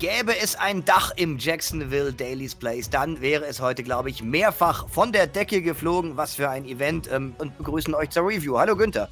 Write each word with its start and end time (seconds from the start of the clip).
Gäbe 0.00 0.36
es 0.36 0.56
ein 0.56 0.84
Dach 0.84 1.12
im 1.16 1.38
Jacksonville 1.38 2.12
Daily's 2.12 2.54
Place, 2.54 2.90
dann 2.90 3.20
wäre 3.20 3.46
es 3.46 3.60
heute, 3.60 3.84
glaube 3.84 4.10
ich, 4.10 4.22
mehrfach 4.22 4.88
von 4.88 5.12
der 5.12 5.28
Decke 5.28 5.62
geflogen. 5.62 6.16
Was 6.16 6.34
für 6.34 6.50
ein 6.50 6.64
Event. 6.64 7.08
Ähm, 7.10 7.34
und 7.38 7.56
begrüßen 7.58 7.94
euch 7.94 8.10
zur 8.10 8.26
Review. 8.26 8.58
Hallo 8.58 8.76
Günther. 8.76 9.08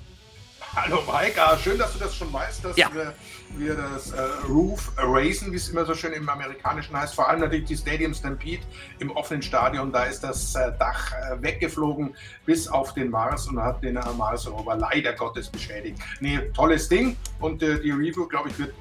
Hallo 0.75 1.03
Maika, 1.07 1.59
schön, 1.59 1.77
dass 1.77 1.93
du 1.93 1.99
das 1.99 2.17
schon 2.17 2.33
weißt, 2.33 2.65
dass 2.65 2.77
ja. 2.79 2.89
wir, 2.95 3.13
wir, 3.59 3.75
das 3.75 4.11
äh, 4.13 4.23
Roof 4.49 4.91
erasen, 4.97 5.53
wie 5.53 5.57
es 5.57 5.69
immer 5.69 5.85
so 5.85 5.95
schön 5.95 6.15
im 6.15 6.27
Amerikanischen 6.27 6.97
heißt. 6.97 7.15
Vor 7.15 7.29
allem 7.29 7.41
natürlich 7.41 7.67
die 7.67 7.77
Stadium 7.77 8.15
Stampede 8.15 8.63
im 8.99 9.11
offenen 9.11 9.43
Stadion, 9.43 9.93
da 9.93 10.05
ist 10.05 10.25
das 10.25 10.55
äh, 10.55 10.73
Dach 10.79 11.13
äh, 11.13 11.43
weggeflogen 11.43 12.17
bis 12.47 12.69
auf 12.69 12.95
den 12.95 13.11
Mars 13.11 13.47
und 13.49 13.61
hat 13.61 13.83
den 13.83 13.97
äh, 13.97 14.13
Mars 14.17 14.51
Rover 14.51 14.77
leider 14.77 15.13
Gottes 15.13 15.51
beschädigt. 15.51 15.99
Nee, 16.21 16.39
tolles 16.55 16.89
Ding 16.89 17.19
und 17.41 17.63
äh, 17.63 17.79
die 17.79 17.91
Review, 17.91 18.27
glaube 18.27 18.49
ich, 18.49 18.59
wird 18.59 18.73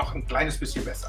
noch 0.00 0.14
ein 0.14 0.26
kleines 0.26 0.58
bisschen 0.58 0.84
besser. 0.84 1.08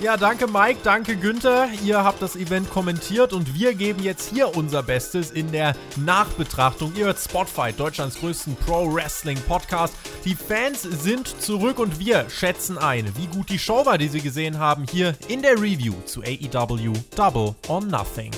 Ja, 0.00 0.16
danke 0.16 0.48
Mike, 0.48 0.80
danke 0.82 1.14
Günther. 1.14 1.68
Ihr 1.84 2.02
habt 2.02 2.20
das 2.20 2.34
Event 2.34 2.68
kommentiert 2.70 3.32
und 3.32 3.54
wir 3.54 3.72
geben 3.74 4.02
jetzt 4.02 4.30
hier 4.30 4.56
unser 4.56 4.82
Bestes 4.82 5.30
in 5.30 5.52
der 5.52 5.76
Nachbetrachtung. 5.94 6.92
Ihr 6.96 7.04
hört 7.04 7.20
Spotfight, 7.20 7.78
Deutschlands 7.78 8.18
größten 8.18 8.56
Pro 8.56 8.92
Wrestling 8.92 9.40
Podcast. 9.42 9.94
Die 10.24 10.34
Fans 10.34 10.82
sind 10.82 11.28
zurück 11.40 11.78
und 11.78 12.00
wir 12.00 12.28
schätzen 12.30 12.78
ein, 12.78 13.16
wie 13.16 13.28
gut 13.28 13.48
die 13.48 13.60
Show 13.60 13.86
war, 13.86 13.96
die 13.96 14.08
sie 14.08 14.22
gesehen 14.22 14.58
haben, 14.58 14.86
hier 14.90 15.14
in 15.28 15.40
der 15.40 15.52
Review 15.52 15.94
zu 16.04 16.22
AEW 16.22 16.94
Double 17.14 17.54
or 17.68 17.80
Nothing. 17.80 18.32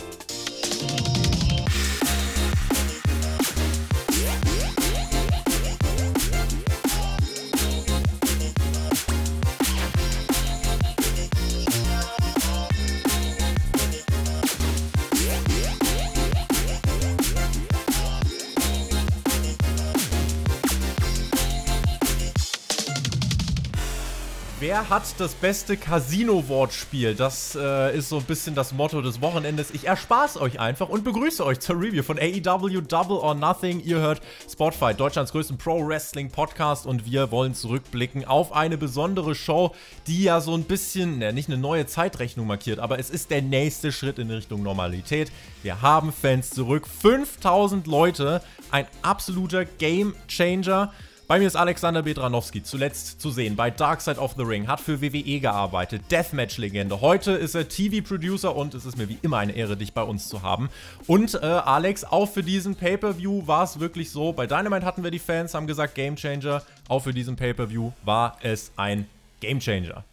Wer 24.75 24.91
hat 24.91 25.05
das 25.19 25.35
beste 25.35 25.77
Casino-Wortspiel? 25.77 27.15
Das 27.15 27.55
äh, 27.55 27.97
ist 27.97 28.09
so 28.09 28.17
ein 28.17 28.25
bisschen 28.25 28.57
das 28.57 28.73
Motto 28.73 29.03
des 29.03 29.21
Wochenendes. 29.21 29.71
Ich 29.71 29.87
erspaß 29.87 30.37
euch 30.39 30.59
einfach 30.59 30.89
und 30.89 31.05
begrüße 31.05 31.47
euch 31.47 31.61
zur 31.61 31.77
Review 31.77 32.03
von 32.03 32.19
AEW 32.19 32.81
Double 32.81 33.19
or 33.19 33.37
Nothing. 33.37 33.81
Ihr 33.85 33.99
hört 33.99 34.21
Spotfight, 34.51 34.99
Deutschlands 34.99 35.31
größten 35.31 35.59
Pro-Wrestling-Podcast 35.59 36.87
und 36.87 37.07
wir 37.07 37.31
wollen 37.31 37.55
zurückblicken 37.55 38.25
auf 38.25 38.53
eine 38.53 38.77
besondere 38.77 39.37
Show, 39.37 39.73
die 40.09 40.25
ja 40.25 40.41
so 40.41 40.55
ein 40.57 40.65
bisschen, 40.65 41.19
ne, 41.19 41.33
nicht 41.33 41.49
eine 41.49 41.59
neue 41.59 41.87
Zeitrechnung 41.87 42.49
markiert, 42.49 42.81
aber 42.81 42.99
es 42.99 43.11
ist 43.11 43.31
der 43.31 43.43
nächste 43.43 43.93
Schritt 43.93 44.19
in 44.19 44.29
Richtung 44.29 44.65
Normalität. 44.65 45.31
Wir 45.63 45.83
haben 45.83 46.13
Fans 46.13 46.51
zurück, 46.51 46.89
5000 46.89 47.87
Leute, 47.87 48.43
ein 48.73 48.89
absoluter 49.03 49.67
Game-Changer. 49.67 50.93
Bei 51.27 51.39
mir 51.39 51.47
ist 51.47 51.57
Alexander 51.57 52.03
Bedranowski, 52.03 52.63
zuletzt 52.63 53.19
zu 53.19 53.31
sehen 53.31 53.57
bei 53.57 53.71
Dark 53.71 54.03
Side 54.03 54.19
of 54.19 54.35
the 54.37 54.43
Ring, 54.43 54.69
hat 54.69 54.79
für 54.79 55.01
WWE 55.01 55.41
gearbeitet, 55.41 56.03
Deathmatch-Legende. 56.11 57.01
Heute 57.01 57.33
ist 57.33 57.55
er 57.55 57.67
TV-Producer 57.67 58.55
und 58.55 58.75
es 58.75 58.85
ist 58.85 58.99
mir 58.99 59.09
wie 59.09 59.17
immer 59.23 59.39
eine 59.39 59.53
Ehre, 59.53 59.75
dich 59.75 59.95
bei 59.95 60.03
uns 60.03 60.29
zu 60.29 60.43
haben. 60.43 60.69
Und 61.07 61.33
äh, 61.33 61.47
Alex, 61.47 62.05
auch 62.05 62.27
für 62.27 62.43
diesen 62.43 62.75
Pay-Per-View 62.75 63.47
war 63.47 63.65
es 63.65 63.81
wirklich 63.81 64.11
so. 64.11 64.35
Bei 64.35 64.47
Dynamite 64.47 64.85
hatten 64.85 65.03
wir 65.03 65.11
die 65.11 65.19
Fans, 65.19 65.55
haben 65.55 65.67
gesagt 65.67 65.95
Game 65.95 66.17
Changer. 66.17 66.63
Auch 66.89 67.01
für 67.01 67.15
diesen 67.15 67.37
Pay-Per-View 67.37 67.93
war 68.05 68.37
es 68.43 68.73
ein 68.77 69.07
Game 69.41 69.61
Changer. 69.61 70.05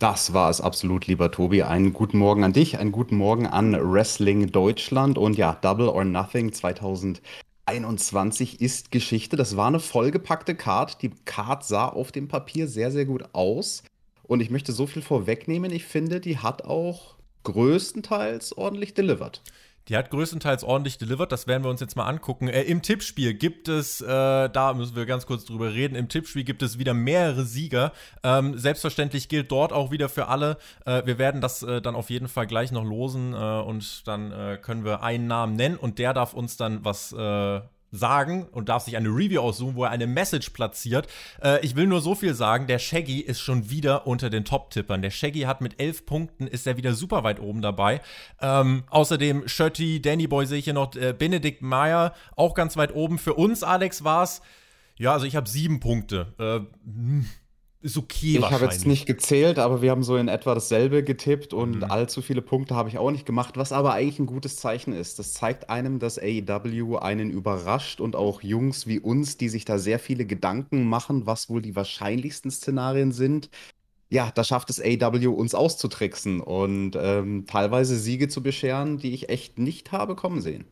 Das 0.00 0.34
war 0.34 0.50
es 0.50 0.60
absolut, 0.60 1.06
lieber 1.06 1.30
Tobi. 1.30 1.62
Einen 1.62 1.92
guten 1.92 2.18
Morgen 2.18 2.42
an 2.42 2.52
dich, 2.52 2.78
einen 2.78 2.90
guten 2.90 3.16
Morgen 3.16 3.46
an 3.46 3.78
Wrestling 3.80 4.50
Deutschland 4.50 5.18
und 5.18 5.38
ja, 5.38 5.56
Double 5.62 5.88
or 5.88 6.04
Nothing 6.04 6.52
2000. 6.52 7.22
21 7.66 8.60
ist 8.60 8.92
Geschichte. 8.92 9.36
Das 9.36 9.56
war 9.56 9.66
eine 9.66 9.80
vollgepackte 9.80 10.54
Card. 10.54 11.02
Die 11.02 11.10
Card 11.24 11.64
sah 11.64 11.88
auf 11.88 12.12
dem 12.12 12.28
Papier 12.28 12.68
sehr, 12.68 12.90
sehr 12.92 13.04
gut 13.04 13.24
aus. 13.32 13.82
Und 14.22 14.40
ich 14.40 14.50
möchte 14.50 14.72
so 14.72 14.86
viel 14.86 15.02
vorwegnehmen. 15.02 15.72
Ich 15.72 15.84
finde, 15.84 16.20
die 16.20 16.38
hat 16.38 16.64
auch 16.64 17.16
größtenteils 17.42 18.56
ordentlich 18.56 18.94
delivered. 18.94 19.42
Die 19.88 19.96
hat 19.96 20.10
größtenteils 20.10 20.64
ordentlich 20.64 20.98
delivered, 20.98 21.30
das 21.30 21.46
werden 21.46 21.62
wir 21.62 21.70
uns 21.70 21.80
jetzt 21.80 21.96
mal 21.96 22.06
angucken. 22.06 22.48
Äh, 22.48 22.62
Im 22.62 22.82
Tippspiel 22.82 23.34
gibt 23.34 23.68
es, 23.68 24.00
äh, 24.00 24.06
da 24.48 24.74
müssen 24.74 24.96
wir 24.96 25.06
ganz 25.06 25.26
kurz 25.26 25.44
drüber 25.44 25.72
reden, 25.72 25.94
im 25.94 26.08
Tippspiel 26.08 26.42
gibt 26.42 26.62
es 26.62 26.78
wieder 26.78 26.92
mehrere 26.94 27.44
Sieger. 27.44 27.92
Ähm, 28.24 28.58
selbstverständlich 28.58 29.28
gilt 29.28 29.52
dort 29.52 29.72
auch 29.72 29.90
wieder 29.92 30.08
für 30.08 30.26
alle. 30.26 30.58
Äh, 30.84 31.06
wir 31.06 31.18
werden 31.18 31.40
das 31.40 31.62
äh, 31.62 31.80
dann 31.80 31.94
auf 31.94 32.10
jeden 32.10 32.28
Fall 32.28 32.46
gleich 32.46 32.72
noch 32.72 32.84
losen 32.84 33.32
äh, 33.32 33.36
und 33.36 34.06
dann 34.08 34.32
äh, 34.32 34.58
können 34.60 34.84
wir 34.84 35.02
einen 35.02 35.28
Namen 35.28 35.54
nennen 35.54 35.76
und 35.76 35.98
der 35.98 36.14
darf 36.14 36.34
uns 36.34 36.56
dann 36.56 36.84
was 36.84 37.14
sagen 37.96 38.46
und 38.52 38.68
darf 38.68 38.84
sich 38.84 38.96
eine 38.96 39.08
Review 39.08 39.40
aussuchen, 39.40 39.74
wo 39.74 39.84
er 39.84 39.90
eine 39.90 40.06
Message 40.06 40.50
platziert. 40.50 41.08
Äh, 41.42 41.64
ich 41.64 41.76
will 41.76 41.86
nur 41.86 42.00
so 42.00 42.14
viel 42.14 42.34
sagen, 42.34 42.66
der 42.66 42.78
Shaggy 42.78 43.20
ist 43.20 43.40
schon 43.40 43.70
wieder 43.70 44.06
unter 44.06 44.30
den 44.30 44.44
Top-Tippern. 44.44 45.02
Der 45.02 45.10
Shaggy 45.10 45.42
hat 45.42 45.60
mit 45.60 45.80
elf 45.80 46.06
Punkten, 46.06 46.46
ist 46.46 46.66
er 46.66 46.76
wieder 46.76 46.94
super 46.94 47.24
weit 47.24 47.40
oben 47.40 47.62
dabei. 47.62 48.00
Ähm, 48.40 48.84
außerdem 48.90 49.48
Shirty, 49.48 50.00
Danny 50.00 50.26
Boy 50.26 50.46
sehe 50.46 50.58
ich 50.58 50.64
hier 50.64 50.74
noch, 50.74 50.94
äh, 50.94 51.12
Benedikt 51.12 51.62
Meyer 51.62 52.14
auch 52.36 52.54
ganz 52.54 52.76
weit 52.76 52.94
oben. 52.94 53.18
Für 53.18 53.34
uns, 53.34 53.62
Alex, 53.62 54.04
war 54.04 54.22
es, 54.22 54.42
ja, 54.98 55.12
also 55.12 55.26
ich 55.26 55.36
habe 55.36 55.48
sieben 55.48 55.80
Punkte. 55.80 56.34
Äh, 56.38 56.88
hm 56.88 57.26
ist 57.86 57.96
okay 57.96 58.38
Ich 58.38 58.50
habe 58.50 58.64
jetzt 58.64 58.84
nicht 58.84 59.06
gezählt, 59.06 59.58
aber 59.60 59.80
wir 59.80 59.92
haben 59.92 60.02
so 60.02 60.16
in 60.16 60.26
etwa 60.26 60.54
dasselbe 60.54 61.04
getippt 61.04 61.54
und 61.54 61.76
mhm. 61.76 61.84
allzu 61.84 62.20
viele 62.20 62.42
Punkte 62.42 62.74
habe 62.74 62.88
ich 62.88 62.98
auch 62.98 63.12
nicht 63.12 63.24
gemacht, 63.24 63.56
was 63.56 63.72
aber 63.72 63.92
eigentlich 63.92 64.18
ein 64.18 64.26
gutes 64.26 64.56
Zeichen 64.56 64.92
ist. 64.92 65.20
Das 65.20 65.32
zeigt 65.32 65.70
einem, 65.70 66.00
dass 66.00 66.18
AEW 66.18 66.96
einen 66.96 67.30
überrascht 67.30 68.00
und 68.00 68.16
auch 68.16 68.42
Jungs 68.42 68.88
wie 68.88 68.98
uns, 68.98 69.36
die 69.36 69.48
sich 69.48 69.64
da 69.64 69.78
sehr 69.78 70.00
viele 70.00 70.26
Gedanken 70.26 70.88
machen, 70.88 71.26
was 71.26 71.48
wohl 71.48 71.62
die 71.62 71.76
wahrscheinlichsten 71.76 72.50
Szenarien 72.50 73.12
sind. 73.12 73.50
Ja, 74.10 74.32
da 74.34 74.42
schafft 74.42 74.68
es 74.70 74.80
AEW 74.80 75.30
uns 75.30 75.54
auszutricksen 75.54 76.40
und 76.40 76.96
ähm, 77.00 77.46
teilweise 77.46 77.96
Siege 77.96 78.28
zu 78.28 78.42
bescheren, 78.42 78.98
die 78.98 79.14
ich 79.14 79.28
echt 79.28 79.58
nicht 79.58 79.92
habe 79.92 80.16
kommen 80.16 80.40
sehen. 80.40 80.64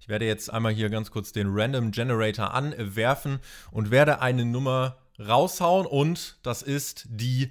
Ich 0.00 0.08
werde 0.08 0.24
jetzt 0.24 0.50
einmal 0.50 0.72
hier 0.72 0.88
ganz 0.88 1.10
kurz 1.10 1.32
den 1.32 1.48
Random 1.50 1.90
Generator 1.90 2.54
anwerfen 2.54 3.40
und 3.70 3.90
werde 3.90 4.20
eine 4.20 4.44
Nummer 4.44 4.96
raushauen 5.18 5.86
und 5.86 6.36
das 6.42 6.62
ist 6.62 7.06
die 7.08 7.50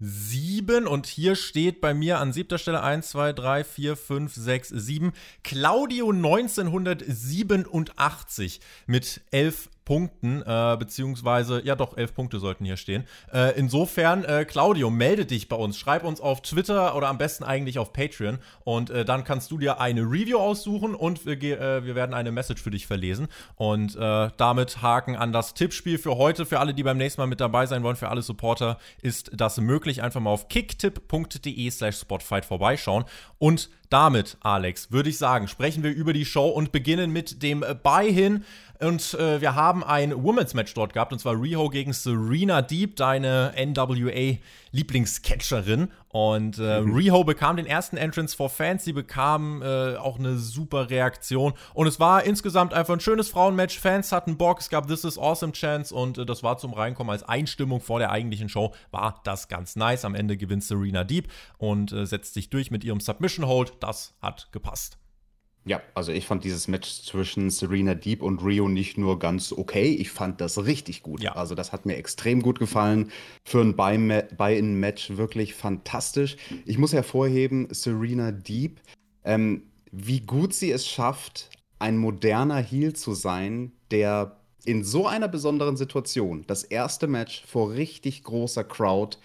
7 0.00 0.86
und 0.86 1.06
hier 1.06 1.34
steht 1.34 1.80
bei 1.80 1.92
mir 1.92 2.20
an 2.20 2.32
siebter 2.32 2.58
Stelle 2.58 2.80
1, 2.82 3.10
2, 3.10 3.32
3, 3.32 3.64
4, 3.64 3.96
5, 3.96 4.32
6, 4.32 4.68
7 4.68 5.12
Claudio 5.42 6.12
1987 6.12 8.60
mit 8.86 9.22
11 9.32 9.68
Punkten, 9.88 10.42
äh, 10.42 10.76
beziehungsweise, 10.78 11.64
ja 11.64 11.74
doch, 11.74 11.96
elf 11.96 12.12
Punkte 12.12 12.40
sollten 12.40 12.66
hier 12.66 12.76
stehen. 12.76 13.04
Äh, 13.32 13.58
insofern, 13.58 14.22
äh, 14.22 14.44
Claudio, 14.44 14.90
melde 14.90 15.24
dich 15.24 15.48
bei 15.48 15.56
uns. 15.56 15.78
Schreib 15.78 16.04
uns 16.04 16.20
auf 16.20 16.42
Twitter 16.42 16.94
oder 16.94 17.08
am 17.08 17.16
besten 17.16 17.42
eigentlich 17.42 17.78
auf 17.78 17.94
Patreon. 17.94 18.38
Und 18.64 18.90
äh, 18.90 19.06
dann 19.06 19.24
kannst 19.24 19.50
du 19.50 19.56
dir 19.56 19.80
eine 19.80 20.02
Review 20.02 20.36
aussuchen 20.36 20.94
und 20.94 21.24
wir, 21.24 21.58
äh, 21.58 21.86
wir 21.86 21.94
werden 21.94 22.12
eine 22.12 22.32
Message 22.32 22.62
für 22.62 22.70
dich 22.70 22.86
verlesen. 22.86 23.28
Und 23.56 23.96
äh, 23.96 24.28
damit 24.36 24.82
Haken 24.82 25.16
an 25.16 25.32
das 25.32 25.54
Tippspiel 25.54 25.96
für 25.96 26.18
heute. 26.18 26.44
Für 26.44 26.60
alle, 26.60 26.74
die 26.74 26.82
beim 26.82 26.98
nächsten 26.98 27.22
Mal 27.22 27.26
mit 27.26 27.40
dabei 27.40 27.64
sein 27.64 27.82
wollen, 27.82 27.96
für 27.96 28.10
alle 28.10 28.20
Supporter 28.20 28.76
ist 29.00 29.30
das 29.32 29.56
möglich. 29.56 30.02
Einfach 30.02 30.20
mal 30.20 30.32
auf 30.32 30.48
kicktipp.de 30.48 31.70
slash 31.70 31.96
spotfight 31.96 32.44
vorbeischauen. 32.44 33.06
Und 33.38 33.70
damit, 33.90 34.36
Alex, 34.40 34.92
würde 34.92 35.10
ich 35.10 35.18
sagen, 35.18 35.48
sprechen 35.48 35.82
wir 35.82 35.94
über 35.94 36.12
die 36.12 36.24
Show 36.24 36.48
und 36.48 36.72
beginnen 36.72 37.10
mit 37.10 37.42
dem 37.42 37.64
Buy-In. 37.82 38.44
Und 38.80 39.14
äh, 39.14 39.40
wir 39.40 39.54
haben 39.56 39.82
ein 39.82 40.22
Women's 40.22 40.54
Match 40.54 40.72
dort 40.74 40.92
gehabt, 40.92 41.12
und 41.12 41.18
zwar 41.18 41.40
Riho 41.40 41.68
gegen 41.68 41.92
Serena 41.92 42.62
Deep, 42.62 42.94
deine 42.96 43.52
NWA-Lieblingscatcherin. 44.78 45.88
Und 46.08 46.58
äh, 46.58 46.80
mhm. 46.80 46.94
Riho 46.94 47.24
bekam 47.24 47.56
den 47.56 47.66
ersten 47.66 47.96
Entrance 47.96 48.34
for 48.34 48.48
Fans, 48.48 48.84
sie 48.84 48.92
bekam 48.92 49.62
äh, 49.62 49.96
auch 49.96 50.18
eine 50.18 50.38
super 50.38 50.88
Reaktion. 50.88 51.52
Und 51.74 51.86
es 51.86 52.00
war 52.00 52.24
insgesamt 52.24 52.72
einfach 52.72 52.94
ein 52.94 53.00
schönes 53.00 53.28
Frauenmatch. 53.28 53.78
Fans 53.78 54.10
hatten 54.10 54.38
Bock, 54.38 54.60
es 54.60 54.70
gab 54.70 54.88
This 54.88 55.04
is 55.04 55.18
Awesome 55.18 55.52
Chance 55.52 55.94
und 55.94 56.18
äh, 56.18 56.26
das 56.26 56.42
war 56.42 56.58
zum 56.58 56.72
Reinkommen 56.72 57.10
als 57.10 57.22
Einstimmung 57.22 57.80
vor 57.80 57.98
der 57.98 58.10
eigentlichen 58.10 58.48
Show. 58.48 58.74
War 58.90 59.20
das 59.24 59.48
ganz 59.48 59.76
nice. 59.76 60.04
Am 60.04 60.14
Ende 60.14 60.36
gewinnt 60.36 60.64
Serena 60.64 61.04
Deep 61.04 61.28
und 61.58 61.92
äh, 61.92 62.06
setzt 62.06 62.34
sich 62.34 62.48
durch 62.48 62.70
mit 62.70 62.84
ihrem 62.84 63.00
Submission 63.00 63.46
Hold. 63.46 63.74
Das 63.80 64.14
hat 64.22 64.48
gepasst. 64.52 64.98
Ja, 65.64 65.82
also 65.94 66.12
ich 66.12 66.26
fand 66.26 66.44
dieses 66.44 66.66
Match 66.66 67.02
zwischen 67.02 67.50
Serena 67.50 67.94
Deep 67.94 68.22
und 68.22 68.42
Rio 68.42 68.68
nicht 68.68 68.96
nur 68.96 69.18
ganz 69.18 69.52
okay, 69.52 69.90
ich 69.92 70.10
fand 70.10 70.40
das 70.40 70.64
richtig 70.64 71.02
gut. 71.02 71.22
Ja. 71.22 71.32
Also 71.32 71.54
das 71.54 71.72
hat 71.72 71.84
mir 71.84 71.96
extrem 71.96 72.40
gut 72.42 72.58
gefallen. 72.58 73.10
Für 73.44 73.60
ein 73.60 73.76
Buy-in-Match 73.76 75.16
wirklich 75.16 75.54
fantastisch. 75.54 76.36
Ich 76.64 76.78
muss 76.78 76.92
hervorheben, 76.92 77.68
Serena 77.70 78.32
Deep, 78.32 78.80
ähm, 79.24 79.64
wie 79.92 80.20
gut 80.20 80.54
sie 80.54 80.70
es 80.70 80.86
schafft, 80.86 81.50
ein 81.78 81.98
moderner 81.98 82.58
Heel 82.58 82.94
zu 82.94 83.14
sein, 83.14 83.72
der 83.90 84.38
in 84.64 84.84
so 84.84 85.06
einer 85.06 85.28
besonderen 85.28 85.76
Situation 85.76 86.44
das 86.46 86.64
erste 86.64 87.06
Match 87.06 87.44
vor 87.46 87.72
richtig 87.72 88.24
großer 88.24 88.64
Crowd 88.64 89.18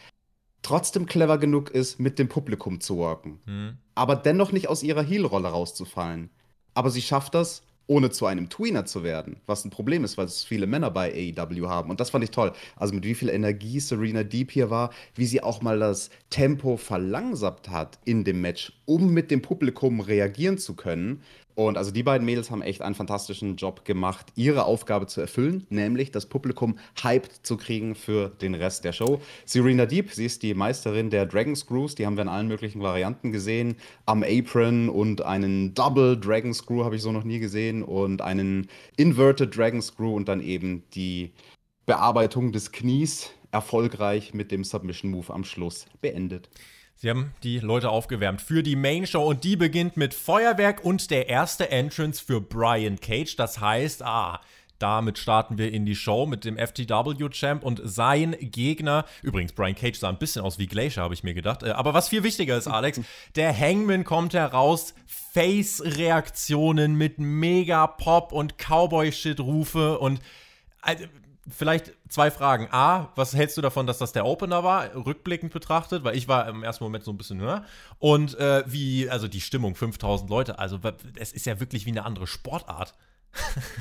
trotzdem 0.61 1.05
clever 1.05 1.37
genug 1.37 1.69
ist, 1.71 1.99
mit 1.99 2.17
dem 2.19 2.29
Publikum 2.29 2.79
zu 2.79 2.97
worken. 2.97 3.39
Mhm. 3.45 3.77
Aber 3.95 4.15
dennoch 4.15 4.51
nicht 4.51 4.67
aus 4.67 4.83
ihrer 4.83 5.03
Heel-Rolle 5.03 5.49
rauszufallen. 5.49 6.29
Aber 6.73 6.89
sie 6.89 7.01
schafft 7.01 7.35
das, 7.35 7.61
ohne 7.87 8.09
zu 8.11 8.25
einem 8.25 8.49
Tweener 8.49 8.85
zu 8.85 9.03
werden, 9.03 9.37
was 9.45 9.65
ein 9.65 9.69
Problem 9.69 10.03
ist, 10.03 10.17
weil 10.17 10.25
es 10.25 10.43
viele 10.43 10.67
Männer 10.67 10.89
bei 10.89 11.33
AEW 11.37 11.67
haben. 11.67 11.89
Und 11.89 11.99
das 11.99 12.11
fand 12.11 12.23
ich 12.23 12.31
toll. 12.31 12.53
Also 12.75 12.93
mit 12.93 13.03
wie 13.03 13.15
viel 13.15 13.29
Energie 13.29 13.79
Serena 13.79 14.23
Deep 14.23 14.51
hier 14.51 14.69
war, 14.69 14.91
wie 15.15 15.25
sie 15.25 15.43
auch 15.43 15.61
mal 15.61 15.79
das 15.79 16.09
Tempo 16.29 16.77
verlangsamt 16.77 17.69
hat 17.69 17.99
in 18.05 18.23
dem 18.23 18.41
Match, 18.41 18.73
um 18.85 19.13
mit 19.13 19.31
dem 19.31 19.41
Publikum 19.41 19.99
reagieren 19.99 20.57
zu 20.57 20.75
können. 20.75 21.21
Und 21.55 21.77
also 21.77 21.91
die 21.91 22.03
beiden 22.03 22.25
Mädels 22.25 22.49
haben 22.49 22.61
echt 22.61 22.81
einen 22.81 22.95
fantastischen 22.95 23.55
Job 23.55 23.85
gemacht, 23.85 24.27
ihre 24.35 24.65
Aufgabe 24.65 25.07
zu 25.07 25.21
erfüllen, 25.21 25.67
nämlich 25.69 26.11
das 26.11 26.25
Publikum 26.25 26.79
hyped 27.01 27.45
zu 27.45 27.57
kriegen 27.57 27.95
für 27.95 28.29
den 28.29 28.55
Rest 28.55 28.83
der 28.85 28.91
Show. 28.91 29.21
Serena 29.45 29.85
Deep, 29.85 30.11
sie 30.11 30.25
ist 30.25 30.41
die 30.41 30.53
Meisterin 30.53 31.09
der 31.09 31.25
Dragon 31.25 31.55
Screws, 31.55 31.95
die 31.95 32.05
haben 32.05 32.17
wir 32.17 32.23
in 32.23 32.29
allen 32.29 32.47
möglichen 32.47 32.81
Varianten 32.81 33.31
gesehen. 33.31 33.75
Am 34.05 34.23
Apron 34.23 34.89
und 34.89 35.21
einen 35.21 35.73
Double 35.73 36.17
Dragon 36.17 36.53
Screw 36.53 36.83
habe 36.83 36.95
ich 36.95 37.01
so 37.01 37.11
noch 37.11 37.23
nie 37.23 37.39
gesehen 37.39 37.83
und 37.83 38.21
einen 38.21 38.67
Inverted 38.97 39.55
Dragon 39.55 39.81
Screw 39.81 40.15
und 40.15 40.27
dann 40.27 40.41
eben 40.41 40.83
die 40.95 41.31
Bearbeitung 41.85 42.51
des 42.51 42.71
Knies 42.71 43.29
erfolgreich 43.51 44.33
mit 44.33 44.51
dem 44.51 44.63
Submission 44.63 45.11
Move 45.11 45.31
am 45.31 45.43
Schluss 45.43 45.85
beendet. 46.01 46.49
Sie 46.95 47.09
haben 47.09 47.33
die 47.43 47.59
Leute 47.59 47.89
aufgewärmt 47.89 48.41
für 48.41 48.63
die 48.63 48.75
Main 48.75 49.05
Show 49.05 49.23
und 49.23 49.43
die 49.43 49.55
beginnt 49.55 49.97
mit 49.97 50.13
Feuerwerk 50.13 50.85
und 50.85 51.11
der 51.11 51.27
erste 51.27 51.69
Entrance 51.69 52.23
für 52.23 52.39
Brian 52.39 52.99
Cage. 52.99 53.35
Das 53.35 53.59
heißt, 53.59 54.03
ah, 54.03 54.39
damit 54.83 55.17
starten 55.17 55.57
wir 55.57 55.71
in 55.71 55.85
die 55.85 55.95
Show 55.95 56.25
mit 56.25 56.43
dem 56.43 56.57
FTW-Champ 56.57 57.63
und 57.63 57.81
sein 57.85 58.35
Gegner. 58.39 59.05
Übrigens, 59.21 59.53
Brian 59.53 59.75
Cage 59.75 59.97
sah 59.97 60.09
ein 60.09 60.17
bisschen 60.17 60.41
aus 60.41 60.59
wie 60.59 60.67
Glacier, 60.67 61.03
habe 61.03 61.13
ich 61.13 61.23
mir 61.23 61.33
gedacht. 61.33 61.63
Äh, 61.63 61.69
aber 61.69 61.93
was 61.93 62.09
viel 62.09 62.23
wichtiger 62.23 62.57
ist, 62.57 62.67
Alex, 62.67 62.99
der 63.35 63.57
Hangman 63.57 64.03
kommt 64.03 64.33
heraus. 64.33 64.93
Face-Reaktionen 65.05 66.95
mit 66.95 67.17
Mega-Pop 67.17 68.33
und 68.33 68.57
Cowboy-Shit-Rufe 68.57 69.99
und. 69.99 70.19
Vielleicht 71.49 71.91
zwei 72.07 72.31
Fragen. 72.31 72.69
A, 72.71 73.11
was 73.15 73.35
hältst 73.35 73.57
du 73.57 73.61
davon, 73.61 73.85
dass 73.85 73.97
das 73.97 74.13
der 74.13 74.25
Opener 74.25 74.63
war, 74.63 74.95
rückblickend 74.95 75.51
betrachtet? 75.51 76.03
Weil 76.03 76.15
ich 76.15 76.27
war 76.27 76.47
im 76.47 76.63
ersten 76.63 76.83
Moment 76.83 77.03
so 77.03 77.11
ein 77.11 77.17
bisschen 77.17 77.41
höher. 77.41 77.65
Und 77.99 78.37
äh, 78.39 78.63
wie, 78.65 79.09
also 79.09 79.27
die 79.27 79.41
Stimmung, 79.41 79.75
5000 79.75 80.29
Leute, 80.29 80.59
also 80.59 80.79
es 81.17 81.33
ist 81.33 81.45
ja 81.45 81.59
wirklich 81.59 81.85
wie 81.85 81.91
eine 81.91 82.05
andere 82.05 82.27
Sportart. 82.27 82.93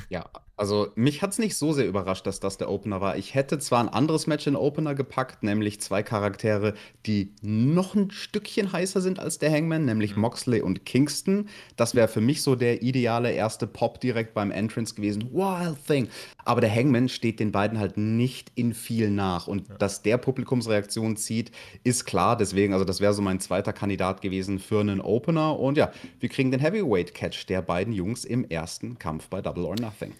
ja, 0.09 0.25
also 0.55 0.91
mich 0.95 1.23
hat 1.23 1.31
es 1.31 1.39
nicht 1.39 1.55
so 1.55 1.73
sehr 1.73 1.87
überrascht, 1.87 2.27
dass 2.27 2.39
das 2.39 2.57
der 2.57 2.69
Opener 2.69 3.01
war. 3.01 3.17
Ich 3.17 3.33
hätte 3.33 3.57
zwar 3.57 3.79
ein 3.79 3.89
anderes 3.89 4.27
Match 4.27 4.45
in 4.45 4.55
Opener 4.55 4.93
gepackt, 4.93 5.41
nämlich 5.41 5.81
zwei 5.81 6.03
Charaktere, 6.03 6.75
die 7.07 7.33
noch 7.41 7.95
ein 7.95 8.11
Stückchen 8.11 8.71
heißer 8.71 9.01
sind 9.01 9.19
als 9.19 9.39
der 9.39 9.51
Hangman, 9.51 9.85
nämlich 9.85 10.15
mhm. 10.15 10.21
Moxley 10.21 10.61
und 10.61 10.85
Kingston. 10.85 11.49
Das 11.75 11.95
wäre 11.95 12.07
für 12.07 12.21
mich 12.21 12.43
so 12.43 12.55
der 12.55 12.83
ideale 12.83 13.31
erste 13.31 13.65
Pop 13.65 13.99
direkt 13.99 14.35
beim 14.35 14.51
Entrance 14.51 14.93
gewesen. 14.93 15.33
Wild 15.33 15.87
Thing. 15.87 16.07
Aber 16.45 16.61
der 16.61 16.73
Hangman 16.73 17.09
steht 17.09 17.39
den 17.39 17.51
beiden 17.51 17.79
halt 17.79 17.97
nicht 17.97 18.51
in 18.53 18.75
viel 18.75 19.09
nach. 19.09 19.47
Und 19.47 19.69
ja. 19.69 19.75
dass 19.75 20.03
der 20.03 20.17
Publikumsreaktion 20.17 21.17
zieht, 21.17 21.51
ist 21.83 22.05
klar. 22.05 22.37
Deswegen, 22.37 22.73
also 22.73 22.85
das 22.85 23.01
wäre 23.01 23.13
so 23.13 23.23
mein 23.23 23.39
zweiter 23.39 23.73
Kandidat 23.73 24.21
gewesen 24.21 24.59
für 24.59 24.81
einen 24.81 25.01
Opener. 25.01 25.59
Und 25.59 25.77
ja, 25.77 25.91
wir 26.19 26.29
kriegen 26.29 26.51
den 26.51 26.59
Heavyweight-Catch 26.59 27.47
der 27.47 27.63
beiden 27.63 27.91
Jungs 27.91 28.23
im 28.23 28.45
ersten 28.45 28.99
Kampf 28.99 29.29
bei 29.29 29.41
Double 29.41 29.65
or 29.65 29.75
Nothing. 29.75 30.13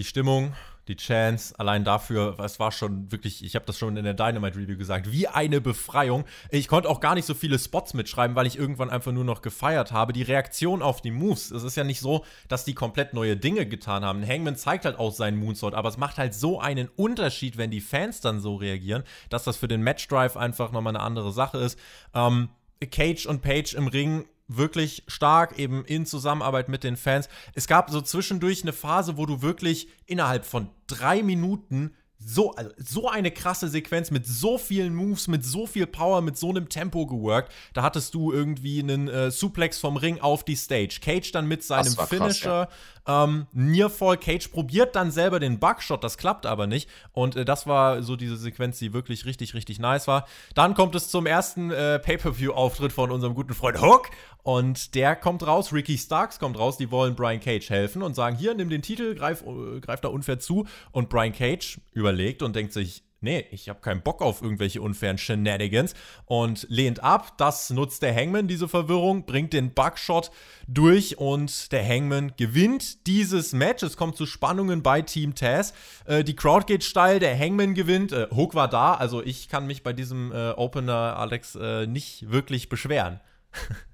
Die 0.00 0.04
Stimmung, 0.04 0.54
die 0.88 0.96
Chance, 0.96 1.54
allein 1.58 1.84
dafür, 1.84 2.40
es 2.40 2.58
war 2.58 2.72
schon 2.72 3.12
wirklich, 3.12 3.44
ich 3.44 3.54
habe 3.54 3.66
das 3.66 3.76
schon 3.76 3.98
in 3.98 4.04
der 4.04 4.14
Dynamite 4.14 4.56
Review 4.56 4.78
gesagt, 4.78 5.12
wie 5.12 5.28
eine 5.28 5.60
Befreiung. 5.60 6.24
Ich 6.48 6.68
konnte 6.68 6.88
auch 6.88 7.00
gar 7.00 7.14
nicht 7.14 7.26
so 7.26 7.34
viele 7.34 7.58
Spots 7.58 7.92
mitschreiben, 7.92 8.34
weil 8.34 8.46
ich 8.46 8.58
irgendwann 8.58 8.88
einfach 8.88 9.12
nur 9.12 9.24
noch 9.24 9.42
gefeiert 9.42 9.92
habe. 9.92 10.14
Die 10.14 10.22
Reaktion 10.22 10.80
auf 10.80 11.02
die 11.02 11.10
Moves, 11.10 11.50
es 11.50 11.64
ist 11.64 11.76
ja 11.76 11.84
nicht 11.84 12.00
so, 12.00 12.24
dass 12.48 12.64
die 12.64 12.72
komplett 12.72 13.12
neue 13.12 13.36
Dinge 13.36 13.66
getan 13.66 14.02
haben. 14.02 14.26
Hangman 14.26 14.56
zeigt 14.56 14.86
halt 14.86 14.98
auch 14.98 15.12
seinen 15.12 15.38
Moonsault, 15.38 15.74
aber 15.74 15.90
es 15.90 15.98
macht 15.98 16.16
halt 16.16 16.32
so 16.32 16.58
einen 16.58 16.88
Unterschied, 16.96 17.58
wenn 17.58 17.70
die 17.70 17.82
Fans 17.82 18.22
dann 18.22 18.40
so 18.40 18.56
reagieren, 18.56 19.02
dass 19.28 19.44
das 19.44 19.58
für 19.58 19.68
den 19.68 19.82
Match 19.82 20.08
Drive 20.08 20.34
einfach 20.34 20.72
nochmal 20.72 20.96
eine 20.96 21.04
andere 21.04 21.30
Sache 21.30 21.58
ist. 21.58 21.78
Ähm, 22.14 22.48
Cage 22.90 23.26
und 23.26 23.42
Page 23.42 23.74
im 23.74 23.86
Ring 23.86 24.24
wirklich 24.56 25.04
stark, 25.06 25.58
eben 25.58 25.84
in 25.84 26.06
Zusammenarbeit 26.06 26.68
mit 26.68 26.84
den 26.84 26.96
Fans. 26.96 27.28
Es 27.54 27.66
gab 27.66 27.90
so 27.90 28.00
zwischendurch 28.00 28.62
eine 28.62 28.72
Phase, 28.72 29.16
wo 29.16 29.26
du 29.26 29.42
wirklich 29.42 29.88
innerhalb 30.06 30.44
von 30.44 30.70
drei 30.86 31.22
Minuten 31.22 31.94
so, 32.22 32.52
also 32.52 32.70
so 32.76 33.08
eine 33.08 33.30
krasse 33.30 33.68
Sequenz 33.68 34.10
mit 34.10 34.26
so 34.26 34.58
vielen 34.58 34.94
Moves, 34.94 35.26
mit 35.26 35.44
so 35.44 35.66
viel 35.66 35.86
Power, 35.86 36.20
mit 36.20 36.36
so 36.36 36.50
einem 36.50 36.68
Tempo 36.68 37.06
geworkt. 37.06 37.50
Da 37.72 37.82
hattest 37.82 38.14
du 38.14 38.30
irgendwie 38.30 38.80
einen 38.80 39.08
äh, 39.08 39.30
Suplex 39.30 39.78
vom 39.78 39.96
Ring 39.96 40.20
auf 40.20 40.44
die 40.44 40.56
Stage. 40.56 40.98
Cage 41.00 41.32
dann 41.32 41.48
mit 41.48 41.64
seinem 41.64 41.96
Finisher. 41.96 42.66
Krass, 42.66 42.76
ja. 43.06 43.24
ähm, 43.24 43.46
Nearfall 43.52 44.18
Cage 44.18 44.48
probiert 44.48 44.94
dann 44.96 45.10
selber 45.10 45.40
den 45.40 45.58
Bugshot, 45.58 46.04
das 46.04 46.18
klappt 46.18 46.44
aber 46.44 46.66
nicht. 46.66 46.90
Und 47.12 47.36
äh, 47.36 47.46
das 47.46 47.66
war 47.66 48.02
so 48.02 48.16
diese 48.16 48.36
Sequenz, 48.36 48.78
die 48.78 48.92
wirklich 48.92 49.24
richtig, 49.24 49.54
richtig 49.54 49.78
nice 49.78 50.06
war. 50.06 50.26
Dann 50.54 50.74
kommt 50.74 50.94
es 50.94 51.08
zum 51.08 51.24
ersten 51.24 51.70
äh, 51.70 51.98
Pay-Per-View-Auftritt 51.98 52.92
von 52.92 53.10
unserem 53.10 53.34
guten 53.34 53.54
Freund 53.54 53.80
Hook. 53.80 54.10
Und 54.42 54.94
der 54.94 55.16
kommt 55.16 55.46
raus, 55.46 55.72
Ricky 55.72 55.98
Starks 55.98 56.38
kommt 56.38 56.58
raus, 56.58 56.76
die 56.76 56.90
wollen 56.90 57.14
Brian 57.14 57.40
Cage 57.40 57.68
helfen 57.70 58.02
und 58.02 58.14
sagen: 58.14 58.36
Hier, 58.36 58.54
nimm 58.54 58.70
den 58.70 58.82
Titel, 58.82 59.14
greif, 59.14 59.44
greif 59.80 60.00
da 60.00 60.08
unfair 60.08 60.38
zu. 60.38 60.66
Und 60.92 61.08
Brian 61.08 61.32
Cage 61.32 61.80
überlegt 61.92 62.42
und 62.42 62.56
denkt 62.56 62.72
sich: 62.72 63.02
Nee, 63.22 63.44
ich 63.50 63.68
habe 63.68 63.80
keinen 63.80 64.00
Bock 64.00 64.22
auf 64.22 64.40
irgendwelche 64.40 64.80
unfairen 64.80 65.18
Shenanigans 65.18 65.92
und 66.24 66.66
lehnt 66.70 67.02
ab. 67.02 67.36
Das 67.36 67.68
nutzt 67.68 68.00
der 68.00 68.14
Hangman, 68.14 68.48
diese 68.48 68.66
Verwirrung, 68.66 69.26
bringt 69.26 69.52
den 69.52 69.74
Bugshot 69.74 70.30
durch 70.66 71.18
und 71.18 71.70
der 71.70 71.86
Hangman 71.86 72.32
gewinnt 72.38 73.06
dieses 73.06 73.52
Match. 73.52 73.82
Es 73.82 73.98
kommt 73.98 74.16
zu 74.16 74.24
Spannungen 74.24 74.82
bei 74.82 75.02
Team 75.02 75.34
Taz. 75.34 75.74
Äh, 76.06 76.24
die 76.24 76.34
Crowd 76.34 76.64
geht 76.64 76.82
steil, 76.82 77.18
der 77.18 77.38
Hangman 77.38 77.74
gewinnt. 77.74 78.12
Äh, 78.12 78.28
Hook 78.34 78.54
war 78.54 78.68
da, 78.68 78.94
also 78.94 79.22
ich 79.22 79.50
kann 79.50 79.66
mich 79.66 79.82
bei 79.82 79.92
diesem 79.92 80.32
äh, 80.32 80.52
Opener, 80.52 81.18
Alex, 81.18 81.56
äh, 81.56 81.86
nicht 81.86 82.30
wirklich 82.30 82.70
beschweren. 82.70 83.20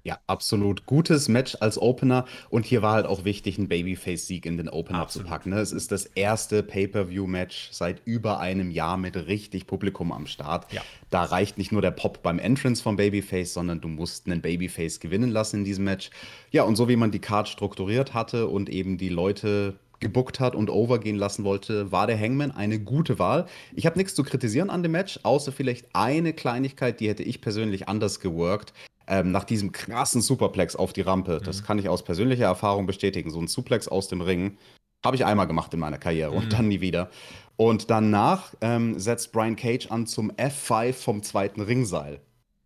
Ja, 0.05 0.21
absolut. 0.29 0.87
Gutes 0.87 1.29
Match 1.29 1.57
als 1.59 1.83
Opener. 1.83 2.27
Und 2.49 2.65
hier 2.65 2.81
war 2.81 2.95
halt 2.95 3.07
auch 3.07 3.25
wichtig, 3.25 3.59
einen 3.59 3.67
Babyface-Sieg 3.69 4.47
in 4.47 4.57
den 4.57 4.69
Opener 4.69 5.01
absolut. 5.01 5.27
zu 5.27 5.33
packen. 5.33 5.51
Ne? 5.51 5.59
Es 5.59 5.73
ist 5.73 5.91
das 5.91 6.07
erste 6.07 6.63
Pay-Per-View-Match 6.63 7.71
seit 7.73 8.03
über 8.05 8.39
einem 8.39 8.71
Jahr 8.71 8.99
mit 8.99 9.17
richtig 9.17 9.67
Publikum 9.67 10.13
am 10.13 10.27
Start. 10.27 10.73
Ja. 10.73 10.83
Da 11.11 11.25
reicht 11.25 11.59
nicht 11.59 11.73
nur 11.73 11.83
der 11.83 11.91
Pop 11.91 12.23
beim 12.23 12.39
Entrance 12.39 12.83
von 12.83 12.95
Babyface, 12.95 13.53
sondern 13.53 13.81
du 13.81 13.89
musst 13.89 14.27
einen 14.27 14.43
Babyface 14.43 15.01
gewinnen 15.01 15.31
lassen 15.31 15.57
in 15.57 15.65
diesem 15.65 15.85
Match. 15.85 16.11
Ja, 16.53 16.63
und 16.63 16.77
so 16.77 16.89
wie 16.89 16.97
man 16.97 17.11
die 17.11 17.19
Card 17.19 17.49
strukturiert 17.49 18.15
hatte 18.15 18.47
und 18.47 18.69
eben 18.69 18.99
die 18.99 19.09
Leute 19.09 19.75
gebuckt 19.99 20.41
hat 20.41 20.55
und 20.55 20.71
overgehen 20.71 21.17
lassen 21.17 21.43
wollte, 21.43 21.91
war 21.91 22.07
der 22.07 22.21
Hangman 22.21 22.53
eine 22.53 22.79
gute 22.79 23.19
Wahl. 23.19 23.47
Ich 23.75 23.87
habe 23.87 23.99
nichts 23.99 24.15
zu 24.15 24.23
kritisieren 24.23 24.71
an 24.71 24.83
dem 24.83 24.93
Match, 24.93 25.19
außer 25.23 25.53
vielleicht 25.53 25.87
eine 25.95 26.33
Kleinigkeit, 26.33 27.01
die 27.01 27.09
hätte 27.09 27.23
ich 27.23 27.41
persönlich 27.41 27.89
anders 27.89 28.21
geworkt 28.21 28.73
ähm, 29.07 29.31
nach 29.31 29.45
diesem 29.45 29.73
krassen 29.73 30.21
Superplex 30.21 30.77
auf 30.77 30.93
die 30.93 31.03
Rampe, 31.03 31.39
mhm. 31.41 31.45
das 31.45 31.65
kann 31.65 31.79
ich 31.79 31.89
aus 31.89 32.05
persönlicher 32.05 32.47
Erfahrung 32.47 32.87
bestätigen, 32.87 33.31
so 33.31 33.41
ein 33.41 33.49
Suplex 33.49 33.89
aus 33.89 34.09
dem 34.09 34.21
Ring, 34.21 34.59
habe 35.05 35.17
ich 35.17 35.25
einmal 35.25 35.47
gemacht 35.47 35.73
in 35.75 35.81
meiner 35.81 35.99
Karriere 35.99 36.33
mhm. 36.33 36.39
und 36.39 36.53
dann 36.53 36.69
nie 36.69 36.81
wieder. 36.81 37.11
Und 37.57 37.91
danach 37.91 38.55
ähm, 38.61 38.99
setzt 38.99 39.33
Brian 39.33 39.57
Cage 39.57 39.91
an 39.91 40.07
zum 40.07 40.31
F5 40.33 40.93
vom 40.93 41.23
zweiten 41.23 41.63
Ringseil. 41.63 42.21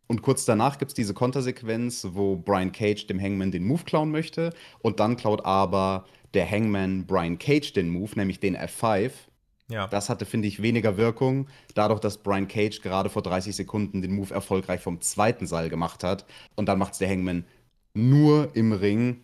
Und 0.08 0.22
kurz 0.22 0.44
danach 0.44 0.78
gibt 0.78 0.90
es 0.90 0.94
diese 0.94 1.14
Kontersequenz, 1.14 2.04
wo 2.10 2.34
Brian 2.34 2.72
Cage 2.72 3.06
dem 3.06 3.20
Hangman 3.20 3.52
den 3.52 3.64
Move 3.64 3.84
klauen 3.84 4.10
möchte. 4.10 4.52
Und 4.80 4.98
dann 4.98 5.16
klaut 5.16 5.44
aber 5.44 6.04
der 6.34 6.50
Hangman 6.50 7.06
Brian 7.06 7.38
Cage 7.38 7.72
den 7.72 7.90
Move, 7.90 8.10
nämlich 8.16 8.40
den 8.40 8.56
F5. 8.56 9.12
Ja. 9.70 9.86
Das 9.86 10.08
hatte, 10.08 10.26
finde 10.26 10.48
ich, 10.48 10.60
weniger 10.60 10.96
Wirkung, 10.96 11.48
dadurch, 11.74 12.00
dass 12.00 12.18
Brian 12.18 12.48
Cage 12.48 12.82
gerade 12.82 13.08
vor 13.08 13.22
30 13.22 13.54
Sekunden 13.54 14.02
den 14.02 14.12
Move 14.12 14.34
erfolgreich 14.34 14.80
vom 14.80 15.00
zweiten 15.00 15.46
Seil 15.46 15.70
gemacht 15.70 16.04
hat. 16.04 16.26
Und 16.56 16.68
dann 16.68 16.78
macht 16.78 16.92
es 16.92 16.98
der 16.98 17.08
Hangman 17.08 17.44
nur 17.94 18.54
im 18.54 18.72
Ring. 18.72 19.22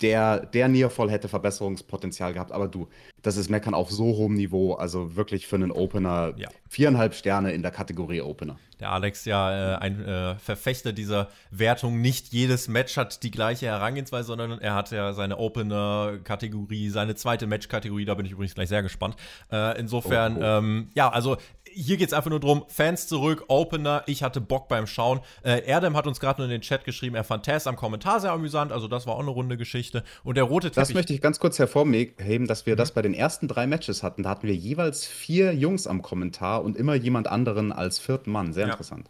Der, 0.00 0.46
der 0.46 0.68
Nearfall 0.68 1.10
hätte 1.10 1.28
Verbesserungspotenzial 1.28 2.32
gehabt, 2.32 2.52
aber 2.52 2.68
du, 2.68 2.88
das 3.22 3.36
ist 3.36 3.50
Meckern 3.50 3.74
auf 3.74 3.90
so 3.90 4.04
hohem 4.04 4.34
Niveau. 4.34 4.74
Also 4.74 5.16
wirklich 5.16 5.46
für 5.48 5.56
einen 5.56 5.72
Opener 5.72 6.34
Ja. 6.36 6.48
viereinhalb 6.68 7.14
Sterne 7.14 7.52
in 7.52 7.62
der 7.62 7.72
Kategorie 7.72 8.20
Opener. 8.20 8.58
Der 8.78 8.92
Alex 8.92 9.24
ja 9.24 9.74
äh, 9.74 9.78
ein 9.78 10.04
äh, 10.04 10.36
Verfechter 10.36 10.92
dieser 10.92 11.28
Wertung. 11.50 12.00
Nicht 12.00 12.28
jedes 12.32 12.68
Match 12.68 12.96
hat 12.96 13.24
die 13.24 13.32
gleiche 13.32 13.66
Herangehensweise, 13.66 14.28
sondern 14.28 14.60
er 14.60 14.74
hat 14.76 14.92
ja 14.92 15.12
seine 15.14 15.36
Opener-Kategorie, 15.38 16.88
seine 16.90 17.14
zweite 17.14 17.46
Match-Kategorie. 17.46 18.04
Da 18.04 18.14
bin 18.14 18.26
ich 18.26 18.32
übrigens 18.32 18.54
gleich 18.54 18.68
sehr 18.68 18.82
gespannt. 18.82 19.16
Äh, 19.50 19.78
insofern, 19.80 20.36
Oh, 20.36 20.40
oh. 20.40 20.42
Ähm, 20.58 20.90
ja, 20.94 21.08
also 21.08 21.36
hier 21.80 21.96
geht 21.96 22.08
es 22.08 22.12
einfach 22.12 22.30
nur 22.30 22.40
drum, 22.40 22.64
Fans 22.68 23.06
zurück, 23.06 23.44
Opener, 23.48 24.02
ich 24.06 24.22
hatte 24.22 24.40
Bock 24.40 24.68
beim 24.68 24.86
Schauen. 24.86 25.20
Äh, 25.42 25.64
Erdem 25.66 25.96
hat 25.96 26.06
uns 26.06 26.20
gerade 26.20 26.40
nur 26.40 26.46
in 26.46 26.50
den 26.50 26.60
Chat 26.60 26.84
geschrieben, 26.84 27.14
er 27.14 27.24
fand 27.24 27.44
Tess 27.44 27.66
am 27.66 27.76
Kommentar 27.76 28.20
sehr 28.20 28.32
amüsant, 28.32 28.72
also 28.72 28.88
das 28.88 29.06
war 29.06 29.14
auch 29.14 29.20
eine 29.20 29.30
runde 29.30 29.56
Geschichte. 29.56 30.02
Und 30.24 30.36
der 30.36 30.44
rote 30.44 30.68
Das 30.70 30.88
Teppich. 30.88 30.94
möchte 30.96 31.12
ich 31.14 31.20
ganz 31.20 31.38
kurz 31.38 31.58
hervorheben, 31.58 32.46
dass 32.46 32.66
wir 32.66 32.74
Mhm. 32.74 32.78
das 32.78 32.92
bei 32.92 33.02
den 33.02 33.14
ersten 33.14 33.48
drei 33.48 33.66
Matches 33.66 34.02
hatten. 34.02 34.22
Da 34.22 34.30
hatten 34.30 34.46
wir 34.46 34.54
jeweils 34.54 35.06
vier 35.06 35.54
Jungs 35.54 35.86
am 35.86 36.02
Kommentar 36.02 36.62
und 36.64 36.76
immer 36.76 36.94
jemand 36.94 37.28
anderen 37.28 37.72
als 37.72 37.98
vierten 37.98 38.30
Mann. 38.32 38.52
Sehr 38.52 38.66
Ja. 38.66 38.72
interessant. 38.72 39.06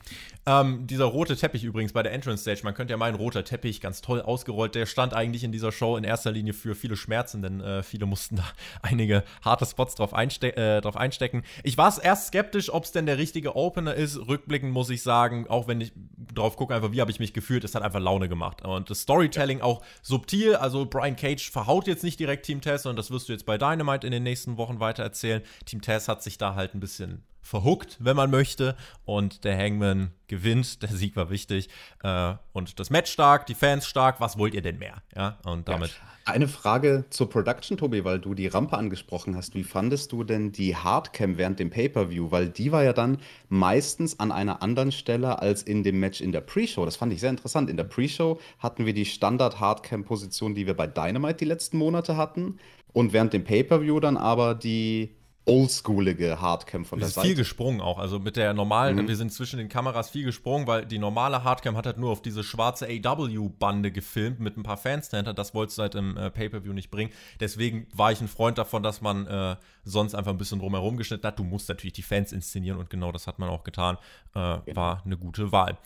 Ähm, 0.46 0.86
dieser 0.86 1.04
rote 1.04 1.36
Teppich 1.36 1.62
übrigens 1.64 1.92
bei 1.92 2.02
der 2.02 2.12
Entrance 2.12 2.40
Stage, 2.42 2.60
man 2.64 2.74
könnte 2.74 2.92
ja 2.92 2.96
meinen, 2.96 3.16
roter 3.16 3.44
Teppich, 3.44 3.80
ganz 3.80 4.00
toll 4.00 4.22
ausgerollt, 4.22 4.74
der 4.74 4.86
stand 4.86 5.12
eigentlich 5.14 5.44
in 5.44 5.52
dieser 5.52 5.72
Show 5.72 5.96
in 5.96 6.04
erster 6.04 6.30
Linie 6.32 6.54
für 6.54 6.74
viele 6.74 6.96
Schmerzen, 6.96 7.42
denn 7.42 7.60
äh, 7.60 7.82
viele 7.82 8.06
mussten 8.06 8.36
da 8.36 8.44
einige 8.82 9.24
harte 9.44 9.66
Spots 9.66 9.94
drauf, 9.94 10.14
einste 10.14 10.56
äh, 10.56 10.80
drauf 10.80 10.96
einstecken. 10.96 11.42
Ich 11.64 11.76
war 11.76 11.88
erst 12.02 12.28
skeptisch, 12.28 12.57
ob 12.72 12.84
es 12.84 12.92
denn 12.92 13.06
der 13.06 13.18
richtige 13.18 13.56
Opener 13.56 13.94
ist. 13.94 14.16
Rückblickend 14.28 14.72
muss 14.72 14.90
ich 14.90 15.02
sagen, 15.02 15.46
auch 15.48 15.68
wenn 15.68 15.80
ich 15.80 15.92
drauf 16.34 16.56
gucke, 16.56 16.74
einfach 16.74 16.92
wie 16.92 17.00
habe 17.00 17.10
ich 17.10 17.20
mich 17.20 17.32
gefühlt, 17.32 17.64
es 17.64 17.74
hat 17.74 17.82
einfach 17.82 18.00
Laune 18.00 18.28
gemacht. 18.28 18.64
Und 18.64 18.90
das 18.90 19.00
Storytelling 19.00 19.60
auch 19.60 19.82
subtil, 20.02 20.56
also 20.56 20.86
Brian 20.86 21.16
Cage 21.16 21.50
verhaut 21.50 21.86
jetzt 21.86 22.04
nicht 22.04 22.18
direkt 22.20 22.46
Team 22.46 22.60
Tess, 22.60 22.86
und 22.86 22.96
das 22.96 23.10
wirst 23.10 23.28
du 23.28 23.32
jetzt 23.32 23.46
bei 23.46 23.58
Dynamite 23.58 24.06
in 24.06 24.12
den 24.12 24.22
nächsten 24.22 24.56
Wochen 24.56 24.80
weiter 24.80 25.02
erzählen. 25.02 25.42
Team 25.64 25.80
Tess 25.80 26.08
hat 26.08 26.22
sich 26.22 26.38
da 26.38 26.54
halt 26.54 26.74
ein 26.74 26.80
bisschen 26.80 27.22
verhuckt, 27.48 27.96
wenn 28.00 28.14
man 28.14 28.30
möchte. 28.30 28.76
Und 29.04 29.44
der 29.44 29.56
Hangman 29.56 30.10
gewinnt. 30.26 30.82
Der 30.82 30.90
Sieg 30.90 31.16
war 31.16 31.30
wichtig. 31.30 31.68
Äh, 32.02 32.34
und 32.52 32.78
das 32.78 32.90
Match 32.90 33.10
stark, 33.10 33.46
die 33.46 33.54
Fans 33.54 33.86
stark. 33.86 34.20
Was 34.20 34.38
wollt 34.38 34.54
ihr 34.54 34.62
denn 34.62 34.78
mehr? 34.78 35.02
Ja, 35.16 35.38
und 35.44 35.66
damit. 35.66 35.98
Eine 36.26 36.46
Frage 36.46 37.06
zur 37.08 37.30
Production, 37.30 37.78
Tobi, 37.78 38.04
weil 38.04 38.18
du 38.18 38.34
die 38.34 38.48
Rampe 38.48 38.76
angesprochen 38.76 39.34
hast. 39.34 39.54
Wie 39.54 39.64
fandest 39.64 40.12
du 40.12 40.24
denn 40.24 40.52
die 40.52 40.76
Hardcam 40.76 41.38
während 41.38 41.58
dem 41.58 41.70
Pay-Per-View? 41.70 42.30
Weil 42.30 42.50
die 42.50 42.70
war 42.70 42.84
ja 42.84 42.92
dann 42.92 43.16
meistens 43.48 44.20
an 44.20 44.30
einer 44.30 44.60
anderen 44.60 44.92
Stelle 44.92 45.38
als 45.38 45.62
in 45.62 45.82
dem 45.82 45.98
Match 46.00 46.20
in 46.20 46.32
der 46.32 46.42
Pre-Show. 46.42 46.84
Das 46.84 46.96
fand 46.96 47.14
ich 47.14 47.20
sehr 47.20 47.30
interessant. 47.30 47.70
In 47.70 47.78
der 47.78 47.84
Pre-Show 47.84 48.38
hatten 48.58 48.84
wir 48.84 48.92
die 48.92 49.06
Standard-Hardcam-Position, 49.06 50.54
die 50.54 50.66
wir 50.66 50.74
bei 50.74 50.86
Dynamite 50.86 51.38
die 51.38 51.46
letzten 51.46 51.78
Monate 51.78 52.18
hatten. 52.18 52.58
Und 52.92 53.14
während 53.14 53.32
dem 53.32 53.44
Pay-Per-View 53.44 53.98
dann 54.00 54.18
aber 54.18 54.54
die 54.54 55.14
oldschoolige 55.48 56.40
Hardcam 56.40 56.84
von 56.84 56.98
der 56.98 57.08
ist 57.08 57.14
viel 57.14 57.22
Seite. 57.22 57.34
gesprungen 57.36 57.80
auch. 57.80 57.98
Also 57.98 58.18
mit 58.18 58.36
der 58.36 58.54
normalen, 58.54 58.96
Mhm. 58.96 59.08
wir 59.08 59.16
sind 59.16 59.32
zwischen 59.32 59.58
den 59.58 59.68
Kameras 59.68 60.10
viel 60.10 60.24
gesprungen, 60.24 60.66
weil 60.66 60.86
die 60.86 60.98
normale 60.98 61.44
Hardcam 61.44 61.76
hat 61.76 61.86
halt 61.86 61.98
nur 61.98 62.10
auf 62.10 62.22
diese 62.22 62.44
schwarze 62.44 62.86
AW-Bande 62.86 63.90
gefilmt 63.90 64.40
mit 64.40 64.56
ein 64.56 64.62
paar 64.62 64.76
Fans 64.76 65.08
dahinter. 65.08 65.34
Das 65.34 65.54
wolltest 65.54 65.78
du 65.78 65.82
halt 65.82 65.94
im 65.94 66.16
äh, 66.16 66.30
Pay-Per-View 66.30 66.72
nicht 66.72 66.90
bringen. 66.90 67.10
Deswegen 67.40 67.86
war 67.94 68.12
ich 68.12 68.20
ein 68.20 68.28
Freund 68.28 68.58
davon, 68.58 68.82
dass 68.82 69.00
man 69.00 69.26
äh, 69.26 69.56
sonst 69.84 70.14
einfach 70.14 70.32
ein 70.32 70.38
bisschen 70.38 70.58
drumherum 70.60 70.96
geschnitten 70.96 71.26
hat. 71.26 71.38
Du 71.38 71.44
musst 71.44 71.68
natürlich 71.68 71.94
die 71.94 72.02
Fans 72.02 72.32
inszenieren 72.32 72.78
und 72.78 72.90
genau 72.90 73.10
das 73.12 73.26
hat 73.26 73.38
man 73.38 73.48
auch 73.48 73.64
getan. 73.64 73.96
Äh, 74.34 74.38
War 74.74 75.02
eine 75.04 75.16
gute 75.16 75.50
Wahl. 75.52 75.78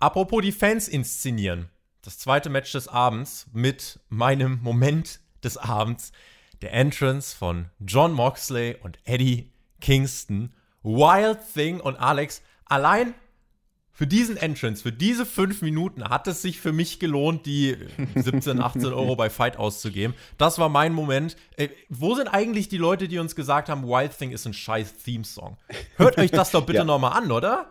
Apropos 0.00 0.42
die 0.42 0.52
Fans 0.52 0.88
inszenieren. 0.88 1.68
Das 2.02 2.18
zweite 2.18 2.48
Match 2.50 2.72
des 2.72 2.88
Abends 2.88 3.48
mit 3.52 4.00
meinem 4.08 4.60
Moment 4.62 5.20
des 5.42 5.56
Abends. 5.56 6.12
Der 6.62 6.72
Entrance 6.72 7.36
von 7.36 7.66
John 7.80 8.12
Moxley 8.12 8.76
und 8.82 8.98
Eddie 9.04 9.52
Kingston. 9.80 10.52
Wild 10.82 11.38
Thing 11.54 11.80
und 11.80 11.96
Alex. 11.96 12.42
Allein 12.64 13.14
für 13.92 14.06
diesen 14.06 14.36
Entrance, 14.36 14.80
für 14.82 14.92
diese 14.92 15.26
fünf 15.26 15.60
Minuten 15.60 16.04
hat 16.04 16.28
es 16.28 16.40
sich 16.40 16.60
für 16.60 16.72
mich 16.72 17.00
gelohnt, 17.00 17.46
die 17.46 17.76
17, 18.14 18.60
18 18.60 18.86
Euro 18.86 19.16
bei 19.16 19.28
Fight 19.28 19.56
auszugeben. 19.56 20.14
Das 20.36 20.58
war 20.58 20.68
mein 20.68 20.92
Moment. 20.92 21.36
Äh, 21.56 21.68
wo 21.88 22.14
sind 22.14 22.28
eigentlich 22.28 22.68
die 22.68 22.76
Leute, 22.76 23.08
die 23.08 23.18
uns 23.18 23.34
gesagt 23.34 23.68
haben, 23.68 23.82
Wild 23.84 24.16
Thing 24.16 24.30
ist 24.30 24.46
ein 24.46 24.52
scheiß 24.54 24.98
Theme-Song? 24.98 25.56
Hört 25.96 26.16
euch 26.18 26.30
das 26.30 26.50
doch 26.52 26.64
bitte 26.64 26.78
Ja. 26.78 26.84
nochmal 26.84 27.20
an, 27.20 27.32
oder? 27.32 27.70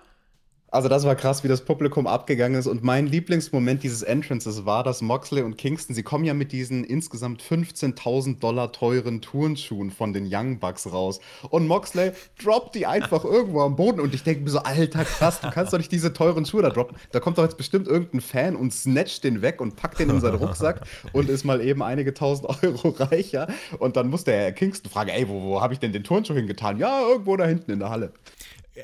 Also 0.69 0.89
das 0.89 1.05
war 1.05 1.15
krass, 1.15 1.45
wie 1.45 1.47
das 1.47 1.63
Publikum 1.63 2.07
abgegangen 2.07 2.59
ist. 2.59 2.67
Und 2.67 2.83
mein 2.83 3.07
Lieblingsmoment 3.07 3.83
dieses 3.83 4.01
Entrances 4.03 4.65
war, 4.65 4.83
dass 4.83 5.01
Moxley 5.01 5.41
und 5.41 5.57
Kingston, 5.57 5.95
sie 5.95 6.03
kommen 6.03 6.25
ja 6.25 6.33
mit 6.33 6.51
diesen 6.51 6.83
insgesamt 6.83 7.41
15.000 7.41 8.39
Dollar 8.39 8.73
teuren 8.73 9.21
Turnschuhen 9.21 9.91
von 9.91 10.11
den 10.11 10.27
Young 10.29 10.59
Bucks 10.59 10.91
raus. 10.91 11.21
Und 11.49 11.67
Moxley 11.67 12.11
droppt 12.43 12.75
die 12.75 12.85
einfach 12.85 13.23
irgendwo 13.37 13.61
am 13.61 13.77
Boden. 13.77 14.01
Und 14.01 14.13
ich 14.13 14.23
denke 14.23 14.41
mir 14.41 14.49
so, 14.49 14.59
alter 14.59 15.05
krass, 15.05 15.39
du 15.39 15.49
kannst 15.51 15.71
doch 15.71 15.77
nicht 15.77 15.91
diese 15.91 16.11
teuren 16.11 16.45
Schuhe 16.45 16.63
da 16.63 16.69
droppen. 16.69 16.97
Da 17.13 17.21
kommt 17.21 17.37
doch 17.37 17.43
jetzt 17.43 17.57
bestimmt 17.57 17.87
irgendein 17.87 18.19
Fan 18.19 18.57
und 18.57 18.73
snatcht 18.73 19.23
den 19.23 19.41
weg 19.41 19.61
und 19.61 19.77
packt 19.77 19.99
den 19.99 20.09
in 20.09 20.19
seinen 20.19 20.35
Rucksack 20.35 20.81
und 21.13 21.29
ist 21.29 21.45
mal 21.45 21.61
eben 21.61 21.81
einige 21.81 22.13
tausend 22.13 22.49
Euro 22.61 22.89
reicher. 22.89 23.47
Und 23.79 23.95
dann 23.95 24.09
muss 24.09 24.25
der 24.25 24.51
Kingston 24.51 24.91
fragen, 24.91 25.11
ey, 25.11 25.29
wo, 25.29 25.43
wo 25.43 25.61
habe 25.61 25.73
ich 25.73 25.79
denn 25.79 25.93
den 25.93 26.03
Turnschuh 26.03 26.33
hingetan? 26.33 26.77
Ja, 26.77 27.07
irgendwo 27.07 27.37
da 27.37 27.45
hinten 27.45 27.71
in 27.71 27.79
der 27.79 27.89
Halle. 27.89 28.11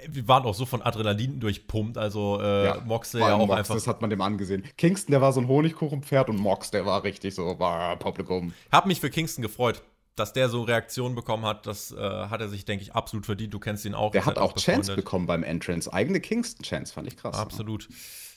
Wir 0.07 0.27
waren 0.27 0.45
auch 0.45 0.55
so 0.55 0.65
von 0.65 0.81
Adrenalin 0.81 1.39
durchpumpt, 1.39 1.97
also 1.97 2.39
äh, 2.41 2.79
Moxley 2.85 3.21
vor 3.21 3.29
ja 3.29 3.35
auch 3.35 3.47
Mox, 3.47 3.59
einfach. 3.59 3.75
Das 3.75 3.87
hat 3.87 4.01
man 4.01 4.09
dem 4.09 4.21
angesehen. 4.21 4.63
Kingston, 4.77 5.11
der 5.11 5.21
war 5.21 5.33
so 5.33 5.41
ein 5.41 5.47
Honigkuchenpferd 5.47 6.29
und 6.29 6.37
Mox, 6.37 6.71
der 6.71 6.85
war 6.85 7.03
richtig 7.03 7.35
so, 7.35 7.59
war 7.59 7.97
Publikum. 7.97 8.53
Hab 8.71 8.85
mich 8.85 8.99
für 8.99 9.09
Kingston 9.09 9.41
gefreut, 9.41 9.83
dass 10.15 10.33
der 10.33 10.49
so 10.49 10.63
Reaktionen 10.63 11.15
bekommen 11.15 11.45
hat. 11.45 11.65
Das 11.65 11.91
äh, 11.91 11.97
hat 11.97 12.41
er 12.41 12.49
sich, 12.49 12.65
denke 12.65 12.83
ich, 12.83 12.93
absolut 12.93 13.25
verdient. 13.25 13.53
Du 13.53 13.59
kennst 13.59 13.85
ihn 13.85 13.95
auch. 13.95 14.11
Der 14.11 14.25
hat 14.25 14.37
auch 14.37 14.53
Chance 14.53 14.65
befreundet. 14.65 14.95
bekommen 14.95 15.25
beim 15.25 15.43
Entrance. 15.43 15.91
Eigene 15.91 16.19
Kingston-Chance, 16.19 16.93
fand 16.93 17.07
ich 17.07 17.17
krass. 17.17 17.35
Absolut. 17.35 17.87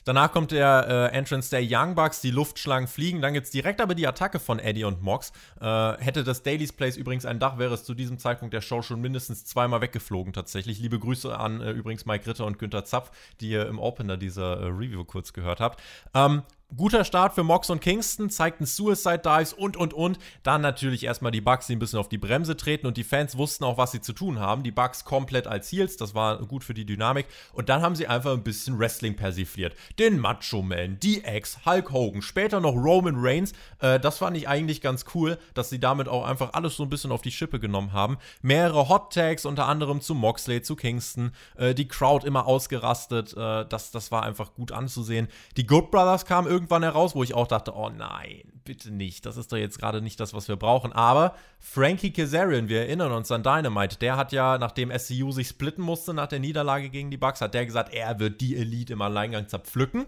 Danach 0.07 0.31
kommt 0.31 0.51
der 0.51 1.09
äh, 1.11 1.17
Entrance 1.17 1.49
der 1.49 1.59
Young 1.61 1.93
Bucks, 1.93 2.21
die 2.21 2.31
Luftschlangen 2.31 2.87
fliegen. 2.87 3.21
Dann 3.21 3.33
gibt 3.33 3.47
es 3.47 3.51
direkt 3.51 3.81
aber 3.81 3.93
die 3.93 4.07
Attacke 4.07 4.39
von 4.39 4.57
Eddie 4.57 4.85
und 4.85 5.01
Mox. 5.01 5.33
Äh, 5.59 5.97
hätte 5.97 6.23
das 6.23 6.43
Daily's 6.43 6.71
Place 6.71 6.95
übrigens 6.95 7.25
ein 7.25 7.39
Dach, 7.39 7.57
wäre 7.57 7.73
es 7.73 7.83
zu 7.83 7.93
diesem 7.93 8.17
Zeitpunkt 8.17 8.53
der 8.53 8.61
Show 8.61 8.81
schon 8.81 9.01
mindestens 9.01 9.43
zweimal 9.43 9.81
weggeflogen 9.81 10.31
tatsächlich. 10.31 10.79
Liebe 10.79 10.97
Grüße 10.97 11.37
an 11.37 11.59
äh, 11.59 11.71
übrigens 11.71 12.05
Mike 12.05 12.25
Ritter 12.25 12.45
und 12.45 12.57
Günther 12.57 12.85
Zapf, 12.85 13.11
die 13.41 13.49
ihr 13.49 13.67
im 13.67 13.79
Opener 13.79 14.15
dieser 14.15 14.61
äh, 14.61 14.67
Review 14.67 15.03
kurz 15.03 15.33
gehört 15.33 15.59
habt. 15.59 15.83
Ähm, 16.13 16.43
Guter 16.75 17.05
Start 17.05 17.33
für 17.33 17.43
Mox 17.43 17.69
und 17.69 17.79
Kingston, 17.79 18.29
zeigten 18.29 18.65
Suicide 18.65 19.19
Dives 19.19 19.53
und 19.53 19.77
und 19.77 19.93
und. 19.93 20.19
Dann 20.43 20.59
natürlich 20.59 21.05
erstmal 21.05 21.31
die 21.31 21.39
Bucks, 21.39 21.67
die 21.67 21.77
ein 21.77 21.79
bisschen 21.79 21.97
auf 21.97 22.09
die 22.09 22.17
Bremse 22.17 22.57
treten 22.57 22.87
und 22.87 22.97
die 22.97 23.05
Fans 23.05 23.37
wussten 23.37 23.63
auch, 23.63 23.77
was 23.77 23.93
sie 23.93 24.01
zu 24.01 24.11
tun 24.11 24.39
haben. 24.39 24.63
Die 24.63 24.71
Bucks 24.71 25.05
komplett 25.05 25.47
als 25.47 25.71
Heels, 25.71 25.95
das 25.95 26.13
war 26.13 26.45
gut 26.45 26.65
für 26.65 26.73
die 26.73 26.85
Dynamik. 26.85 27.27
Und 27.53 27.69
dann 27.69 27.81
haben 27.81 27.95
sie 27.95 28.07
einfach 28.07 28.33
ein 28.33 28.43
bisschen 28.43 28.77
Wrestling 28.77 29.15
persifliert. 29.15 29.75
Den 29.97 30.19
Macho 30.19 30.61
Man, 30.61 30.99
die 30.99 31.23
Ex, 31.23 31.65
Hulk 31.65 31.93
Hogan, 31.93 32.21
später 32.21 32.59
noch 32.59 32.75
Roman 32.75 33.15
Reigns. 33.15 33.53
Äh, 33.79 34.01
das 34.01 34.17
fand 34.17 34.35
ich 34.35 34.49
eigentlich 34.49 34.81
ganz 34.81 35.05
cool, 35.15 35.37
dass 35.53 35.69
sie 35.69 35.79
damit 35.79 36.09
auch 36.09 36.25
einfach 36.25 36.51
alles 36.51 36.75
so 36.75 36.83
ein 36.83 36.89
bisschen 36.89 37.13
auf 37.13 37.21
die 37.21 37.31
Schippe 37.31 37.61
genommen 37.61 37.93
haben. 37.93 38.17
Mehrere 38.41 38.89
Hot 38.89 39.13
Tags, 39.13 39.45
unter 39.45 39.67
anderem 39.67 40.01
zu 40.01 40.13
Moxley, 40.13 40.61
zu 40.61 40.75
Kingston. 40.75 41.31
Äh, 41.55 41.73
die 41.73 41.87
Crowd 41.87 42.27
immer 42.27 42.45
ausgerastet. 42.45 43.31
Äh, 43.37 43.65
das, 43.69 43.91
das 43.91 44.11
war 44.11 44.23
einfach 44.23 44.53
gut 44.53 44.73
anzusehen. 44.73 45.29
Die 45.55 45.65
Good 45.65 45.91
Brothers 45.91 46.25
kamen 46.25 46.56
irgendwann 46.57 46.81
heraus, 46.81 47.13
wo 47.13 47.23
ich 47.23 47.35
auch 47.35 47.45
dachte, 47.45 47.75
oh 47.75 47.89
nein, 47.89 48.41
bitte 48.63 48.91
nicht. 48.91 49.27
Das 49.27 49.37
ist 49.37 49.51
doch 49.51 49.57
jetzt 49.57 49.77
gerade 49.77 50.01
nicht 50.01 50.19
das, 50.19 50.33
was 50.33 50.47
wir 50.47 50.55
brauchen. 50.55 50.91
Aber 50.91 51.35
Frankie 51.59 52.11
Kazarian, 52.11 52.67
wir 52.67 52.81
erinnern 52.81 53.11
uns 53.11 53.31
an 53.31 53.43
Dynamite, 53.43 53.99
der 53.99 54.17
hat 54.17 54.31
ja, 54.31 54.57
nachdem 54.57 54.91
SCU 54.91 55.31
sich 55.31 55.49
splitten 55.49 55.83
musste 55.83 56.15
nach 56.15 56.27
der 56.27 56.39
Niederlage 56.39 56.89
gegen 56.89 57.11
die 57.11 57.17
Bucks, 57.17 57.41
hat 57.41 57.53
der 57.53 57.67
gesagt, 57.67 57.93
er 57.93 58.19
wird 58.19 58.41
die 58.41 58.57
Elite 58.57 58.93
im 58.93 59.01
Alleingang 59.03 59.47
zerpflücken. 59.47 60.07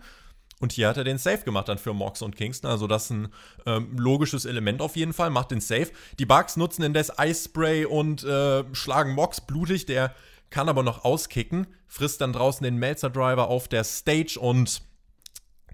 Und 0.60 0.74
hier 0.74 0.90
hat 0.90 0.98
er 0.98 1.04
den 1.04 1.20
Safe 1.20 1.44
gemacht 1.44 1.70
dann 1.70 1.78
für 1.78 1.94
Mox 1.94 2.22
und 2.24 2.36
Kingston. 2.36 2.70
Also 2.70 2.88
das 2.88 3.06
ist 3.06 3.12
ein 3.12 3.30
ähm, 3.66 3.98
logisches 3.98 4.46
Element 4.46 4.82
auf 4.82 4.96
jeden 4.96 5.14
Fall. 5.14 5.30
Macht 5.30 5.52
den 5.52 5.62
Safe. 5.62 5.88
Die 6.18 6.26
Bucks 6.26 6.58
nutzen 6.58 6.84
indes 6.84 7.18
Eispray 7.18 7.86
und 7.86 8.24
äh, 8.24 8.64
schlagen 8.74 9.14
Mox 9.14 9.40
blutig. 9.40 9.86
Der 9.86 10.14
kann 10.50 10.68
aber 10.68 10.84
noch 10.84 11.06
auskicken. 11.06 11.68
Frisst 11.88 12.20
dann 12.22 12.34
draußen 12.34 12.64
den 12.64 12.76
Melzer 12.76 13.10
Driver 13.10 13.48
auf 13.48 13.70
der 13.70 13.84
Stage 13.86 14.38
und 14.40 14.82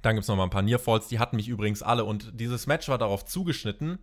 dann 0.06 0.16
gibt 0.16 0.24
es 0.24 0.28
noch 0.28 0.36
mal 0.36 0.44
ein 0.44 0.52
paar 0.52 0.62
Nearfalls. 0.62 1.08
Die 1.08 1.18
hatten 1.18 1.36
mich 1.36 1.48
übrigens 1.48 1.82
alle. 1.82 2.06
Und 2.06 2.40
dieses 2.40 2.68
Match 2.68 2.88
war 2.90 3.00
darauf 3.00 3.26
zugeschnitten, 3.26 3.98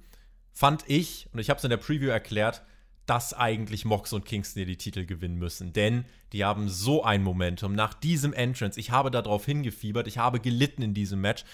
fand 0.52 0.82
ich, 0.88 1.28
und 1.32 1.38
ich 1.38 1.48
habe 1.48 1.58
es 1.58 1.64
in 1.64 1.70
der 1.70 1.76
Preview 1.76 2.10
erklärt, 2.10 2.62
dass 3.06 3.34
eigentlich 3.34 3.84
Mox 3.84 4.12
und 4.12 4.24
Kingston 4.24 4.60
hier 4.60 4.66
die 4.66 4.76
Titel 4.76 5.06
gewinnen 5.06 5.36
müssen. 5.38 5.72
Denn 5.72 6.04
die 6.32 6.44
haben 6.44 6.68
so 6.68 7.04
ein 7.04 7.22
Momentum 7.22 7.74
nach 7.74 7.94
diesem 7.94 8.32
Entrance. 8.32 8.78
Ich 8.80 8.90
habe 8.90 9.12
darauf 9.12 9.44
hingefiebert. 9.44 10.08
Ich 10.08 10.18
habe 10.18 10.40
gelitten 10.40 10.82
in 10.82 10.92
diesem 10.92 11.20
Match. 11.20 11.44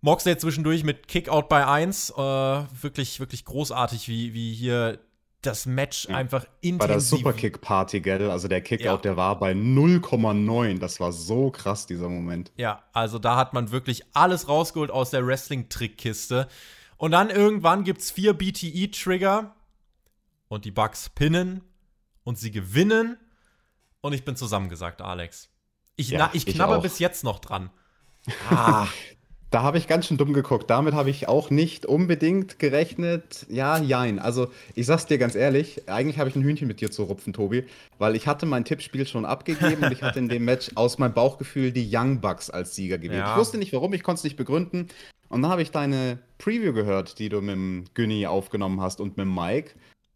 Moxley 0.00 0.38
zwischendurch 0.38 0.82
mit 0.82 1.06
Kickout 1.06 1.48
bei 1.50 1.66
1. 1.66 2.10
Äh, 2.10 2.14
wirklich, 2.16 3.20
wirklich 3.20 3.44
großartig, 3.44 4.08
wie, 4.08 4.32
wie 4.32 4.54
hier 4.54 5.00
das 5.42 5.66
Match 5.66 6.06
Ja. 6.08 6.16
einfach 6.16 6.44
intensiv. 6.60 6.78
Bei 6.78 6.86
der 6.86 7.00
Superkick-Party, 7.00 8.00
gell? 8.00 8.30
Also 8.30 8.46
der 8.48 8.60
Kickout, 8.60 8.84
Ja. 8.84 8.96
der 8.98 9.16
war 9.16 9.38
bei 9.38 9.52
0,9. 9.54 10.78
Das 10.80 11.00
war 11.00 11.12
so 11.12 11.50
krass, 11.50 11.86
dieser 11.86 12.08
Moment. 12.08 12.52
Ja, 12.56 12.82
also 12.92 13.18
da 13.18 13.36
hat 13.36 13.54
man 13.54 13.70
wirklich 13.70 14.02
alles 14.14 14.48
rausgeholt 14.48 14.90
aus 14.90 15.10
der 15.10 15.26
Wrestling-Trickkiste. 15.26 16.48
Und 16.96 17.12
dann 17.12 17.30
irgendwann 17.30 17.84
gibt 17.84 18.00
es 18.02 18.10
vier 18.10 18.34
BTE-Trigger. 18.34 19.54
und 20.48 20.64
die 20.64 20.72
Bucks 20.72 21.08
pinnen 21.08 21.62
und 22.24 22.36
sie 22.36 22.50
gewinnen. 22.50 23.16
Und 24.00 24.14
ich 24.14 24.24
bin 24.24 24.34
zusammengesagt, 24.34 25.00
Alex. 25.00 25.48
Ich, 25.94 26.08
Ja, 26.10 26.28
ich 26.32 26.46
ich 26.48 26.54
knabber 26.56 26.78
auch. 26.78 26.82
bis 26.82 26.98
jetzt 26.98 27.22
noch 27.22 27.38
dran. 27.38 27.70
Ah, 28.50 28.88
da 29.50 29.62
habe 29.62 29.78
ich 29.78 29.88
ganz 29.88 30.06
schön 30.06 30.16
dumm 30.16 30.32
geguckt. 30.32 30.70
Damit 30.70 30.94
habe 30.94 31.10
ich 31.10 31.28
auch 31.28 31.50
nicht 31.50 31.84
unbedingt 31.84 32.58
gerechnet. 32.60 33.46
Ja, 33.48 33.78
jein. 33.78 34.20
Also, 34.20 34.48
ich 34.74 34.86
sag's 34.86 35.06
dir 35.06 35.18
ganz 35.18 35.34
ehrlich, 35.34 35.88
eigentlich 35.88 36.18
habe 36.18 36.28
ich 36.28 36.36
ein 36.36 36.42
Hühnchen 36.42 36.68
mit 36.68 36.80
dir 36.80 36.90
zu 36.90 37.02
rupfen, 37.02 37.32
Tobi, 37.32 37.64
weil 37.98 38.14
ich 38.14 38.28
hatte 38.28 38.46
mein 38.46 38.64
Tippspiel 38.64 39.06
schon 39.06 39.24
abgegeben 39.24 39.82
und 39.84 39.92
ich 39.92 40.02
hatte 40.02 40.20
in 40.20 40.28
dem 40.28 40.44
Match 40.44 40.70
aus 40.76 40.98
meinem 40.98 41.14
Bauchgefühl 41.14 41.72
die 41.72 41.88
Young 41.92 42.20
Bucks 42.20 42.48
als 42.48 42.76
Sieger 42.76 42.98
gewählt. 42.98 43.20
Ja. 43.20 43.32
Ich 43.32 43.38
wusste 43.38 43.58
nicht 43.58 43.72
warum, 43.72 43.92
ich 43.92 44.04
konnte 44.04 44.20
es 44.20 44.24
nicht 44.24 44.36
begründen. 44.36 44.88
Und 45.28 45.42
dann 45.42 45.50
habe 45.50 45.62
ich 45.62 45.72
deine 45.72 46.18
Preview 46.38 46.72
gehört, 46.72 47.18
die 47.18 47.28
du 47.28 47.40
mit 47.40 47.54
dem 47.54 47.84
Günni 47.94 48.26
aufgenommen 48.26 48.80
hast 48.80 49.00
und 49.00 49.16
mit 49.16 49.26
dem 49.26 49.34
Mike. 49.34 49.72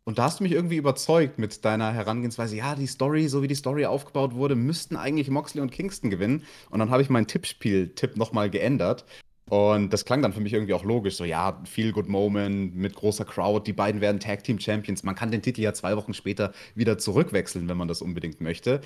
Und 0.06 0.18
da 0.18 0.24
hast 0.24 0.40
du 0.40 0.44
mich 0.44 0.52
irgendwie 0.52 0.76
überzeugt 0.76 1.38
mit 1.38 1.64
deiner 1.64 1.92
Herangehensweise. 1.92 2.56
Ja, 2.56 2.74
die 2.74 2.86
Story, 2.86 3.28
so 3.28 3.42
wie 3.42 3.48
die 3.48 3.54
Story 3.54 3.86
aufgebaut 3.86 4.34
wurde, 4.34 4.54
müssten 4.54 4.96
eigentlich 4.96 5.30
Moxley 5.30 5.62
und 5.62 5.72
Kingston 5.72 6.10
gewinnen. 6.10 6.44
Und 6.68 6.78
dann 6.80 6.90
habe 6.90 7.00
ich 7.00 7.08
meinen 7.08 7.26
Tippspiel-Tipp 7.26 8.16
nochmal 8.16 8.50
geändert. 8.50 9.06
Und 9.50 9.92
das 9.92 10.04
klang 10.04 10.22
dann 10.22 10.32
für 10.32 10.40
mich 10.40 10.54
irgendwie 10.54 10.74
auch 10.74 10.84
logisch. 10.84 11.16
So, 11.16 11.24
ja, 11.24 11.60
Feel 11.64 11.92
Good 11.92 12.08
Moment 12.08 12.74
mit 12.74 12.94
großer 12.94 13.24
Crowd. 13.24 13.64
Die 13.66 13.74
beiden 13.74 14.00
werden 14.00 14.20
Tag 14.20 14.44
Team 14.44 14.58
Champions. 14.58 15.02
Man 15.02 15.14
kann 15.14 15.30
den 15.30 15.42
Titel 15.42 15.60
ja 15.60 15.74
zwei 15.74 15.96
Wochen 15.96 16.14
später 16.14 16.52
wieder 16.74 16.98
zurückwechseln, 16.98 17.68
wenn 17.68 17.76
man 17.76 17.88
das 17.88 18.00
unbedingt 18.00 18.40
möchte. 18.40 18.80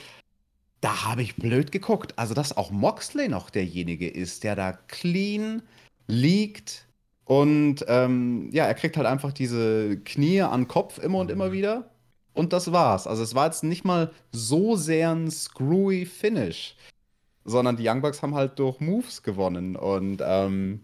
Da 0.81 1.05
habe 1.05 1.23
ich 1.23 1.37
blöd 1.37 1.73
geguckt. 1.73 2.19
Also, 2.19 2.35
dass 2.35 2.57
auch 2.57 2.71
Moxley 2.71 3.29
noch 3.29 3.51
derjenige 3.51 4.09
ist, 4.09 4.45
der 4.45 4.57
da 4.57 4.73
clean 4.73 5.63
liegt. 6.09 6.87
Und 7.25 7.85
ähm, 7.89 8.49
ja, 8.53 8.65
er 8.65 8.75
kriegt 8.75 8.97
halt 8.97 9.07
einfach 9.07 9.33
diese 9.33 9.99
Knie 9.99 10.41
an 10.43 10.67
Kopf 10.67 10.99
immer 10.99 11.19
und 11.19 11.31
immer 11.31 11.53
wieder. 11.53 11.91
Und 12.39 12.53
das 12.53 12.71
war's. 12.73 13.07
Also 13.09 13.25
es 13.25 13.35
war 13.35 13.47
jetzt 13.47 13.65
nicht 13.65 13.85
mal 13.85 14.13
so 14.31 14.77
sehr 14.77 15.11
ein 15.13 15.29
screwy 15.29 16.07
Finish, 16.07 16.77
sondern 17.45 17.77
die 17.77 17.89
Young 17.89 18.03
Bucks 18.03 18.23
haben 18.23 18.35
halt 18.35 18.59
durch 18.59 18.81
Moves 18.81 19.23
gewonnen. 19.23 19.77
Und 19.77 20.23
ähm, 20.25 20.81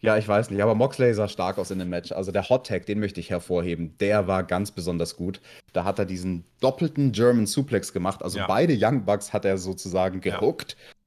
ja, 0.00 0.18
ich 0.18 0.28
weiß 0.28 0.50
nicht, 0.50 0.62
aber 0.62 0.74
Moxley 0.74 1.14
sah 1.14 1.28
stark 1.28 1.56
aus 1.56 1.70
in 1.70 1.78
dem 1.78 1.88
Match. 1.88 2.12
Also 2.12 2.30
der 2.30 2.48
Hot 2.50 2.66
Tag, 2.66 2.84
den 2.84 3.00
möchte 3.00 3.20
ich 3.20 3.30
hervorheben, 3.30 3.96
der 3.98 4.26
war 4.26 4.44
ganz 4.44 4.70
besonders 4.70 5.16
gut. 5.16 5.40
Da 5.72 5.84
hat 5.84 5.98
er 5.98 6.04
diesen 6.04 6.44
doppelten 6.60 7.12
German 7.12 7.46
Suplex 7.46 7.92
gemacht. 7.92 8.22
Also 8.22 8.38
Ja. 8.38 8.46
beide 8.46 8.76
Young 8.78 9.04
Bucks 9.06 9.32
hat 9.32 9.44
er 9.46 9.56
sozusagen 9.56 10.20
Ja. 10.22 10.38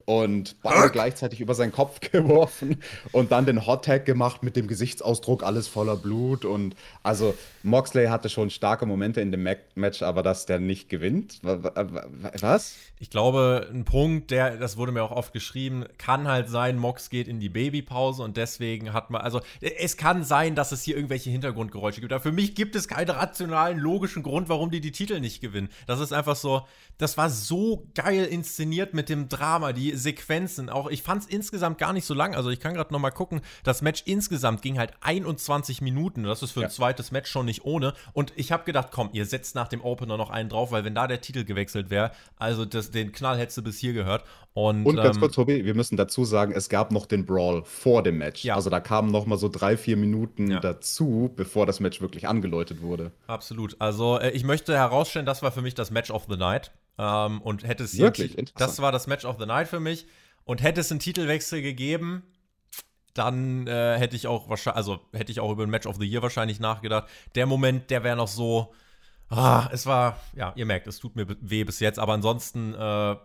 Und 0.08 0.56
beide 0.62 0.88
gleichzeitig 0.88 1.38
über 1.42 1.54
seinen 1.54 1.70
Kopf 1.70 2.00
geworfen 2.12 2.78
und 3.12 3.30
dann 3.30 3.44
den 3.44 3.66
Hot 3.66 3.84
Tag 3.84 4.06
gemacht 4.06 4.42
mit 4.42 4.56
dem 4.56 4.66
Gesichtsausdruck, 4.66 5.42
alles 5.42 5.68
voller 5.68 5.96
Blut. 5.96 6.46
Und 6.46 6.74
also 7.02 7.34
Moxley 7.62 8.06
hatte 8.06 8.30
schon 8.30 8.48
starke 8.48 8.86
Momente 8.86 9.20
in 9.20 9.32
dem 9.32 9.46
Match, 9.74 10.00
aber 10.00 10.22
dass 10.22 10.46
der 10.46 10.60
nicht 10.60 10.88
gewinnt, 10.88 11.40
wa- 11.42 11.62
wa- 11.62 11.72
wa- 11.74 12.06
was? 12.40 12.76
Ich 13.00 13.10
glaube, 13.10 13.68
ein 13.70 13.84
Punkt, 13.84 14.30
der, 14.30 14.56
das 14.56 14.78
wurde 14.78 14.92
mir 14.92 15.02
auch 15.02 15.10
oft 15.10 15.34
geschrieben, 15.34 15.84
kann 15.98 16.26
halt 16.26 16.48
sein, 16.48 16.78
Mox 16.78 17.10
geht 17.10 17.28
in 17.28 17.38
die 17.38 17.50
Babypause 17.50 18.22
und 18.22 18.38
deswegen 18.38 18.94
hat 18.94 19.10
man, 19.10 19.20
also 19.20 19.42
es 19.60 19.98
kann 19.98 20.24
sein, 20.24 20.54
dass 20.54 20.72
es 20.72 20.82
hier 20.84 20.96
irgendwelche 20.96 21.28
Hintergrundgeräusche 21.28 22.00
gibt. 22.00 22.14
Aber 22.14 22.22
für 22.22 22.32
mich 22.32 22.54
gibt 22.54 22.76
es 22.76 22.88
keinen 22.88 23.10
rationalen, 23.10 23.78
logischen 23.78 24.22
Grund, 24.22 24.48
warum 24.48 24.70
die 24.70 24.80
die 24.80 24.90
Titel 24.92 25.20
nicht 25.20 25.42
gewinnen. 25.42 25.68
Das 25.86 26.00
ist 26.00 26.12
einfach 26.14 26.34
so, 26.34 26.62
das 26.96 27.18
war 27.18 27.28
so 27.28 27.86
geil 27.94 28.24
inszeniert 28.24 28.94
mit 28.94 29.10
dem 29.10 29.28
Drama, 29.28 29.74
die 29.74 29.97
Sequenzen. 29.98 30.70
Auch 30.70 30.88
ich 30.88 31.02
fand 31.02 31.22
es 31.22 31.28
insgesamt 31.28 31.78
gar 31.78 31.92
nicht 31.92 32.04
so 32.06 32.14
lang. 32.14 32.34
Also 32.34 32.50
ich 32.50 32.60
kann 32.60 32.74
gerade 32.74 32.92
noch 32.92 33.00
mal 33.00 33.10
gucken. 33.10 33.40
Das 33.64 33.82
Match 33.82 34.02
insgesamt 34.06 34.62
ging 34.62 34.78
halt 34.78 34.92
21 35.00 35.80
Minuten. 35.80 36.22
Das 36.24 36.42
ist 36.42 36.52
für 36.52 36.60
ein 36.60 36.64
Ja. 36.64 36.68
zweites 36.70 37.10
Match 37.10 37.30
schon 37.30 37.46
nicht 37.46 37.64
ohne. 37.64 37.94
Und 38.12 38.32
ich 38.36 38.52
habe 38.52 38.64
gedacht, 38.64 38.88
komm, 38.90 39.10
ihr 39.12 39.26
setzt 39.26 39.54
nach 39.54 39.68
dem 39.68 39.82
Opener 39.82 40.16
noch 40.16 40.30
einen 40.30 40.48
drauf, 40.48 40.70
weil 40.72 40.84
wenn 40.84 40.94
da 40.94 41.06
der 41.06 41.20
Titel 41.20 41.44
gewechselt 41.44 41.90
wäre, 41.90 42.12
also 42.36 42.64
das, 42.64 42.90
den 42.90 43.12
Knall 43.12 43.38
hättest 43.38 43.58
du 43.58 43.62
bis 43.62 43.78
hier 43.78 43.92
gehört. 43.92 44.24
Und, 44.54 44.86
Und 44.86 44.96
ganz 44.96 45.16
ähm, 45.16 45.20
kurz, 45.20 45.34
Tobi, 45.34 45.64
wir 45.64 45.74
müssen 45.74 45.96
dazu 45.96 46.24
sagen, 46.24 46.52
es 46.52 46.68
gab 46.68 46.90
noch 46.90 47.06
den 47.06 47.26
Brawl 47.26 47.62
vor 47.64 48.02
dem 48.02 48.18
Match. 48.18 48.44
Ja. 48.44 48.56
Also 48.56 48.70
da 48.70 48.80
kamen 48.80 49.10
noch 49.12 49.24
mal 49.26 49.38
so 49.38 49.48
drei, 49.48 49.76
vier 49.76 49.96
Minuten 49.96 50.50
Ja. 50.50 50.58
dazu, 50.60 51.30
bevor 51.36 51.64
das 51.66 51.78
Match 51.80 52.00
wirklich 52.00 52.26
angeläutet 52.26 52.82
wurde. 52.82 53.12
Absolut. 53.28 53.76
Also 53.78 54.18
äh, 54.18 54.30
ich 54.30 54.42
möchte 54.44 54.74
herausstellen, 54.76 55.26
das 55.26 55.42
war 55.42 55.52
für 55.52 55.62
mich 55.62 55.74
das 55.74 55.90
Match 55.90 56.10
of 56.10 56.26
the 56.28 56.36
Night. 56.36 56.72
Ähm, 56.98 57.40
und 57.40 57.66
hätte 57.66 57.84
es 57.84 57.92
hier 57.92 58.04
Wirklich? 58.04 58.36
Interessant. 58.36 58.60
Das 58.60 58.82
war 58.82 58.92
das 58.92 59.06
Match 59.06 59.24
of 59.24 59.36
the 59.38 59.46
Night 59.46 59.68
für 59.68 59.80
mich. 59.80 60.06
Und 60.44 60.62
hätte 60.62 60.80
es 60.80 60.90
einen 60.90 61.00
Titelwechsel 61.00 61.62
gegeben, 61.62 62.22
dann 63.14 63.66
äh, 63.66 63.98
hätte 63.98 64.16
ich 64.16 64.26
auch 64.26 64.48
wahrscheinlich, 64.48 64.76
also 64.76 65.00
hätte 65.12 65.32
ich 65.32 65.40
auch 65.40 65.50
über 65.50 65.64
ein 65.64 65.70
Match 65.70 65.86
of 65.86 65.96
the 65.96 66.06
Year 66.06 66.22
wahrscheinlich 66.22 66.60
nachgedacht. 66.60 67.08
Der 67.34 67.46
Moment, 67.46 67.90
der 67.90 68.04
wäre 68.04 68.16
noch 68.16 68.28
so. 68.28 68.72
Ah, 69.28 69.68
es 69.72 69.84
war, 69.84 70.18
ja, 70.34 70.54
ihr 70.56 70.64
merkt, 70.64 70.86
es 70.86 70.98
tut 70.98 71.14
mir 71.14 71.26
weh 71.28 71.64
bis 71.64 71.80
jetzt, 71.80 71.98
aber 71.98 72.14
ansonsten 72.14 72.74
äh, 72.74 73.16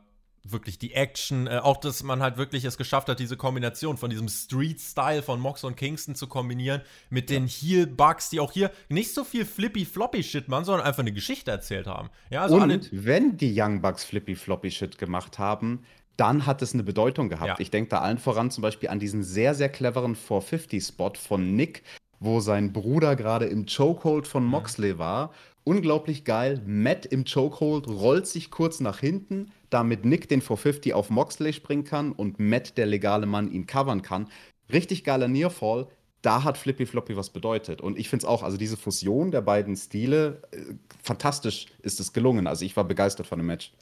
wirklich 0.44 0.78
die 0.78 0.94
Action, 0.94 1.48
äh, 1.48 1.60
auch 1.64 1.78
dass 1.78 2.04
man 2.04 2.22
halt 2.22 2.38
wirklich 2.38 2.66
es 2.66 2.78
geschafft 2.78 3.08
hat, 3.08 3.20
diese 3.20 3.38
Kombination 3.38 3.98
von 3.98 4.10
diesem 4.10 4.28
Street-Style 4.28 5.24
von 5.24 5.40
Mox 5.40 5.64
und 5.64 5.78
Kingston 5.78 6.16
zu 6.16 6.28
kombinieren 6.28 6.82
mit 7.10 7.30
den 7.30 7.48
Heel-Bugs, 7.48 8.30
die 8.30 8.40
auch 8.40 8.52
hier 8.52 8.72
nicht 8.90 9.14
so 9.14 9.24
viel 9.24 9.46
flippy-floppy-Shit 9.46 10.50
machen, 10.50 10.66
sondern 10.66 10.86
einfach 10.86 11.00
eine 11.00 11.14
Geschichte 11.14 11.52
erzählt 11.52 11.88
haben. 11.88 12.10
Ja, 12.30 12.42
also. 12.44 12.58
Und 12.58 12.90
wenn 12.92 13.38
die 13.38 13.54
Young 13.58 13.82
Bucks 13.82 14.04
Flippy 14.04 14.36
Floppy 14.36 14.72
Shit 14.72 14.98
gemacht 14.98 15.40
haben, 15.40 15.84
dann 16.18 16.46
hat 16.46 16.62
es 16.62 16.74
eine 16.74 16.84
Bedeutung 16.84 17.30
gehabt. 17.30 17.48
Ja. 17.48 17.56
Ich 17.60 17.72
denke 17.72 17.90
da 17.90 18.00
allen 18.00 18.20
voran 18.20 18.52
zum 18.52 18.62
Beispiel 18.62 18.90
an 18.90 19.00
diesen 19.00 19.24
sehr, 19.24 19.56
sehr 19.56 19.70
cleveren 19.70 20.16
450-Spot 20.16 21.14
von 21.16 21.56
Nick, 21.56 21.84
wo 22.20 22.40
sein 22.40 22.72
Bruder 22.72 23.16
gerade 23.16 23.46
im 23.46 23.66
Chokehold 23.66 24.26
Mhm. 24.26 24.30
von 24.30 24.46
Moxley 24.46 24.98
war. 25.00 25.32
Unglaublich 25.66 26.26
geil. 26.26 26.62
Matt 26.66 27.06
im 27.06 27.24
Chokehold 27.24 27.88
rollt 27.88 28.28
sich 28.28 28.52
kurz 28.52 28.82
nach 28.82 29.00
hinten, 29.00 29.52
damit 29.70 30.04
Nick 30.04 30.28
den 30.28 30.42
450 30.42 30.94
auf 30.94 31.10
Moxley 31.10 31.54
springen 31.54 31.86
kann 31.86 32.12
und 32.12 32.40
Matt, 32.40 32.78
der 32.78 32.86
legale 32.86 33.26
Mann, 33.26 33.50
ihn 33.50 33.66
covern 33.66 34.02
kann. 34.02 34.28
Richtig 34.72 35.04
geiler 35.04 35.28
Nearfall. 35.28 35.88
Da 36.22 36.44
hat 36.44 36.58
Flippy 36.58 36.86
Floppy 36.86 37.16
was 37.16 37.30
bedeutet. 37.30 37.82
Und 37.82 37.98
ich 37.98 38.10
finde 38.10 38.26
es 38.26 38.30
auch, 38.30 38.44
also 38.44 38.58
diese 38.58 38.78
Fusion 38.78 39.32
der 39.32 39.42
beiden 39.42 39.76
Stile, 39.76 40.42
äh, 40.52 40.76
fantastisch 41.02 41.68
ist 41.82 42.00
es 42.00 42.14
gelungen. 42.14 42.48
Also 42.48 42.66
ich 42.66 42.76
war 42.76 42.84
begeistert 42.84 43.28
von 43.28 43.40
dem 43.40 43.48
Match. 43.48 43.74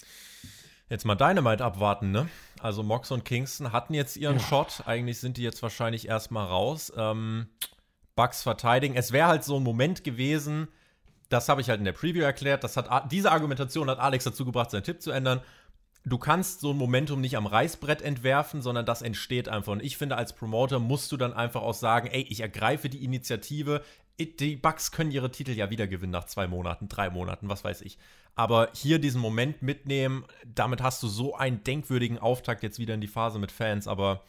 Jetzt 0.90 1.06
mal 1.06 1.16
Dynamite 1.16 1.64
abwarten, 1.64 2.12
ne? 2.12 2.28
Also 2.60 2.84
Mox 2.84 3.12
und 3.12 3.26
Kingston 3.26 3.72
hatten 3.72 3.94
jetzt 3.94 4.18
ihren 4.18 4.40
Shot. 4.40 4.84
Eigentlich 4.86 5.20
sind 5.20 5.38
die 5.38 5.44
jetzt 5.44 5.64
wahrscheinlich 5.64 6.08
erstmal 6.08 6.46
raus. 6.46 6.92
Ähm, 6.96 7.48
Bucks 8.16 8.44
verteidigen. 8.44 8.96
Es 8.96 9.12
wäre 9.12 9.28
halt 9.28 9.44
so 9.44 9.58
ein 9.58 9.64
Moment 9.64 10.04
gewesen, 10.04 10.68
das 11.32 11.50
habe 11.50 11.62
ich 11.62 11.70
halt 11.70 11.80
in 11.80 11.86
der 11.86 11.94
Preview 11.94 12.24
erklärt. 12.24 12.64
Das 12.64 12.78
hat, 12.78 13.12
diese 13.12 13.32
Argumentation 13.32 13.90
hat 13.90 14.00
Alex 14.00 14.26
dazu 14.26 14.46
gebracht, 14.46 14.72
seinen 14.72 14.84
Tipp 14.84 15.02
zu 15.02 15.12
ändern. 15.12 15.42
Du 16.04 16.18
kannst 16.18 16.62
so 16.62 16.72
ein 16.72 16.78
Momentum 16.78 17.22
nicht 17.22 17.38
am 17.38 17.46
Reißbrett 17.46 18.02
entwerfen, 18.02 18.62
sondern 18.62 18.86
das 18.86 19.02
entsteht 19.02 19.48
einfach. 19.48 19.72
Und 19.72 19.84
ich 19.84 19.98
finde, 19.98 20.18
als 20.18 20.34
Promoter 20.34 20.80
musst 20.80 21.12
du 21.12 21.18
dann 21.18 21.34
einfach 21.34 21.62
auch 21.62 21.76
sagen, 21.76 22.08
ey, 22.08 22.22
ich 22.24 22.42
ergreife 22.42 22.90
die 22.90 23.04
Initiative. 23.04 23.84
Die 24.20 24.56
Bucks 24.56 24.92
können 24.92 25.12
ihre 25.12 25.32
Titel 25.32 25.52
ja 25.52 25.70
wieder 25.70 25.88
gewinnen 25.88 26.12
nach 26.12 26.26
zwei 26.26 26.48
Monaten, 26.48 26.90
drei 26.90 27.10
Monaten, 27.10 27.50
was 27.50 27.64
weiß 27.64 27.82
ich. 27.82 27.98
Aber 28.36 28.70
hier 28.74 29.00
diesen 29.00 29.22
Moment 29.22 29.62
mitnehmen, 29.62 30.26
damit 30.46 30.82
hast 30.82 31.04
du 31.04 31.08
so 31.08 31.36
einen 31.36 31.64
denkwürdigen 31.64 32.18
Auftakt 32.18 32.64
jetzt 32.64 32.80
wieder 32.80 32.94
in 32.94 33.02
die 33.02 33.08
Phase 33.08 33.40
mit 33.40 33.52
Fans. 33.52 33.88
Aber 33.88 34.24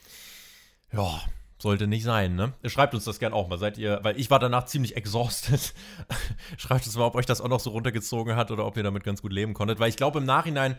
ja, 0.92 1.22
sollte 1.62 1.86
nicht 1.86 2.02
sein, 2.04 2.34
ne? 2.34 2.52
Schreibt 2.66 2.94
uns 2.94 3.04
das 3.04 3.18
gern 3.18 3.32
auch 3.32 3.48
mal. 3.48 3.58
Seid 3.58 3.78
ihr, 3.78 4.00
weil 4.02 4.18
ich 4.18 4.30
war 4.30 4.38
danach 4.38 4.66
ziemlich 4.66 4.96
exhausted. 4.96 5.72
Schreibt 6.58 6.84
uns 6.86 6.96
mal, 6.96 7.06
ob 7.06 7.14
euch 7.14 7.26
das 7.26 7.40
auch 7.40 7.48
noch 7.48 7.60
so 7.60 7.70
runtergezogen 7.70 8.36
hat 8.36 8.50
oder 8.50 8.66
ob 8.66 8.76
ihr 8.76 8.82
damit 8.82 9.04
ganz 9.04 9.22
gut 9.22 9.32
leben 9.32 9.54
konntet. 9.54 9.78
Weil 9.80 9.88
ich 9.88 9.96
glaube, 9.96 10.18
im 10.18 10.24
Nachhinein, 10.24 10.76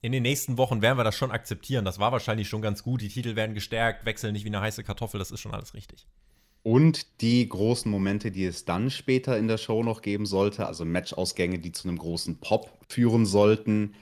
in 0.00 0.10
den 0.10 0.22
nächsten 0.24 0.56
Wochen 0.58 0.82
werden 0.82 0.98
wir 0.98 1.04
das 1.04 1.16
schon 1.16 1.30
akzeptieren. 1.30 1.84
Das 1.84 1.98
war 2.00 2.10
wahrscheinlich 2.10 2.48
schon 2.48 2.62
ganz 2.62 2.82
gut. 2.82 3.02
Die 3.02 3.08
Titel 3.08 3.36
werden 3.36 3.54
gestärkt, 3.54 4.04
wechseln 4.04 4.32
nicht 4.32 4.44
wie 4.44 4.48
eine 4.48 4.60
heiße 4.60 4.82
Kartoffel. 4.82 5.18
Das 5.18 5.30
ist 5.30 5.40
schon 5.40 5.54
alles 5.54 5.74
richtig. 5.74 6.06
Und 6.64 7.20
die 7.20 7.48
großen 7.48 7.90
Momente, 7.90 8.30
die 8.30 8.44
es 8.44 8.64
dann 8.64 8.90
später 8.90 9.36
in 9.36 9.48
der 9.48 9.58
Show 9.58 9.82
noch 9.82 10.00
geben 10.00 10.26
sollte, 10.26 10.66
also 10.66 10.84
Matchausgänge, 10.84 11.58
die 11.58 11.72
zu 11.72 11.88
einem 11.88 11.98
großen 11.98 12.38
Pop 12.38 12.70
führen 12.88 13.26
sollten, 13.26 13.94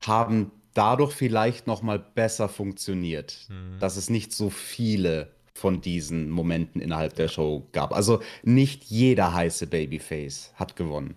haben 0.00 0.50
dadurch 0.74 1.12
vielleicht 1.12 1.66
noch 1.66 1.82
mal 1.82 1.98
besser 1.98 2.48
funktioniert, 2.48 3.46
Mhm. 3.48 3.78
dass 3.78 3.96
es 3.96 4.08
nicht 4.10 4.32
so 4.32 4.48
viele 4.50 5.34
von 5.62 5.80
diesen 5.80 6.28
Momenten 6.28 6.80
innerhalb 6.80 7.14
der 7.14 7.28
Show 7.28 7.68
gab. 7.70 7.94
Also 7.94 8.20
nicht 8.42 8.82
jeder 8.82 9.32
heiße 9.32 9.68
Babyface 9.68 10.52
hat 10.56 10.74
gewonnen. 10.74 11.14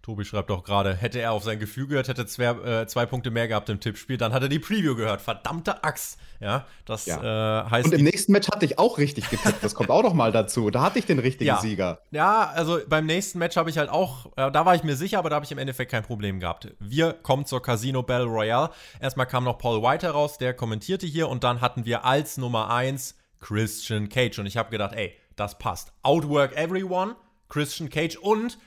Tobi 0.00 0.24
schreibt 0.24 0.50
auch 0.50 0.64
gerade, 0.64 0.96
hätte 0.96 1.20
er 1.20 1.30
auf 1.30 1.44
sein 1.44 1.60
Gefühl 1.60 1.86
gehört, 1.86 2.08
hätte 2.08 2.26
zwei, 2.26 2.46
äh, 2.46 2.86
zwei 2.88 3.06
Punkte 3.06 3.30
mehr 3.30 3.46
gehabt 3.46 3.68
im 3.68 3.78
Tippspiel, 3.78 4.16
dann 4.16 4.32
hat 4.32 4.42
er 4.42 4.48
die 4.48 4.58
Preview 4.58 4.96
gehört. 4.96 5.20
Verdammte 5.20 5.84
Axt. 5.84 6.18
Ja, 6.40 6.66
das 6.86 7.06
Ja. 7.06 7.66
Äh, 7.66 7.70
heißt. 7.70 7.86
Und 7.86 7.92
im 7.94 8.02
nächsten 8.04 8.32
Match 8.32 8.48
hatte 8.50 8.64
ich 8.66 8.80
auch 8.80 8.98
richtig 8.98 9.30
getippt. 9.30 9.62
Das 9.62 9.76
kommt 9.76 9.90
auch 9.90 10.02
noch 10.02 10.14
mal 10.14 10.32
dazu. 10.32 10.70
Da 10.70 10.82
hatte 10.82 10.98
ich 10.98 11.06
den 11.06 11.20
richtigen 11.20 11.46
Ja. 11.46 11.60
Sieger. 11.60 12.00
Ja, 12.10 12.50
also 12.52 12.80
beim 12.88 13.06
nächsten 13.06 13.38
Match 13.38 13.56
habe 13.56 13.70
ich 13.70 13.78
halt 13.78 13.90
auch, 13.90 14.26
äh, 14.36 14.50
da 14.50 14.66
war 14.66 14.74
ich 14.74 14.82
mir 14.82 14.96
sicher, 14.96 15.18
aber 15.20 15.30
da 15.30 15.36
habe 15.36 15.44
ich 15.44 15.52
im 15.52 15.58
Endeffekt 15.58 15.92
kein 15.92 16.02
Problem 16.02 16.40
gehabt. 16.40 16.74
Wir 16.80 17.12
kommen 17.12 17.44
zur 17.46 17.62
Casino 17.62 18.02
Battle 18.02 18.26
Royale. 18.26 18.70
Erstmal 19.00 19.26
kam 19.26 19.44
noch 19.44 19.58
Paul 19.58 19.82
White 19.82 20.04
heraus, 20.04 20.36
der 20.36 20.52
kommentierte 20.54 21.06
hier 21.06 21.28
und 21.28 21.44
dann 21.44 21.60
hatten 21.60 21.84
wir 21.84 22.04
als 22.04 22.38
Nummer 22.38 22.70
1 22.70 23.14
Christian 23.42 24.08
Cage 24.08 24.38
und 24.38 24.46
ich 24.46 24.56
habe 24.56 24.70
gedacht, 24.70 24.94
ey, 24.94 25.14
das 25.36 25.58
passt. 25.58 25.92
Outwork 26.02 26.56
everyone, 26.56 27.16
Christian 27.48 27.90
Cage 27.90 28.16
und 28.16 28.58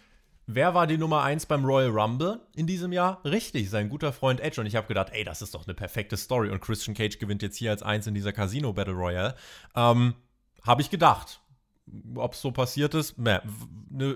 Wer 0.48 0.76
war 0.76 0.86
die 0.86 1.00
Nummer 1.00 1.24
1 1.24 1.48
beim 1.48 1.66
Royal 1.66 1.90
Rumble 1.90 2.40
in 2.56 2.68
diesem 2.68 2.94
Jahr? 2.94 3.20
Richtig, 3.26 3.72
sein 3.72 3.90
guter 3.90 4.14
Freund 4.14 4.40
Edge. 4.40 4.62
Und 4.62 4.68
ich 4.68 4.76
habe 4.76 4.88
gedacht, 4.88 5.10
ey, 5.12 5.24
das 5.24 5.42
ist 5.42 5.56
doch 5.56 5.66
eine 5.66 5.74
perfekte 5.74 6.18
Story. 6.18 6.52
Und 6.52 6.62
Christian 6.62 6.96
Cage 6.96 7.18
gewinnt 7.18 7.42
jetzt 7.42 7.58
hier 7.58 7.72
als 7.72 7.82
eins 7.82 8.06
in 8.06 8.14
dieser 8.14 8.32
Casino 8.32 8.72
Battle 8.72 8.94
Royale. 8.94 9.34
Ähm, 9.76 10.14
habe 10.62 10.84
ich 10.84 10.92
gedacht. 10.92 11.42
Ob 12.16 12.34
es 12.34 12.42
so 12.42 12.52
passiert 12.52 12.94
ist, 12.94 13.16
Eine 13.18 13.44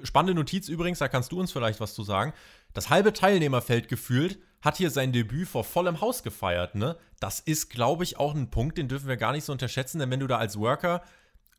spannende 0.03 0.35
Notiz 0.35 0.69
übrigens, 0.69 0.99
da 0.99 1.07
kannst 1.07 1.31
du 1.31 1.39
uns 1.39 1.51
vielleicht 1.51 1.79
was 1.79 1.95
zu 1.95 2.03
sagen. 2.03 2.33
Das 2.73 2.91
halbe 2.91 3.11
Teilnehmerfeld 3.11 3.87
gefühlt 3.87 4.37
hat 4.61 4.77
hier 4.77 4.89
sein 4.89 5.11
Debüt 5.11 5.47
vor 5.47 5.63
vollem 5.63 6.01
Haus 6.01 6.23
gefeiert, 6.23 6.75
ne? 6.75 6.97
Das 7.19 7.39
ist, 7.39 7.69
glaube 7.69 8.03
ich, 8.03 8.17
auch 8.17 8.35
ein 8.35 8.49
Punkt, 8.49 8.77
den 8.77 8.87
dürfen 8.87 9.07
wir 9.07 9.17
gar 9.17 9.31
nicht 9.31 9.45
so 9.45 9.51
unterschätzen, 9.51 9.99
denn 9.99 10.11
wenn 10.11 10.19
du 10.19 10.27
da 10.27 10.37
als 10.37 10.59
Worker 10.59 11.01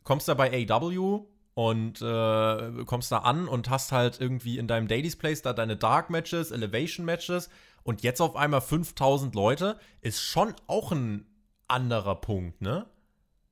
kommst 0.05 0.29
da 0.29 0.35
bei 0.35 0.67
AW 0.69 1.25
und 1.55 2.01
äh, 2.01 2.85
kommst 2.85 3.13
da 3.13 3.19
an 3.19 3.49
und 3.49 3.71
hast 3.71 3.93
halt 3.93 4.21
irgendwie 4.21 4.59
in 4.59 4.67
deinem 4.67 4.89
Dailies 4.89 5.17
Place 5.17 5.43
da 5.43 5.53
deine 5.53 5.77
Dark 5.77 6.11
Matches, 6.11 6.51
Elevation 6.51 7.05
Matches 7.05 7.51
und 7.83 8.03
jetzt 8.03 8.21
auf 8.21 8.37
einmal 8.37 8.61
5000 8.61 9.35
Leute, 9.35 9.79
ist 10.01 10.21
schon 10.21 10.55
auch 10.67 10.93
ein 10.93 11.27
anderer 11.69 12.17
Punkt, 12.17 12.61
ne? 12.61 12.87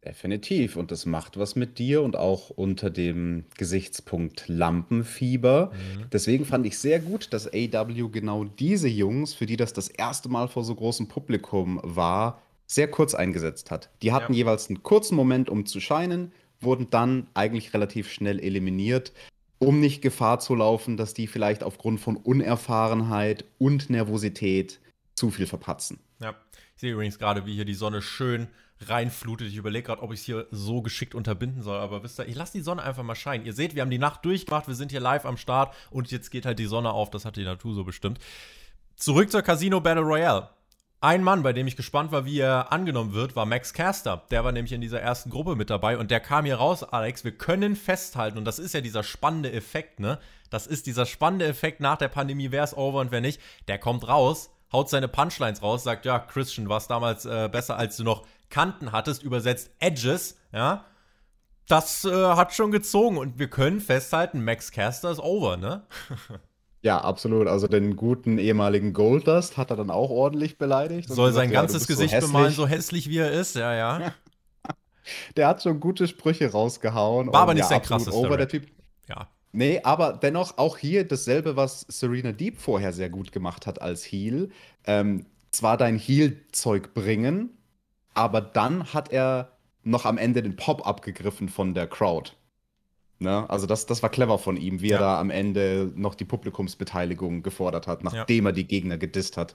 Definitiv. 0.04 0.76
Und 0.76 0.90
das 0.90 1.06
macht 1.06 1.38
was 1.38 1.56
mit 1.56 1.78
dir 1.78 2.02
und 2.02 2.16
auch 2.16 2.50
unter 2.50 2.88
dem 2.88 3.44
Gesichtspunkt 3.56 4.44
Lampenfieber. 4.46 5.72
Mhm. 5.72 6.04
Deswegen 6.12 6.44
fand 6.44 6.66
ich 6.66 6.78
sehr 6.78 7.00
gut, 7.00 7.32
dass 7.32 7.52
AW 7.52 8.08
genau 8.10 8.44
diese 8.44 8.88
Jungs, 8.88 9.34
für 9.34 9.46
die 9.46 9.56
das 9.56 9.72
das 9.72 9.88
erste 9.88 10.28
Mal 10.28 10.48
vor 10.48 10.62
so 10.62 10.74
großem 10.74 11.08
Publikum 11.08 11.80
war, 11.82 12.40
sehr 12.66 12.88
kurz 12.88 13.14
eingesetzt 13.14 13.70
hat. 13.70 13.90
Die 14.02 14.12
hatten 14.12 14.34
ja. 14.34 14.38
jeweils 14.38 14.68
einen 14.68 14.82
kurzen 14.82 15.16
Moment, 15.16 15.50
um 15.50 15.66
zu 15.66 15.80
scheinen, 15.80 16.32
wurden 16.60 16.90
dann 16.90 17.26
eigentlich 17.34 17.74
relativ 17.74 18.10
schnell 18.10 18.38
eliminiert, 18.40 19.12
um 19.58 19.80
nicht 19.80 20.02
Gefahr 20.02 20.38
zu 20.38 20.54
laufen, 20.54 20.96
dass 20.96 21.14
die 21.14 21.26
vielleicht 21.26 21.64
aufgrund 21.64 21.98
von 21.98 22.16
Unerfahrenheit 22.16 23.44
und 23.58 23.90
Nervosität 23.90 24.80
zu 25.16 25.30
viel 25.30 25.46
verpatzen. 25.46 25.98
Ja, 26.20 26.36
ich 26.74 26.80
sehe 26.80 26.92
übrigens 26.92 27.18
gerade, 27.18 27.46
wie 27.46 27.54
hier 27.54 27.64
die 27.64 27.74
Sonne 27.74 28.02
schön 28.02 28.48
reinflutet. 28.86 29.48
Ich 29.48 29.56
überlege 29.56 29.86
gerade, 29.86 30.02
ob 30.02 30.12
ich 30.12 30.20
es 30.20 30.26
hier 30.26 30.46
so 30.50 30.82
geschickt 30.82 31.14
unterbinden 31.14 31.62
soll. 31.62 31.78
Aber 31.78 32.02
wisst 32.02 32.18
ihr, 32.20 32.26
ich 32.26 32.34
lasse 32.34 32.52
die 32.52 32.62
Sonne 32.62 32.82
einfach 32.82 33.02
mal 33.02 33.14
scheinen. 33.14 33.44
Ihr 33.44 33.52
seht, 33.52 33.74
wir 33.74 33.82
haben 33.82 33.90
die 33.90 33.98
Nacht 33.98 34.24
durchgemacht, 34.24 34.68
wir 34.68 34.74
sind 34.74 34.90
hier 34.90 35.00
live 35.00 35.24
am 35.24 35.36
Start 35.36 35.74
und 35.90 36.10
jetzt 36.10 36.30
geht 36.30 36.46
halt 36.46 36.58
die 36.58 36.66
Sonne 36.66 36.92
auf. 36.92 37.10
Das 37.10 37.24
hat 37.24 37.36
die 37.36 37.44
Natur 37.44 37.74
so 37.74 37.84
bestimmt. 37.84 38.18
Zurück 38.96 39.30
zur 39.30 39.42
Casino 39.42 39.80
Battle 39.80 40.02
Royale. 40.02 40.48
Ein 41.00 41.22
Mann, 41.22 41.44
bei 41.44 41.52
dem 41.52 41.68
ich 41.68 41.76
gespannt 41.76 42.10
war, 42.10 42.24
wie 42.24 42.40
er 42.40 42.72
angenommen 42.72 43.12
wird, 43.12 43.36
war 43.36 43.46
Max 43.46 43.72
Caster. 43.72 44.24
Der 44.32 44.42
war 44.42 44.50
nämlich 44.50 44.72
in 44.72 44.80
dieser 44.80 45.00
ersten 45.00 45.30
Gruppe 45.30 45.54
mit 45.54 45.70
dabei 45.70 45.96
und 45.96 46.10
der 46.10 46.18
kam 46.18 46.44
hier 46.44 46.56
raus, 46.56 46.82
Alex. 46.82 47.22
Wir 47.22 47.30
können 47.30 47.76
festhalten, 47.76 48.36
und 48.36 48.44
das 48.44 48.58
ist 48.58 48.74
ja 48.74 48.80
dieser 48.80 49.04
spannende 49.04 49.52
Effekt, 49.52 50.00
ne? 50.00 50.18
Das 50.50 50.66
ist 50.66 50.86
dieser 50.86 51.06
spannende 51.06 51.46
Effekt 51.46 51.78
nach 51.78 51.98
der 51.98 52.08
Pandemie, 52.08 52.50
wer 52.50 52.64
ist 52.64 52.76
over 52.76 52.98
und 52.98 53.12
wer 53.12 53.20
nicht. 53.20 53.40
Der 53.68 53.78
kommt 53.78 54.08
raus, 54.08 54.50
haut 54.72 54.90
seine 54.90 55.06
Punchlines 55.06 55.62
raus, 55.62 55.84
sagt, 55.84 56.04
ja, 56.04 56.18
Christian, 56.18 56.68
war 56.68 56.78
es 56.78 56.88
damals 56.88 57.24
äh, 57.26 57.48
besser, 57.48 57.76
als 57.76 57.96
du 57.96 58.02
noch 58.02 58.26
Kanten 58.50 58.92
hattest, 58.92 59.22
übersetzt 59.22 59.70
Edges, 59.78 60.38
ja. 60.52 60.84
Das 61.66 62.04
äh, 62.04 62.10
hat 62.10 62.54
schon 62.54 62.70
gezogen 62.70 63.18
und 63.18 63.38
wir 63.38 63.48
können 63.48 63.80
festhalten, 63.80 64.42
Max 64.42 64.72
Caster 64.72 65.10
ist 65.10 65.20
over, 65.20 65.56
ne? 65.56 65.82
Ja, 66.80 66.98
absolut. 67.00 67.48
Also 67.48 67.66
den 67.66 67.96
guten 67.96 68.38
ehemaligen 68.38 68.92
Goldust 68.92 69.56
hat 69.56 69.70
er 69.70 69.76
dann 69.76 69.90
auch 69.90 70.10
ordentlich 70.10 70.58
beleidigt. 70.58 71.08
Soll 71.08 71.32
sein 71.32 71.48
gesagt, 71.50 71.68
ganzes 71.68 71.88
ja, 71.88 71.94
Gesicht 71.94 72.20
so 72.20 72.26
bemalen, 72.28 72.52
so 72.52 72.66
hässlich 72.66 73.08
wie 73.08 73.18
er 73.18 73.32
ist, 73.32 73.56
ja, 73.56 73.74
ja. 73.74 74.12
der 75.36 75.48
hat 75.48 75.62
schon 75.62 75.80
gute 75.80 76.06
Sprüche 76.06 76.50
rausgehauen. 76.52 77.32
War 77.32 77.42
aber 77.42 77.54
nicht 77.54 77.64
ja, 77.64 77.68
sein 77.68 77.82
krassester 77.82 78.14
over, 78.14 78.36
der 78.36 78.48
Typ. 78.48 78.66
Ja. 79.08 79.28
Nee, 79.50 79.80
aber 79.82 80.12
dennoch 80.12 80.58
auch 80.58 80.76
hier 80.76 81.06
dasselbe, 81.06 81.56
was 81.56 81.80
Serena 81.88 82.32
Deep 82.32 82.58
vorher 82.58 82.92
sehr 82.92 83.10
gut 83.10 83.32
gemacht 83.32 83.66
hat 83.66 83.82
als 83.82 84.04
Heal. 84.04 84.50
Ähm, 84.84 85.26
zwar 85.50 85.78
dein 85.78 85.98
Heal-Zeug 85.98 86.94
bringen, 86.94 87.57
aber 88.18 88.40
dann 88.40 88.92
hat 88.92 89.12
er 89.12 89.52
noch 89.84 90.04
am 90.04 90.18
Ende 90.18 90.42
den 90.42 90.56
Pop 90.56 90.86
abgegriffen 90.86 91.48
von 91.48 91.72
der 91.72 91.86
Crowd. 91.86 92.32
Ne? 93.20 93.48
Also 93.48 93.66
das, 93.66 93.86
das 93.86 94.02
war 94.02 94.10
clever 94.10 94.38
von 94.38 94.56
ihm, 94.56 94.80
wie 94.80 94.88
ja. 94.88 94.96
er 94.96 95.00
da 95.00 95.20
am 95.20 95.30
Ende 95.30 95.92
noch 95.94 96.14
die 96.16 96.24
Publikumsbeteiligung 96.24 97.42
gefordert 97.42 97.86
hat, 97.86 98.02
nachdem 98.02 98.44
ja. 98.44 98.50
er 98.50 98.52
die 98.52 98.66
Gegner 98.66 98.98
gedisst 98.98 99.36
hat. 99.36 99.54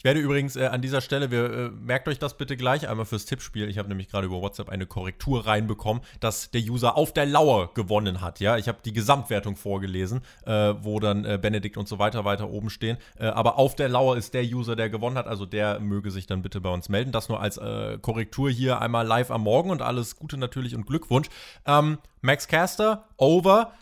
Ich 0.00 0.04
werde 0.04 0.18
übrigens 0.18 0.56
äh, 0.56 0.64
an 0.64 0.80
dieser 0.80 1.02
Stelle, 1.02 1.30
wir, 1.30 1.52
äh, 1.52 1.68
merkt 1.68 2.08
euch 2.08 2.18
das 2.18 2.38
bitte 2.38 2.56
gleich 2.56 2.88
einmal 2.88 3.04
fürs 3.04 3.26
Tippspiel. 3.26 3.68
Ich 3.68 3.76
habe 3.76 3.88
nämlich 3.88 4.08
gerade 4.08 4.26
über 4.26 4.40
WhatsApp 4.40 4.70
eine 4.70 4.86
Korrektur 4.86 5.46
reinbekommen, 5.46 6.02
dass 6.20 6.50
der 6.50 6.62
User 6.62 6.96
auf 6.96 7.12
der 7.12 7.26
Lauer 7.26 7.74
gewonnen 7.74 8.22
hat. 8.22 8.40
Ja, 8.40 8.56
ich 8.56 8.66
habe 8.66 8.78
die 8.82 8.94
Gesamtwertung 8.94 9.56
vorgelesen, 9.56 10.22
äh, 10.46 10.72
wo 10.80 11.00
dann 11.00 11.26
äh, 11.26 11.38
Benedikt 11.40 11.76
und 11.76 11.86
so 11.86 11.98
weiter 11.98 12.24
weiter 12.24 12.48
oben 12.48 12.70
stehen. 12.70 12.96
Äh, 13.18 13.26
aber 13.26 13.58
auf 13.58 13.76
der 13.76 13.90
Lauer 13.90 14.16
ist 14.16 14.32
der 14.32 14.42
User, 14.42 14.74
der 14.74 14.88
gewonnen 14.88 15.18
hat. 15.18 15.26
Also 15.26 15.44
der 15.44 15.80
möge 15.80 16.10
sich 16.10 16.26
dann 16.26 16.40
bitte 16.40 16.62
bei 16.62 16.70
uns 16.70 16.88
melden. 16.88 17.12
Das 17.12 17.28
nur 17.28 17.40
als 17.40 17.58
äh, 17.58 17.98
Korrektur 18.00 18.48
hier 18.48 18.80
einmal 18.80 19.06
live 19.06 19.30
am 19.30 19.42
Morgen 19.42 19.70
und 19.70 19.82
alles 19.82 20.16
Gute 20.16 20.38
natürlich 20.38 20.74
und 20.74 20.86
Glückwunsch. 20.86 21.28
Ähm, 21.66 21.98
Max 22.22 22.48
Caster, 22.48 23.06
over 23.18 23.72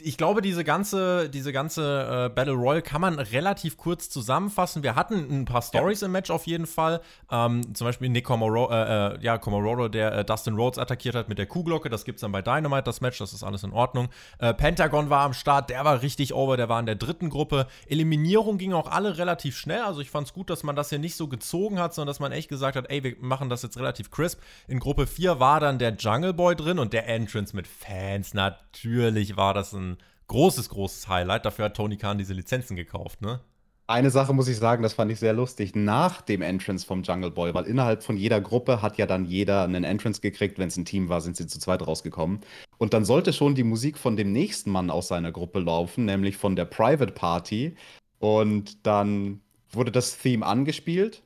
ich 0.00 0.16
glaube, 0.16 0.42
diese 0.42 0.64
ganze, 0.64 1.30
diese 1.30 1.52
ganze 1.52 2.26
äh, 2.26 2.34
Battle 2.34 2.54
Royale 2.54 2.82
kann 2.82 3.00
man 3.00 3.20
relativ 3.20 3.76
kurz 3.76 4.10
zusammenfassen. 4.10 4.82
Wir 4.82 4.96
hatten 4.96 5.14
ein 5.30 5.44
paar 5.44 5.62
Stories 5.62 6.00
ja. 6.00 6.06
im 6.06 6.12
Match 6.12 6.30
auf 6.30 6.48
jeden 6.48 6.66
Fall. 6.66 7.00
Ähm, 7.30 7.72
zum 7.72 7.86
Beispiel 7.86 8.08
Nick 8.08 8.24
Comoro, 8.24 8.72
äh, 8.72 9.14
äh, 9.14 9.18
ja, 9.20 9.38
Comororo, 9.38 9.86
der 9.86 10.12
äh, 10.14 10.24
Dustin 10.24 10.56
Rhodes 10.56 10.78
attackiert 10.78 11.14
hat 11.14 11.28
mit 11.28 11.38
der 11.38 11.46
Kuhglocke. 11.46 11.88
Das 11.88 12.04
gibt 12.04 12.16
es 12.16 12.22
dann 12.22 12.32
bei 12.32 12.42
Dynamite, 12.42 12.82
das 12.82 13.00
Match. 13.00 13.18
Das 13.18 13.32
ist 13.32 13.44
alles 13.44 13.62
in 13.62 13.72
Ordnung. 13.72 14.08
Äh, 14.40 14.52
Pentagon 14.52 15.10
war 15.10 15.20
am 15.20 15.32
Start. 15.32 15.70
Der 15.70 15.84
war 15.84 16.02
richtig 16.02 16.34
over. 16.34 16.56
Der 16.56 16.68
war 16.68 16.80
in 16.80 16.86
der 16.86 16.96
dritten 16.96 17.30
Gruppe. 17.30 17.68
Eliminierung 17.86 18.58
ging 18.58 18.72
auch 18.72 18.90
alle 18.90 19.16
relativ 19.16 19.56
schnell. 19.56 19.82
Also 19.82 20.00
ich 20.00 20.10
fand 20.10 20.26
es 20.26 20.32
gut, 20.32 20.50
dass 20.50 20.64
man 20.64 20.74
das 20.74 20.88
hier 20.88 20.98
nicht 20.98 21.14
so 21.14 21.28
gezogen 21.28 21.78
hat, 21.78 21.94
sondern 21.94 22.08
dass 22.08 22.18
man 22.18 22.32
echt 22.32 22.48
gesagt 22.48 22.76
hat, 22.76 22.90
ey, 22.90 23.04
wir 23.04 23.14
machen 23.20 23.48
das 23.48 23.62
jetzt 23.62 23.78
relativ 23.78 24.10
crisp. 24.10 24.40
In 24.66 24.80
Gruppe 24.80 25.06
4 25.06 25.38
war 25.38 25.60
dann 25.60 25.78
der 25.78 25.94
Jungle 25.94 26.34
Boy 26.34 26.56
drin 26.56 26.80
und 26.80 26.92
der 26.92 27.06
Entrance 27.06 27.54
mit 27.54 27.68
Fans. 27.68 28.34
Natürlich 28.34 29.36
war 29.36 29.51
das 29.54 29.72
ein 29.72 29.98
großes, 30.28 30.68
großes 30.68 31.08
Highlight. 31.08 31.44
Dafür 31.44 31.66
hat 31.66 31.76
Tony 31.76 31.96
Khan 31.96 32.18
diese 32.18 32.34
Lizenzen 32.34 32.76
gekauft, 32.76 33.20
ne? 33.20 33.40
Eine 33.88 34.10
Sache 34.10 34.32
muss 34.32 34.48
ich 34.48 34.56
sagen, 34.56 34.82
das 34.82 34.94
fand 34.94 35.10
ich 35.10 35.18
sehr 35.18 35.32
lustig, 35.32 35.74
nach 35.74 36.22
dem 36.22 36.40
Entrance 36.40 36.86
vom 36.86 37.02
Jungle 37.02 37.32
Boy, 37.32 37.52
weil 37.52 37.64
innerhalb 37.64 38.02
von 38.02 38.16
jeder 38.16 38.40
Gruppe 38.40 38.80
hat 38.80 38.96
ja 38.96 39.06
dann 39.06 39.26
jeder 39.26 39.64
einen 39.64 39.84
Entrance 39.84 40.20
gekriegt. 40.20 40.58
Wenn 40.58 40.68
es 40.68 40.76
ein 40.76 40.84
Team 40.84 41.08
war, 41.08 41.20
sind 41.20 41.36
sie 41.36 41.46
zu 41.46 41.58
zweit 41.58 41.86
rausgekommen. 41.86 42.40
Und 42.78 42.94
dann 42.94 43.04
sollte 43.04 43.32
schon 43.32 43.54
die 43.54 43.64
Musik 43.64 43.98
von 43.98 44.16
dem 44.16 44.32
nächsten 44.32 44.70
Mann 44.70 44.88
aus 44.88 45.08
seiner 45.08 45.32
Gruppe 45.32 45.58
laufen, 45.58 46.04
nämlich 46.04 46.36
von 46.36 46.56
der 46.56 46.64
Private 46.64 47.12
Party. 47.12 47.76
Und 48.18 48.86
dann 48.86 49.40
wurde 49.72 49.90
das 49.90 50.16
Theme 50.16 50.46
angespielt 50.46 51.22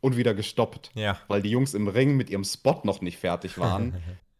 und 0.00 0.16
wieder 0.16 0.34
gestoppt, 0.34 0.90
ja. 0.94 1.18
weil 1.28 1.40
die 1.40 1.50
Jungs 1.50 1.72
im 1.72 1.88
Ring 1.88 2.16
mit 2.16 2.28
ihrem 2.28 2.44
Spot 2.44 2.80
noch 2.84 3.00
nicht 3.00 3.18
fertig 3.18 3.58
waren. 3.58 3.94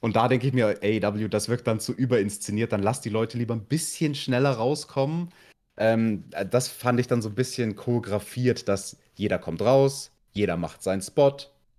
Und 0.00 0.16
da 0.16 0.28
denke 0.28 0.46
ich 0.46 0.52
mir, 0.52 0.78
AEW, 0.82 1.28
das 1.28 1.48
wirkt 1.48 1.66
dann 1.66 1.80
zu 1.80 1.92
überinszeniert, 1.92 2.72
dann 2.72 2.82
lass 2.82 3.00
die 3.00 3.08
Leute 3.08 3.38
lieber 3.38 3.54
ein 3.54 3.64
bisschen 3.64 4.14
schneller 4.14 4.52
rauskommen. 4.52 5.30
Ähm, 5.78 6.24
das 6.50 6.68
fand 6.68 7.00
ich 7.00 7.06
dann 7.06 7.22
so 7.22 7.28
ein 7.28 7.34
bisschen 7.34 7.76
choreografiert, 7.76 8.68
dass 8.68 8.98
jeder 9.14 9.38
kommt 9.38 9.62
raus, 9.62 10.10
jeder 10.32 10.56
macht 10.56 10.82
seinen 10.82 11.02
Spot. 11.02 11.36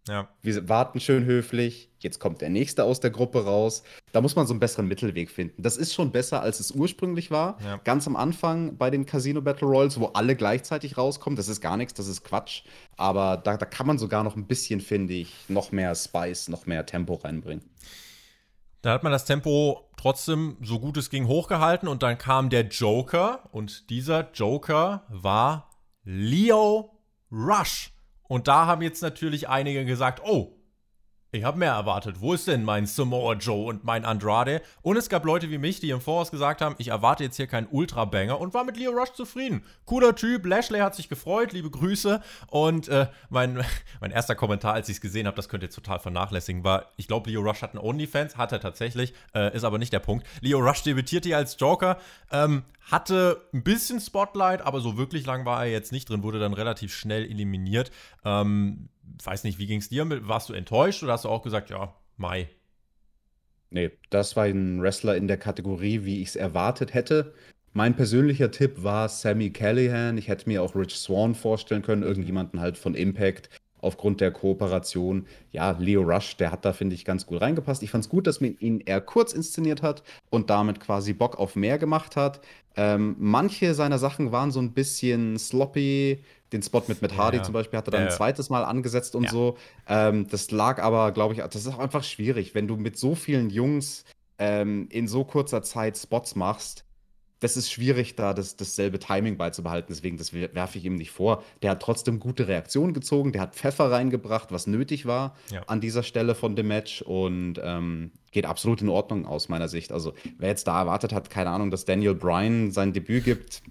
Ja. 0.08 0.28
Wir 0.42 0.70
warten 0.70 1.00
schön 1.00 1.26
höflich, 1.26 1.90
jetzt 2.00 2.20
kommt 2.20 2.42
der 2.42 2.50
nächste 2.50 2.84
aus 2.86 3.00
der 3.00 3.10
Gruppe 3.10 3.44
raus. 3.44 3.84
Da 4.14 4.22
muss 4.22 4.36
man 4.36 4.48
so 4.48 4.54
einen 4.54 4.60
besseren 4.60 4.88
Mittelweg 4.88 5.30
finden. 5.30 5.62
Das 5.62 5.78
ist 5.78 5.94
schon 5.94 6.12
besser, 6.12 6.42
als 6.42 6.60
es 6.60 6.72
ursprünglich 6.72 7.30
war. 7.30 7.58
Ja. 7.64 7.78
Ganz 7.84 8.08
am 8.08 8.16
Anfang 8.16 8.78
bei 8.78 8.90
den 8.90 9.06
Casino 9.06 9.42
Battle 9.42 9.68
Royals, 9.68 10.00
wo 10.00 10.06
alle 10.08 10.36
gleichzeitig 10.36 10.98
rauskommen, 10.98 11.36
das 11.36 11.50
ist 11.50 11.62
gar 11.62 11.78
nichts, 11.78 11.94
das 11.94 12.08
ist 12.08 12.24
Quatsch. 12.24 12.64
Aber 12.96 13.38
da, 13.38 13.58
da 13.58 13.66
kann 13.66 13.88
man 13.88 13.98
sogar 13.98 14.24
noch 14.24 14.36
ein 14.36 14.48
bisschen, 14.48 14.80
finde 14.80 15.14
ich, 15.14 15.34
noch 15.50 15.72
mehr 15.72 15.94
Spice, 15.94 16.48
noch 16.48 16.66
mehr 16.66 16.86
Tempo 16.86 17.16
reinbringen. 17.16 17.64
Da 18.88 18.94
hat 18.94 19.04
man 19.04 19.12
das 19.12 19.26
Tempo 19.26 19.90
trotzdem 19.98 20.56
so 20.62 20.80
gut 20.80 20.96
es 20.96 21.10
ging 21.10 21.28
hochgehalten 21.28 21.90
und 21.90 22.04
dann 22.04 22.18
kam 22.18 22.50
der 22.50 22.68
Joker 22.68 23.44
und 23.52 23.90
dieser 23.90 24.32
Joker 24.32 25.04
war 25.10 25.72
Leo 26.06 26.98
Rush. 27.30 27.92
Und 28.30 28.48
da 28.48 28.66
haben 28.66 28.82
jetzt 28.82 29.02
natürlich 29.02 29.50
einige 29.50 29.84
gesagt, 29.84 30.22
oh, 30.24 30.57
ich 31.32 31.44
habe 31.44 31.60
mehr 31.60 31.74
erwartet. 31.74 32.22
Wo 32.22 32.34
ist 32.34 32.48
denn 32.48 32.64
mein 32.64 32.86
Samoa 32.86 33.34
Joe 33.34 33.66
und 33.66 33.84
mein 33.84 34.06
Andrade? 34.06 34.62
Und 34.82 34.96
es 34.96 35.10
gab 35.10 35.26
Leute 35.26 35.50
wie 35.50 35.58
mich, 35.58 35.80
die 35.80 35.90
im 35.90 36.00
Voraus 36.00 36.32
gesagt 36.32 36.62
haben, 36.62 36.76
ich 36.78 36.88
erwarte 36.88 37.24
jetzt 37.24 37.36
hier 37.36 37.48
keinen 37.48 37.68
Ultra-Banger 37.70 38.40
und 38.40 38.54
war 38.54 38.64
mit 38.64 38.78
Leo 38.78 38.92
Rush 38.92 39.12
zufrieden. 39.12 39.64
Cooler 39.86 40.16
Typ, 40.16 40.46
Lashley 40.46 40.80
hat 40.80 40.96
sich 40.96 41.10
gefreut, 41.10 41.52
liebe 41.52 41.70
Grüße. 41.70 42.22
Und 42.50 42.88
äh, 42.88 43.08
mein, 43.30 43.64
mein 44.00 44.12
erster 44.12 44.36
Kommentar, 44.36 44.74
als 44.74 44.88
ich 44.88 44.96
es 44.96 45.02
gesehen 45.02 45.28
habe, 45.28 45.36
das 45.36 45.50
könnt 45.50 45.64
ihr 45.64 45.70
total 45.70 46.00
vernachlässigen, 46.00 46.64
war, 46.64 46.92
ich 46.96 47.08
glaube, 47.08 47.30
Leo 47.30 47.42
Rush 47.42 47.62
hat 47.62 47.76
einen 47.76 47.84
OnlyFans, 47.84 48.38
hat 48.38 48.54
er 48.54 48.62
tatsächlich, 48.62 49.14
äh, 49.36 49.56
ist 49.56 49.66
aber 49.66 49.78
nicht 49.78 49.92
der 49.92 50.00
Punkt. 50.00 50.26
Leo 50.42 50.60
Rush 50.60 50.84
debütierte 50.84 51.30
hier 51.30 51.38
als 51.38 51.58
Joker, 51.60 51.98
ähm, 52.32 52.64
hatte 52.90 53.42
ein 53.54 53.64
bisschen 53.64 54.00
Spotlight, 54.00 54.62
aber 54.62 54.80
so 54.80 54.98
wirklich 54.98 55.26
lang 55.26 55.46
war 55.46 55.66
er 55.66 55.72
jetzt 55.72 55.92
nicht 55.92 56.10
drin, 56.10 56.24
wurde 56.24 56.40
dann 56.40 56.54
relativ 56.54 56.96
schnell 56.96 57.26
eliminiert. 57.26 57.92
Ähm, 58.24 58.88
weiß 59.24 59.44
nicht, 59.44 59.60
wie 59.60 59.68
ging 59.68 59.80
es 59.80 59.90
dir? 59.90 60.06
Warst 60.28 60.50
du 60.50 60.54
enttäuscht 60.54 61.04
oder 61.04 61.14
hast 61.14 61.26
du 61.26 61.30
auch 61.30 61.44
gesagt, 61.44 61.70
ja, 61.70 61.94
Mai? 62.18 62.50
Nee, 63.70 63.92
das 64.10 64.36
war 64.36 64.46
ein 64.46 64.82
Wrestler 64.82 65.16
in 65.18 65.28
der 65.28 65.38
Kategorie, 65.38 66.06
wie 66.06 66.22
ich 66.22 66.30
es 66.30 66.36
erwartet 66.36 66.94
hätte. 66.94 67.34
Mein 67.74 67.96
persönlicher 67.96 68.50
Tipp 68.50 68.84
war 68.84 69.10
Sammy 69.10 69.52
Callahan. 69.52 70.18
Ich 70.18 70.30
hätte 70.30 70.48
mir 70.50 70.64
auch 70.64 70.76
Rich 70.76 70.96
Swan 70.96 71.36
vorstellen 71.36 71.82
können, 71.82 72.04
irgendjemanden 72.04 72.60
halt 72.60 72.78
von 72.78 72.96
Impact 72.96 73.50
aufgrund 73.80 74.22
der 74.22 74.32
Kooperation. 74.32 75.28
Ja, 75.52 75.72
Leo 75.78 76.02
Rush, 76.02 76.38
der 76.38 76.52
hat 76.52 76.66
da, 76.66 76.74
finde 76.74 76.96
ich, 76.96 77.06
ganz 77.06 77.26
gut 77.26 77.42
reingepasst. 77.42 77.84
Ich 77.84 77.92
fand 77.92 78.06
es 78.06 78.10
gut, 78.10 78.26
dass 78.26 78.42
man 78.42 78.58
ihn 78.60 78.80
eher 78.80 79.02
kurz 79.02 79.34
inszeniert 79.34 79.82
hat 79.82 80.04
und 80.30 80.50
damit 80.50 80.80
quasi 80.80 81.14
Bock 81.14 81.38
auf 81.38 81.56
mehr 81.56 81.78
gemacht 81.78 82.16
hat. 82.16 82.42
Ähm, 82.76 83.16
manche 83.20 83.74
seiner 83.74 83.98
Sachen 84.00 84.32
waren 84.32 84.52
so 84.52 84.60
ein 84.60 84.74
bisschen 84.74 85.38
sloppy. 85.38 86.24
Den 86.54 86.64
Spot 86.64 86.84
mit 86.88 87.02
Matt 87.02 87.18
Hardy 87.18 87.38
Ja, 87.38 87.44
zum 87.44 87.54
Beispiel 87.54 87.78
hat 87.78 87.88
er 87.88 87.92
dann 87.92 88.02
ja. 88.02 88.08
ein 88.08 88.14
zweites 88.14 88.50
Mal 88.50 88.64
angesetzt 88.64 89.16
und 89.16 89.26
Ja. 89.26 89.32
so. 89.32 89.58
Ähm, 89.88 90.28
das 90.30 90.52
lag 90.52 90.82
aber, 90.82 91.12
glaube 91.12 91.34
ich, 91.34 91.42
das 91.42 91.56
ist 91.56 91.68
auch 91.68 91.80
einfach 91.80 92.04
schwierig, 92.04 92.56
wenn 92.56 92.68
du 92.68 92.78
mit 92.78 92.98
so 92.98 93.16
vielen 93.16 93.50
Jungs 93.50 94.06
ähm, 94.40 94.88
in 94.90 95.08
so 95.08 95.24
kurzer 95.24 95.62
Zeit 95.64 95.98
Spots 95.98 96.36
machst. 96.36 96.84
Das 97.40 97.56
ist 97.56 97.72
schwierig, 97.72 98.16
da 98.16 98.34
das, 98.34 98.56
dasselbe 98.56 98.98
Timing 98.98 99.38
beizubehalten. 99.38 99.94
Deswegen, 99.94 100.18
das 100.18 100.34
werfe 100.34 100.80
ich 100.80 100.86
ihm 100.86 100.96
nicht 100.96 101.12
vor. 101.12 101.44
Der 101.62 101.70
hat 101.72 101.84
trotzdem 101.84 102.20
gute 102.20 102.48
Reaktionen 102.48 102.94
gezogen. 102.94 103.32
Der 103.32 103.42
hat 103.42 103.54
Pfeffer 103.54 103.92
reingebracht, 103.92 104.52
was 104.52 104.66
nötig 104.66 105.06
war 105.06 105.36
an 105.68 105.80
dieser 105.80 106.02
Stelle 106.02 106.34
von 106.34 106.56
dem 106.56 106.68
Match 106.70 107.04
und 107.04 107.62
ähm, 107.64 108.12
geht 108.32 108.48
absolut 108.48 108.82
in 108.82 108.90
Ordnung 108.90 109.28
aus 109.28 109.50
meiner 109.50 109.68
Sicht. 109.68 109.92
Also, 109.92 110.14
wer 110.40 110.50
jetzt 110.50 110.68
da 110.68 110.80
erwartet 110.80 111.14
hat, 111.14 111.30
keine 111.30 111.52
Ahnung, 111.52 111.70
dass 111.70 111.86
Daniel 111.86 112.16
Bryan 112.16 112.72
sein 112.72 112.92
Debüt 112.92 113.26
gibt, 113.26 113.62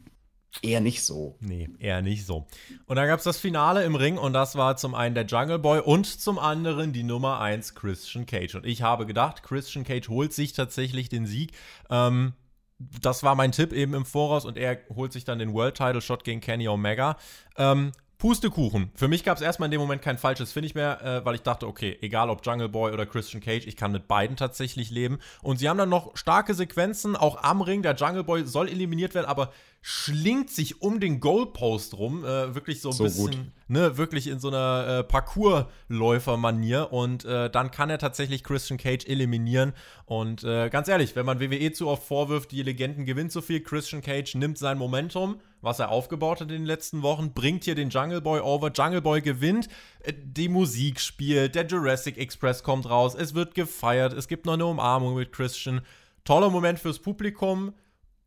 eher 0.63 0.81
nicht 0.81 1.03
so. 1.03 1.37
Nee, 1.41 1.69
eher 1.79 2.03
nicht 2.03 2.27
so. 2.27 2.47
Und 2.87 2.97
dann 2.97 3.07
gab 3.07 3.19
es 3.19 3.25
das 3.25 3.39
Finale 3.39 3.85
im 3.85 3.95
Ring 3.95 4.19
und 4.19 4.33
das 4.33 4.57
war 4.57 4.77
zum 4.77 4.95
einen 4.95 5.15
der 5.15 5.27
Jungle 5.27 5.59
Boy 5.59 5.81
und 5.81 6.07
zum 6.07 6.39
anderen 6.39 6.93
die 6.93 7.03
Nummer 7.03 7.41
1 7.41 7.75
Christian 7.75 8.27
Cage. 8.27 8.57
Und 8.57 8.67
ich 8.67 8.83
habe 8.83 9.07
gedacht, 9.07 9.43
Christian 9.43 9.85
Cage 9.85 10.09
holt 10.09 10.33
sich 10.33 10.53
tatsächlich 10.53 11.09
den 11.09 11.27
Sieg. 11.27 11.53
Ähm, 11.91 12.33
das 12.79 13.23
war 13.23 13.35
mein 13.35 13.53
Tipp 13.53 13.73
eben 13.73 13.95
im 13.95 14.05
Voraus 14.05 14.45
und 14.45 14.59
er 14.59 14.79
holt 14.95 15.13
sich 15.13 15.25
dann 15.25 15.39
den 15.39 15.55
World 15.55 15.77
Title 15.77 16.01
Shot 16.01 16.25
gegen 16.25 16.41
Kenny 16.41 16.69
Omega. 16.69 17.17
Ähm, 17.57 17.93
Pustekuchen. 18.19 18.91
Für 18.95 19.09
mich 19.09 19.25
gab 19.25 19.37
es 19.37 19.43
erstmal 19.43 19.67
in 19.67 19.73
dem 19.73 19.81
Moment 19.81 20.01
kein 20.01 20.17
falsches 20.17 20.51
Finish 20.51 20.75
mehr, 20.75 21.03
äh, 21.03 21.25
weil 21.27 21.35
ich 21.35 21.43
dachte, 21.43 21.67
okay, 21.67 21.99
egal 22.01 22.31
ob 22.31 22.45
Jungle 22.47 22.71
Boy 22.71 22.93
oder 22.93 23.05
Christian 23.05 23.43
Cage, 23.43 23.67
ich 23.67 23.77
kann 23.77 23.93
mit 23.93 24.09
beiden 24.09 24.39
tatsächlich 24.39 24.91
leben. 24.91 25.19
Und 25.43 25.59
sie 25.59 25.69
haben 25.69 25.77
dann 25.77 25.91
noch 25.91 26.17
starke 26.17 26.55
Sequenzen, 26.55 27.15
auch 27.15 27.43
am 27.43 27.61
Ring. 27.61 27.83
Der 27.83 27.95
Jungle 27.95 28.25
Boy 28.25 28.47
soll 28.47 28.71
eliminiert 28.71 29.15
werden, 29.15 29.27
aber 29.27 29.53
schlingt 29.89 30.51
sich 30.51 30.83
um 30.83 30.99
den 30.99 31.21
Goalpost 31.21 31.97
rum, 31.97 32.25
äh, 32.25 32.57
wirklich 32.57 32.81
so 32.81 32.89
ein 32.89 32.93
So 32.95 33.05
bisschen, 33.05 33.27
gut. 33.31 33.47
ne, 33.69 33.97
wirklich 33.97 34.27
in 34.27 34.41
so 34.41 34.49
einer 34.49 34.85
äh, 34.89 35.05
Parkourläufer-Manier. 35.05 36.93
Und 36.93 37.25
äh, 37.25 37.49
dann 37.49 37.71
kann 37.71 37.89
er 37.89 37.99
tatsächlich 37.99 38.43
Christian 38.43 38.79
Cage 38.79 39.07
eliminieren. 39.07 39.75
Und 40.05 40.43
äh, 40.43 40.71
ganz 40.71 40.89
ehrlich, 40.89 41.15
wenn 41.15 41.25
man 41.25 41.39
WWE 41.39 41.71
zu 41.71 41.87
oft 41.87 42.03
vorwirft, 42.03 42.51
die 42.51 42.65
Legenden 42.65 43.05
gewinnen 43.05 43.31
zu 43.31 43.41
viel, 43.43 43.61
Christian 43.61 44.03
Cage 44.03 44.35
nimmt 44.35 44.59
sein 44.59 44.77
Momentum, 44.77 45.41
was 45.61 45.79
er 45.79 45.91
aufgebaut 45.91 46.41
hat 46.41 46.49
in 46.51 46.57
den 46.57 46.67
letzten 46.67 47.03
Wochen, 47.03 47.33
bringt 47.33 47.63
hier 47.63 47.77
den 47.77 47.91
Jungle 47.91 48.21
Boy 48.21 48.41
over. 48.41 48.73
Jungle 48.73 49.03
Boy 49.03 49.21
gewinnt, 49.23 49.69
äh, 50.01 50.13
die 50.21 50.49
Musik 50.49 50.99
spielt, 50.99 51.55
der 51.55 51.65
Jurassic 51.65 52.19
Express 52.19 52.65
kommt 52.65 52.91
raus, 52.91 53.15
es 53.15 53.37
wird 53.37 53.55
gefeiert, 53.55 54.15
es 54.15 54.27
gibt 54.27 54.47
noch 54.47 54.55
eine 54.55 54.67
Umarmung 54.67 55.15
mit 55.15 55.31
Christian. 55.31 55.81
Toller 56.25 56.51
Moment 56.51 56.81
fürs 56.81 56.99
Publikum. 56.99 57.73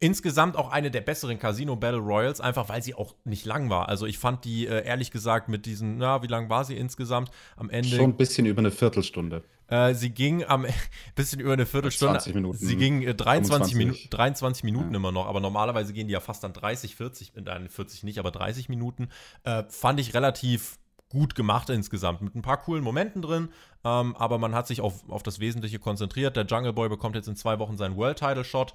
Insgesamt 0.02 0.56
auch 0.56 0.72
eine 0.72 0.92
der 0.92 1.02
besseren 1.02 1.40
Casino 1.40 1.76
Battle 1.76 2.00
Royals, 2.00 2.40
einfach 2.40 2.70
weil 2.70 2.82
sie 2.82 2.96
auch 2.96 3.16
nicht 3.26 3.46
lang 3.46 3.70
war. 3.70 3.90
Also 3.90 4.06
ich 4.06 4.18
fand 4.18 4.46
die 4.46 4.66
äh, 4.66 4.86
ehrlich 4.86 5.12
gesagt 5.12 5.50
mit 5.50 5.66
diesen, 5.66 5.98
na, 5.98 6.24
wie 6.24 6.28
lang 6.28 6.50
war 6.50 6.64
sie 6.64 6.78
insgesamt? 6.78 7.32
Am 7.58 7.70
Ende. 7.70 7.90
Schon 7.98 8.12
ein 8.12 8.18
bisschen 8.18 8.46
über 8.46 8.60
eine 8.60 8.72
Viertelstunde. 8.72 9.44
Äh, 9.68 9.94
sie 9.94 10.10
ging 10.12 10.46
am 10.46 10.66
bisschen 11.16 11.42
über 11.42 11.54
eine 11.54 11.66
Viertelstunde. 11.66 12.14
20 12.14 12.34
Minuten. 12.34 12.58
Sie 12.58 12.78
ging 12.78 13.02
äh, 13.02 13.14
23, 13.14 13.74
25. 13.74 13.76
Minu 13.76 13.94
23 14.10 14.64
Minuten 14.64 14.92
Ja. 14.92 14.96
immer 14.98 15.12
noch, 15.12 15.28
aber 15.28 15.42
normalerweise 15.42 15.92
gehen 15.92 16.08
die 16.08 16.14
ja 16.14 16.22
fast 16.22 16.44
dann 16.46 16.54
30, 16.54 16.96
40, 16.96 17.34
nein, 17.44 17.68
40 17.68 18.04
nicht, 18.04 18.20
aber 18.20 18.32
30 18.32 18.70
Minuten. 18.70 19.10
Äh, 19.44 19.64
fand 19.68 20.00
ich 20.00 20.14
relativ 20.14 20.80
gut 21.10 21.36
gemacht 21.36 21.70
insgesamt, 21.70 22.22
mit 22.22 22.36
ein 22.36 22.42
paar 22.42 22.62
coolen 22.62 22.84
Momenten 22.84 23.22
drin, 23.22 23.50
ähm, 23.84 24.16
aber 24.16 24.38
man 24.38 24.54
hat 24.56 24.68
sich 24.68 24.80
auf, 24.80 25.10
auf 25.10 25.24
das 25.24 25.40
Wesentliche 25.40 25.80
konzentriert. 25.80 26.38
Der 26.38 26.46
Jungle 26.46 26.72
Boy 26.72 26.88
bekommt 26.88 27.16
jetzt 27.16 27.28
in 27.28 27.36
zwei 27.36 27.60
Wochen 27.60 27.78
seinen 27.78 27.98
World 27.98 28.20
Title 28.20 28.44
Shot. 28.44 28.74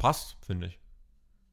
Passt, 0.00 0.38
finde 0.46 0.68
ich. 0.68 0.78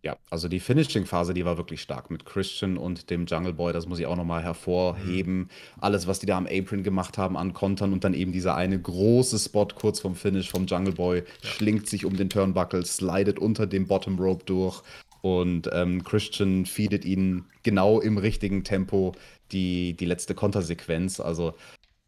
Ja, 0.04 0.16
also 0.30 0.48
die 0.48 0.62
Finishing-Phase, 0.62 1.34
die 1.34 1.44
war 1.44 1.58
wirklich 1.58 1.82
stark 1.82 2.10
mit 2.10 2.26
Christian 2.26 2.78
und 2.78 3.10
dem 3.10 3.26
Jungle 3.26 3.52
Boy, 3.52 3.74
das 3.74 3.88
muss 3.88 4.00
ich 4.00 4.06
auch 4.06 4.16
nochmal 4.16 4.42
hervorheben. 4.42 5.50
Alles, 5.82 6.08
was 6.08 6.20
die 6.20 6.28
da 6.28 6.38
am 6.38 6.48
Apron 6.50 6.82
gemacht 6.82 7.18
haben 7.18 7.36
an 7.36 7.52
Kontern 7.52 7.92
und 7.92 8.06
dann 8.06 8.14
eben 8.14 8.32
dieser 8.32 8.56
eine 8.56 8.80
große 8.80 9.38
Spot 9.38 9.68
kurz 9.76 10.00
vom 10.00 10.16
Finish 10.16 10.50
vom 10.50 10.66
Jungle 10.66 10.94
Boy, 10.94 11.24
schlingt 11.42 11.90
sich 11.90 12.06
um 12.06 12.16
den 12.16 12.30
Turnbuckle, 12.30 12.86
slidet 12.86 13.38
unter 13.38 13.68
dem 13.68 13.86
Bottom 13.86 14.18
Rope 14.18 14.46
durch 14.46 14.82
und 15.22 15.70
ähm, 15.74 16.06
Christian 16.06 16.66
feedet 16.66 17.04
ihn 17.04 17.44
genau 17.64 18.00
im 18.00 18.18
richtigen 18.18 18.64
Tempo 18.64 19.14
die, 19.52 19.94
die 19.94 20.06
letzte 20.06 20.36
Kontersequenz. 20.36 21.20
Also 21.20 21.56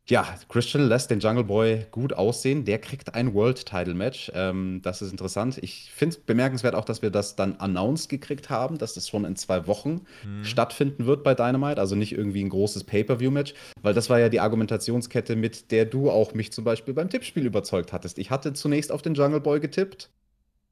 ja, 0.10 0.28
Christian 0.48 0.88
lässt 0.88 1.12
den 1.12 1.20
Jungle 1.20 1.44
Boy 1.44 1.86
gut 1.92 2.14
aussehen. 2.14 2.66
Der 2.66 2.80
kriegt 2.80 3.14
ein 3.14 3.34
World 3.34 3.66
Title 3.66 3.94
Match. 3.94 4.32
Ähm, 4.34 4.82
das 4.84 5.02
ist 5.02 5.12
interessant. 5.12 5.60
Ich 5.62 5.92
finde 5.94 6.16
es 6.16 6.22
bemerkenswert 6.22 6.74
auch, 6.74 6.86
dass 6.86 7.02
wir 7.02 7.12
das 7.12 7.36
dann 7.36 7.56
announced 7.58 8.10
gekriegt 8.10 8.50
haben, 8.50 8.78
dass 8.78 8.96
das 8.96 9.08
schon 9.08 9.24
in 9.26 9.36
zwei 9.36 9.68
Wochen 9.68 10.02
stattfinden 10.42 11.06
wird 11.06 11.24
bei 11.24 11.36
Dynamite. 11.36 11.80
Also 11.80 11.96
nicht 11.96 12.12
irgendwie 12.12 12.44
ein 12.44 12.50
großes 12.50 12.86
Pay-Per-View-Match, 12.86 13.54
weil 13.82 13.94
das 13.94 14.10
war 14.10 14.20
ja 14.20 14.30
die 14.30 14.40
Argumentationskette, 14.40 15.36
mit 15.36 15.72
der 15.72 15.86
du 15.86 16.10
auch 16.10 16.34
mich 16.34 16.52
zum 16.52 16.64
Beispiel 16.64 16.94
beim 16.94 17.10
Tippspiel 17.10 17.46
überzeugt 17.46 17.94
hattest. 17.94 18.18
Ich 18.18 18.32
hatte 18.32 18.54
zunächst 18.54 18.92
auf 18.92 19.02
den 19.02 19.14
Jungle 19.14 19.42
Boy 19.42 19.60
getippt. 19.60 20.10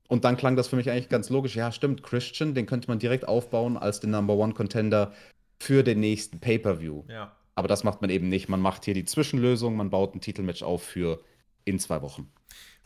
Und 0.08 0.24
dann 0.24 0.38
klang 0.38 0.56
das 0.56 0.70
für 0.70 0.78
mich 0.78 0.90
eigentlich 0.90 1.10
ganz 1.10 1.30
logisch. 1.30 1.56
Ja, 1.56 1.72
stimmt, 1.72 2.02
Christian, 2.02 2.56
den 2.56 2.66
könnte 2.66 2.88
man 2.88 2.98
direkt 2.98 3.28
aufbauen 3.28 3.78
als 3.78 4.00
den 4.00 4.12
Number 4.12 4.36
One 4.36 4.54
Contender 4.54 5.12
für 5.60 5.84
den 5.84 6.00
nächsten 6.00 6.40
Pay-Per-View. 6.40 7.04
Ja. 7.10 7.37
Aber 7.58 7.68
das 7.68 7.84
macht 7.84 8.02
man 8.02 8.12
eben 8.12 8.30
nicht. 8.30 8.50
Man 8.50 8.62
macht 8.62 8.86
hier 8.86 8.94
die 8.94 9.04
Zwischenlösung, 9.04 9.76
man 9.76 9.90
baut 9.90 10.14
ein 10.14 10.22
Titelmatch 10.22 10.62
auf 10.62 10.84
für 10.84 11.24
in 11.66 11.80
zwei 11.80 12.04
Wochen. 12.04 12.32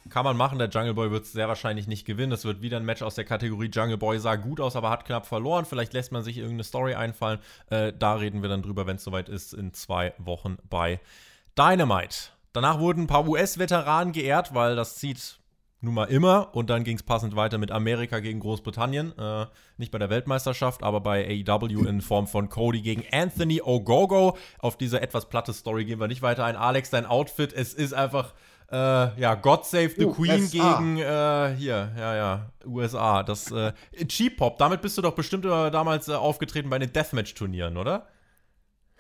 Kann 0.10 0.24
man 0.24 0.38
machen, 0.38 0.60
der 0.60 0.70
Jungle 0.70 0.94
Boy 0.94 1.12
wird 1.12 1.26
es 1.26 1.34
sehr 1.34 1.50
wahrscheinlich 1.50 1.88
nicht 1.88 2.06
gewinnen. 2.06 2.32
Das 2.32 2.46
wird 2.46 2.62
wieder 2.62 2.78
ein 2.78 2.86
Match 2.86 3.02
aus 3.02 3.16
der 3.16 3.26
Kategorie 3.26 3.70
Jungle 3.70 3.98
Boy 3.98 4.18
sah 4.18 4.38
gut 4.38 4.62
aus, 4.62 4.78
aber 4.78 4.90
hat 4.90 5.04
knapp 5.04 5.26
verloren. 5.26 5.66
Vielleicht 5.66 5.92
lässt 5.92 6.14
man 6.14 6.24
sich 6.24 6.38
irgendeine 6.38 6.64
Story 6.64 6.94
einfallen. 6.94 7.40
Äh, 7.70 7.92
da 7.92 8.16
reden 8.16 8.44
wir 8.44 8.48
dann 8.48 8.62
drüber, 8.62 8.88
wenn 8.88 8.96
es 8.96 9.04
soweit 9.04 9.28
ist, 9.28 9.54
in 9.54 9.74
zwei 9.74 10.14
Wochen 10.18 10.58
bei 10.70 11.02
Dynamite. 11.58 12.30
Danach 12.54 12.80
wurden 12.80 13.02
ein 13.02 13.08
paar 13.08 13.28
US-Veteranen 13.28 14.14
geehrt, 14.14 14.54
weil 14.54 14.78
das 14.78 14.96
zieht 14.96 15.41
nun 15.82 15.96
mal 15.96 16.06
immer. 16.06 16.56
Und 16.56 16.70
dann 16.70 16.84
ging 16.84 16.96
es 16.96 17.04
passend 17.04 17.36
weiter 17.36 17.58
mit 17.58 17.72
Amerika 17.72 18.20
gegen 18.20 18.40
Großbritannien. 18.40 19.18
Äh, 19.18 19.48
nicht 19.78 19.92
bei 19.92 19.98
der 19.98 20.10
Weltmeisterschaft, 20.10 20.84
aber 20.84 21.02
bei 21.02 21.44
AEW 21.48 21.86
in 21.88 22.02
Form 22.02 22.28
von 22.28 22.50
Cody 22.50 22.82
gegen 22.82 23.04
Anthony 23.12 23.62
Ogogo. 23.62 24.38
Auf 24.60 24.78
diese 24.78 25.02
etwas 25.02 25.28
platte 25.28 25.54
Story 25.54 25.86
gehen 25.86 26.00
wir 26.00 26.08
nicht 26.08 26.22
weiter 26.22 26.46
ein. 26.46 26.56
Alex, 26.56 26.92
dein 26.92 27.06
Outfit, 27.06 27.52
es 27.54 27.74
ist 27.74 27.94
einfach. 27.94 28.34
Äh, 28.72 29.20
ja, 29.20 29.36
God 29.36 29.66
Save 29.66 29.90
the 29.98 30.06
Queen 30.06 30.44
USA. 30.44 30.78
gegen, 30.78 30.98
äh, 30.98 31.56
hier, 31.58 31.92
ja, 31.98 32.16
ja, 32.16 32.52
USA. 32.66 33.22
Das, 33.22 33.52
äh, 33.52 33.74
Cheap 34.08 34.38
Pop, 34.38 34.58
damit 34.60 34.82
bist 34.82 34.98
du 34.98 35.02
doch 35.02 35.14
bestimmt 35.14 35.44
damals 35.44 36.08
äh, 36.08 36.14
aufgetreten 36.14 36.70
bei 36.70 36.80
den 36.80 36.94
Deathmatch-Turnieren, 36.94 37.76
oder? 37.76 38.08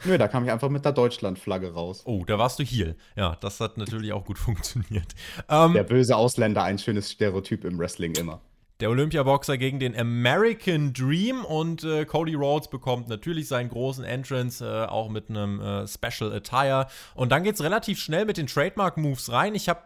Nö, 0.05 0.17
da 0.17 0.27
kam 0.27 0.43
ich 0.45 0.51
einfach 0.51 0.69
mit 0.69 0.83
der 0.85 0.91
Deutschlandflagge 0.93 1.73
raus. 1.73 2.01
Oh, 2.05 2.23
da 2.25 2.37
warst 2.37 2.59
du 2.59 2.63
hier. 2.63 2.95
Ja, 3.15 3.37
das 3.39 3.59
hat 3.59 3.77
natürlich 3.77 4.13
auch 4.13 4.25
gut 4.25 4.37
funktioniert. 4.37 5.13
Ähm, 5.49 5.73
Der 5.73 5.83
böse 5.83 6.15
Ausländer, 6.15 6.63
ein 6.63 6.79
schönes 6.79 7.11
Stereotyp 7.11 7.65
im 7.65 7.77
Wrestling 7.77 8.15
immer. 8.15 8.41
Der 8.79 8.89
Olympiaboxer 8.89 9.59
gegen 9.59 9.79
den 9.79 9.95
American 9.95 10.91
Dream 10.91 11.45
und 11.45 11.83
äh, 11.83 12.03
Cody 12.05 12.33
Rhodes 12.33 12.67
bekommt 12.67 13.09
natürlich 13.09 13.47
seinen 13.47 13.69
großen 13.69 14.03
Entrance, 14.03 14.65
äh, 14.65 14.87
auch 14.87 15.07
mit 15.09 15.29
einem 15.29 15.61
äh, 15.61 15.87
Special 15.87 16.33
Attire. 16.33 16.87
Und 17.13 17.31
dann 17.31 17.43
geht 17.43 17.53
es 17.53 17.63
relativ 17.63 17.99
schnell 17.99 18.25
mit 18.25 18.37
den 18.37 18.47
Trademark-Moves 18.47 19.31
rein. 19.31 19.53
Ich 19.53 19.69
habe 19.69 19.81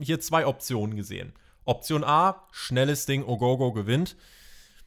hier 0.00 0.18
zwei 0.20 0.46
Optionen 0.46 0.96
gesehen. 0.96 1.34
Option 1.66 2.04
A, 2.04 2.46
schnelles 2.50 3.04
Ding, 3.04 3.22
Ogogo 3.22 3.72
gewinnt. 3.72 4.16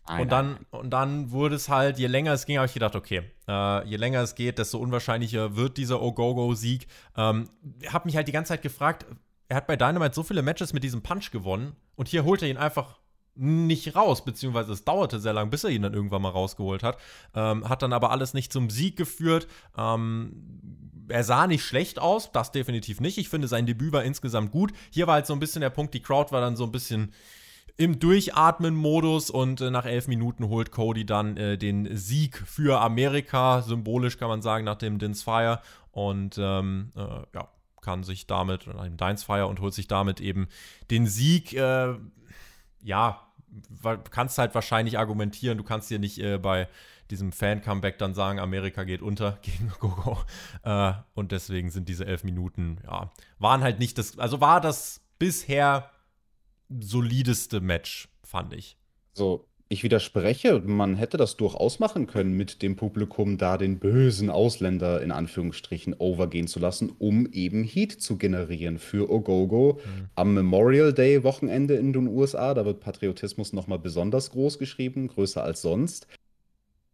Nein, 0.07 0.21
Und 0.21 0.31
dann, 0.31 0.57
und 0.71 0.89
dann 0.89 1.31
wurde 1.31 1.55
es 1.55 1.69
halt, 1.69 1.99
je 1.99 2.07
länger 2.07 2.33
es 2.33 2.45
ging, 2.45 2.57
habe 2.57 2.65
ich 2.65 2.73
gedacht, 2.73 2.95
okay, 2.95 3.23
äh, 3.47 3.87
je 3.87 3.97
länger 3.97 4.21
es 4.21 4.35
geht, 4.35 4.57
desto 4.57 4.77
unwahrscheinlicher 4.79 5.55
wird 5.55 5.77
dieser 5.77 6.01
Ogogo-Sieg. 6.01 6.87
Ähm, 7.15 7.49
habe 7.87 8.05
mich 8.05 8.15
halt 8.15 8.27
die 8.27 8.31
ganze 8.31 8.49
Zeit 8.49 8.61
gefragt, 8.61 9.05
er 9.47 9.57
hat 9.57 9.67
bei 9.67 9.75
Dynamite 9.75 10.15
so 10.15 10.23
viele 10.23 10.41
Matches 10.41 10.73
mit 10.73 10.83
diesem 10.83 11.01
Punch 11.01 11.31
gewonnen 11.31 11.75
und 11.95 12.07
hier 12.07 12.23
holt 12.23 12.41
er 12.41 12.49
ihn 12.49 12.57
einfach 12.57 12.99
nicht 13.35 13.95
raus, 13.95 14.25
beziehungsweise 14.25 14.73
es 14.73 14.83
dauerte 14.83 15.19
sehr 15.19 15.33
lang, 15.33 15.49
bis 15.49 15.63
er 15.63 15.69
ihn 15.69 15.81
dann 15.81 15.93
irgendwann 15.93 16.21
mal 16.21 16.29
rausgeholt 16.29 16.83
hat. 16.83 16.97
Ähm, 17.33 17.67
hat 17.67 17.81
dann 17.81 17.93
aber 17.93 18.11
alles 18.11 18.33
nicht 18.33 18.51
zum 18.51 18.69
Sieg 18.69 18.97
geführt. 18.97 19.47
Ähm, 19.77 21.07
er 21.07 21.23
sah 21.23 21.47
nicht 21.47 21.63
schlecht 21.63 21.99
aus, 21.99 22.31
das 22.31 22.51
definitiv 22.51 22.99
nicht. 23.01 23.17
Ich 23.17 23.29
finde, 23.29 23.47
sein 23.47 23.65
Debüt 23.65 23.93
war 23.93 24.03
insgesamt 24.03 24.51
gut. 24.51 24.73
Hier 24.89 25.07
war 25.07 25.15
halt 25.15 25.27
so 25.27 25.33
ein 25.33 25.39
bisschen 25.39 25.61
der 25.61 25.69
Punkt, 25.69 25.93
die 25.93 26.01
Crowd 26.01 26.31
war 26.31 26.41
dann 26.41 26.55
so 26.55 26.63
ein 26.63 26.71
bisschen 26.71 27.13
im 27.77 27.99
Durchatmen-Modus 27.99 29.29
und 29.29 29.61
äh, 29.61 29.71
nach 29.71 29.85
elf 29.85 30.07
Minuten 30.07 30.49
holt 30.49 30.71
Cody 30.71 31.05
dann 31.05 31.37
äh, 31.37 31.57
den 31.57 31.95
Sieg 31.95 32.37
für 32.37 32.81
Amerika, 32.81 33.61
symbolisch 33.61 34.17
kann 34.17 34.29
man 34.29 34.41
sagen, 34.41 34.65
nach 34.65 34.77
dem 34.77 34.99
Dins 34.99 35.23
Fire 35.23 35.61
und 35.91 36.37
ähm, 36.37 36.91
äh, 36.95 37.25
ja, 37.33 37.49
kann 37.81 38.03
sich 38.03 38.27
damit, 38.27 38.67
nach 38.67 38.85
dem 38.85 38.97
Dines 38.97 39.23
Fire 39.23 39.47
und 39.47 39.59
holt 39.59 39.73
sich 39.73 39.87
damit 39.87 40.21
eben 40.21 40.47
den 40.89 41.07
Sieg, 41.07 41.53
äh, 41.53 41.95
ja, 42.83 43.27
kannst 44.09 44.37
halt 44.37 44.55
wahrscheinlich 44.55 44.97
argumentieren, 44.97 45.57
du 45.57 45.63
kannst 45.63 45.89
dir 45.89 45.99
nicht 45.99 46.19
äh, 46.19 46.37
bei 46.37 46.67
diesem 47.09 47.33
Fan-Comeback 47.33 47.97
dann 47.97 48.13
sagen, 48.13 48.39
Amerika 48.39 48.85
geht 48.85 49.01
unter 49.01 49.37
gegen 49.41 49.71
Gogo. 49.79 50.17
Äh, 50.63 50.93
und 51.13 51.31
deswegen 51.31 51.69
sind 51.69 51.89
diese 51.89 52.05
elf 52.05 52.23
Minuten, 52.23 52.77
ja, 52.85 53.11
waren 53.39 53.61
halt 53.61 53.79
nicht 53.79 53.97
das, 53.97 54.17
also 54.17 54.39
war 54.39 54.61
das 54.61 55.01
bisher 55.19 55.89
solideste 56.79 57.61
Match, 57.61 58.09
fand 58.23 58.53
ich. 58.53 58.77
So, 59.13 59.47
ich 59.71 59.83
widerspreche, 59.83 60.59
man 60.59 60.97
hätte 60.97 61.15
das 61.15 61.37
durchaus 61.37 61.79
machen 61.79 62.05
können, 62.05 62.35
mit 62.35 62.61
dem 62.61 62.75
Publikum 62.75 63.37
da 63.37 63.57
den 63.57 63.79
bösen 63.79 64.29
Ausländer 64.29 65.01
in 65.01 65.13
Anführungsstrichen 65.13 65.93
overgehen 65.93 66.47
zu 66.47 66.59
lassen, 66.59 66.91
um 66.99 67.25
eben 67.31 67.63
Heat 67.63 67.93
zu 67.93 68.17
generieren 68.17 68.79
für 68.79 69.09
Ogogo 69.09 69.79
mhm. 69.79 70.09
am 70.15 70.33
Memorial 70.33 70.91
Day 70.91 71.23
Wochenende 71.23 71.75
in 71.75 71.93
den 71.93 72.07
USA. 72.07 72.53
Da 72.53 72.65
wird 72.65 72.81
Patriotismus 72.81 73.53
nochmal 73.53 73.79
besonders 73.79 74.31
groß 74.31 74.59
geschrieben, 74.59 75.07
größer 75.07 75.41
als 75.41 75.61
sonst. 75.61 76.05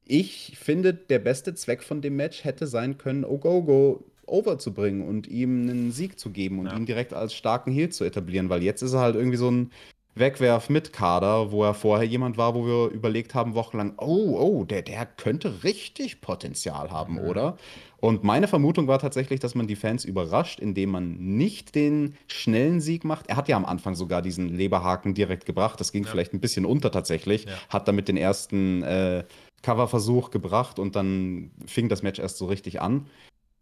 Ich 0.06 0.56
finde, 0.60 0.94
der 0.94 1.18
beste 1.18 1.56
Zweck 1.56 1.82
von 1.82 2.02
dem 2.02 2.16
Match 2.16 2.44
hätte 2.44 2.68
sein 2.68 3.00
können, 3.00 3.26
Ogogo 3.26 4.06
overzubringen 4.28 5.08
und 5.08 5.28
ihm 5.28 5.70
einen 5.70 5.92
Sieg 5.92 6.20
zu 6.20 6.30
geben 6.30 6.60
und 6.60 6.68
ja. 6.68 6.76
ihn 6.76 6.86
direkt 6.86 7.14
als 7.14 7.34
starken 7.34 7.72
Heel 7.72 7.90
zu 7.90 8.04
etablieren, 8.04 8.50
weil 8.50 8.64
jetzt 8.64 8.82
ist 8.82 8.94
er 8.94 9.00
halt 9.00 9.16
irgendwie 9.16 9.38
so 9.38 9.50
ein 9.50 9.72
Wegwerf 10.20 10.70
mit 10.70 10.94
Kader, 10.94 11.52
wo 11.52 11.64
er 11.64 11.74
vorher 11.74 12.08
jemand 12.08 12.38
war, 12.38 12.56
wo 12.56 12.66
wir 12.66 12.90
überlegt 12.92 13.36
haben, 13.36 13.56
wochenlang, 13.56 13.94
oh, 13.98 14.38
oh, 14.40 14.64
der, 14.64 14.82
der 14.82 15.06
könnte 15.06 15.64
richtig 15.64 16.22
Potenzial 16.22 16.92
haben, 16.92 17.14
mhm. 17.14 17.20
oder? 17.20 17.58
Und 18.00 18.24
meine 18.24 18.48
Vermutung 18.48 18.88
war 18.88 19.00
tatsächlich, 19.00 19.40
dass 19.40 19.56
man 19.56 19.68
die 19.68 19.76
Fans 19.76 20.06
überrascht, 20.06 20.60
indem 20.60 20.92
man 20.92 21.18
nicht 21.18 21.74
den 21.74 22.16
schnellen 22.28 22.80
Sieg 22.80 23.04
macht. 23.04 23.28
Er 23.28 23.38
hat 23.38 23.48
ja 23.48 23.56
am 23.56 23.66
Anfang 23.66 23.96
sogar 23.96 24.22
diesen 24.22 24.56
Leberhaken 24.56 25.14
direkt 25.14 25.46
gebracht. 25.46 25.80
Das 25.80 25.92
ging 25.92 26.04
ja. 26.04 26.10
vielleicht 26.10 26.34
ein 26.34 26.40
bisschen 26.40 26.66
unter 26.66 26.92
tatsächlich. 26.92 27.46
Ja. 27.46 27.52
Hat 27.70 27.88
damit 27.88 28.08
den 28.08 28.18
ersten 28.18 28.84
äh, 28.84 29.24
Coverversuch 29.64 30.30
gebracht 30.30 30.78
und 30.78 30.96
dann 30.96 31.52
fing 31.66 31.90
das 31.90 32.04
Match 32.04 32.20
erst 32.20 32.38
so 32.38 32.46
richtig 32.46 32.82
an 32.82 33.08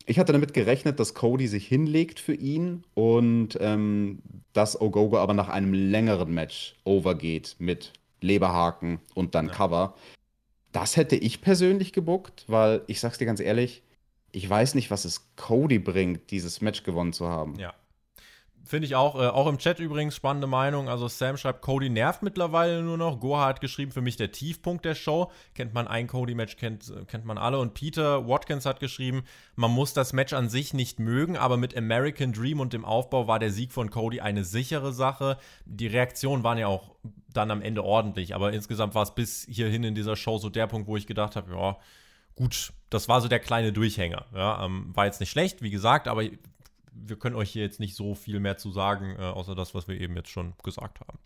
ich 0.06 0.20
hatte 0.20 0.34
damit 0.34 0.54
gerechnet, 0.54 1.00
dass 1.00 1.14
Cody 1.14 1.48
sich 1.48 1.68
hinlegt 1.68 2.20
für 2.20 2.34
ihn 2.34 2.84
und 2.94 3.58
ähm, 3.60 4.20
dass 4.54 4.80
Ogogo 4.80 5.18
aber 5.18 5.34
nach 5.34 5.50
einem 5.50 5.74
längeren 5.74 6.34
Match 6.34 6.76
overgeht 6.84 7.56
mit 7.60 7.94
Leberhaken 8.22 9.00
und 9.14 9.36
dann 9.36 9.48
ja. 9.48 9.54
Cover. 9.54 9.96
Das 10.72 10.98
hätte 10.98 11.16
ich 11.16 11.42
persönlich 11.42 11.94
gebuckt, 11.94 12.46
weil 12.48 12.82
ich 12.88 13.00
sag's 13.00 13.18
dir 13.18 13.26
ganz 13.26 13.40
ehrlich, 13.40 13.82
ich 14.32 14.50
weiß 14.50 14.76
nicht, 14.76 14.92
was 14.92 15.06
es 15.06 15.28
Cody 15.38 15.80
bringt, 15.80 16.32
dieses 16.32 16.62
Match 16.62 16.84
gewonnen 16.84 17.14
zu 17.14 17.28
haben. 17.28 17.56
Ja. 17.58 17.74
Finde 18.66 18.88
ich 18.88 18.96
auch, 18.96 19.16
äh, 19.16 19.28
auch 19.28 19.48
im 19.48 19.60
Chat 19.60 19.80
übrigens 19.80 20.16
spannende 20.16 20.48
Meinung. 20.48 20.90
Also 20.90 21.08
Sam 21.08 21.38
schreibt, 21.38 21.62
Cody 21.62 21.90
nervt 21.90 22.24
mittlerweile 22.24 22.82
nur 22.82 22.98
noch. 22.98 23.20
Goha 23.20 23.46
hat 23.46 23.62
geschrieben, 23.62 23.92
für 23.92 24.02
mich 24.02 24.18
der 24.18 24.32
Tiefpunkt 24.32 24.86
der 24.86 24.96
Show. 24.96 25.32
Kennt 25.54 25.74
man 25.74 25.88
ein 25.88 26.08
Cody-Match, 26.08 26.58
kennt, 26.58 26.92
kennt 27.08 27.26
man 27.26 27.38
alle. 27.38 27.60
Und 27.60 27.76
Peter 27.76 28.28
Watkins 28.28 28.66
hat 28.66 28.80
geschrieben, 28.80 29.24
man 29.56 29.70
muss 29.70 29.94
das 29.94 30.14
Match 30.14 30.34
an 30.34 30.50
sich 30.50 30.74
nicht 30.74 31.00
mögen, 31.00 31.38
aber 31.38 31.58
mit 31.58 31.78
American 31.78 32.34
Dream 32.34 32.60
und 32.60 32.74
dem 32.74 32.86
Aufbau 32.86 33.28
war 33.28 33.38
der 33.38 33.52
Sieg 33.52 33.72
von 33.72 33.92
Cody 33.92 34.20
eine 34.20 34.44
sichere 34.44 34.94
Sache. 34.94 35.38
Die 35.66 35.88
Reaktionen 35.88 36.44
waren 36.44 36.58
ja 36.58 36.68
auch 36.68 36.96
dann 37.32 37.52
am 37.52 37.62
Ende 37.62 37.84
ordentlich, 37.84 38.34
aber 38.34 38.52
insgesamt 38.52 38.96
war 38.96 39.04
es 39.04 39.14
bis 39.14 39.46
hierhin 39.48 39.84
in 39.84 39.94
dieser 39.94 40.16
Show 40.16 40.40
so 40.40 40.50
der 40.50 40.66
Punkt, 40.68 40.88
wo 40.88 40.98
ich 40.98 41.06
gedacht 41.06 41.36
habe, 41.36 41.52
ja, 41.52 41.78
gut, 42.36 42.74
das 42.90 43.08
war 43.08 43.22
so 43.22 43.28
der 43.28 43.40
kleine 43.40 43.74
Durchhänger. 43.74 44.26
Ja, 44.34 44.66
ähm, 44.66 44.92
war 44.96 45.06
jetzt 45.06 45.20
nicht 45.20 45.30
schlecht, 45.30 45.62
wie 45.62 45.70
gesagt, 45.70 46.08
aber 46.08 46.24
wir 46.96 47.18
können 47.18 47.36
euch 47.36 47.52
hier 47.52 47.64
jetzt 47.64 47.80
nicht 47.80 47.96
so 47.96 48.16
viel 48.16 48.40
mehr 48.40 48.58
zu 48.58 48.72
sagen, 48.72 49.16
äh, 49.18 49.22
außer 49.22 49.56
das, 49.56 49.76
was 49.76 49.88
wir 49.88 50.00
eben 50.00 50.16
jetzt 50.16 50.30
schon 50.30 50.54
gesagt 50.64 51.02
haben. 51.02 51.20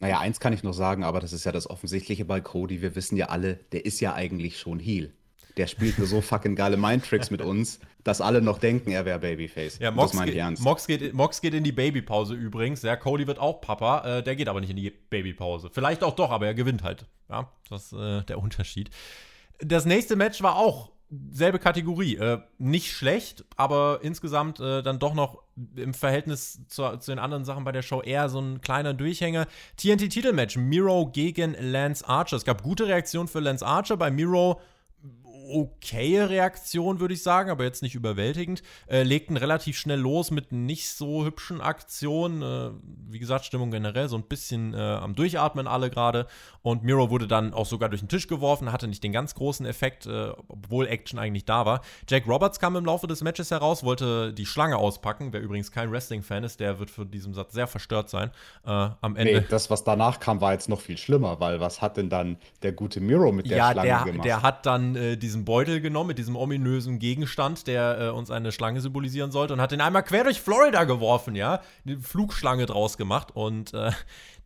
Naja, 0.00 0.18
eins 0.18 0.40
kann 0.40 0.52
ich 0.52 0.62
noch 0.62 0.72
sagen, 0.72 1.04
aber 1.04 1.20
das 1.20 1.32
ist 1.32 1.44
ja 1.44 1.52
das 1.52 1.68
Offensichtliche 1.68 2.24
bei 2.24 2.40
Cody. 2.40 2.82
Wir 2.82 2.94
wissen 2.94 3.16
ja 3.16 3.26
alle, 3.26 3.56
der 3.72 3.86
ist 3.86 4.00
ja 4.00 4.14
eigentlich 4.14 4.58
schon 4.58 4.78
Heal. 4.78 5.12
Der 5.56 5.68
spielt 5.68 5.98
nur 5.98 6.08
so 6.08 6.20
fucking 6.20 6.56
geile 6.56 6.76
Mindtricks 6.76 7.30
mit 7.30 7.40
uns, 7.40 7.78
dass 8.02 8.20
alle 8.20 8.42
noch 8.42 8.58
denken, 8.58 8.90
er 8.90 9.04
wäre 9.04 9.20
Babyface. 9.20 9.78
Ja, 9.78 9.92
Mox, 9.92 10.12
das 10.12 10.28
ernst. 10.28 10.64
Mox 10.64 10.86
geht, 10.88 11.14
Mox 11.14 11.40
geht 11.40 11.54
in 11.54 11.62
die 11.62 11.72
Babypause 11.72 12.34
übrigens. 12.34 12.82
Ja, 12.82 12.96
Cody 12.96 13.28
wird 13.28 13.38
auch 13.38 13.60
Papa. 13.60 14.18
Äh, 14.18 14.22
der 14.24 14.34
geht 14.34 14.48
aber 14.48 14.60
nicht 14.60 14.70
in 14.70 14.76
die 14.76 14.90
Babypause. 14.90 15.70
Vielleicht 15.72 16.02
auch 16.02 16.16
doch, 16.16 16.30
aber 16.30 16.46
er 16.46 16.54
gewinnt 16.54 16.82
halt. 16.82 17.06
Ja, 17.30 17.50
das 17.70 17.92
ist 17.92 17.98
äh, 17.98 18.24
der 18.24 18.38
Unterschied. 18.40 18.90
Das 19.60 19.84
nächste 19.86 20.16
Match 20.16 20.42
war 20.42 20.56
auch 20.56 20.90
selbe 21.30 21.58
Kategorie. 21.58 22.16
Äh, 22.16 22.40
nicht 22.58 22.92
schlecht, 22.92 23.44
aber 23.56 24.00
insgesamt 24.02 24.60
äh, 24.60 24.82
dann 24.82 24.98
doch 24.98 25.14
noch 25.14 25.42
im 25.76 25.94
Verhältnis 25.94 26.60
zu, 26.68 26.96
zu, 26.98 27.10
den 27.10 27.18
anderen 27.18 27.44
Sachen 27.44 27.64
bei 27.64 27.72
der 27.72 27.82
Show 27.82 28.00
eher 28.00 28.28
so 28.28 28.40
ein 28.40 28.60
kleiner 28.60 28.94
Durchhänger. 28.94 29.46
TNT-Titelmatch, 29.76 30.56
Miro 30.56 31.10
gegen 31.12 31.54
Lance 31.58 32.06
Archer. 32.08 32.36
Es 32.36 32.44
gab 32.44 32.62
gute 32.62 32.86
Reaktionen 32.86 33.28
für 33.28 33.40
Lance 33.40 33.64
Archer. 33.64 33.96
Bei 33.96 34.10
Miro 34.10 34.60
okaye 35.44 36.28
Reaktion, 36.28 37.00
würde 37.00 37.14
ich 37.14 37.22
sagen, 37.22 37.50
aber 37.50 37.64
jetzt 37.64 37.82
nicht 37.82 37.94
überwältigend. 37.94 38.62
Äh, 38.86 39.02
legten 39.02 39.36
relativ 39.36 39.78
schnell 39.78 40.00
los 40.00 40.30
mit 40.30 40.52
nicht 40.52 40.90
so 40.90 41.24
hübschen 41.24 41.60
Aktionen. 41.60 42.42
Äh, 42.42 42.70
wie 43.08 43.18
gesagt, 43.18 43.44
Stimmung 43.44 43.70
generell 43.70 44.08
so 44.08 44.16
ein 44.16 44.24
bisschen 44.24 44.74
äh, 44.74 44.78
am 44.78 45.14
Durchatmen 45.14 45.66
alle 45.66 45.90
gerade. 45.90 46.26
Und 46.62 46.82
Miro 46.82 47.10
wurde 47.10 47.28
dann 47.28 47.52
auch 47.52 47.66
sogar 47.66 47.88
durch 47.88 48.00
den 48.00 48.08
Tisch 48.08 48.26
geworfen, 48.26 48.72
hatte 48.72 48.88
nicht 48.88 49.04
den 49.04 49.12
ganz 49.12 49.34
großen 49.34 49.66
Effekt, 49.66 50.06
äh, 50.06 50.30
obwohl 50.48 50.86
Action 50.86 51.18
eigentlich 51.18 51.44
da 51.44 51.66
war. 51.66 51.82
Jack 52.08 52.26
Roberts 52.26 52.58
kam 52.58 52.76
im 52.76 52.84
Laufe 52.84 53.06
des 53.06 53.22
Matches 53.22 53.50
heraus, 53.50 53.84
wollte 53.84 54.32
die 54.32 54.46
Schlange 54.46 54.76
auspacken. 54.76 55.32
Wer 55.32 55.42
übrigens 55.42 55.70
kein 55.70 55.90
Wrestling-Fan 55.90 56.44
ist, 56.44 56.60
der 56.60 56.78
wird 56.78 56.90
für 56.90 57.04
diesen 57.04 57.34
Satz 57.34 57.52
sehr 57.52 57.66
verstört 57.66 58.08
sein. 58.08 58.30
Äh, 58.64 58.70
am 58.70 59.16
Ende. 59.16 59.40
Nee, 59.40 59.46
das, 59.48 59.70
was 59.70 59.84
danach 59.84 60.20
kam, 60.20 60.40
war 60.40 60.52
jetzt 60.52 60.68
noch 60.68 60.80
viel 60.80 60.96
schlimmer, 60.96 61.38
weil 61.40 61.60
was 61.60 61.82
hat 61.82 61.96
denn 61.96 62.08
dann 62.08 62.38
der 62.62 62.72
gute 62.72 63.00
Miro 63.00 63.30
mit 63.32 63.50
der 63.50 63.58
ja, 63.58 63.72
Schlange 63.72 63.88
der, 63.88 64.04
gemacht? 64.04 64.26
Ja, 64.26 64.36
der 64.36 64.42
hat 64.42 64.66
dann 64.66 64.96
äh, 64.96 65.16
diese 65.16 65.33
diesen 65.34 65.44
Beutel 65.44 65.80
genommen 65.80 66.08
mit 66.08 66.18
diesem 66.18 66.36
ominösen 66.36 66.98
Gegenstand, 67.00 67.66
der 67.66 68.00
äh, 68.00 68.08
uns 68.10 68.30
eine 68.30 68.52
Schlange 68.52 68.80
symbolisieren 68.80 69.32
sollte, 69.32 69.54
und 69.54 69.60
hat 69.60 69.72
den 69.72 69.80
einmal 69.80 70.04
quer 70.04 70.24
durch 70.24 70.40
Florida 70.40 70.84
geworfen, 70.84 71.34
ja. 71.34 71.60
Eine 71.84 71.98
Flugschlange 71.98 72.66
draus 72.66 72.96
gemacht 72.96 73.28
und 73.34 73.74
äh, 73.74 73.90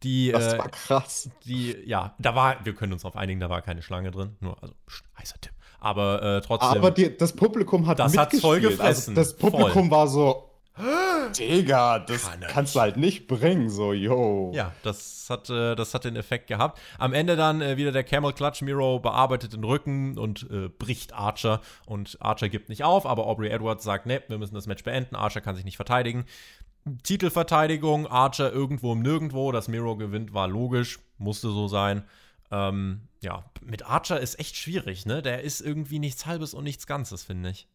die. 0.02 0.32
Das 0.32 0.54
äh, 0.54 0.58
war 0.58 0.68
krass. 0.70 1.30
Die, 1.44 1.76
ja, 1.84 2.14
da 2.18 2.34
war, 2.34 2.64
wir 2.64 2.74
können 2.74 2.94
uns 2.94 3.04
auf 3.04 3.16
einigen, 3.16 3.38
da 3.38 3.50
war 3.50 3.60
keine 3.60 3.82
Schlange 3.82 4.10
drin. 4.10 4.36
Nur, 4.40 4.56
also, 4.62 4.74
heißer 5.18 5.36
Tipp. 5.40 5.52
Aber 5.78 6.22
äh, 6.22 6.40
trotzdem. 6.40 6.70
Aber 6.70 6.90
die, 6.90 7.16
das 7.16 7.34
Publikum 7.34 7.86
hat 7.86 7.98
das 7.98 8.16
hat 8.16 8.34
voll 8.34 8.60
gefressen. 8.60 9.16
Also 9.16 9.30
das 9.30 9.36
Publikum 9.36 9.88
voll. 9.88 9.90
war 9.90 10.08
so, 10.08 10.47
Digga, 11.38 11.98
das 11.98 12.30
Kann 12.30 12.40
kannst 12.40 12.74
du 12.74 12.80
halt 12.80 12.96
nicht 12.96 13.26
bringen, 13.26 13.68
so, 13.70 13.92
yo. 13.92 14.52
Ja, 14.54 14.72
das 14.82 15.26
hat, 15.28 15.50
äh, 15.50 15.74
das 15.74 15.94
hat 15.94 16.04
den 16.04 16.16
Effekt 16.16 16.46
gehabt. 16.46 16.80
Am 16.98 17.12
Ende 17.12 17.36
dann 17.36 17.60
äh, 17.60 17.76
wieder 17.76 17.92
der 17.92 18.04
Camel 18.04 18.32
Clutch. 18.32 18.62
Miro 18.62 18.98
bearbeitet 18.98 19.52
den 19.52 19.64
Rücken 19.64 20.18
und 20.18 20.48
äh, 20.50 20.68
bricht 20.68 21.12
Archer. 21.12 21.60
Und 21.86 22.18
Archer 22.20 22.48
gibt 22.48 22.68
nicht 22.68 22.84
auf, 22.84 23.06
aber 23.06 23.26
Aubrey 23.26 23.50
Edwards 23.50 23.84
sagt, 23.84 24.06
ne, 24.06 24.22
wir 24.28 24.38
müssen 24.38 24.54
das 24.54 24.66
Match 24.66 24.84
beenden. 24.84 25.16
Archer 25.16 25.40
kann 25.40 25.56
sich 25.56 25.64
nicht 25.64 25.76
verteidigen. 25.76 26.24
Titelverteidigung, 27.02 28.06
Archer 28.06 28.52
irgendwo 28.52 28.92
im 28.92 29.02
Nirgendwo. 29.02 29.52
Dass 29.52 29.68
Miro 29.68 29.96
gewinnt, 29.96 30.32
war 30.32 30.48
logisch, 30.48 30.98
musste 31.18 31.50
so 31.50 31.68
sein. 31.68 32.04
Ähm, 32.50 33.02
ja, 33.20 33.44
mit 33.62 33.84
Archer 33.84 34.20
ist 34.20 34.38
echt 34.38 34.56
schwierig, 34.56 35.04
ne? 35.04 35.20
Der 35.22 35.42
ist 35.42 35.60
irgendwie 35.60 35.98
nichts 35.98 36.24
Halbes 36.24 36.54
und 36.54 36.64
nichts 36.64 36.86
Ganzes, 36.86 37.24
finde 37.24 37.50
ich. 37.50 37.68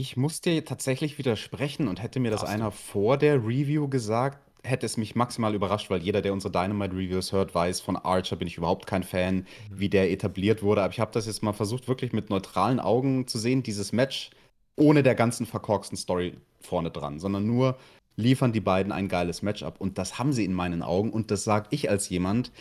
Ich 0.00 0.16
muss 0.16 0.40
dir 0.40 0.64
tatsächlich 0.64 1.18
widersprechen 1.18 1.86
und 1.86 2.02
hätte 2.02 2.20
mir 2.20 2.30
das 2.30 2.40
Darfst 2.40 2.54
einer 2.54 2.70
vor 2.70 3.18
der 3.18 3.34
Review 3.34 3.86
gesagt, 3.86 4.38
hätte 4.62 4.86
es 4.86 4.96
mich 4.96 5.14
maximal 5.14 5.54
überrascht, 5.54 5.90
weil 5.90 6.02
jeder, 6.02 6.22
der 6.22 6.32
unsere 6.32 6.50
Dynamite-Reviews 6.50 7.32
hört, 7.32 7.54
weiß, 7.54 7.82
von 7.82 7.98
Archer 7.98 8.36
bin 8.36 8.48
ich 8.48 8.56
überhaupt 8.56 8.86
kein 8.86 9.02
Fan, 9.02 9.36
mhm. 9.36 9.44
wie 9.68 9.90
der 9.90 10.10
etabliert 10.10 10.62
wurde. 10.62 10.82
Aber 10.82 10.90
ich 10.90 11.00
habe 11.00 11.12
das 11.12 11.26
jetzt 11.26 11.42
mal 11.42 11.52
versucht, 11.52 11.86
wirklich 11.86 12.14
mit 12.14 12.30
neutralen 12.30 12.80
Augen 12.80 13.26
zu 13.26 13.38
sehen, 13.38 13.62
dieses 13.62 13.92
Match 13.92 14.30
ohne 14.74 15.02
der 15.02 15.14
ganzen 15.14 15.44
verkorksten 15.44 15.98
Story 15.98 16.32
vorne 16.62 16.90
dran, 16.90 17.20
sondern 17.20 17.46
nur 17.46 17.76
liefern 18.16 18.54
die 18.54 18.60
beiden 18.60 18.92
ein 18.92 19.08
geiles 19.08 19.42
Match 19.42 19.62
ab. 19.62 19.82
Und 19.82 19.98
das 19.98 20.18
haben 20.18 20.32
sie 20.32 20.46
in 20.46 20.54
meinen 20.54 20.80
Augen. 20.82 21.10
Und 21.10 21.30
das 21.30 21.44
sage 21.44 21.66
ich 21.72 21.90
als 21.90 22.08
jemand, 22.08 22.52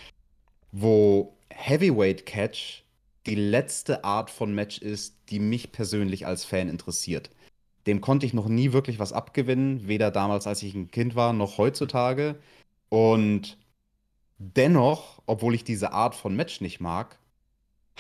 wo 0.74 1.38
Heavyweight 1.50 2.26
Catch 2.26 2.84
die 3.26 3.36
letzte 3.36 4.04
Art 4.04 4.30
von 4.30 4.54
Match 4.54 4.80
ist, 4.80 5.16
die 5.30 5.40
mich 5.40 5.72
persönlich 5.72 6.26
als 6.26 6.46
Fan 6.46 6.70
interessiert. 6.70 7.30
Dem 7.88 8.02
konnte 8.02 8.26
ich 8.26 8.34
noch 8.34 8.48
nie 8.48 8.74
wirklich 8.74 9.00
was 9.00 9.14
abgewinnen, 9.14 9.88
weder 9.88 10.12
damals, 10.12 10.48
als 10.48 10.64
ich 10.64 10.76
ein 10.76 10.92
Kind 10.92 11.16
war, 11.16 11.34
noch 11.34 11.58
heutzutage. 11.58 12.36
Und 12.90 13.58
dennoch, 14.38 15.22
obwohl 15.26 15.56
ich 15.56 15.64
diese 15.64 15.92
Art 15.94 16.16
von 16.16 16.36
Match 16.36 16.62
nicht 16.62 16.80
mag, 16.80 17.20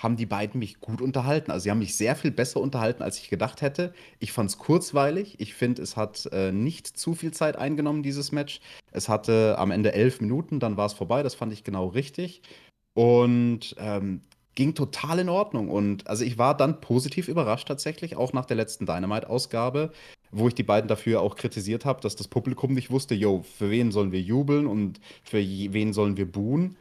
haben 0.04 0.16
die 0.16 0.26
beiden 0.26 0.60
mich 0.60 0.80
gut 0.80 1.02
unterhalten. 1.02 1.52
Also 1.52 1.64
sie 1.64 1.72
haben 1.72 1.80
mich 1.80 1.96
sehr 1.96 2.16
viel 2.16 2.32
besser 2.32 2.62
unterhalten, 2.62 3.04
als 3.04 3.20
ich 3.20 3.30
gedacht 3.30 3.62
hätte. 3.62 3.94
Ich 4.20 4.32
fand 4.32 4.50
es 4.50 4.58
kurzweilig. 4.58 5.40
Ich 5.40 5.54
finde, 5.54 5.82
es 5.82 5.98
hat 5.98 6.28
äh, 6.32 6.52
nicht 6.52 6.88
zu 6.88 7.14
viel 7.14 7.32
Zeit 7.32 7.58
eingenommen, 7.58 8.04
dieses 8.04 8.32
Match. 8.32 8.62
Es 8.92 9.10
hatte 9.10 9.58
am 9.58 9.72
Ende 9.72 9.94
elf 9.94 10.22
Minuten, 10.22 10.60
dann 10.60 10.78
war 10.78 10.86
es 10.86 10.94
vorbei. 10.94 11.24
Das 11.24 11.36
fand 11.36 11.54
ich 11.54 11.64
genau 11.64 11.88
richtig. 11.88 12.42
Und 12.94 13.76
ähm, 13.78 14.22
ging 14.60 14.76
total 14.76 15.20
in 15.20 15.30
Ordnung. 15.30 15.70
Und 15.70 16.06
also 16.08 16.26
ich 16.26 16.38
war 16.38 16.56
dann 16.56 16.82
positiv 16.82 17.30
überrascht 17.30 17.70
tatsächlich, 17.70 18.18
auch 18.18 18.34
nach 18.34 18.44
der 18.44 18.58
letzten 18.58 18.86
Dynamite-Ausgabe, 18.86 19.94
wo 20.32 20.50
ich 20.50 20.54
die 20.54 20.64
beiden 20.64 20.90
dafür 20.90 21.22
auch 21.22 21.38
kritisiert 21.38 21.86
habe, 21.86 22.02
dass 22.02 22.18
das 22.18 22.28
Publikum 22.28 22.74
nicht 22.74 22.92
wusste, 22.92 23.16
yo, 23.16 23.42
für 23.58 23.72
wen 23.72 23.94
sollen 23.94 24.12
wir 24.12 24.20
jubeln 24.20 24.68
und 24.68 25.00
für 25.24 25.38
wen 25.38 25.94
sollen 25.94 26.18
wir 26.18 26.30
buhen. 26.30 26.76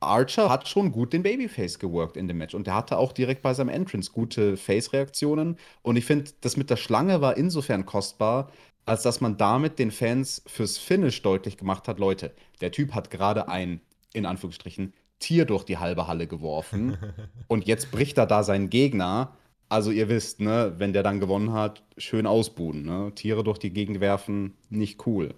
Archer 0.00 0.50
hat 0.50 0.68
schon 0.68 0.92
gut 0.92 1.14
den 1.14 1.22
Babyface 1.22 1.78
geworkt 1.78 2.18
in 2.18 2.28
dem 2.28 2.36
Match 2.36 2.54
und 2.54 2.66
der 2.66 2.74
hatte 2.74 2.98
auch 2.98 3.12
direkt 3.12 3.40
bei 3.40 3.54
seinem 3.54 3.70
Entrance 3.70 4.12
gute 4.12 4.58
Face-Reaktionen. 4.58 5.56
Und 5.80 5.96
ich 5.96 6.04
finde, 6.04 6.32
das 6.42 6.58
mit 6.58 6.68
der 6.68 6.76
Schlange 6.76 7.22
war 7.22 7.38
insofern 7.38 7.86
kostbar, 7.86 8.52
als 8.84 9.02
dass 9.02 9.22
man 9.22 9.38
damit 9.38 9.78
den 9.78 9.90
Fans 9.90 10.42
fürs 10.46 10.76
Finish 10.76 11.22
deutlich 11.22 11.56
gemacht 11.56 11.88
hat, 11.88 11.98
Leute, 11.98 12.34
der 12.60 12.72
Typ 12.72 12.92
hat 12.92 13.10
gerade 13.10 13.48
ein, 13.48 13.80
in 14.12 14.26
Anführungsstrichen, 14.26 14.92
Tier 15.18 15.44
durch 15.44 15.64
die 15.64 15.78
halbe 15.78 16.06
Halle 16.06 16.26
geworfen 16.26 16.98
und 17.48 17.66
jetzt 17.66 17.90
bricht 17.90 18.18
er 18.18 18.26
da 18.26 18.42
seinen 18.42 18.70
Gegner. 18.70 19.36
Also 19.68 19.90
ihr 19.90 20.08
wisst, 20.08 20.40
ne, 20.40 20.74
wenn 20.78 20.92
der 20.92 21.02
dann 21.02 21.18
gewonnen 21.18 21.52
hat, 21.52 21.82
schön 21.98 22.26
ausbuden, 22.26 22.84
ne? 22.84 23.12
Tiere 23.14 23.42
durch 23.42 23.58
die 23.58 23.72
Gegend 23.72 24.00
werfen, 24.00 24.56
nicht 24.68 25.06
cool 25.06 25.34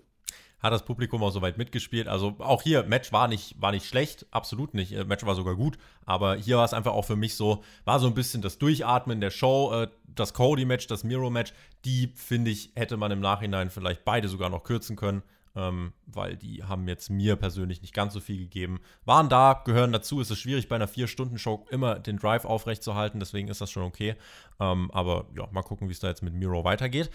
hat 0.60 0.72
das 0.72 0.84
Publikum 0.84 1.22
auch 1.22 1.30
soweit 1.30 1.56
mitgespielt. 1.56 2.08
Also 2.08 2.34
auch 2.38 2.62
hier, 2.62 2.82
Match 2.82 3.12
war 3.12 3.28
nicht, 3.28 3.60
war 3.60 3.70
nicht 3.70 3.86
schlecht, 3.86 4.26
absolut 4.30 4.74
nicht. 4.74 4.92
Äh, 4.92 5.04
Match 5.04 5.24
war 5.24 5.34
sogar 5.34 5.54
gut, 5.54 5.78
aber 6.04 6.36
hier 6.36 6.56
war 6.56 6.64
es 6.64 6.74
einfach 6.74 6.92
auch 6.92 7.04
für 7.04 7.16
mich 7.16 7.36
so, 7.36 7.62
war 7.84 8.00
so 8.00 8.06
ein 8.08 8.14
bisschen 8.14 8.42
das 8.42 8.58
Durchatmen 8.58 9.20
der 9.20 9.30
Show. 9.30 9.72
Äh, 9.72 9.88
das 10.06 10.34
Cody-Match, 10.34 10.88
das 10.88 11.04
Miro-Match, 11.04 11.52
die 11.84 12.12
finde 12.16 12.50
ich, 12.50 12.72
hätte 12.74 12.96
man 12.96 13.12
im 13.12 13.20
Nachhinein 13.20 13.70
vielleicht 13.70 14.04
beide 14.04 14.26
sogar 14.26 14.50
noch 14.50 14.64
kürzen 14.64 14.96
können. 14.96 15.22
Ähm, 15.56 15.92
weil 16.06 16.36
die 16.36 16.64
haben 16.64 16.86
jetzt 16.88 17.10
mir 17.10 17.36
persönlich 17.36 17.82
nicht 17.82 17.94
ganz 17.94 18.14
so 18.14 18.20
viel 18.20 18.38
gegeben. 18.38 18.80
Waren 19.04 19.28
da, 19.28 19.62
gehören 19.64 19.92
dazu. 19.92 20.20
Es 20.20 20.30
ist 20.30 20.38
schwierig 20.38 20.68
bei 20.68 20.76
einer 20.76 20.88
4-Stunden-Show 20.88 21.66
immer 21.70 21.98
den 21.98 22.18
Drive 22.18 22.44
aufrechtzuerhalten, 22.44 23.20
deswegen 23.20 23.48
ist 23.48 23.60
das 23.60 23.70
schon 23.70 23.82
okay. 23.82 24.14
Ähm, 24.60 24.90
aber 24.92 25.26
ja, 25.36 25.48
mal 25.50 25.62
gucken, 25.62 25.88
wie 25.88 25.92
es 25.92 26.00
da 26.00 26.08
jetzt 26.08 26.22
mit 26.22 26.34
Miro 26.34 26.64
weitergeht. 26.64 27.10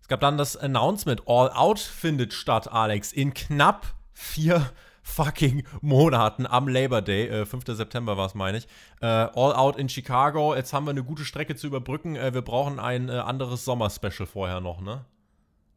Es 0.00 0.08
gab 0.08 0.20
dann 0.20 0.38
das 0.38 0.56
Announcement, 0.56 1.22
All 1.26 1.50
Out 1.50 1.80
findet 1.80 2.32
statt, 2.32 2.70
Alex, 2.70 3.12
in 3.12 3.34
knapp 3.34 3.94
vier 4.12 4.70
fucking 5.06 5.64
Monaten 5.80 6.46
am 6.46 6.68
Labor 6.68 7.00
Day. 7.00 7.28
Äh, 7.28 7.46
5. 7.46 7.64
September 7.68 8.16
war 8.16 8.26
es, 8.26 8.34
meine 8.34 8.58
ich. 8.58 8.66
Äh, 9.00 9.06
All 9.06 9.54
Out 9.54 9.76
in 9.76 9.88
Chicago. 9.88 10.54
Jetzt 10.54 10.72
haben 10.72 10.84
wir 10.84 10.90
eine 10.90 11.04
gute 11.04 11.24
Strecke 11.24 11.54
zu 11.54 11.66
überbrücken. 11.66 12.16
Äh, 12.16 12.34
wir 12.34 12.42
brauchen 12.42 12.78
ein 12.78 13.08
äh, 13.08 13.12
anderes 13.12 13.64
Sommer-Special 13.64 14.26
vorher 14.26 14.60
noch, 14.60 14.80
ne? 14.80 15.04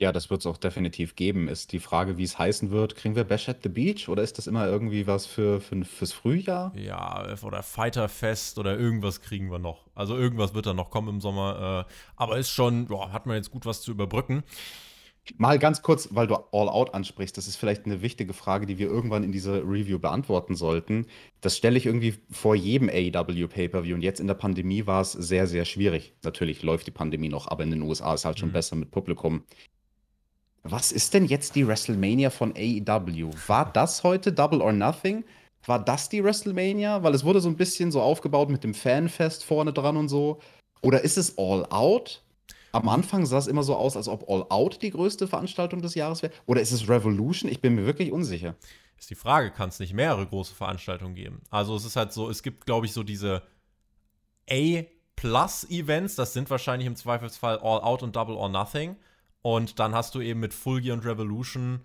Ja, 0.01 0.13
das 0.13 0.29
wird 0.29 0.39
es 0.39 0.45
auch 0.45 0.55
definitiv 0.55 1.17
geben. 1.17 1.49
Ist 1.49 1.73
die 1.73 1.79
Frage, 1.79 2.17
wie 2.17 2.23
es 2.23 2.39
heißen 2.39 2.71
wird. 2.71 2.95
Kriegen 2.95 3.17
wir 3.17 3.25
Bash 3.25 3.49
at 3.49 3.63
the 3.63 3.69
Beach 3.69 4.07
oder 4.07 4.23
ist 4.23 4.37
das 4.37 4.47
immer 4.47 4.65
irgendwie 4.65 5.07
was 5.07 5.25
für, 5.25 5.59
für 5.59 5.83
fürs 5.83 6.13
Frühjahr? 6.13 6.71
Ja, 6.73 7.35
oder 7.43 7.63
Fighterfest 7.63 8.57
oder 8.59 8.79
irgendwas 8.79 9.19
kriegen 9.19 9.51
wir 9.51 9.59
noch. 9.59 9.87
Also 9.95 10.15
irgendwas 10.15 10.53
wird 10.53 10.67
da 10.67 10.73
noch 10.73 10.89
kommen 10.89 11.09
im 11.09 11.19
Sommer. 11.19 11.85
Äh, 11.89 11.93
aber 12.15 12.37
ist 12.37 12.49
schon, 12.49 12.85
boah, 12.85 13.11
hat 13.11 13.25
man 13.25 13.35
jetzt 13.35 13.51
gut 13.51 13.65
was 13.65 13.81
zu 13.81 13.91
überbrücken. 13.91 14.43
Mal 15.37 15.59
ganz 15.59 15.81
kurz, 15.81 16.09
weil 16.11 16.27
du 16.27 16.35
All 16.35 16.69
Out 16.69 16.93
ansprichst, 16.93 17.37
das 17.37 17.47
ist 17.47 17.57
vielleicht 17.57 17.85
eine 17.85 18.01
wichtige 18.01 18.33
Frage, 18.33 18.65
die 18.65 18.77
wir 18.77 18.87
irgendwann 18.87 19.23
in 19.23 19.33
dieser 19.33 19.61
Review 19.63 19.99
beantworten 19.99 20.55
sollten. 20.55 21.07
Das 21.41 21.57
stelle 21.57 21.77
ich 21.77 21.85
irgendwie 21.85 22.15
vor 22.31 22.55
jedem 22.55 22.89
AEW 22.89 23.47
Pay-Per-View 23.47 23.95
und 23.95 24.01
jetzt 24.01 24.21
in 24.21 24.27
der 24.27 24.33
Pandemie 24.33 24.87
war 24.87 25.01
es 25.01 25.11
sehr, 25.11 25.45
sehr 25.45 25.65
schwierig. 25.65 26.13
Natürlich 26.23 26.63
läuft 26.63 26.87
die 26.87 26.91
Pandemie 26.91 27.29
noch, 27.29 27.47
aber 27.47 27.63
in 27.63 27.71
den 27.71 27.81
USA 27.81 28.13
ist 28.13 28.25
halt 28.25 28.39
schon 28.39 28.49
mhm. 28.49 28.53
besser 28.53 28.75
mit 28.75 28.91
Publikum. 28.91 29.43
Was 30.63 30.91
ist 30.91 31.13
denn 31.13 31.25
jetzt 31.25 31.55
die 31.55 31.67
WrestleMania 31.67 32.29
von 32.29 32.53
AEW? 32.55 33.31
War 33.47 33.71
das 33.71 34.03
heute 34.03 34.31
Double 34.31 34.61
or 34.61 34.73
Nothing? 34.73 35.23
War 35.65 35.83
das 35.83 36.09
die 36.09 36.23
WrestleMania? 36.23 37.03
Weil 37.03 37.15
es 37.15 37.23
wurde 37.23 37.39
so 37.39 37.49
ein 37.49 37.55
bisschen 37.55 37.91
so 37.91 38.01
aufgebaut 38.01 38.49
mit 38.49 38.63
dem 38.63 38.73
Fanfest 38.73 39.45
vorne 39.45 39.73
dran 39.73 39.97
und 39.97 40.09
so. 40.09 40.39
Oder 40.81 41.01
ist 41.01 41.17
es 41.17 41.37
All 41.37 41.65
Out? 41.69 42.21
Am 42.71 42.87
Anfang 42.87 43.25
sah 43.25 43.37
es 43.37 43.47
immer 43.47 43.63
so 43.63 43.75
aus, 43.75 43.97
als 43.97 44.07
ob 44.07 44.29
All 44.29 44.45
Out 44.49 44.81
die 44.81 44.91
größte 44.91 45.27
Veranstaltung 45.27 45.81
des 45.81 45.95
Jahres 45.95 46.21
wäre. 46.21 46.33
Oder 46.45 46.61
ist 46.61 46.71
es 46.71 46.87
Revolution? 46.87 47.49
Ich 47.49 47.61
bin 47.61 47.75
mir 47.75 47.85
wirklich 47.85 48.11
unsicher. 48.11 48.55
Ist 48.97 49.09
die 49.09 49.15
Frage, 49.15 49.51
kann 49.51 49.69
es 49.69 49.79
nicht 49.79 49.93
mehrere 49.93 50.27
große 50.27 50.53
Veranstaltungen 50.53 51.15
geben? 51.15 51.41
Also 51.49 51.75
es 51.75 51.85
ist 51.85 51.95
halt 51.95 52.11
so, 52.11 52.29
es 52.29 52.43
gibt, 52.43 52.65
glaube 52.65 52.85
ich, 52.85 52.93
so 52.93 53.01
diese 53.01 53.43
A-Plus-Events, 54.49 56.15
das 56.15 56.33
sind 56.33 56.49
wahrscheinlich 56.49 56.85
im 56.85 56.95
Zweifelsfall 56.95 57.59
All 57.59 57.79
Out 57.81 58.03
und 58.03 58.15
Double 58.15 58.35
or 58.35 58.49
Nothing. 58.49 58.97
Und 59.41 59.79
dann 59.79 59.95
hast 59.95 60.15
du 60.15 60.21
eben 60.21 60.39
mit 60.39 60.53
Full 60.53 60.81
Gear 60.81 60.97
und 60.97 61.05
Revolution 61.05 61.81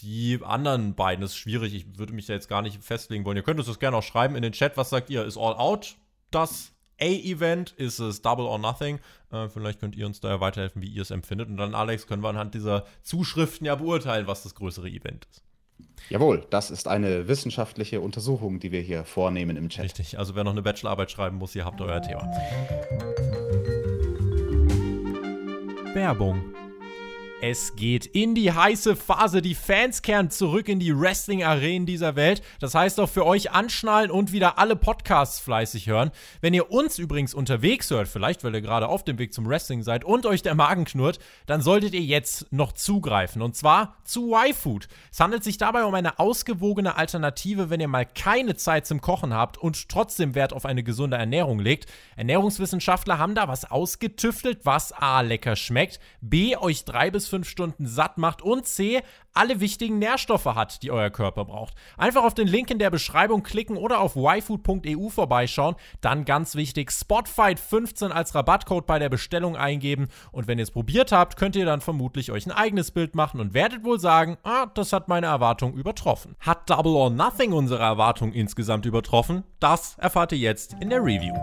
die 0.00 0.38
anderen 0.42 0.94
beiden. 0.94 1.22
Das 1.22 1.32
ist 1.32 1.36
schwierig. 1.36 1.74
Ich 1.74 1.98
würde 1.98 2.12
mich 2.12 2.26
da 2.26 2.32
jetzt 2.32 2.48
gar 2.48 2.62
nicht 2.62 2.82
festlegen 2.82 3.24
wollen. 3.24 3.36
Ihr 3.36 3.42
könnt 3.42 3.58
uns 3.58 3.68
das 3.68 3.78
gerne 3.78 3.96
auch 3.96 4.02
schreiben 4.02 4.36
in 4.36 4.42
den 4.42 4.52
Chat. 4.52 4.76
Was 4.76 4.90
sagt 4.90 5.10
ihr? 5.10 5.24
Ist 5.24 5.36
All 5.36 5.54
Out 5.54 5.96
das 6.30 6.72
A-Event? 7.00 7.72
Ist 7.72 7.98
es 7.98 8.22
Double 8.22 8.46
or 8.46 8.58
Nothing? 8.58 9.00
Äh, 9.30 9.48
vielleicht 9.48 9.80
könnt 9.80 9.96
ihr 9.96 10.06
uns 10.06 10.20
da 10.20 10.28
ja 10.28 10.40
weiterhelfen, 10.40 10.82
wie 10.82 10.88
ihr 10.88 11.02
es 11.02 11.10
empfindet. 11.10 11.48
Und 11.48 11.56
dann, 11.56 11.74
Alex, 11.74 12.06
können 12.06 12.22
wir 12.22 12.28
anhand 12.28 12.54
dieser 12.54 12.84
Zuschriften 13.02 13.66
ja 13.66 13.74
beurteilen, 13.74 14.26
was 14.26 14.42
das 14.42 14.54
größere 14.54 14.88
Event 14.88 15.26
ist. 15.30 15.42
Jawohl, 16.08 16.46
das 16.50 16.70
ist 16.70 16.88
eine 16.88 17.28
wissenschaftliche 17.28 18.00
Untersuchung, 18.00 18.60
die 18.60 18.72
wir 18.72 18.80
hier 18.80 19.04
vornehmen 19.04 19.56
im 19.56 19.68
Chat. 19.68 19.84
Richtig, 19.84 20.18
also 20.18 20.34
wer 20.34 20.44
noch 20.44 20.52
eine 20.52 20.62
Bachelorarbeit 20.62 21.10
schreiben 21.10 21.38
muss, 21.38 21.54
ihr 21.54 21.64
habt 21.64 21.80
euer 21.80 22.02
Thema. 22.02 22.22
Werbung 25.94 26.42
es 27.42 27.74
geht 27.74 28.06
in 28.06 28.36
die 28.36 28.52
heiße 28.52 28.94
Phase. 28.94 29.42
Die 29.42 29.56
Fans 29.56 30.02
kehren 30.02 30.30
zurück 30.30 30.68
in 30.68 30.78
die 30.78 30.96
Wrestling-Arenen 30.96 31.86
dieser 31.86 32.14
Welt. 32.14 32.40
Das 32.60 32.76
heißt 32.76 33.00
auch 33.00 33.08
für 33.08 33.26
euch 33.26 33.50
anschnallen 33.50 34.12
und 34.12 34.30
wieder 34.30 34.58
alle 34.58 34.76
Podcasts 34.76 35.40
fleißig 35.40 35.88
hören. 35.88 36.12
Wenn 36.40 36.54
ihr 36.54 36.70
uns 36.70 37.00
übrigens 37.00 37.34
unterwegs 37.34 37.90
hört, 37.90 38.06
vielleicht 38.06 38.44
weil 38.44 38.54
ihr 38.54 38.60
gerade 38.60 38.86
auf 38.86 39.02
dem 39.02 39.18
Weg 39.18 39.34
zum 39.34 39.48
Wrestling 39.48 39.82
seid 39.82 40.04
und 40.04 40.24
euch 40.24 40.42
der 40.42 40.54
Magen 40.54 40.84
knurrt, 40.84 41.18
dann 41.46 41.62
solltet 41.62 41.94
ihr 41.94 42.02
jetzt 42.02 42.46
noch 42.52 42.70
zugreifen. 42.70 43.42
Und 43.42 43.56
zwar 43.56 43.96
zu 44.04 44.36
Y-Food. 44.36 44.86
Es 45.10 45.18
handelt 45.18 45.42
sich 45.42 45.58
dabei 45.58 45.84
um 45.84 45.96
eine 45.96 46.20
ausgewogene 46.20 46.96
Alternative, 46.96 47.70
wenn 47.70 47.80
ihr 47.80 47.88
mal 47.88 48.06
keine 48.06 48.54
Zeit 48.54 48.86
zum 48.86 49.00
Kochen 49.00 49.34
habt 49.34 49.58
und 49.58 49.88
trotzdem 49.88 50.36
Wert 50.36 50.52
auf 50.52 50.64
eine 50.64 50.84
gesunde 50.84 51.16
Ernährung 51.16 51.58
legt. 51.58 51.90
Ernährungswissenschaftler 52.14 53.18
haben 53.18 53.34
da 53.34 53.48
was 53.48 53.68
ausgetüftelt, 53.68 54.60
was 54.62 54.92
A 54.92 55.22
lecker 55.22 55.56
schmeckt, 55.56 55.98
B 56.20 56.56
euch 56.56 56.84
drei 56.84 57.10
bis 57.10 57.31
fünf 57.32 57.48
Stunden 57.48 57.86
satt 57.86 58.18
macht 58.18 58.42
und 58.42 58.66
C, 58.66 59.00
alle 59.32 59.60
wichtigen 59.60 59.98
Nährstoffe 59.98 60.44
hat, 60.44 60.82
die 60.82 60.90
euer 60.90 61.08
Körper 61.08 61.46
braucht. 61.46 61.72
Einfach 61.96 62.24
auf 62.24 62.34
den 62.34 62.46
Link 62.46 62.70
in 62.70 62.78
der 62.78 62.90
Beschreibung 62.90 63.42
klicken 63.42 63.78
oder 63.78 64.00
auf 64.00 64.16
yfood.eu 64.16 65.08
vorbeischauen. 65.08 65.76
Dann 66.02 66.26
ganz 66.26 66.54
wichtig, 66.56 66.90
Spotfight15 66.90 68.10
als 68.10 68.34
Rabattcode 68.34 68.86
bei 68.86 68.98
der 68.98 69.08
Bestellung 69.08 69.56
eingeben. 69.56 70.08
Und 70.30 70.46
wenn 70.46 70.58
ihr 70.58 70.64
es 70.64 70.70
probiert 70.70 71.10
habt, 71.10 71.38
könnt 71.38 71.56
ihr 71.56 71.64
dann 71.64 71.80
vermutlich 71.80 72.30
euch 72.32 72.44
ein 72.44 72.52
eigenes 72.52 72.90
Bild 72.90 73.14
machen 73.14 73.40
und 73.40 73.54
werdet 73.54 73.82
wohl 73.82 73.98
sagen, 73.98 74.36
ah, 74.42 74.66
das 74.66 74.92
hat 74.92 75.08
meine 75.08 75.28
Erwartung 75.28 75.72
übertroffen. 75.72 76.36
Hat 76.40 76.68
Double 76.68 76.92
or 76.92 77.08
Nothing 77.08 77.54
unsere 77.54 77.82
Erwartung 77.82 78.34
insgesamt 78.34 78.84
übertroffen? 78.84 79.44
Das 79.58 79.96
erfahrt 79.96 80.32
ihr 80.32 80.38
jetzt 80.38 80.76
in 80.82 80.90
der 80.90 81.02
Review. 81.02 81.34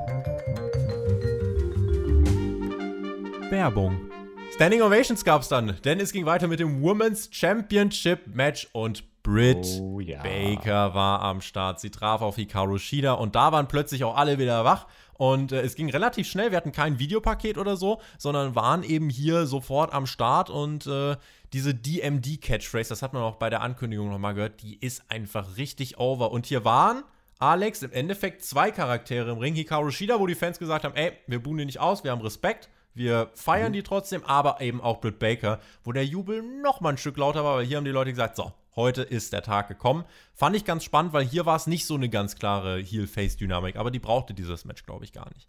Werbung 3.49 4.08
Standing 4.55 4.81
Ovations 4.81 5.23
gab 5.23 5.41
es 5.41 5.47
dann, 5.47 5.77
denn 5.85 5.99
es 5.99 6.11
ging 6.11 6.25
weiter 6.25 6.47
mit 6.47 6.59
dem 6.59 6.81
Women's 6.81 7.29
Championship 7.31 8.27
Match 8.27 8.67
und 8.73 9.03
Britt 9.23 9.65
oh, 9.79 9.99
ja. 9.99 10.21
Baker 10.23 10.93
war 10.93 11.21
am 11.21 11.41
Start. 11.41 11.79
Sie 11.79 11.91
traf 11.91 12.21
auf 12.21 12.35
Hikaru 12.35 12.77
Shida 12.77 13.13
und 13.13 13.35
da 13.35 13.51
waren 13.51 13.67
plötzlich 13.67 14.03
auch 14.03 14.17
alle 14.17 14.39
wieder 14.39 14.65
wach. 14.65 14.87
Und 15.13 15.51
äh, 15.51 15.61
es 15.61 15.75
ging 15.75 15.89
relativ 15.89 16.27
schnell. 16.27 16.51
Wir 16.51 16.57
hatten 16.57 16.71
kein 16.71 16.97
Videopaket 16.97 17.57
oder 17.57 17.75
so, 17.75 18.01
sondern 18.17 18.55
waren 18.55 18.83
eben 18.83 19.09
hier 19.09 19.45
sofort 19.45 19.93
am 19.93 20.05
Start. 20.05 20.49
Und 20.49 20.87
äh, 20.87 21.17
diese 21.51 21.73
DMD-Catchphrase, 21.73 22.89
das 22.89 23.01
hat 23.01 23.13
man 23.13 23.21
auch 23.21 23.35
bei 23.35 23.49
der 23.49 23.61
Ankündigung 23.61 24.09
nochmal 24.09 24.33
gehört, 24.33 24.61
die 24.61 24.77
ist 24.79 25.03
einfach 25.09 25.57
richtig 25.57 25.99
over. 25.99 26.31
Und 26.31 26.45
hier 26.45 26.65
waren. 26.65 27.03
Alex, 27.41 27.83
im 27.83 27.93
Endeffekt 27.93 28.43
zwei 28.43 28.69
Charaktere 28.69 29.31
im 29.31 29.37
Ring. 29.37 29.55
Hikaru 29.55 29.91
Shida, 29.91 30.19
wo 30.19 30.27
die 30.27 30.35
Fans 30.35 30.59
gesagt 30.59 30.83
haben: 30.83 30.95
Ey, 30.95 31.13
wir 31.27 31.41
buhen 31.41 31.57
die 31.57 31.65
nicht 31.65 31.79
aus, 31.79 32.03
wir 32.03 32.11
haben 32.11 32.21
Respekt. 32.21 32.69
Wir 32.93 33.29
feiern 33.33 33.69
mhm. 33.69 33.73
die 33.73 33.83
trotzdem, 33.83 34.23
aber 34.25 34.61
eben 34.61 34.81
auch 34.81 35.01
Britt 35.01 35.19
Baker, 35.19 35.59
wo 35.83 35.91
der 35.91 36.05
Jubel 36.05 36.41
noch 36.41 36.81
mal 36.81 36.89
ein 36.89 36.97
Stück 36.97 37.17
lauter 37.17 37.43
war, 37.43 37.57
weil 37.57 37.65
hier 37.65 37.77
haben 37.77 37.85
die 37.85 37.91
Leute 37.91 38.11
gesagt, 38.11 38.35
so, 38.35 38.53
heute 38.75 39.01
ist 39.03 39.33
der 39.33 39.43
Tag 39.43 39.67
gekommen. 39.67 40.05
Fand 40.33 40.55
ich 40.55 40.65
ganz 40.65 40.83
spannend, 40.83 41.13
weil 41.13 41.25
hier 41.25 41.45
war 41.45 41.55
es 41.55 41.67
nicht 41.67 41.85
so 41.85 41.95
eine 41.95 42.09
ganz 42.09 42.35
klare 42.35 42.79
Heel-Face-Dynamik, 42.79 43.75
aber 43.75 43.91
die 43.91 43.99
brauchte 43.99 44.33
dieses 44.33 44.65
Match, 44.65 44.85
glaube 44.85 45.05
ich, 45.05 45.13
gar 45.13 45.29
nicht. 45.33 45.47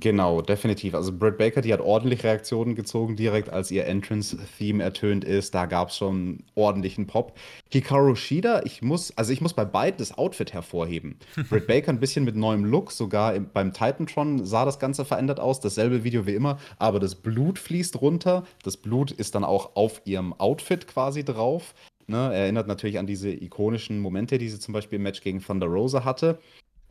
Genau, 0.00 0.42
definitiv. 0.42 0.94
Also 0.94 1.12
Britt 1.12 1.38
Baker, 1.38 1.60
die 1.60 1.72
hat 1.72 1.80
ordentlich 1.80 2.24
Reaktionen 2.24 2.74
gezogen, 2.74 3.16
direkt 3.16 3.50
als 3.50 3.70
ihr 3.70 3.86
Entrance-Theme 3.86 4.82
ertönt 4.82 5.24
ist. 5.24 5.54
Da 5.54 5.66
gab 5.66 5.88
es 5.88 5.96
schon 5.96 6.40
ordentlichen 6.54 7.06
Pop. 7.06 7.38
Hikaru 7.70 8.14
Shida, 8.14 8.62
ich 8.64 8.82
muss, 8.82 9.16
also 9.16 9.32
ich 9.32 9.40
muss 9.40 9.54
bei 9.54 9.64
beiden 9.64 9.98
das 9.98 10.16
Outfit 10.18 10.52
hervorheben. 10.52 11.18
Britt 11.48 11.66
Baker 11.66 11.92
ein 11.92 12.00
bisschen 12.00 12.24
mit 12.24 12.36
neuem 12.36 12.64
Look, 12.64 12.92
sogar 12.92 13.34
im, 13.34 13.48
beim 13.52 13.72
Titantron 13.72 14.44
sah 14.44 14.64
das 14.64 14.78
Ganze 14.78 15.04
verändert 15.04 15.40
aus. 15.40 15.60
Dasselbe 15.60 16.04
Video 16.04 16.26
wie 16.26 16.34
immer, 16.34 16.58
aber 16.78 17.00
das 17.00 17.14
Blut 17.14 17.58
fließt 17.58 18.00
runter. 18.00 18.44
Das 18.64 18.76
Blut 18.76 19.12
ist 19.12 19.34
dann 19.34 19.44
auch 19.44 19.76
auf 19.76 20.02
ihrem 20.04 20.32
Outfit 20.34 20.86
quasi 20.86 21.24
drauf. 21.24 21.74
Ne, 22.08 22.32
erinnert 22.32 22.68
natürlich 22.68 22.98
an 22.98 23.06
diese 23.06 23.30
ikonischen 23.30 23.98
Momente, 23.98 24.38
die 24.38 24.48
sie 24.48 24.60
zum 24.60 24.74
Beispiel 24.74 24.96
im 24.96 25.02
Match 25.02 25.22
gegen 25.22 25.40
Thunder 25.40 25.66
Rosa 25.66 26.04
hatte. 26.04 26.38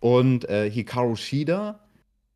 Und 0.02 0.50
äh, 0.50 0.70
Hikaru 0.70 1.16
Shida 1.16 1.80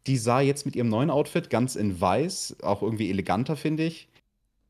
die 0.07 0.17
sah 0.17 0.41
jetzt 0.41 0.65
mit 0.65 0.75
ihrem 0.75 0.89
neuen 0.89 1.09
Outfit 1.09 1.49
ganz 1.49 1.75
in 1.75 1.99
weiß, 1.99 2.57
auch 2.63 2.81
irgendwie 2.81 3.09
eleganter, 3.09 3.55
finde 3.55 3.83
ich, 3.83 4.07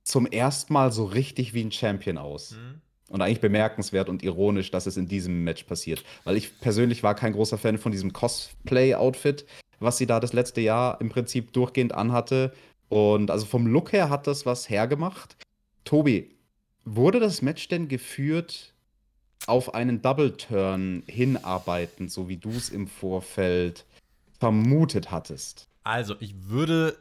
zum 0.04 0.26
ersten 0.26 0.74
Mal 0.74 0.92
so 0.92 1.06
richtig 1.06 1.54
wie 1.54 1.64
ein 1.64 1.72
Champion 1.72 2.18
aus. 2.18 2.52
Mhm. 2.52 2.82
Und 3.10 3.22
eigentlich 3.22 3.42
bemerkenswert 3.42 4.08
und 4.08 4.22
ironisch, 4.22 4.70
dass 4.70 4.86
es 4.86 4.96
in 4.96 5.08
diesem 5.08 5.44
Match 5.44 5.64
passiert. 5.64 6.04
Weil 6.26 6.38
ich 6.38 6.60
persönlich 6.60 7.02
war 7.02 7.16
kein 7.16 7.34
großer 7.34 7.58
Fan 7.58 7.80
von 7.80 7.92
diesem 7.92 8.14
Cosplay-Outfit, 8.14 9.46
was 9.80 9.98
sie 9.98 10.06
da 10.06 10.20
das 10.20 10.34
letzte 10.34 10.62
Jahr 10.62 11.02
im 11.02 11.10
Prinzip 11.10 11.52
durchgehend 11.54 11.94
anhatte. 11.94 12.54
Und 12.88 13.32
also 13.32 13.46
vom 13.46 13.66
Look 13.66 13.94
her 13.94 14.10
hat 14.10 14.28
das 14.28 14.46
was 14.46 14.70
hergemacht. 14.70 15.38
Tobi, 15.86 16.36
wurde 16.86 17.20
das 17.20 17.42
Match 17.42 17.68
denn 17.68 17.88
geführt 17.88 18.74
auf 19.48 19.74
einen 19.74 20.02
Double 20.02 20.36
Turn 20.38 21.04
hinarbeiten, 21.08 22.10
so 22.10 22.30
wie 22.30 22.38
du 22.38 22.52
es 22.52 22.70
im 22.70 22.88
Vorfeld 22.88 23.86
vermutet 24.40 25.12
hattest? 25.12 25.68
Also, 25.84 26.16
ich 26.20 26.50
würde 26.50 26.98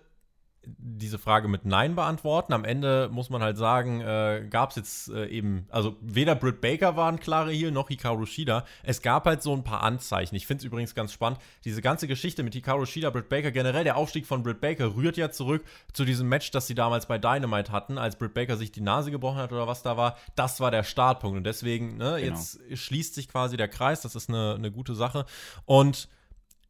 diese 0.76 1.18
Frage 1.18 1.48
mit 1.48 1.64
Nein 1.64 1.94
beantworten. 1.94 2.52
Am 2.52 2.64
Ende 2.64 3.08
muss 3.10 3.30
man 3.30 3.42
halt 3.42 3.56
sagen, 3.56 4.00
äh, 4.00 4.46
gab 4.48 4.70
es 4.70 4.76
jetzt 4.76 5.08
äh, 5.10 5.26
eben, 5.26 5.66
also 5.70 5.96
weder 6.00 6.34
Britt 6.34 6.60
Baker 6.60 6.96
war 6.96 7.10
ein 7.10 7.20
klarer 7.20 7.50
Heal, 7.50 7.70
noch 7.70 7.88
Hikaru 7.88 8.26
Shida. 8.26 8.64
Es 8.82 9.02
gab 9.02 9.24
halt 9.26 9.42
so 9.42 9.54
ein 9.54 9.64
paar 9.64 9.82
Anzeichen. 9.82 10.34
Ich 10.34 10.46
finde 10.46 10.62
es 10.62 10.64
übrigens 10.64 10.94
ganz 10.94 11.12
spannend. 11.12 11.40
Diese 11.64 11.82
ganze 11.82 12.06
Geschichte 12.06 12.42
mit 12.42 12.54
Hikaru 12.54 12.86
Shida, 12.86 13.10
Britt 13.10 13.28
Baker, 13.28 13.50
generell 13.50 13.84
der 13.84 13.96
Aufstieg 13.96 14.26
von 14.26 14.42
Britt 14.42 14.60
Baker 14.60 14.94
rührt 14.94 15.16
ja 15.16 15.30
zurück 15.30 15.64
zu 15.92 16.04
diesem 16.04 16.28
Match, 16.28 16.50
das 16.50 16.66
sie 16.66 16.74
damals 16.74 17.06
bei 17.06 17.18
Dynamite 17.18 17.72
hatten, 17.72 17.98
als 17.98 18.16
Britt 18.16 18.34
Baker 18.34 18.56
sich 18.56 18.72
die 18.72 18.80
Nase 18.80 19.10
gebrochen 19.10 19.38
hat 19.38 19.52
oder 19.52 19.66
was 19.66 19.82
da 19.82 19.96
war. 19.96 20.16
Das 20.34 20.60
war 20.60 20.70
der 20.70 20.82
Startpunkt. 20.82 21.36
Und 21.38 21.44
deswegen, 21.44 21.96
ne, 21.96 22.16
genau. 22.20 22.36
jetzt 22.36 22.60
schließt 22.74 23.14
sich 23.14 23.28
quasi 23.28 23.56
der 23.56 23.68
Kreis. 23.68 24.02
Das 24.02 24.14
ist 24.14 24.28
eine, 24.28 24.54
eine 24.56 24.70
gute 24.70 24.94
Sache. 24.94 25.24
Und 25.64 26.08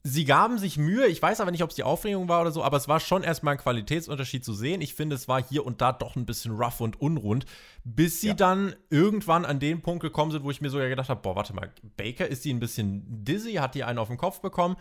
Sie 0.05 0.25
gaben 0.25 0.59
sich 0.59 0.79
Mühe, 0.79 1.07
ich 1.07 1.21
weiß 1.21 1.41
aber 1.41 1.51
nicht, 1.51 1.63
ob 1.63 1.71
es 1.71 1.77
die 1.77 1.83
Aufregung 1.83 2.29
war 2.29 2.41
oder 2.41 2.53
so, 2.53 2.63
aber 2.63 2.77
es 2.77 2.89
war 2.89 3.01
schon 3.01 3.25
erstmal 3.25 3.55
ein 3.55 3.61
Qualitätsunterschied 3.61 4.45
zu 4.45 4.55
sehen. 4.55 4.81
Ich 4.81 4.95
finde, 4.95 5.17
es 5.17 5.29
war 5.29 5.43
hier 5.43 5.67
und 5.67 5.81
da 5.81 5.93
doch 5.93 6.15
ein 6.17 6.25
bisschen 6.25 6.53
rough 6.53 6.81
und 6.81 7.01
unrund, 7.01 7.47
bis 7.85 8.21
sie 8.21 8.29
ja. 8.29 8.35
dann 8.35 8.77
irgendwann 8.91 9.45
an 9.45 9.59
den 9.59 9.83
Punkt 9.83 10.03
gekommen 10.03 10.31
sind, 10.31 10.45
wo 10.45 10.51
ich 10.51 10.61
mir 10.61 10.71
sogar 10.71 10.89
gedacht 10.89 11.09
habe, 11.09 11.21
boah, 11.21 11.37
warte 11.37 11.53
mal, 11.53 11.73
Baker, 11.97 12.27
ist 12.29 12.45
die 12.45 12.55
ein 12.55 12.61
bisschen 12.61 13.25
dizzy, 13.25 13.55
hat 13.55 13.75
die 13.75 13.85
einen 13.85 13.99
auf 13.99 14.09
den 14.09 14.17
Kopf 14.17 14.41
bekommen? 14.41 14.77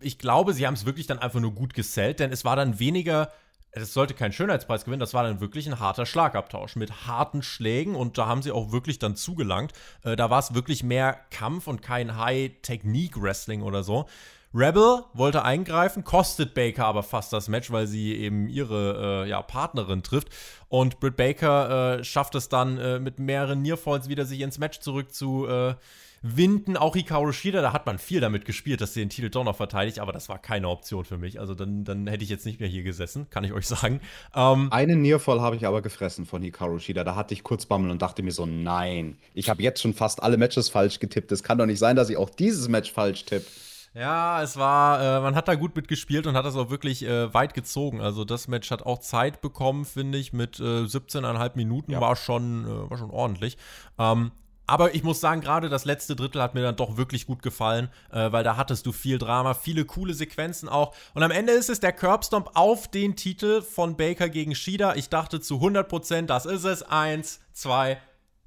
Ich 0.00 0.18
glaube, 0.18 0.54
sie 0.54 0.66
haben 0.66 0.74
es 0.74 0.86
wirklich 0.86 1.06
dann 1.06 1.18
einfach 1.18 1.40
nur 1.40 1.52
gut 1.52 1.74
gesellt, 1.74 2.20
denn 2.20 2.32
es 2.32 2.44
war 2.44 2.56
dann 2.56 2.78
weniger 2.78 3.30
es 3.76 3.92
sollte 3.92 4.14
kein 4.14 4.32
Schönheitspreis 4.32 4.84
gewinnen, 4.84 5.00
das 5.00 5.14
war 5.14 5.24
dann 5.24 5.40
wirklich 5.40 5.66
ein 5.66 5.80
harter 5.80 6.06
Schlagabtausch 6.06 6.76
mit 6.76 7.06
harten 7.06 7.42
Schlägen 7.42 7.96
und 7.96 8.18
da 8.18 8.26
haben 8.26 8.42
sie 8.42 8.52
auch 8.52 8.70
wirklich 8.70 8.98
dann 8.98 9.16
zugelangt. 9.16 9.72
Äh, 10.04 10.16
da 10.16 10.30
war 10.30 10.38
es 10.38 10.54
wirklich 10.54 10.82
mehr 10.84 11.18
Kampf 11.30 11.66
und 11.66 11.82
kein 11.82 12.16
High-Technique-Wrestling 12.16 13.62
oder 13.62 13.82
so. 13.82 14.06
Rebel 14.54 15.02
wollte 15.14 15.44
eingreifen, 15.44 16.04
kostet 16.04 16.54
Baker 16.54 16.86
aber 16.86 17.02
fast 17.02 17.32
das 17.32 17.48
Match, 17.48 17.72
weil 17.72 17.88
sie 17.88 18.14
eben 18.14 18.48
ihre 18.48 19.24
äh, 19.24 19.28
ja, 19.28 19.42
Partnerin 19.42 20.04
trifft. 20.04 20.28
Und 20.68 21.00
Britt 21.00 21.16
Baker 21.16 21.98
äh, 21.98 22.04
schafft 22.04 22.36
es 22.36 22.48
dann 22.48 22.78
äh, 22.78 23.00
mit 23.00 23.18
mehreren 23.18 23.62
Nearfalls 23.62 24.08
wieder 24.08 24.24
sich 24.24 24.40
ins 24.40 24.58
Match 24.58 24.78
zurück 24.78 25.12
zu 25.12 25.48
äh, 25.48 25.74
winden. 26.22 26.76
Auch 26.76 26.94
Hikaru 26.94 27.32
Shida, 27.32 27.62
da 27.62 27.72
hat 27.72 27.84
man 27.84 27.98
viel 27.98 28.20
damit 28.20 28.44
gespielt, 28.44 28.80
dass 28.80 28.94
sie 28.94 29.00
den 29.00 29.10
Titel 29.10 29.28
doch 29.28 29.42
noch 29.42 29.56
verteidigt, 29.56 29.98
aber 29.98 30.12
das 30.12 30.28
war 30.28 30.38
keine 30.38 30.68
Option 30.68 31.04
für 31.04 31.18
mich. 31.18 31.40
Also 31.40 31.54
dann, 31.54 31.84
dann 31.84 32.06
hätte 32.06 32.22
ich 32.22 32.30
jetzt 32.30 32.46
nicht 32.46 32.60
mehr 32.60 32.68
hier 32.68 32.84
gesessen, 32.84 33.26
kann 33.30 33.42
ich 33.42 33.52
euch 33.52 33.66
sagen. 33.66 34.00
Ähm, 34.36 34.72
Einen 34.72 35.02
Nearfall 35.02 35.40
habe 35.40 35.56
ich 35.56 35.66
aber 35.66 35.82
gefressen 35.82 36.26
von 36.26 36.42
Hikaru 36.42 36.78
Shida. 36.78 37.02
Da 37.02 37.16
hatte 37.16 37.34
ich 37.34 37.42
kurz 37.42 37.66
Bammel 37.66 37.90
und 37.90 38.02
dachte 38.02 38.22
mir 38.22 38.32
so, 38.32 38.46
nein, 38.46 39.18
ich 39.34 39.48
habe 39.48 39.64
jetzt 39.64 39.82
schon 39.82 39.94
fast 39.94 40.22
alle 40.22 40.36
Matches 40.36 40.68
falsch 40.68 41.00
getippt. 41.00 41.32
Es 41.32 41.42
kann 41.42 41.58
doch 41.58 41.66
nicht 41.66 41.80
sein, 41.80 41.96
dass 41.96 42.08
ich 42.08 42.16
auch 42.16 42.30
dieses 42.30 42.68
Match 42.68 42.92
falsch 42.92 43.24
tippe. 43.24 43.46
Ja, 43.94 44.42
es 44.42 44.56
war, 44.56 45.00
äh, 45.00 45.20
man 45.20 45.36
hat 45.36 45.46
da 45.46 45.54
gut 45.54 45.76
mitgespielt 45.76 46.26
und 46.26 46.36
hat 46.36 46.44
das 46.44 46.56
auch 46.56 46.68
wirklich 46.68 47.04
äh, 47.04 47.32
weit 47.32 47.54
gezogen. 47.54 48.00
Also 48.00 48.24
das 48.24 48.48
Match 48.48 48.72
hat 48.72 48.84
auch 48.84 48.98
Zeit 48.98 49.40
bekommen, 49.40 49.84
finde 49.84 50.18
ich, 50.18 50.32
mit 50.32 50.58
äh, 50.58 50.82
17,5 50.82 51.52
Minuten 51.54 51.92
ja. 51.92 52.00
war, 52.00 52.16
schon, 52.16 52.64
äh, 52.64 52.90
war 52.90 52.98
schon 52.98 53.10
ordentlich. 53.10 53.56
Ähm, 53.96 54.32
aber 54.66 54.94
ich 54.94 55.04
muss 55.04 55.20
sagen, 55.20 55.42
gerade 55.42 55.68
das 55.68 55.84
letzte 55.84 56.16
Drittel 56.16 56.42
hat 56.42 56.54
mir 56.54 56.62
dann 56.62 56.74
doch 56.74 56.96
wirklich 56.96 57.26
gut 57.26 57.42
gefallen, 57.42 57.88
äh, 58.10 58.32
weil 58.32 58.42
da 58.42 58.56
hattest 58.56 58.84
du 58.86 58.92
viel 58.92 59.18
Drama, 59.18 59.54
viele 59.54 59.84
coole 59.84 60.14
Sequenzen 60.14 60.68
auch. 60.68 60.94
Und 61.14 61.22
am 61.22 61.30
Ende 61.30 61.52
ist 61.52 61.70
es 61.70 61.78
der 61.78 61.92
Curbstomp 61.92 62.50
auf 62.54 62.88
den 62.88 63.14
Titel 63.14 63.62
von 63.62 63.96
Baker 63.96 64.28
gegen 64.28 64.56
Shida. 64.56 64.94
Ich 64.94 65.08
dachte 65.08 65.40
zu 65.40 65.56
100%, 65.56 66.26
das 66.26 66.46
ist 66.46 66.64
es. 66.64 66.82
Eins, 66.82 67.40
zwei, 67.52 67.98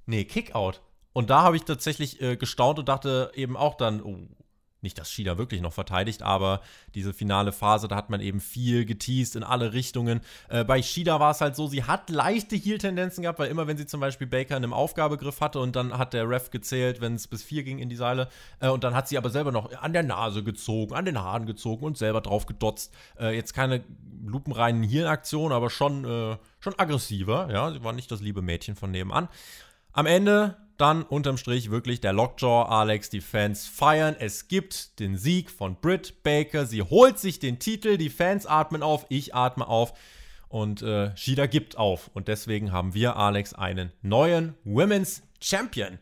nee, 0.07 0.25
Kickout. 0.25 0.81
Und 1.13 1.29
da 1.29 1.43
habe 1.43 1.55
ich 1.55 1.63
tatsächlich 1.63 2.21
äh, 2.21 2.35
gestaunt 2.35 2.79
und 2.79 2.89
dachte 2.89 3.31
eben 3.35 3.55
auch 3.55 3.75
dann, 3.75 4.01
oh, 4.01 4.17
nicht, 4.81 4.97
dass 4.99 5.11
Shida 5.11 5.37
wirklich 5.37 5.61
noch 5.61 5.73
verteidigt, 5.73 6.21
aber 6.21 6.61
diese 6.93 7.13
finale 7.13 7.51
Phase, 7.51 7.87
da 7.87 7.95
hat 7.95 8.09
man 8.09 8.21
eben 8.21 8.39
viel 8.39 8.85
geteased 8.85 9.35
in 9.35 9.43
alle 9.43 9.73
Richtungen. 9.73 10.21
Äh, 10.49 10.63
bei 10.63 10.81
Shida 10.81 11.19
war 11.19 11.31
es 11.31 11.41
halt 11.41 11.55
so, 11.55 11.67
sie 11.67 11.83
hat 11.83 12.09
leichte 12.09 12.55
Heal-Tendenzen 12.55 13.23
gehabt, 13.23 13.39
weil 13.39 13.49
immer, 13.49 13.67
wenn 13.67 13.77
sie 13.77 13.85
zum 13.85 13.99
Beispiel 13.99 14.27
Baker 14.27 14.55
in 14.55 14.63
einem 14.63 14.73
Aufgabegriff 14.73 15.41
hatte 15.41 15.59
und 15.59 15.75
dann 15.75 15.97
hat 15.97 16.13
der 16.13 16.29
Ref 16.29 16.51
gezählt, 16.51 17.01
wenn 17.01 17.15
es 17.15 17.27
bis 17.27 17.43
vier 17.43 17.63
ging 17.63 17.79
in 17.79 17.89
die 17.89 17.95
Seile, 17.95 18.29
äh, 18.59 18.69
und 18.69 18.83
dann 18.83 18.93
hat 18.93 19.07
sie 19.07 19.17
aber 19.17 19.29
selber 19.29 19.51
noch 19.51 19.73
an 19.81 19.93
der 19.93 20.03
Nase 20.03 20.43
gezogen, 20.43 20.93
an 20.93 21.05
den 21.05 21.19
Haaren 21.19 21.45
gezogen 21.45 21.85
und 21.85 21.97
selber 21.97 22.21
drauf 22.21 22.45
gedotzt. 22.45 22.93
Äh, 23.19 23.35
jetzt 23.35 23.53
keine 23.53 23.83
lupenreinen 24.23 24.83
Heal-Aktionen, 24.83 25.53
aber 25.53 25.69
schon, 25.69 26.05
äh, 26.05 26.37
schon 26.59 26.77
aggressiver. 26.77 27.49
Ja, 27.51 27.71
sie 27.71 27.83
war 27.83 27.93
nicht 27.93 28.11
das 28.11 28.21
liebe 28.21 28.41
Mädchen 28.41 28.75
von 28.75 28.91
nebenan. 28.91 29.27
Am 29.93 30.05
Ende 30.05 30.57
dann 30.77 31.03
unterm 31.03 31.37
Strich 31.37 31.71
wirklich 31.71 32.01
der 32.01 32.13
Lockjaw, 32.13 32.63
Alex, 32.69 33.09
die 33.09 33.21
Fans 33.21 33.65
feiern. 33.67 34.15
Es 34.19 34.47
gibt 34.47 34.99
den 34.99 35.17
Sieg 35.17 35.49
von 35.49 35.75
Britt 35.75 36.23
Baker. 36.23 36.65
Sie 36.65 36.81
holt 36.81 37.19
sich 37.19 37.39
den 37.39 37.59
Titel, 37.59 37.97
die 37.97 38.09
Fans 38.09 38.45
atmen 38.45 38.83
auf, 38.83 39.05
ich 39.09 39.33
atme 39.35 39.67
auf 39.67 39.93
und 40.49 40.81
äh, 40.81 41.15
Shida 41.15 41.47
gibt 41.47 41.77
auf. 41.77 42.09
Und 42.13 42.27
deswegen 42.27 42.71
haben 42.71 42.93
wir, 42.93 43.15
Alex, 43.15 43.53
einen 43.53 43.91
neuen 44.01 44.55
Women's 44.63 45.23
Champion. 45.41 45.99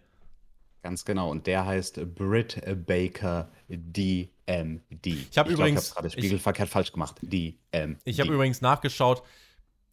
Ganz 0.84 1.03
genau. 1.03 1.32
Und 1.32 1.47
der 1.47 1.65
heißt 1.65 2.13
Britt 2.13 2.61
Baker 2.86 3.49
DMD. 3.67 4.30
Ich 5.05 5.38
habe 5.38 5.51
übrigens 5.51 5.95
gerade 5.95 6.09
spiegelverkehrt 6.09 6.69
falsch 6.69 6.91
gemacht. 6.91 7.17
DMD. 7.21 7.99
Ich 8.03 8.19
habe 8.19 8.34
übrigens 8.34 8.61
nachgeschaut 8.61 9.23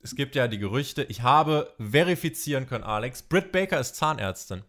es 0.03 0.17
gibt 0.17 0.35
ja 0.35 0.49
die 0.49 0.59
Gerüchte, 0.59 1.05
ich 1.05 1.23
habe 1.23 1.73
verifizieren 1.79 2.67
können, 2.67 2.85
Alex, 2.85 3.23
Britt 3.23 3.53
Baker 3.53 3.81
ist 3.81 3.97
Zahnärztin. 3.97 4.63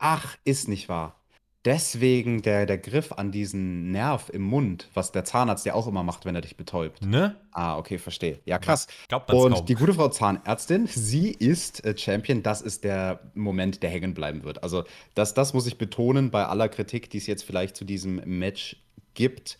Ach, 0.00 0.36
ist 0.44 0.66
nicht 0.66 0.88
wahr. 0.88 1.20
Deswegen 1.66 2.40
der, 2.40 2.64
der 2.64 2.78
Griff 2.78 3.12
an 3.12 3.32
diesen 3.32 3.90
Nerv 3.90 4.30
im 4.30 4.40
Mund, 4.40 4.88
was 4.94 5.12
der 5.12 5.26
Zahnarzt 5.26 5.66
ja 5.66 5.74
auch 5.74 5.86
immer 5.86 6.02
macht, 6.02 6.24
wenn 6.24 6.34
er 6.34 6.40
dich 6.40 6.56
betäubt. 6.56 7.04
Ne? 7.04 7.36
Ah, 7.52 7.76
okay, 7.76 7.98
verstehe. 7.98 8.40
Ja, 8.46 8.58
krass. 8.58 8.88
Glaubt 9.08 9.30
Und 9.30 9.52
kaum. 9.52 9.66
die 9.66 9.74
gute 9.74 9.92
Frau 9.92 10.08
Zahnärztin, 10.08 10.86
sie 10.86 11.30
ist 11.30 11.84
äh, 11.84 11.94
Champion. 11.94 12.42
Das 12.42 12.62
ist 12.62 12.82
der 12.82 13.20
Moment, 13.34 13.82
der 13.82 13.90
hängen 13.90 14.14
bleiben 14.14 14.42
wird. 14.42 14.62
Also, 14.62 14.84
das, 15.14 15.34
das 15.34 15.52
muss 15.52 15.66
ich 15.66 15.76
betonen 15.76 16.30
bei 16.30 16.46
aller 16.46 16.70
Kritik, 16.70 17.10
die 17.10 17.18
es 17.18 17.26
jetzt 17.26 17.42
vielleicht 17.42 17.76
zu 17.76 17.84
diesem 17.84 18.22
Match 18.24 18.76
gibt 19.12 19.58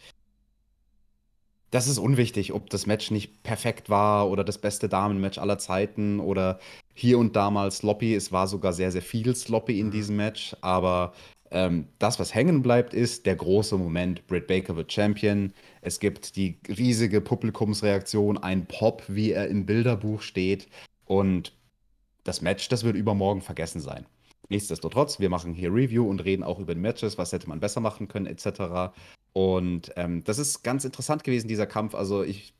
das 1.71 1.87
ist 1.87 1.99
unwichtig, 1.99 2.53
ob 2.53 2.69
das 2.71 2.87
Match 2.87 3.11
nicht 3.11 3.43
perfekt 3.43 3.91
war 3.91 4.29
oder 4.29 4.43
das 4.45 4.59
beste 4.59 4.89
Damenmatch 4.89 5.39
aller 5.39 5.59
Zeiten 5.59 6.19
oder 6.19 6.59
hier 6.95 7.19
und 7.19 7.37
da 7.37 7.51
mal 7.51 7.71
sloppy. 7.71 8.15
Es 8.15 8.33
war 8.33 8.49
sogar 8.49 8.73
sehr, 8.73 8.91
sehr 8.91 9.03
viel 9.03 9.35
sloppy 9.35 9.79
in 9.79 9.87
mhm. 9.87 9.91
diesem 9.93 10.17
Match. 10.17 10.57
Aber 10.61 11.13
ähm, 11.53 11.87
das, 11.99 12.19
was 12.19 12.35
hängen 12.35 12.63
bleibt, 12.63 12.93
ist 12.93 13.25
der 13.27 13.37
große 13.37 13.77
Moment. 13.79 14.27
Britt 14.27 14.49
Baker 14.49 14.77
wird 14.77 14.93
Champion. 14.93 15.53
Es 15.81 16.01
gibt 16.01 16.37
die 16.37 16.59
riesige 16.69 17.21
Publikumsreaktion, 17.21 18.39
ein 18.39 18.67
Pop, 18.67 19.05
wie 19.07 19.33
er 19.33 19.49
im 19.49 19.65
Bilderbuch 19.65 20.23
steht. 20.23 20.69
Und 21.05 21.53
das 22.25 22.43
Match, 22.43 22.69
das 22.69 22.83
wird 22.85 22.97
übermorgen 22.97 23.43
vergessen 23.43 23.81
sein. 23.81 24.07
Nichtsdestotrotz, 24.49 25.21
wir 25.21 25.31
machen 25.31 25.55
hier 25.55 25.73
Review 25.73 26.09
und 26.09 26.25
reden 26.25 26.43
auch 26.43 26.59
über 26.59 26.75
die 26.75 26.81
Matches, 26.81 27.17
was 27.17 27.33
hätte 27.33 27.49
man 27.49 27.61
besser 27.61 27.81
machen 27.81 28.09
können, 28.09 28.27
etc. 28.27 28.93
Und 29.33 29.93
ähm, 29.97 30.25
das 30.25 30.39
ist 30.39 30.63
ganz 30.63 30.85
interessant 30.85 31.25
gewesen, 31.25 31.49
dieser 31.49 31.67
Kampf. 31.67 31.95
Also 31.95 32.23
ich, 32.23 32.55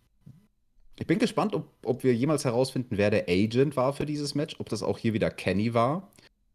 ich 0.99 1.07
bin 1.07 1.19
gespannt, 1.19 1.55
ob, 1.55 1.69
ob 1.85 2.05
wir 2.05 2.15
jemals 2.15 2.45
herausfinden, 2.45 2.97
wer 2.99 3.11
der 3.11 3.29
Agent 3.29 3.77
war 3.77 3.93
für 3.93 4.07
dieses 4.07 4.35
Match, 4.35 4.57
ob 4.59 4.69
das 4.69 4.83
auch 4.83 4.99
hier 4.99 5.13
wieder 5.13 5.31
Kenny 5.31 5.75
war 5.75 6.11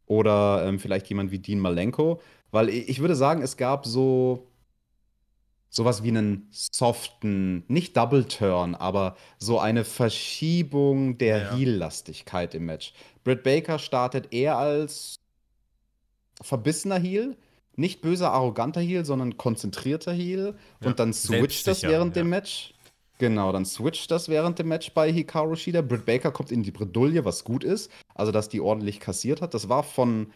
oder 0.06 0.66
ähm, 0.66 0.80
vielleicht 0.80 1.08
jemand 1.08 1.32
wie 1.32 1.40
Dean 1.40 1.60
Malenko. 1.60 2.22
Weil 2.52 2.70
ich, 2.70 2.90
ich 2.90 3.00
würde 3.00 3.16
sagen, 3.16 3.42
es 3.42 3.58
gab 3.58 3.86
so 3.86 4.48
sowas 5.76 6.04
wie 6.04 6.10
einen 6.10 6.48
soften, 6.52 7.66
nicht 7.68 7.98
Double 7.98 8.26
Turn, 8.26 8.76
aber 8.76 9.18
so 9.40 9.60
eine 9.60 9.84
Verschiebung 9.84 11.18
der 11.18 11.38
ja. 11.38 11.56
Heel-Lastigkeit 11.56 12.56
im 12.56 12.66
Match. 12.66 12.94
Britt 13.26 13.44
Baker 13.44 13.78
startet 13.78 14.32
eher 14.32 14.58
als 14.58 15.20
verbissener 16.42 16.98
Heel, 16.98 17.36
nicht 17.78 18.02
böser, 18.02 18.32
arroganter 18.32 18.82
Heel, 18.82 19.06
sondern 19.06 19.38
konzentrierter 19.38 20.14
Heel. 20.14 20.56
Ja, 20.82 20.88
und 20.88 21.00
dann 21.00 21.14
switcht 21.14 21.68
das 21.68 21.84
während 21.84 22.16
ja. 22.16 22.22
dem 22.22 22.30
Match. 22.30 22.74
Genau, 23.18 23.52
dann 23.52 23.66
switcht 23.66 24.12
das 24.12 24.28
während 24.28 24.60
dem 24.60 24.68
Match 24.68 24.92
bei 24.94 25.12
Hikaru 25.12 25.56
Shida. 25.56 25.82
Britt 25.82 26.06
Baker 26.06 26.32
kommt 26.32 26.52
in 26.52 26.64
die 26.64 26.72
Bredouille, 26.72 27.24
was 27.24 27.44
gut 27.46 27.64
ist. 27.64 27.90
Also, 28.14 28.32
dass 28.32 28.50
die 28.50 28.60
ordentlich 28.60 29.00
kassiert 29.00 29.42
hat. 29.42 29.54
Das 29.54 29.70
war 29.70 29.84
von, 29.84 30.34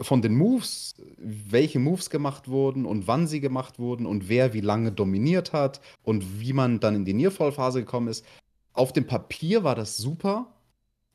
von 0.00 0.20
den 0.20 0.36
Moves, 0.36 0.96
welche 1.16 1.78
Moves 1.78 2.10
gemacht 2.10 2.48
wurden 2.48 2.84
und 2.84 3.06
wann 3.06 3.26
sie 3.26 3.40
gemacht 3.40 3.78
wurden 3.78 4.04
und 4.04 4.28
wer 4.28 4.52
wie 4.52 4.60
lange 4.60 4.92
dominiert 4.92 5.52
hat 5.54 5.80
und 6.02 6.40
wie 6.40 6.52
man 6.52 6.78
dann 6.78 6.94
in 6.94 7.04
die 7.06 7.14
Nearfall-Phase 7.14 7.80
gekommen 7.80 8.08
ist. 8.08 8.24
Auf 8.74 8.92
dem 8.92 9.06
Papier 9.06 9.64
war 9.64 9.74
das 9.74 9.96
super. 9.96 10.46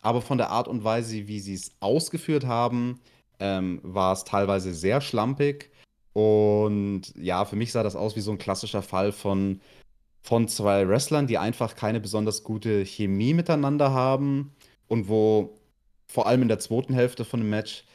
aber 0.01 0.21
von 0.21 0.37
der 0.37 0.49
Art 0.49 0.67
und 0.67 0.83
Weise, 0.83 1.27
wie 1.27 1.39
sie 1.39 1.53
es 1.53 1.71
ausgeführt 1.79 2.45
haben, 2.45 2.99
ähm, 3.39 3.79
war 3.83 4.13
es 4.13 4.23
teilweise 4.23 4.73
sehr 4.73 5.01
schlampig. 5.01 5.71
Und 6.13 7.13
ja, 7.15 7.45
für 7.45 7.55
mich 7.55 7.71
sah 7.71 7.83
das 7.83 7.95
aus 7.95 8.15
wie 8.15 8.21
so 8.21 8.31
ein 8.31 8.37
klassischer 8.37 8.81
Fall 8.81 9.11
von, 9.11 9.61
von 10.21 10.47
zwei 10.47 10.87
Wrestlern, 10.87 11.27
die 11.27 11.37
einfach 11.37 11.75
keine 11.75 11.99
besonders 11.99 12.43
gute 12.43 12.85
Chemie 12.85 13.33
miteinander 13.33 13.91
haben 13.91 14.53
und 14.87 15.07
wo 15.07 15.55
vor 16.07 16.27
allem 16.27 16.41
in 16.41 16.47
der 16.47 16.59
zweiten 16.59 16.93
Hälfte 16.93 17.23
von 17.23 17.39
dem 17.39 17.49
Match 17.49 17.85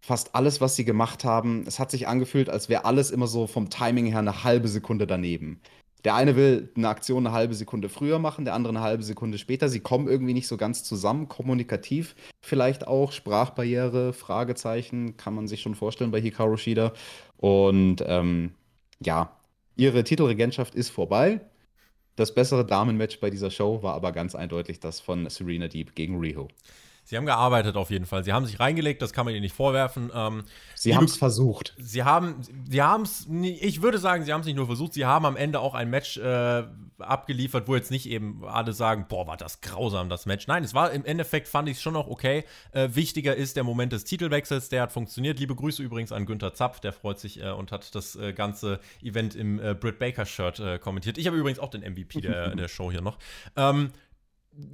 fast 0.00 0.34
alles, 0.34 0.60
was 0.60 0.76
sie 0.76 0.84
gemacht 0.84 1.24
haben, 1.24 1.64
es 1.66 1.78
hat 1.78 1.90
sich 1.90 2.06
angefühlt, 2.06 2.50
als 2.50 2.68
wäre 2.68 2.84
alles 2.84 3.10
immer 3.10 3.26
so 3.26 3.46
vom 3.46 3.70
Timing 3.70 4.06
her 4.06 4.18
eine 4.18 4.44
halbe 4.44 4.68
Sekunde 4.68 5.06
daneben. 5.06 5.60
Der 6.04 6.14
eine 6.14 6.36
will 6.36 6.70
eine 6.76 6.88
Aktion 6.88 7.26
eine 7.26 7.34
halbe 7.34 7.54
Sekunde 7.54 7.88
früher 7.88 8.18
machen, 8.18 8.44
der 8.44 8.54
andere 8.54 8.72
eine 8.74 8.82
halbe 8.82 9.02
Sekunde 9.02 9.38
später. 9.38 9.68
Sie 9.70 9.80
kommen 9.80 10.06
irgendwie 10.06 10.34
nicht 10.34 10.46
so 10.46 10.56
ganz 10.56 10.84
zusammen, 10.84 11.28
kommunikativ 11.28 12.14
vielleicht 12.42 12.86
auch, 12.86 13.12
Sprachbarriere, 13.12 14.12
Fragezeichen, 14.12 15.16
kann 15.16 15.34
man 15.34 15.48
sich 15.48 15.62
schon 15.62 15.74
vorstellen 15.74 16.10
bei 16.10 16.20
Hikaru 16.20 16.56
Shida. 16.56 16.92
Und 17.38 18.04
ähm, 18.06 18.52
ja, 19.00 19.36
ihre 19.76 20.04
Titelregentschaft 20.04 20.74
ist 20.74 20.90
vorbei. 20.90 21.40
Das 22.16 22.34
bessere 22.34 22.64
Damenmatch 22.64 23.18
bei 23.20 23.30
dieser 23.30 23.50
Show 23.50 23.82
war 23.82 23.94
aber 23.94 24.12
ganz 24.12 24.34
eindeutig 24.34 24.80
das 24.80 25.00
von 25.00 25.28
Serena 25.28 25.68
Deep 25.68 25.94
gegen 25.94 26.20
Riho. 26.20 26.48
Sie 27.04 27.16
haben 27.18 27.26
gearbeitet 27.26 27.76
auf 27.76 27.90
jeden 27.90 28.06
Fall. 28.06 28.24
Sie 28.24 28.32
haben 28.32 28.46
sich 28.46 28.58
reingelegt, 28.58 29.02
das 29.02 29.12
kann 29.12 29.26
man 29.26 29.34
ihnen 29.34 29.42
nicht 29.42 29.54
vorwerfen. 29.54 30.10
Ähm, 30.14 30.44
sie 30.74 30.96
haben 30.96 31.04
es 31.04 31.16
versucht. 31.16 31.74
Sie 31.78 32.02
haben, 32.02 32.40
sie 32.68 32.82
haben 32.82 33.02
es, 33.02 33.26
ich 33.28 33.82
würde 33.82 33.98
sagen, 33.98 34.24
sie 34.24 34.32
haben 34.32 34.40
es 34.40 34.46
nicht 34.46 34.56
nur 34.56 34.66
versucht, 34.66 34.94
sie 34.94 35.04
haben 35.04 35.26
am 35.26 35.36
Ende 35.36 35.60
auch 35.60 35.74
ein 35.74 35.90
Match 35.90 36.16
äh, 36.16 36.64
abgeliefert, 36.98 37.68
wo 37.68 37.74
jetzt 37.74 37.90
nicht 37.90 38.08
eben 38.08 38.42
alle 38.46 38.72
sagen, 38.72 39.04
boah, 39.08 39.26
war 39.26 39.36
das 39.36 39.60
grausam, 39.60 40.08
das 40.08 40.24
Match. 40.24 40.46
Nein, 40.46 40.64
es 40.64 40.72
war 40.72 40.92
im 40.92 41.04
Endeffekt, 41.04 41.46
fand 41.46 41.68
ich 41.68 41.76
es 41.76 41.82
schon 41.82 41.92
noch 41.92 42.08
okay. 42.08 42.44
Äh, 42.72 42.88
wichtiger 42.92 43.36
ist 43.36 43.56
der 43.56 43.64
Moment 43.64 43.92
des 43.92 44.04
Titelwechsels, 44.04 44.70
der 44.70 44.82
hat 44.82 44.92
funktioniert. 44.92 45.38
Liebe 45.38 45.54
Grüße 45.54 45.82
übrigens 45.82 46.10
an 46.10 46.24
Günther 46.24 46.54
Zapf, 46.54 46.80
der 46.80 46.94
freut 46.94 47.18
sich 47.18 47.42
äh, 47.42 47.50
und 47.50 47.70
hat 47.70 47.94
das 47.94 48.16
äh, 48.16 48.32
ganze 48.32 48.80
Event 49.02 49.34
im 49.34 49.60
äh, 49.60 49.74
Britt 49.74 49.98
Baker-Shirt 49.98 50.60
äh, 50.60 50.78
kommentiert. 50.78 51.18
Ich 51.18 51.26
habe 51.26 51.36
übrigens 51.36 51.58
auch 51.58 51.70
den 51.70 51.82
MVP 51.82 52.22
der, 52.22 52.54
der 52.56 52.68
Show 52.68 52.90
hier 52.90 53.02
noch. 53.02 53.18
Ähm, 53.56 53.90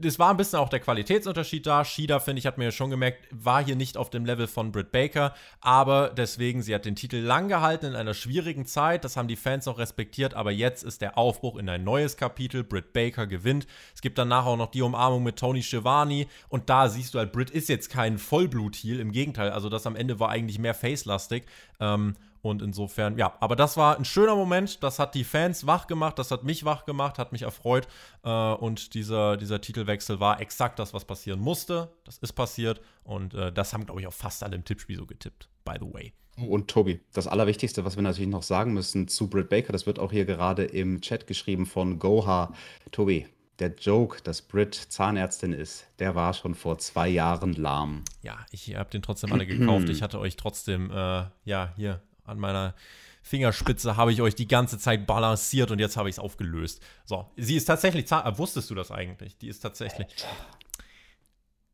es 0.05 0.19
war 0.19 0.31
ein 0.31 0.37
bisschen 0.37 0.59
auch 0.59 0.69
der 0.69 0.81
Qualitätsunterschied 0.81 1.67
da. 1.67 1.85
Shida, 1.85 2.19
finde 2.21 2.41
ich, 2.41 2.47
hat 2.47 2.59
mir 2.59 2.65
ja 2.65 2.71
schon 2.71 2.91
gemerkt, 2.91 3.27
war 3.31 3.65
hier 3.65 3.77
nicht 3.77 3.97
auf 3.97 4.11
dem 4.11 4.25
Level 4.25 4.47
von 4.47 4.73
Britt 4.73 4.93
Baker, 4.93 5.35
aber 5.61 6.11
deswegen, 6.11 6.63
sie 6.63 6.75
hat 6.75 6.85
den 6.85 6.97
Titel 6.97 7.17
lang 7.17 7.49
gehalten 7.49 7.87
in 7.87 7.95
einer 7.95 8.15
schwierigen 8.15 8.67
Zeit. 8.67 9.05
Das 9.05 9.17
haben 9.17 9.29
die 9.29 9.37
Fans 9.37 9.67
auch 9.69 9.79
respektiert, 9.79 10.35
aber 10.35 10.51
jetzt 10.51 10.83
ist 10.83 11.01
der 11.01 11.17
Aufbruch 11.17 11.57
in 11.57 11.69
ein 11.69 11.85
neues 11.85 12.17
Kapitel. 12.17 12.65
Britt 12.65 12.93
Baker 12.93 13.27
gewinnt. 13.27 13.67
Es 13.95 14.01
gibt 14.01 14.19
danach 14.19 14.47
auch 14.47 14.57
noch 14.57 14.71
die 14.71 14.83
Umarmung 14.83 15.23
mit 15.23 15.39
Tony 15.39 15.63
Schiavone 15.63 16.27
und 16.49 16.69
da 16.69 16.89
siehst 16.89 17.15
du 17.15 17.19
halt, 17.19 17.33
Britt 17.33 17.51
ist 17.51 17.69
jetzt 17.69 17.91
kein 17.91 18.19
Vollblut-Heel, 18.19 19.01
im 19.01 19.13
Gegenteil. 19.13 19.51
Also, 19.51 19.69
das 19.69 19.87
am 19.87 19.97
Ende 19.97 20.21
war 20.21 20.29
eigentlich 20.29 20.59
mehr 20.59 20.75
face-lastig. 20.75 21.45
Ähm, 21.81 22.17
und 22.43 22.63
insofern, 22.63 23.19
ja, 23.19 23.35
aber 23.41 23.57
das 23.57 23.77
war 23.77 23.99
ein 23.99 24.05
schöner 24.05 24.35
Moment. 24.35 24.83
Das 24.83 24.99
hat 24.99 25.15
die 25.15 25.25
Fans 25.25 25.67
wach 25.67 25.87
gemacht, 25.87 26.19
das 26.19 26.31
hat 26.31 26.45
mich 26.45 26.65
wach 26.65 26.85
gemacht, 26.85 27.19
hat 27.19 27.33
mich 27.33 27.43
erfreut. 27.43 27.87
Äh, 28.25 28.31
und 28.31 28.95
dieser, 28.95 29.37
dieser 29.37 29.61
Titelwechsel 29.61 30.21
war 30.21 30.41
exakt 30.41 30.79
das, 30.79 30.95
was 30.95 31.05
passieren 31.05 31.41
musste. 31.41 31.91
Das 32.05 32.19
ist 32.19 32.33
passiert. 32.33 32.81
Und 33.05 33.35
äh, 33.35 33.53
das 33.53 33.73
haben, 33.73 33.85
glaube 33.85 34.01
ich, 34.01 34.07
auch 34.07 34.13
fast 34.13 34.43
alle 34.43 34.57
im 34.57 34.65
Tippspiel 34.65 34.97
so 34.97 35.07
getippt, 35.07 35.49
by 35.65 35.75
the 35.79 35.93
way. 35.93 36.13
Und 36.37 36.69
Tobi, 36.69 37.01
das 37.13 37.27
Allerwichtigste, 37.27 37.85
was 37.85 37.97
wir 37.97 38.03
natürlich 38.03 38.31
noch 38.31 38.43
sagen 38.43 38.73
müssen 38.73 39.09
zu 39.09 39.29
Britt 39.29 39.51
Baker, 39.51 39.73
das 39.73 39.87
wird 39.87 39.99
auch 39.99 40.13
hier 40.13 40.25
gerade 40.25 40.65
im 40.65 41.03
Chat 41.03 41.27
geschrieben 41.27 41.67
von 41.67 41.99
Goha. 41.99 42.55
Tobi, 42.93 43.27
der 43.59 43.75
Joke, 43.75 44.23
dass 44.23 44.41
Britt 44.41 44.75
Zahnärztin 44.75 45.53
ist, 45.53 45.87
der 45.99 46.15
war 46.15 46.33
schon 46.33 46.55
vor 46.55 46.79
zwei 46.79 47.09
Jahren 47.09 47.53
lahm. 47.53 48.05
Ja, 48.23 48.39
ich 48.51 48.75
habe 48.75 48.91
den 48.91 49.03
trotzdem 49.03 49.33
alle 49.33 49.47
gekauft. 49.47 49.89
Ich 49.91 50.03
hatte 50.03 50.19
euch 50.19 50.37
trotzdem, 50.37 50.91
äh, 50.91 51.25
ja, 51.45 51.75
hier 51.77 52.01
an 52.31 52.39
meiner 52.39 52.75
Fingerspitze 53.23 53.97
habe 53.97 54.13
ich 54.13 54.23
euch 54.23 54.35
die 54.35 54.49
ganze 54.49 54.79
Zeit 54.79 55.07
balanciert 55.07 55.71
und 55.71 55.79
jetzt 55.79 55.97
habe 55.97 56.09
ich 56.09 56.15
es 56.15 56.19
aufgelöst. 56.19 56.81
So, 57.05 57.27
sie 57.37 57.57
ist 57.57 57.67
tatsächlich, 57.67 58.11
äh, 58.11 58.39
wusstest 58.39 58.71
du 58.71 58.75
das 58.75 58.91
eigentlich? 58.91 59.37
Die 59.39 59.49
ist 59.49 59.61
tatsächlich. 59.61 60.07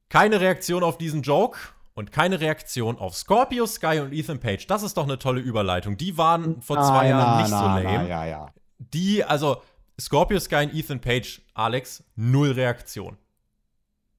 Keine 0.09 0.41
Reaktion 0.41 0.83
auf 0.83 0.99
diesen 0.99 1.23
Joke 1.23 1.59
und 1.95 2.13
keine 2.13 2.41
Reaktion 2.41 2.99
auf 2.99 3.17
Scorpio 3.17 3.67
Sky 3.67 4.01
und 4.01 4.13
Ethan 4.13 4.41
Page. 4.41 4.67
Das 4.67 4.83
ist 4.83 4.97
doch 4.97 5.05
eine 5.05 5.19
tolle 5.19 5.41
Überleitung. 5.41 5.97
Die 5.97 6.19
waren 6.19 6.61
vor 6.63 6.77
zwei 6.79 7.05
na, 7.05 7.09
Jahren 7.09 7.31
na, 7.31 7.43
nicht 7.43 7.51
na, 7.51 7.59
so 7.59 7.67
lame. 7.67 8.09
ja, 8.09 8.25
ja. 8.27 8.53
Die, 8.79 9.25
also 9.25 9.63
Scorpio 9.99 10.39
Sky 10.39 10.67
und 10.67 10.75
Ethan 10.75 11.01
Page, 11.01 11.41
Alex, 11.55 12.05
null 12.17 12.53
Reaktion. 12.53 13.17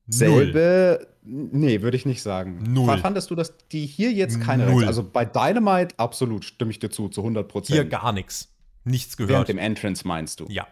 Selbe, 0.08 1.08
nee, 1.28 1.82
würde 1.82 1.98
ich 1.98 2.06
nicht 2.06 2.22
sagen. 2.22 2.64
Null. 2.74 2.98
Fandest 2.98 3.30
du, 3.30 3.36
dass 3.36 3.54
die 3.72 3.86
hier 3.86 4.12
jetzt 4.12 4.42
keine 4.42 4.70
Null. 4.70 4.86
Also 4.86 5.04
bei 5.04 5.26
Dynamite 5.26 5.96
absolut, 5.98 6.46
stimme 6.46 6.72
ich 6.72 6.80
dir 6.80 6.90
zu, 6.90 7.10
zu 7.10 7.22
100 7.22 7.48
Prozent. 7.48 7.76
Hier 7.76 7.86
gar 7.86 8.12
nichts. 8.14 8.54
Nichts 8.84 9.18
gehört. 9.18 9.32
Während 9.32 9.50
dem 9.50 9.58
Entrance 9.58 10.08
meinst 10.08 10.40
du? 10.40 10.46
Ja. 10.50 10.68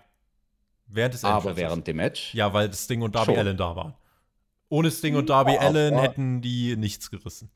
Während 0.88 1.14
des 1.14 1.24
Entrances. 1.24 1.48
Aber 1.48 1.58
während 1.58 1.88
dem 1.88 1.98
Match? 1.98 2.34
Ja, 2.34 2.54
weil 2.54 2.74
Sting 2.74 3.02
und 3.02 3.16
Darby 3.16 3.32
Schon. 3.32 3.40
Allen 3.40 3.58
da 3.58 3.76
waren. 3.76 3.94
Ohne 4.70 4.92
Sting 4.92 5.16
und 5.16 5.30
Darby 5.30 5.58
oh, 5.58 5.62
Allen 5.62 5.98
hätten 5.98 6.42
die 6.42 6.76
nichts 6.76 7.12
gerissen. 7.12 7.50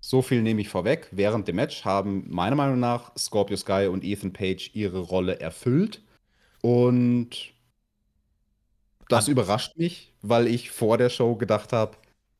So 0.00 0.22
viel 0.22 0.42
nehme 0.42 0.60
ich 0.60 0.68
vorweg. 0.68 1.08
Während 1.10 1.48
dem 1.48 1.56
Match 1.56 1.84
haben 1.84 2.24
meiner 2.28 2.56
Meinung 2.56 2.80
nach 2.80 3.12
Scorpio 3.16 3.56
Sky 3.56 3.88
und 3.90 4.04
Ethan 4.04 4.32
Page 4.32 4.70
ihre 4.74 5.00
Rolle 5.00 5.40
erfüllt. 5.40 6.02
Und 6.62 7.52
das 9.08 9.26
An 9.26 9.32
überrascht 9.32 9.76
mich, 9.76 10.12
weil 10.22 10.46
ich 10.46 10.70
vor 10.70 10.98
der 10.98 11.10
Show 11.10 11.36
gedacht 11.36 11.72
habe, 11.72 11.96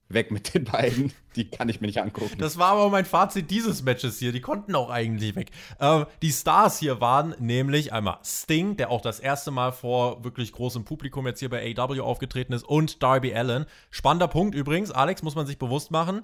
weg 0.08 0.30
mit 0.30 0.54
den 0.54 0.64
beiden, 0.64 1.12
die 1.36 1.50
kann 1.50 1.68
ich 1.68 1.80
mir 1.80 1.86
nicht 1.86 2.00
angucken. 2.00 2.38
Das 2.38 2.58
war 2.58 2.72
aber 2.72 2.88
mein 2.88 3.04
Fazit 3.04 3.50
dieses 3.50 3.82
Matches 3.82 4.18
hier, 4.18 4.32
die 4.32 4.40
konnten 4.40 4.74
auch 4.74 4.90
eigentlich 4.90 5.34
weg. 5.36 5.50
Ähm, 5.80 6.06
die 6.22 6.32
Stars 6.32 6.78
hier 6.78 7.00
waren 7.00 7.34
nämlich 7.38 7.92
einmal 7.92 8.18
Sting, 8.24 8.76
der 8.76 8.90
auch 8.90 9.00
das 9.00 9.20
erste 9.20 9.50
Mal 9.50 9.72
vor 9.72 10.24
wirklich 10.24 10.52
großem 10.52 10.84
Publikum 10.84 11.26
jetzt 11.26 11.40
hier 11.40 11.50
bei 11.50 11.74
AW 11.76 12.00
aufgetreten 12.00 12.52
ist, 12.52 12.64
und 12.64 13.02
Darby 13.02 13.34
Allen. 13.34 13.66
Spannender 13.90 14.28
Punkt 14.28 14.54
übrigens, 14.54 14.90
Alex, 14.90 15.22
muss 15.22 15.34
man 15.34 15.46
sich 15.46 15.58
bewusst 15.58 15.90
machen. 15.90 16.22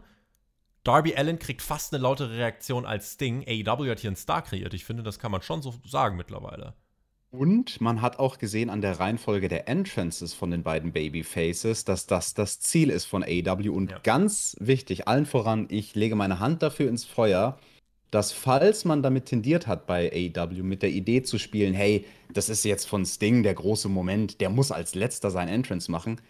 Darby 0.83 1.17
Allen 1.17 1.39
kriegt 1.39 1.63
fast 1.63 1.95
eine 1.95 2.03
lautere 2.03 2.37
Reaktion 2.37 2.85
als 2.85 3.15
Sting. 3.15 3.45
AEW 3.47 3.91
hat 3.91 4.01
hier 4.01 4.11
einen 4.11 4.17
Star 4.17 4.43
kreiert. 4.43 4.75
Ich 4.75 4.85
finde, 4.85 5.03
das 5.03 5.19
kann 5.19 5.33
man 5.33 5.41
schon 5.41 5.63
so 5.63 5.75
sagen 5.87 6.17
mittlerweile. 6.17 6.75
Und 7.37 7.81
man 7.81 8.01
hat 8.01 8.21
auch 8.21 8.39
gesehen 8.39 8.71
an 8.71 8.81
der 8.81 9.01
Reihenfolge 9.01 9.49
der 9.49 9.69
Entrances 9.69 10.35
von 10.35 10.53
den 10.53 10.63
beiden 10.63 10.93
Babyfaces, 10.93 11.85
dass 11.85 12.07
das 12.07 12.35
das 12.35 12.61
Ziel 12.61 12.91
ist 12.91 13.07
von 13.07 13.25
AEW. 13.25 13.73
Und 13.73 13.91
ja. 13.91 13.99
ganz 14.05 14.57
wichtig, 14.61 15.09
allen 15.09 15.27
voran, 15.27 15.67
ich 15.69 15.97
lege 15.97 16.15
meine 16.15 16.39
Hand 16.39 16.63
dafür 16.63 16.89
ins 16.89 17.05
Feuer, 17.05 17.59
dass 18.13 18.31
falls 18.31 18.85
man 18.85 19.03
damit 19.03 19.27
tendiert 19.27 19.67
hat 19.67 19.89
bei 19.89 20.13
AEW 20.13 20.63
mit 20.63 20.83
der 20.83 20.91
Idee 20.91 21.25
zu 21.25 21.39
spielen, 21.39 21.75
hey, 21.75 22.05
das 22.33 22.49
ist 22.49 22.65
jetzt 22.65 22.85
von 22.85 23.05
Sting 23.05 23.43
der 23.43 23.55
große 23.55 23.89
Moment, 23.89 24.41
der 24.41 24.51
muss 24.51 24.71
als 24.71 24.95
letzter 24.95 25.33
sein 25.33 25.49
Entrance 25.49 25.91
machen, 25.91 26.21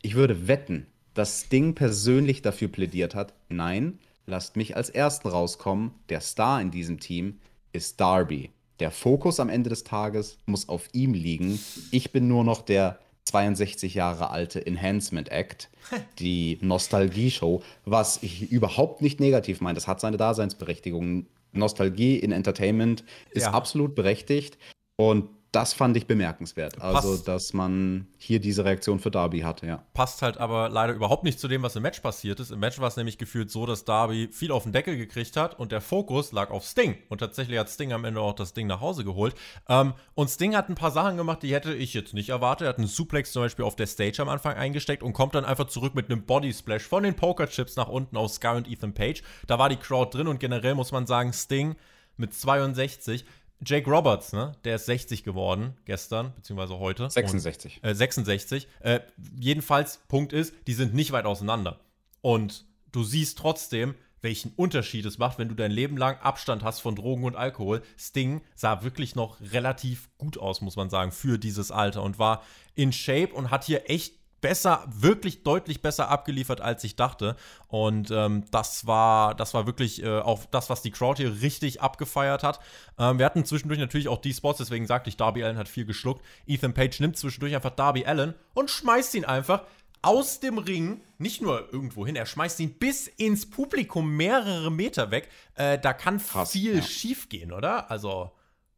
ich 0.00 0.14
würde 0.14 0.48
wetten, 0.48 0.86
dass 1.12 1.42
Sting 1.42 1.74
persönlich 1.74 2.40
dafür 2.40 2.68
plädiert 2.68 3.14
hat, 3.14 3.34
nein, 3.50 3.98
lasst 4.24 4.56
mich 4.56 4.76
als 4.76 4.88
Ersten 4.88 5.28
rauskommen, 5.28 5.90
der 6.08 6.22
Star 6.22 6.62
in 6.62 6.70
diesem 6.70 7.00
Team 7.00 7.40
ist 7.74 8.00
Darby. 8.00 8.50
Der 8.80 8.90
Fokus 8.90 9.40
am 9.40 9.48
Ende 9.48 9.70
des 9.70 9.84
Tages 9.84 10.38
muss 10.46 10.68
auf 10.68 10.88
ihm 10.92 11.14
liegen. 11.14 11.58
Ich 11.90 12.12
bin 12.12 12.28
nur 12.28 12.44
noch 12.44 12.62
der 12.62 12.98
62 13.24 13.94
Jahre 13.94 14.30
alte 14.30 14.64
Enhancement 14.66 15.30
Act, 15.30 15.70
die 16.18 16.58
Nostalgie-Show, 16.60 17.62
was 17.84 18.22
ich 18.22 18.50
überhaupt 18.50 19.00
nicht 19.00 19.20
negativ 19.20 19.60
meine. 19.60 19.74
Das 19.74 19.86
hat 19.86 20.00
seine 20.00 20.16
Daseinsberechtigung. 20.16 21.26
Nostalgie 21.52 22.18
in 22.18 22.32
Entertainment 22.32 23.04
ist 23.30 23.44
ja. 23.44 23.52
absolut 23.52 23.94
berechtigt. 23.94 24.58
Und 24.96 25.28
das 25.54 25.72
fand 25.72 25.96
ich 25.96 26.06
bemerkenswert. 26.06 26.80
Also, 26.80 27.10
passt, 27.10 27.28
dass 27.28 27.52
man 27.52 28.06
hier 28.18 28.40
diese 28.40 28.64
Reaktion 28.64 28.98
für 28.98 29.10
Darby 29.10 29.40
hatte, 29.40 29.66
ja. 29.66 29.84
Passt 29.94 30.22
halt 30.22 30.38
aber 30.38 30.68
leider 30.68 30.92
überhaupt 30.92 31.24
nicht 31.24 31.38
zu 31.38 31.48
dem, 31.48 31.62
was 31.62 31.76
im 31.76 31.82
Match 31.82 32.00
passiert 32.00 32.40
ist. 32.40 32.50
Im 32.50 32.60
Match 32.60 32.80
war 32.80 32.88
es 32.88 32.96
nämlich 32.96 33.18
gefühlt 33.18 33.50
so, 33.50 33.64
dass 33.66 33.84
Darby 33.84 34.28
viel 34.32 34.50
auf 34.50 34.64
den 34.64 34.72
Deckel 34.72 34.96
gekriegt 34.96 35.36
hat 35.36 35.58
und 35.58 35.72
der 35.72 35.80
Fokus 35.80 36.32
lag 36.32 36.50
auf 36.50 36.64
Sting. 36.64 36.96
Und 37.08 37.18
tatsächlich 37.18 37.58
hat 37.58 37.68
Sting 37.68 37.92
am 37.92 38.04
Ende 38.04 38.20
auch 38.20 38.34
das 38.34 38.52
Ding 38.52 38.66
nach 38.66 38.80
Hause 38.80 39.04
geholt. 39.04 39.34
Ähm, 39.68 39.94
und 40.14 40.28
Sting 40.28 40.56
hat 40.56 40.68
ein 40.68 40.74
paar 40.74 40.90
Sachen 40.90 41.16
gemacht, 41.16 41.42
die 41.42 41.54
hätte 41.54 41.74
ich 41.74 41.94
jetzt 41.94 42.14
nicht 42.14 42.30
erwartet. 42.30 42.66
Er 42.66 42.68
hat 42.70 42.78
einen 42.78 42.86
Suplex 42.86 43.32
zum 43.32 43.42
Beispiel 43.42 43.64
auf 43.64 43.76
der 43.76 43.86
Stage 43.86 44.20
am 44.20 44.28
Anfang 44.28 44.56
eingesteckt 44.56 45.02
und 45.02 45.12
kommt 45.12 45.34
dann 45.34 45.44
einfach 45.44 45.66
zurück 45.66 45.94
mit 45.94 46.10
einem 46.10 46.24
Body 46.24 46.52
Splash 46.52 46.82
von 46.82 47.04
den 47.04 47.14
Pokerchips 47.14 47.76
nach 47.76 47.88
unten 47.88 48.16
aus 48.16 48.36
Sky 48.36 48.56
und 48.56 48.68
Ethan 48.68 48.94
Page. 48.94 49.22
Da 49.46 49.58
war 49.58 49.68
die 49.68 49.76
Crowd 49.76 50.16
drin 50.16 50.26
und 50.26 50.40
generell 50.40 50.74
muss 50.74 50.90
man 50.90 51.06
sagen, 51.06 51.32
Sting 51.32 51.76
mit 52.16 52.34
62 52.34 53.24
Jake 53.64 53.90
Roberts, 53.90 54.32
ne? 54.32 54.52
Der 54.64 54.76
ist 54.76 54.86
60 54.86 55.24
geworden 55.24 55.76
gestern, 55.84 56.32
beziehungsweise 56.34 56.78
heute. 56.78 57.08
66. 57.08 57.80
Und, 57.82 57.88
äh, 57.88 57.94
66. 57.94 58.68
Äh, 58.80 59.00
jedenfalls, 59.38 60.00
Punkt 60.08 60.32
ist, 60.32 60.54
die 60.66 60.74
sind 60.74 60.94
nicht 60.94 61.12
weit 61.12 61.24
auseinander. 61.24 61.80
Und 62.20 62.66
du 62.92 63.04
siehst 63.04 63.38
trotzdem, 63.38 63.94
welchen 64.24 64.52
Unterschied 64.56 65.04
es 65.04 65.18
macht, 65.18 65.38
wenn 65.38 65.48
du 65.48 65.54
dein 65.54 65.70
Leben 65.70 65.96
lang 65.96 66.18
Abstand 66.18 66.64
hast 66.64 66.80
von 66.80 66.96
Drogen 66.96 67.24
und 67.24 67.36
Alkohol. 67.36 67.82
Sting 67.98 68.40
sah 68.54 68.82
wirklich 68.82 69.14
noch 69.14 69.38
relativ 69.52 70.08
gut 70.16 70.38
aus, 70.38 70.62
muss 70.62 70.76
man 70.76 70.88
sagen, 70.90 71.12
für 71.12 71.38
dieses 71.38 71.70
Alter 71.70 72.02
und 72.02 72.18
war 72.18 72.42
in 72.74 72.92
Shape 72.92 73.34
und 73.34 73.50
hat 73.50 73.64
hier 73.64 73.90
echt 73.90 74.14
besser, 74.44 74.84
wirklich 74.88 75.42
deutlich 75.42 75.80
besser 75.80 76.10
abgeliefert, 76.10 76.60
als 76.60 76.84
ich 76.84 76.96
dachte. 76.96 77.34
Und 77.68 78.10
ähm, 78.10 78.44
das 78.50 78.86
war, 78.86 79.34
das 79.34 79.54
war 79.54 79.64
wirklich 79.66 80.02
äh, 80.02 80.18
auch 80.18 80.44
das, 80.44 80.68
was 80.68 80.82
die 80.82 80.90
Crowd 80.90 81.16
hier 81.16 81.40
richtig 81.40 81.80
abgefeiert 81.80 82.42
hat. 82.42 82.60
Ähm, 82.98 83.18
wir 83.18 83.24
hatten 83.24 83.46
zwischendurch 83.46 83.80
natürlich 83.80 84.08
auch 84.08 84.20
die 84.20 84.34
Spots, 84.34 84.58
deswegen 84.58 84.86
sagte 84.86 85.08
ich, 85.08 85.16
Darby 85.16 85.42
Allen 85.42 85.56
hat 85.56 85.66
viel 85.66 85.86
geschluckt. 85.86 86.22
Ethan 86.46 86.74
Page 86.74 87.00
nimmt 87.00 87.16
zwischendurch 87.16 87.54
einfach 87.54 87.70
Darby 87.70 88.04
Allen 88.04 88.34
und 88.52 88.68
schmeißt 88.68 89.14
ihn 89.14 89.24
einfach 89.24 89.62
aus 90.02 90.40
dem 90.40 90.58
Ring, 90.58 91.00
nicht 91.16 91.40
nur 91.40 91.72
irgendwo 91.72 92.04
hin, 92.04 92.14
er 92.14 92.26
schmeißt 92.26 92.60
ihn 92.60 92.74
bis 92.74 93.06
ins 93.06 93.48
Publikum 93.48 94.14
mehrere 94.14 94.70
Meter 94.70 95.10
weg. 95.10 95.30
Äh, 95.54 95.78
da 95.78 95.94
kann 95.94 96.18
Krass, 96.18 96.52
viel 96.52 96.76
ja. 96.76 96.82
schief 96.82 97.30
gehen, 97.30 97.50
oder? 97.50 97.90
Also. 97.90 98.30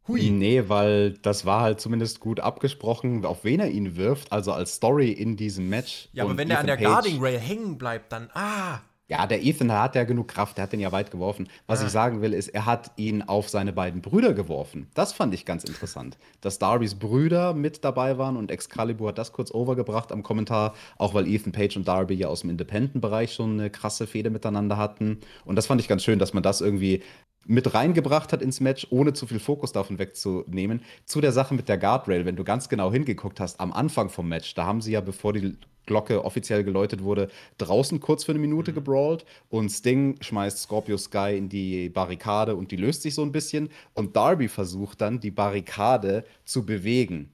Hui. 0.07 0.29
Nee, 0.29 0.63
weil 0.67 1.13
das 1.21 1.45
war 1.45 1.61
halt 1.61 1.81
zumindest 1.81 2.19
gut 2.19 2.39
abgesprochen, 2.39 3.25
auf 3.25 3.43
wen 3.43 3.59
er 3.59 3.69
ihn 3.69 3.97
wirft, 3.97 4.31
also 4.31 4.53
als 4.53 4.75
Story 4.75 5.11
in 5.11 5.35
diesem 5.35 5.69
Match. 5.69 6.09
Ja, 6.13 6.23
aber 6.23 6.37
wenn 6.37 6.49
er 6.49 6.59
an 6.59 6.67
der 6.67 6.77
Page, 6.77 6.85
Guarding 6.85 7.21
Rail 7.21 7.39
hängen 7.39 7.77
bleibt, 7.77 8.11
dann 8.11 8.29
ah. 8.33 8.79
Ja, 9.09 9.25
der 9.25 9.41
Ethan 9.41 9.71
hat 9.71 9.95
ja 9.95 10.03
genug 10.03 10.27
Kraft, 10.27 10.57
der 10.57 10.63
hat 10.63 10.73
den 10.73 10.81
ja 10.81 10.91
weit 10.91 11.11
geworfen. 11.11 11.47
Was 11.65 11.81
ah. 11.81 11.85
ich 11.85 11.91
sagen 11.91 12.21
will, 12.21 12.33
ist, 12.33 12.49
er 12.49 12.65
hat 12.65 12.91
ihn 12.97 13.21
auf 13.21 13.47
seine 13.47 13.71
beiden 13.71 14.01
Brüder 14.01 14.33
geworfen. 14.33 14.87
Das 14.95 15.13
fand 15.13 15.33
ich 15.33 15.45
ganz 15.45 15.63
interessant. 15.63 16.17
Dass 16.41 16.59
Darbys 16.59 16.95
Brüder 16.95 17.53
mit 17.53 17.85
dabei 17.85 18.17
waren 18.17 18.35
und 18.35 18.51
Excalibur 18.51 19.09
hat 19.09 19.17
das 19.17 19.31
kurz 19.31 19.51
overgebracht 19.51 20.11
am 20.11 20.23
Kommentar, 20.23 20.73
auch 20.97 21.13
weil 21.13 21.25
Ethan 21.25 21.53
Page 21.53 21.77
und 21.77 21.87
Darby 21.87 22.15
ja 22.15 22.27
aus 22.27 22.41
dem 22.41 22.49
Independent-Bereich 22.49 23.33
schon 23.33 23.53
eine 23.53 23.69
krasse 23.69 24.07
Fehde 24.07 24.29
miteinander 24.29 24.75
hatten. 24.75 25.21
Und 25.45 25.55
das 25.55 25.67
fand 25.67 25.79
ich 25.79 25.87
ganz 25.87 26.03
schön, 26.03 26.19
dass 26.19 26.33
man 26.33 26.43
das 26.43 26.59
irgendwie 26.59 27.01
mit 27.47 27.73
reingebracht 27.73 28.33
hat 28.33 28.41
ins 28.41 28.59
Match, 28.59 28.87
ohne 28.89 29.13
zu 29.13 29.25
viel 29.25 29.39
Fokus 29.39 29.71
davon 29.71 29.99
wegzunehmen. 29.99 30.81
Zu 31.05 31.21
der 31.21 31.31
Sache 31.31 31.53
mit 31.53 31.69
der 31.69 31.77
Guardrail, 31.77 32.25
wenn 32.25 32.35
du 32.35 32.43
ganz 32.43 32.69
genau 32.69 32.91
hingeguckt 32.91 33.39
hast, 33.39 33.59
am 33.59 33.71
Anfang 33.71 34.09
vom 34.09 34.27
Match, 34.27 34.53
da 34.53 34.65
haben 34.65 34.81
sie 34.81 34.91
ja, 34.91 35.01
bevor 35.01 35.33
die 35.33 35.57
Glocke 35.85 36.23
offiziell 36.23 36.63
geläutet 36.63 37.01
wurde, 37.01 37.29
draußen 37.57 37.99
kurz 37.99 38.25
für 38.25 38.33
eine 38.33 38.39
Minute 38.39 38.71
mhm. 38.71 38.75
gebrawlt 38.75 39.25
und 39.49 39.69
Sting 39.69 40.17
schmeißt 40.21 40.59
Scorpio 40.59 40.97
Sky 40.97 41.35
in 41.37 41.49
die 41.49 41.89
Barrikade 41.89 42.55
und 42.55 42.71
die 42.71 42.75
löst 42.75 43.01
sich 43.01 43.15
so 43.15 43.23
ein 43.23 43.31
bisschen 43.31 43.69
und 43.93 44.15
Darby 44.15 44.49
versucht 44.49 45.01
dann, 45.01 45.19
die 45.19 45.31
Barrikade 45.31 46.25
zu 46.45 46.65
bewegen. 46.65 47.31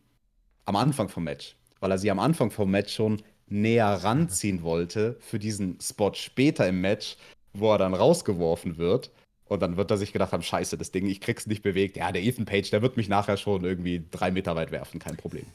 Am 0.65 0.77
Anfang 0.77 1.09
vom 1.09 1.25
Match, 1.25 1.57
weil 1.81 1.91
er 1.91 1.97
sie 1.97 2.11
am 2.11 2.19
Anfang 2.19 2.51
vom 2.51 2.71
Match 2.71 2.93
schon 2.93 3.21
näher 3.47 3.87
ranziehen 3.87 4.63
wollte 4.63 5.17
für 5.19 5.39
diesen 5.39 5.77
Spot 5.81 6.13
später 6.13 6.67
im 6.67 6.79
Match, 6.79 7.17
wo 7.53 7.71
er 7.71 7.79
dann 7.79 7.93
rausgeworfen 7.93 8.77
wird. 8.77 9.11
Und 9.53 9.59
dann 9.61 9.77
wird 9.77 9.91
er 9.91 9.97
sich 9.97 10.11
gedacht 10.11 10.31
haben, 10.31 10.41
scheiße, 10.41 10.79
das 10.79 10.91
Ding, 10.91 11.05
ich 11.05 11.21
krieg's 11.21 11.45
nicht 11.45 11.61
bewegt. 11.61 11.95
Ja, 11.95 12.11
der 12.11 12.23
Ethan 12.23 12.45
Page, 12.45 12.71
der 12.71 12.81
wird 12.81 12.97
mich 12.97 13.07
nachher 13.07 13.37
schon 13.37 13.63
irgendwie 13.63 14.03
drei 14.09 14.31
Meter 14.31 14.55
weit 14.55 14.71
werfen, 14.71 14.99
kein 14.99 15.15
Problem. 15.15 15.45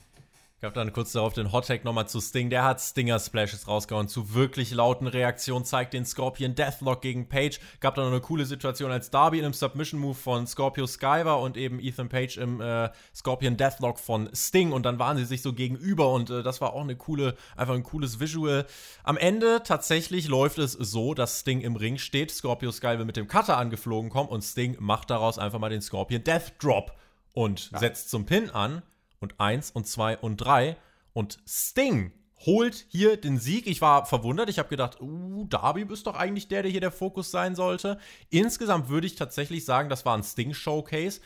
Gab 0.61 0.75
dann 0.75 0.93
kurz 0.93 1.13
darauf 1.13 1.35
den 1.35 1.53
Hottag 1.53 1.85
nochmal 1.85 2.09
zu 2.09 2.21
Sting. 2.21 2.51
Der 2.51 2.65
hat 2.65 2.81
Stinger 2.81 3.21
Splashes 3.21 3.69
rausgehauen 3.69 4.09
zu 4.09 4.35
wirklich 4.35 4.73
lauten 4.73 5.07
Reaktionen, 5.07 5.65
zeigt 5.65 5.95
den 5.95 6.05
Scorpion 6.05 6.57
Deathlock 6.57 7.01
gegen 7.01 7.29
Page. 7.29 7.61
Gab 7.79 7.95
dann 7.95 8.07
noch 8.07 8.11
eine 8.11 8.21
coole 8.21 8.45
Situation, 8.45 8.91
als 8.91 9.11
Darby 9.11 9.39
in 9.39 9.45
einem 9.45 9.55
Submission 9.55 10.01
Move 10.01 10.17
von 10.17 10.49
Scorpio 10.49 10.89
Sky 10.89 11.21
war 11.23 11.41
und 11.41 11.57
eben 11.57 11.79
Ethan 11.79 12.09
Page 12.09 12.39
im 12.39 12.61
äh, 12.61 12.91
Scorpion 13.15 13.57
Deathlock 13.57 14.01
von 14.01 14.31
Sting. 14.35 14.73
Und 14.73 14.83
dann 14.83 14.99
waren 14.99 15.17
sie 15.17 15.27
sich 15.27 15.43
so 15.43 15.53
gegenüber 15.53 16.13
und 16.13 16.29
äh, 16.29 16.43
das 16.43 16.61
war 16.61 16.73
auch 16.73 16.83
eine 16.83 16.97
coole, 16.97 17.37
einfach 17.57 17.75
ein 17.75 17.85
cooles 17.85 18.19
Visual. 18.19 18.67
Am 19.05 19.17
Ende 19.17 19.63
tatsächlich 19.63 20.27
läuft 20.27 20.59
es 20.59 20.73
so, 20.73 21.15
dass 21.15 21.39
Sting 21.39 21.61
im 21.61 21.77
Ring 21.77 21.99
steht. 21.99 22.33
Scorpio 22.33 22.73
Sky 22.73 22.99
will 22.99 23.05
mit 23.05 23.17
dem 23.17 23.29
Cutter 23.29 23.59
angeflogen 23.59 24.11
kommen 24.11 24.29
und 24.29 24.43
Sting 24.43 24.77
macht 24.81 25.11
daraus 25.11 25.39
einfach 25.39 25.61
mal 25.61 25.71
den 25.71 25.83
Scorpion 25.83 26.25
Death 26.25 26.55
Drop 26.59 26.97
und 27.33 27.71
ja. 27.71 27.79
setzt 27.79 28.11
zum 28.11 28.27
Pin 28.27 28.51
an 28.51 28.83
und 29.21 29.41
1 29.41 29.71
und 29.73 29.87
2 29.87 30.19
und 30.19 30.37
3. 30.39 30.77
Und 31.13 31.39
Sting 31.47 32.13
holt 32.47 32.87
hier 32.89 33.17
den 33.17 33.39
Sieg. 33.39 33.67
Ich 33.67 33.81
war 33.81 34.07
verwundert. 34.07 34.49
Ich 34.49 34.59
habe 34.59 34.69
gedacht, 34.69 35.01
uh, 35.01 35.45
Darby 35.49 35.87
ist 35.93 36.07
doch 36.07 36.17
eigentlich 36.17 36.49
der, 36.49 36.63
der 36.63 36.71
hier 36.71 36.81
der 36.81 36.93
Fokus 36.93 37.31
sein 37.31 37.57
sollte. 37.57 37.99
Insgesamt 38.31 38.89
würde 38.89 39.07
ich 39.07 39.17
tatsächlich 39.17 39.65
sagen, 39.65 39.89
das 39.89 40.05
war 40.05 40.17
ein 40.17 40.23
Sting-Showcase. 40.23 41.21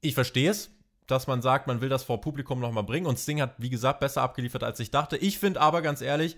Ich 0.00 0.14
verstehe 0.14 0.50
es, 0.50 0.70
dass 1.06 1.26
man 1.26 1.40
sagt, 1.42 1.66
man 1.66 1.80
will 1.80 1.88
das 1.88 2.04
vor 2.04 2.20
Publikum 2.20 2.60
nochmal 2.60 2.84
bringen. 2.84 3.06
Und 3.06 3.18
Sting 3.18 3.40
hat, 3.40 3.54
wie 3.58 3.70
gesagt, 3.70 4.00
besser 4.00 4.22
abgeliefert, 4.22 4.64
als 4.64 4.80
ich 4.80 4.90
dachte. 4.90 5.16
Ich 5.16 5.38
finde 5.38 5.60
aber 5.60 5.82
ganz 5.82 6.00
ehrlich, 6.00 6.36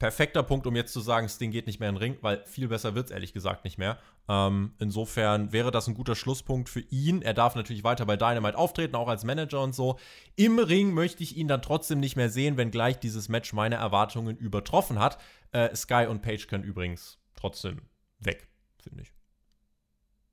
perfekter 0.00 0.42
Punkt, 0.42 0.66
um 0.66 0.74
jetzt 0.74 0.92
zu 0.92 1.00
sagen, 1.00 1.28
Sting 1.28 1.52
geht 1.52 1.66
nicht 1.66 1.78
mehr 1.78 1.90
in 1.90 1.94
den 1.94 2.00
Ring, 2.00 2.16
weil 2.22 2.42
viel 2.46 2.66
besser 2.68 2.96
wird 2.96 3.06
es 3.06 3.10
ehrlich 3.12 3.32
gesagt 3.32 3.64
nicht 3.64 3.78
mehr. 3.78 3.98
Ähm, 4.28 4.72
insofern 4.78 5.52
wäre 5.52 5.70
das 5.70 5.86
ein 5.86 5.94
guter 5.94 6.16
Schlusspunkt 6.16 6.68
für 6.68 6.80
ihn. 6.80 7.22
Er 7.22 7.34
darf 7.34 7.54
natürlich 7.54 7.84
weiter 7.84 8.06
bei 8.06 8.16
Dynamite 8.16 8.58
auftreten, 8.58 8.96
auch 8.96 9.08
als 9.08 9.24
Manager 9.24 9.62
und 9.62 9.74
so. 9.74 9.98
Im 10.36 10.58
Ring 10.58 10.92
möchte 10.92 11.22
ich 11.22 11.36
ihn 11.36 11.48
dann 11.48 11.62
trotzdem 11.62 12.00
nicht 12.00 12.16
mehr 12.16 12.30
sehen, 12.30 12.56
wenngleich 12.56 12.98
dieses 12.98 13.28
Match 13.28 13.52
meine 13.52 13.76
Erwartungen 13.76 14.36
übertroffen 14.36 14.98
hat. 14.98 15.18
Äh, 15.52 15.76
Sky 15.76 16.06
und 16.08 16.22
Page 16.22 16.46
können 16.48 16.64
übrigens 16.64 17.18
trotzdem 17.36 17.82
weg, 18.18 18.48
finde 18.82 19.02
ich. 19.02 19.19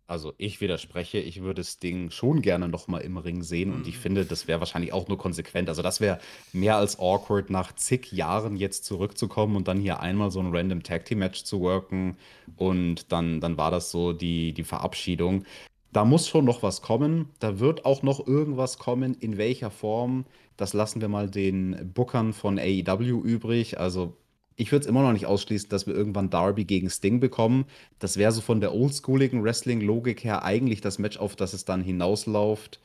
Also 0.09 0.33
ich 0.37 0.61
widerspreche, 0.61 1.17
ich 1.19 1.41
würde 1.41 1.65
Sting 1.65 2.11
schon 2.11 2.41
gerne 2.41 2.69
nochmal 2.69 3.01
im 3.01 3.17
Ring 3.17 3.43
sehen 3.43 3.73
und 3.73 3.87
ich 3.87 3.97
mhm. 3.97 4.01
finde, 4.01 4.25
das 4.25 4.47
wäre 4.47 4.59
wahrscheinlich 4.59 4.93
auch 4.93 5.09
nur 5.09 5.17
konsequent. 5.17 5.67
Also 5.67 5.81
das 5.81 5.99
wäre 5.99 6.19
mehr 6.53 6.77
als 6.77 6.97
awkward, 6.97 7.49
nach 7.49 7.75
zig 7.75 8.13
Jahren 8.13 8.55
jetzt 8.55 8.85
zurückzukommen 8.85 9.57
und 9.57 9.67
dann 9.67 9.81
hier 9.81 9.99
einmal 9.99 10.31
so 10.31 10.39
ein 10.39 10.55
random 10.55 10.81
Tag 10.81 11.03
Team 11.03 11.19
Match 11.19 11.43
zu 11.43 11.59
worken 11.59 12.15
und 12.55 13.11
dann, 13.11 13.41
dann 13.41 13.57
war 13.57 13.69
das 13.69 13.91
so 13.91 14.13
die, 14.13 14.53
die 14.53 14.63
Verabschiedung. 14.63 15.43
Da 15.91 16.05
muss 16.05 16.29
schon 16.29 16.45
noch 16.45 16.63
was 16.63 16.81
kommen, 16.81 17.27
da 17.39 17.59
wird 17.59 17.83
auch 17.83 18.01
noch 18.01 18.25
irgendwas 18.25 18.77
kommen, 18.77 19.13
in 19.13 19.37
welcher 19.37 19.71
Form, 19.71 20.25
das 20.55 20.73
lassen 20.73 21.01
wir 21.01 21.09
mal 21.09 21.29
den 21.29 21.91
Bookern 21.93 22.31
von 22.31 22.59
AEW 22.59 23.21
übrig. 23.21 23.77
Also 23.77 24.15
ich 24.59 24.71
würde 24.71 24.83
es 24.83 24.89
immer 24.89 25.03
noch 25.03 25.13
nicht 25.13 25.27
ausschließen, 25.27 25.69
dass 25.69 25.85
wir 25.85 25.93
irgendwann 25.93 26.31
Darby 26.31 26.65
gegen 26.65 26.89
Sting 26.89 27.19
bekommen. 27.19 27.65
Das 27.99 28.17
wäre 28.17 28.31
so 28.31 28.41
von 28.41 28.59
der 28.59 28.73
oldschooligen 28.73 29.43
Wrestling-Logik 29.43 30.23
her 30.23 30.43
eigentlich 30.43 30.81
das 30.81 30.97
Match, 30.97 31.17
auf 31.17 31.35
das 31.35 31.53
es 31.53 31.63
dann 31.63 31.83
hinausläuft, 31.83 32.79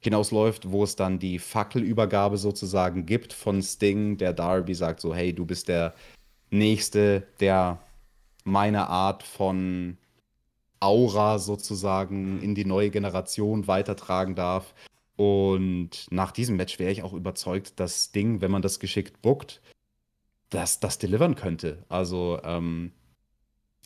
hinausläuft, 0.00 0.72
wo 0.72 0.82
es 0.82 0.96
dann 0.96 1.20
die 1.20 1.38
Fackelübergabe 1.38 2.38
sozusagen 2.38 3.06
gibt 3.06 3.32
von 3.32 3.62
Sting, 3.62 4.18
der 4.18 4.32
Darby 4.32 4.74
sagt 4.74 5.00
so, 5.00 5.14
hey, 5.14 5.32
du 5.32 5.46
bist 5.46 5.68
der 5.68 5.94
Nächste, 6.50 7.22
der 7.38 7.78
meine 8.44 8.88
Art 8.88 9.22
von 9.22 9.96
Aura 10.80 11.38
sozusagen 11.38 12.42
in 12.42 12.56
die 12.56 12.64
neue 12.64 12.90
Generation 12.90 13.68
weitertragen 13.68 14.34
darf. 14.34 14.74
Und 15.14 16.08
nach 16.10 16.32
diesem 16.32 16.56
Match 16.56 16.80
wäre 16.80 16.90
ich 16.90 17.04
auch 17.04 17.12
überzeugt, 17.12 17.78
dass 17.78 18.06
Sting, 18.06 18.40
wenn 18.40 18.50
man 18.50 18.62
das 18.62 18.80
geschickt 18.80 19.22
bookt, 19.22 19.60
das, 20.52 20.80
das 20.80 20.98
delivern 20.98 21.34
könnte. 21.34 21.84
Also, 21.88 22.38
ähm, 22.44 22.92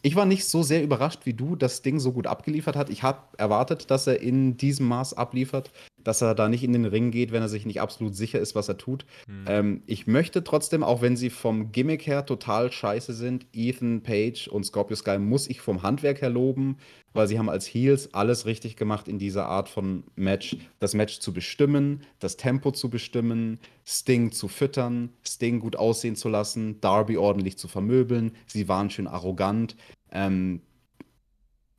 ich 0.02 0.14
war 0.14 0.26
nicht 0.26 0.44
so 0.44 0.62
sehr 0.62 0.84
überrascht 0.84 1.20
wie 1.24 1.32
du, 1.32 1.56
das 1.56 1.82
Ding 1.82 1.98
so 1.98 2.12
gut 2.12 2.26
abgeliefert 2.26 2.76
hat. 2.76 2.90
Ich 2.90 3.02
habe 3.02 3.36
erwartet, 3.38 3.90
dass 3.90 4.06
er 4.06 4.20
in 4.20 4.56
diesem 4.56 4.86
Maß 4.86 5.14
abliefert, 5.14 5.72
dass 5.98 6.22
er 6.22 6.34
da 6.34 6.48
nicht 6.48 6.62
in 6.62 6.72
den 6.72 6.84
Ring 6.84 7.10
geht, 7.10 7.32
wenn 7.32 7.42
er 7.42 7.48
sich 7.48 7.66
nicht 7.66 7.80
absolut 7.80 8.14
sicher 8.14 8.38
ist, 8.38 8.54
was 8.54 8.68
er 8.68 8.76
tut. 8.76 9.04
Mhm. 9.26 9.44
Ähm, 9.48 9.82
ich 9.86 10.06
möchte 10.06 10.44
trotzdem, 10.44 10.84
auch 10.84 11.02
wenn 11.02 11.16
sie 11.16 11.30
vom 11.30 11.72
Gimmick 11.72 12.06
her 12.06 12.24
total 12.24 12.70
scheiße 12.70 13.14
sind, 13.14 13.46
Ethan 13.52 14.02
Page 14.02 14.46
und 14.46 14.64
Scorpio 14.64 14.96
Sky 14.96 15.18
muss 15.18 15.48
ich 15.48 15.60
vom 15.60 15.82
Handwerk 15.82 16.20
her 16.20 16.30
loben, 16.30 16.76
weil 17.16 17.28
sie 17.28 17.38
haben 17.38 17.48
als 17.48 17.66
Heels 17.66 18.14
alles 18.14 18.46
richtig 18.46 18.76
gemacht 18.76 19.08
in 19.08 19.18
dieser 19.18 19.46
Art 19.46 19.68
von 19.68 20.04
Match. 20.14 20.56
Das 20.78 20.94
Match 20.94 21.20
zu 21.20 21.32
bestimmen, 21.32 22.02
das 22.18 22.36
Tempo 22.36 22.70
zu 22.70 22.90
bestimmen, 22.90 23.58
Sting 23.86 24.32
zu 24.32 24.48
füttern, 24.48 25.10
Sting 25.26 25.60
gut 25.60 25.76
aussehen 25.76 26.16
zu 26.16 26.28
lassen, 26.28 26.80
Darby 26.80 27.16
ordentlich 27.16 27.58
zu 27.58 27.68
vermöbeln. 27.68 28.32
Sie 28.46 28.68
waren 28.68 28.90
schön 28.90 29.06
arrogant. 29.06 29.76
Ähm, 30.12 30.60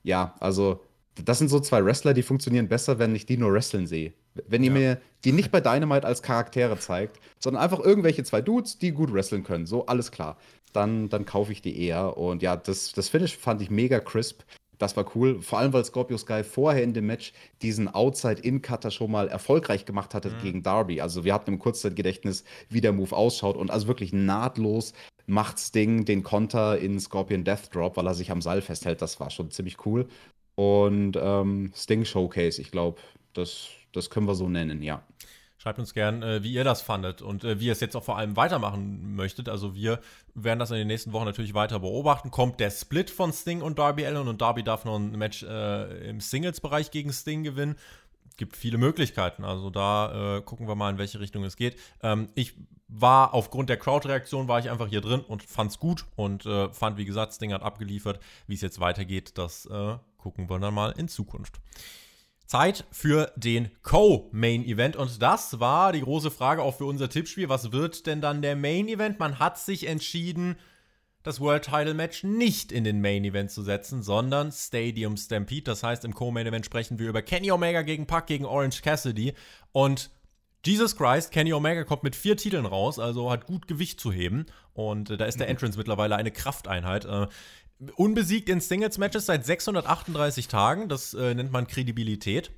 ja, 0.04 0.36
also 0.40 0.82
das 1.24 1.40
sind 1.40 1.50
so 1.50 1.60
zwei 1.60 1.84
Wrestler, 1.84 2.14
die 2.14 2.24
funktionieren 2.24 2.68
besser, 2.68 3.00
wenn 3.00 3.16
ich 3.16 3.26
die 3.26 3.38
nur 3.38 3.54
wresteln 3.54 3.88
sehe. 3.88 4.14
Wenn 4.48 4.64
ihr 4.64 4.72
ja. 4.72 4.78
mir 4.78 5.02
die 5.24 5.32
nicht 5.32 5.52
bei 5.52 5.62
Dynamite 5.62 6.06
als 6.06 6.22
Charaktere 6.22 6.78
zeigt, 6.78 7.20
sondern 7.40 7.64
einfach 7.64 7.80
irgendwelche 7.80 8.24
zwei 8.24 8.42
Dudes, 8.42 8.78
die 8.78 8.92
gut 8.92 9.12
wresteln 9.12 9.44
können, 9.44 9.66
so 9.66 9.88
alles 9.88 10.12
klar, 10.12 10.38
dann, 10.74 11.10
dann 11.10 11.26
kaufe 11.26 11.52
ich 11.52 11.62
die 11.62 11.82
eher. 11.82 12.18
Und 12.18 12.44
ja, 12.44 12.56
das, 12.56 12.94
das 12.94 13.10
Finish 13.10 13.36
fand 13.38 13.62
ich 13.62 13.70
mega 13.70 14.00
crisp. 14.00 14.44
Das 14.78 14.96
war 14.96 15.06
cool, 15.16 15.42
vor 15.42 15.60
allem 15.60 15.74
weil 15.74 15.84
Scorpio 15.86 16.18
Sky 16.18 16.44
vorher 16.44 16.84
in 16.84 16.94
dem 16.94 17.08
Match 17.08 17.34
diesen 17.62 17.88
Outside-In-Cutter 17.88 18.92
schon 18.92 19.12
mal 19.12 19.28
erfolgreich 19.28 19.86
gemacht 19.86 20.14
hatte 20.14 20.30
mhm. 20.30 20.42
gegen 20.42 20.64
Darby. 20.64 21.02
Also 21.02 21.24
wir 21.24 21.34
hatten 21.34 21.54
im 21.54 21.60
Kurzzeitgedächtnis, 21.60 22.44
wie 22.70 22.82
der 22.82 22.94
Move 22.94 23.16
ausschaut 23.16 23.58
und 23.58 23.72
also 23.72 23.88
wirklich 23.88 24.14
nahtlos 24.14 24.94
macht 25.26 25.60
Sting 25.60 26.06
den 26.06 26.24
Konter 26.24 26.80
in 26.80 27.00
Scorpion 27.00 27.44
Death 27.44 27.74
Drop, 27.74 27.98
weil 27.98 28.08
er 28.08 28.14
sich 28.14 28.32
am 28.32 28.42
Seil 28.42 28.62
festhält. 28.62 29.02
Das 29.02 29.20
war 29.20 29.30
schon 29.30 29.52
ziemlich 29.52 29.86
cool. 29.86 30.08
Und 30.56 31.18
ähm, 31.22 31.72
Sting 31.76 32.06
Showcase, 32.06 32.62
ich 32.62 32.72
glaube, 32.72 33.00
das, 33.34 33.68
das 33.94 34.10
können 34.10 34.28
wir 34.28 34.36
so 34.36 34.50
nennen, 34.50 34.82
ja. 34.82 35.04
Schreibt 35.68 35.80
uns 35.80 35.94
gern, 35.94 36.24
äh, 36.24 36.44
wie 36.44 36.54
ihr 36.54 36.64
das 36.64 36.82
fandet 36.82 37.22
und 37.22 37.44
äh, 37.44 37.60
wie 37.60 37.66
ihr 37.66 37.74
es 37.74 37.82
jetzt 37.82 37.98
auch 37.98 38.04
vor 38.06 38.18
allem 38.18 38.38
weitermachen 38.38 39.18
möchtet. 39.18 39.50
Also 39.50 39.76
wir 39.76 40.00
werden 40.34 40.60
das 40.60 40.72
in 40.72 40.78
den 40.78 40.88
nächsten 40.88 41.12
Wochen 41.12 41.26
natürlich 41.26 41.54
weiter 41.54 41.82
beobachten. 41.82 42.32
Kommt 42.32 42.62
der 42.62 42.72
Split 42.72 43.10
von 43.10 43.34
Sting 43.34 43.62
und 43.62 43.78
Darby 43.78 44.06
Allen 44.06 44.30
und 44.30 44.40
Darby 44.42 44.64
darf 44.64 44.86
noch 44.86 44.96
ein 44.96 45.12
Match 45.18 45.44
äh, 45.44 46.10
im 46.10 46.22
Singles-Bereich 46.22 46.90
gegen 46.90 47.12
Sting 47.12 47.44
gewinnen. 47.44 47.76
gibt 48.38 48.56
viele 48.56 48.78
Möglichkeiten. 48.78 49.44
Also 49.44 49.70
da 49.70 50.38
äh, 50.38 50.42
gucken 50.42 50.70
wir 50.70 50.76
mal, 50.76 50.90
in 50.90 51.00
welche 51.00 51.20
Richtung 51.20 51.44
es 51.44 51.58
geht. 51.58 51.78
Ähm, 52.02 52.30
ich 52.34 52.54
war 52.88 53.34
aufgrund 53.34 53.70
der 53.70 53.76
Crowd-Reaktion 53.76 54.48
war 54.48 54.60
ich 54.60 54.70
einfach 54.70 54.88
hier 54.88 55.02
drin 55.02 55.20
und 55.20 55.44
fand's 55.44 55.80
gut 55.80 56.06
und 56.16 56.46
äh, 56.46 56.70
fand, 56.70 56.98
wie 56.98 57.04
gesagt, 57.04 57.34
das 57.34 57.40
Ding 57.40 57.52
hat 57.52 57.62
abgeliefert. 57.62 58.22
Wie 58.48 58.54
es 58.54 58.62
jetzt 58.62 58.80
weitergeht, 58.80 59.38
das 59.38 59.66
äh, 59.66 59.98
gucken 60.18 60.50
wir 60.50 60.60
dann 60.60 60.74
mal 60.74 60.92
in 60.92 61.10
Zukunft. 61.10 61.60
Zeit 62.48 62.86
für 62.92 63.32
den 63.36 63.70
Co-Main-Event. 63.84 64.96
Und 64.96 65.22
das 65.22 65.60
war 65.60 65.94
die 65.94 66.02
große 66.02 66.32
Frage 66.32 66.64
auch 66.64 66.78
für 66.78 66.86
unser 66.86 67.10
Tippspiel. 67.10 67.50
Was 67.50 67.72
wird 67.72 68.08
denn 68.08 68.22
dann 68.22 68.42
der 68.42 68.56
Main-Event? 68.56 69.20
Man 69.20 69.38
hat 69.38 69.60
sich 69.60 69.88
entschieden, 69.88 70.56
das 71.24 71.42
World 71.42 71.66
Title 71.66 71.94
Match 71.94 72.24
nicht 72.24 72.72
in 72.72 72.86
den 72.86 73.02
Main 73.02 73.26
Event 73.26 73.52
zu 73.52 73.62
setzen, 73.62 74.02
sondern 74.02 74.52
Stadium 74.54 75.18
Stampede. 75.18 75.64
Das 75.64 75.84
heißt, 75.84 76.06
im 76.06 76.14
Co-Main 76.14 76.48
Event 76.48 76.66
sprechen 76.66 77.00
wir 77.00 77.10
über 77.10 77.22
Kenny 77.22 77.52
Omega 77.52 77.82
gegen 77.82 78.08
Puck 78.08 78.28
gegen 78.28 78.46
Orange 78.46 78.82
Cassidy. 78.82 79.34
Und 79.74 80.10
Jesus 80.66 80.96
Christ, 80.96 81.32
Kenny 81.32 81.54
Omega 81.54 81.84
kommt 81.84 82.04
mit 82.04 82.16
vier 82.16 82.38
Titeln 82.38 82.66
raus, 82.66 82.98
also 82.98 83.30
hat 83.30 83.46
gut 83.46 83.68
Gewicht 83.68 84.00
zu 84.00 84.12
heben. 84.12 84.46
Und 84.74 85.10
äh, 85.10 85.18
da 85.18 85.26
ist 85.26 85.40
der 85.40 85.48
mhm. 85.48 85.52
Entrance 85.52 85.78
mittlerweile 85.78 86.16
eine 86.16 86.32
Krafteinheit. 86.32 87.04
Äh, 87.04 87.28
unbesiegt 87.96 88.50
in 88.50 88.60
Singles-Matches 88.60 89.28
seit 89.28 89.46
638 89.46 90.48
Tagen. 90.48 90.90
Das 90.90 91.14
äh, 91.14 91.34
nennt 91.34 91.52
man 91.52 91.68
Kredibilität. 91.68 92.52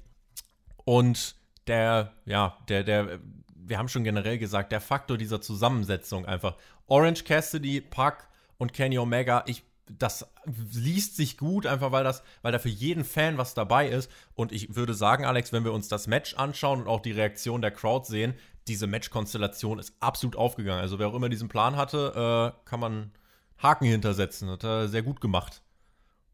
Und 0.85 1.35
der, 1.67 2.13
ja, 2.25 2.57
der, 2.67 2.83
der, 2.83 3.19
wir 3.55 3.77
haben 3.77 3.89
schon 3.89 4.03
generell 4.03 4.37
gesagt, 4.37 4.71
der 4.71 4.81
Faktor 4.81 5.17
dieser 5.17 5.41
Zusammensetzung 5.41 6.25
einfach. 6.25 6.55
Orange 6.87 7.23
Cassidy, 7.23 7.81
Puck 7.81 8.27
und 8.57 8.73
Kenny 8.73 8.97
Omega, 8.97 9.43
ich, 9.45 9.63
das 9.87 10.27
liest 10.45 11.15
sich 11.15 11.37
gut, 11.37 11.65
einfach 11.67 11.91
weil 11.91 12.03
das, 12.03 12.23
weil 12.41 12.51
da 12.51 12.59
für 12.59 12.69
jeden 12.69 13.03
Fan 13.03 13.37
was 13.37 13.53
dabei 13.53 13.87
ist. 13.87 14.09
Und 14.33 14.51
ich 14.51 14.75
würde 14.75 14.93
sagen, 14.93 15.25
Alex, 15.25 15.53
wenn 15.53 15.63
wir 15.63 15.73
uns 15.73 15.87
das 15.87 16.07
Match 16.07 16.35
anschauen 16.35 16.81
und 16.81 16.87
auch 16.87 17.01
die 17.01 17.11
Reaktion 17.11 17.61
der 17.61 17.71
Crowd 17.71 18.07
sehen, 18.07 18.33
diese 18.67 18.87
Match-Konstellation 18.87 19.79
ist 19.79 19.93
absolut 19.99 20.35
aufgegangen. 20.35 20.81
Also 20.81 20.99
wer 20.99 21.07
auch 21.07 21.15
immer 21.15 21.29
diesen 21.29 21.49
Plan 21.49 21.75
hatte, 21.75 22.53
äh, 22.55 22.69
kann 22.69 22.79
man 22.79 23.11
Haken 23.59 23.85
hintersetzen. 23.85 24.49
Hat 24.49 24.63
er 24.63 24.87
sehr 24.87 25.03
gut 25.03 25.21
gemacht. 25.21 25.61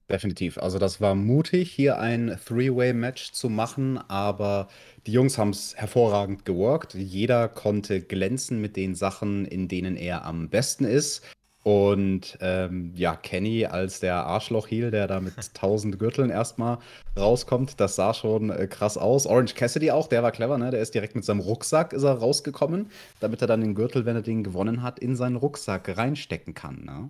Definitiv. 0.09 0.59
Also 0.59 0.77
das 0.77 1.01
war 1.01 1.15
mutig, 1.15 1.71
hier 1.71 1.97
ein 1.97 2.39
Three-Way-Match 2.45 3.31
zu 3.31 3.49
machen, 3.49 3.97
aber 3.97 4.67
die 5.07 5.11
Jungs 5.11 5.39
haben 5.39 5.49
es 5.49 5.75
hervorragend 5.75 6.45
geworkt. 6.45 6.93
Jeder 6.93 7.47
konnte 7.47 8.01
glänzen 8.01 8.61
mit 8.61 8.75
den 8.75 8.93
Sachen, 8.93 9.45
in 9.45 9.67
denen 9.67 9.95
er 9.95 10.23
am 10.25 10.49
besten 10.49 10.85
ist. 10.85 11.23
Und 11.65 12.37
ähm, 12.41 12.93
ja, 12.95 13.15
Kenny 13.15 13.65
als 13.65 13.99
der 13.99 14.27
Arschloch-Heel, 14.27 14.91
der 14.91 15.07
da 15.07 15.19
mit 15.19 15.33
tausend 15.55 15.97
Gürteln 15.97 16.29
erstmal 16.29 16.77
rauskommt, 17.17 17.79
das 17.79 17.95
sah 17.95 18.13
schon 18.13 18.51
äh, 18.51 18.67
krass 18.67 18.99
aus. 18.99 19.25
Orange 19.25 19.55
Cassidy 19.55 19.89
auch, 19.89 20.05
der 20.05 20.21
war 20.21 20.31
clever, 20.31 20.59
ne? 20.59 20.69
Der 20.69 20.79
ist 20.81 20.93
direkt 20.93 21.15
mit 21.15 21.25
seinem 21.25 21.39
Rucksack 21.39 21.91
ist 21.93 22.03
er 22.03 22.19
rausgekommen, 22.19 22.91
damit 23.19 23.41
er 23.41 23.47
dann 23.47 23.61
den 23.61 23.73
Gürtel, 23.73 24.05
wenn 24.05 24.15
er 24.15 24.21
den 24.21 24.43
gewonnen 24.43 24.83
hat, 24.83 24.99
in 24.99 25.15
seinen 25.15 25.37
Rucksack 25.37 25.97
reinstecken 25.97 26.53
kann, 26.53 26.85
ne? 26.85 27.09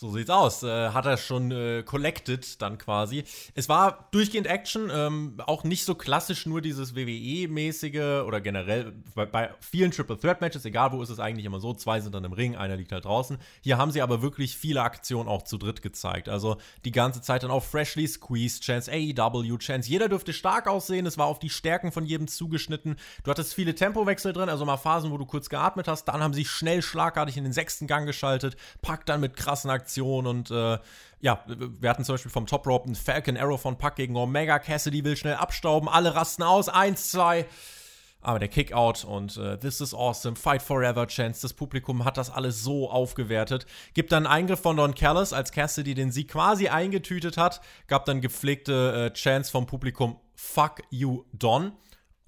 So 0.00 0.12
sieht's 0.12 0.30
aus. 0.30 0.62
Äh, 0.62 0.90
hat 0.90 1.06
er 1.06 1.16
schon 1.16 1.50
äh, 1.50 1.82
collected 1.82 2.62
dann 2.62 2.78
quasi. 2.78 3.24
Es 3.56 3.68
war 3.68 4.06
durchgehend 4.12 4.46
Action, 4.46 4.92
ähm, 4.94 5.34
auch 5.44 5.64
nicht 5.64 5.84
so 5.84 5.96
klassisch 5.96 6.46
nur 6.46 6.60
dieses 6.60 6.94
WWE-mäßige 6.94 8.22
oder 8.24 8.40
generell 8.40 8.92
bei, 9.16 9.26
bei, 9.26 9.50
vielen 9.58 9.90
Triple 9.90 10.16
Threat 10.16 10.40
Matches, 10.40 10.64
egal 10.64 10.92
wo 10.92 11.02
ist 11.02 11.08
es 11.08 11.18
eigentlich 11.18 11.44
immer 11.44 11.58
so, 11.58 11.74
zwei 11.74 12.00
sind 12.00 12.14
dann 12.14 12.22
im 12.22 12.32
Ring, 12.32 12.54
einer 12.54 12.76
liegt 12.76 12.92
halt 12.92 13.06
draußen. 13.06 13.38
Hier 13.60 13.76
haben 13.76 13.90
sie 13.90 14.00
aber 14.00 14.22
wirklich 14.22 14.56
viele 14.56 14.82
Aktionen 14.82 15.28
auch 15.28 15.42
zu 15.42 15.58
dritt 15.58 15.82
gezeigt. 15.82 16.28
Also 16.28 16.58
die 16.84 16.92
ganze 16.92 17.20
Zeit 17.20 17.42
dann 17.42 17.50
auch 17.50 17.64
freshly 17.64 18.06
squeezed, 18.06 18.62
Chance 18.62 18.92
AEW, 18.92 19.58
Chance. 19.58 19.88
Jeder 19.88 20.08
dürfte 20.08 20.32
stark 20.32 20.68
aussehen, 20.68 21.06
es 21.06 21.18
war 21.18 21.26
auf 21.26 21.40
die 21.40 21.50
Stärken 21.50 21.90
von 21.90 22.06
jedem 22.06 22.28
zugeschnitten. 22.28 22.94
Du 23.24 23.32
hattest 23.32 23.52
viele 23.52 23.74
Tempowechsel 23.74 24.32
drin, 24.32 24.48
also 24.48 24.64
mal 24.64 24.76
Phasen, 24.76 25.10
wo 25.10 25.18
du 25.18 25.26
kurz 25.26 25.48
geatmet 25.48 25.88
hast. 25.88 26.04
Dann 26.04 26.22
haben 26.22 26.34
sie 26.34 26.44
schnell 26.44 26.82
schlagartig 26.82 27.36
in 27.36 27.42
den 27.42 27.52
sechsten 27.52 27.88
Gang 27.88 28.06
geschaltet, 28.06 28.56
packt 28.80 29.08
dann 29.08 29.20
mit 29.20 29.36
krassen 29.36 29.70
Aktionen 29.70 29.87
Aktion 29.88 30.26
und 30.26 30.50
äh, 30.50 30.78
ja, 31.20 31.42
wir 31.46 31.88
hatten 31.88 32.04
zum 32.04 32.14
Beispiel 32.14 32.30
vom 32.30 32.46
Top 32.46 32.66
Rope 32.66 32.86
einen 32.86 32.94
Falcon 32.94 33.36
Arrow 33.38 33.60
von 33.60 33.78
Puck 33.78 33.96
gegen 33.96 34.16
Omega. 34.16 34.58
Cassidy 34.58 35.02
will 35.02 35.16
schnell 35.16 35.34
abstauben, 35.34 35.88
alle 35.88 36.14
rasten 36.14 36.42
aus. 36.42 36.68
Eins, 36.68 37.10
zwei. 37.10 37.46
Aber 38.20 38.38
der 38.38 38.48
Kickout 38.48 39.04
und 39.04 39.36
äh, 39.36 39.58
This 39.58 39.80
is 39.80 39.94
awesome, 39.94 40.36
Fight 40.36 40.60
Forever 40.60 41.06
Chance. 41.06 41.40
Das 41.42 41.54
Publikum 41.54 42.04
hat 42.04 42.18
das 42.18 42.30
alles 42.30 42.62
so 42.62 42.90
aufgewertet. 42.90 43.64
Gibt 43.94 44.12
dann 44.12 44.26
einen 44.26 44.44
Eingriff 44.44 44.60
von 44.60 44.76
Don 44.76 44.94
Callis, 44.94 45.32
als 45.32 45.52
Cassidy 45.52 45.94
den 45.94 46.12
Sieg 46.12 46.28
quasi 46.28 46.68
eingetütet 46.68 47.36
hat. 47.38 47.60
Gab 47.86 48.04
dann 48.04 48.20
gepflegte 48.20 49.10
äh, 49.10 49.14
Chance 49.14 49.50
vom 49.50 49.66
Publikum 49.66 50.18
Fuck 50.34 50.82
you, 50.90 51.24
Don. 51.32 51.72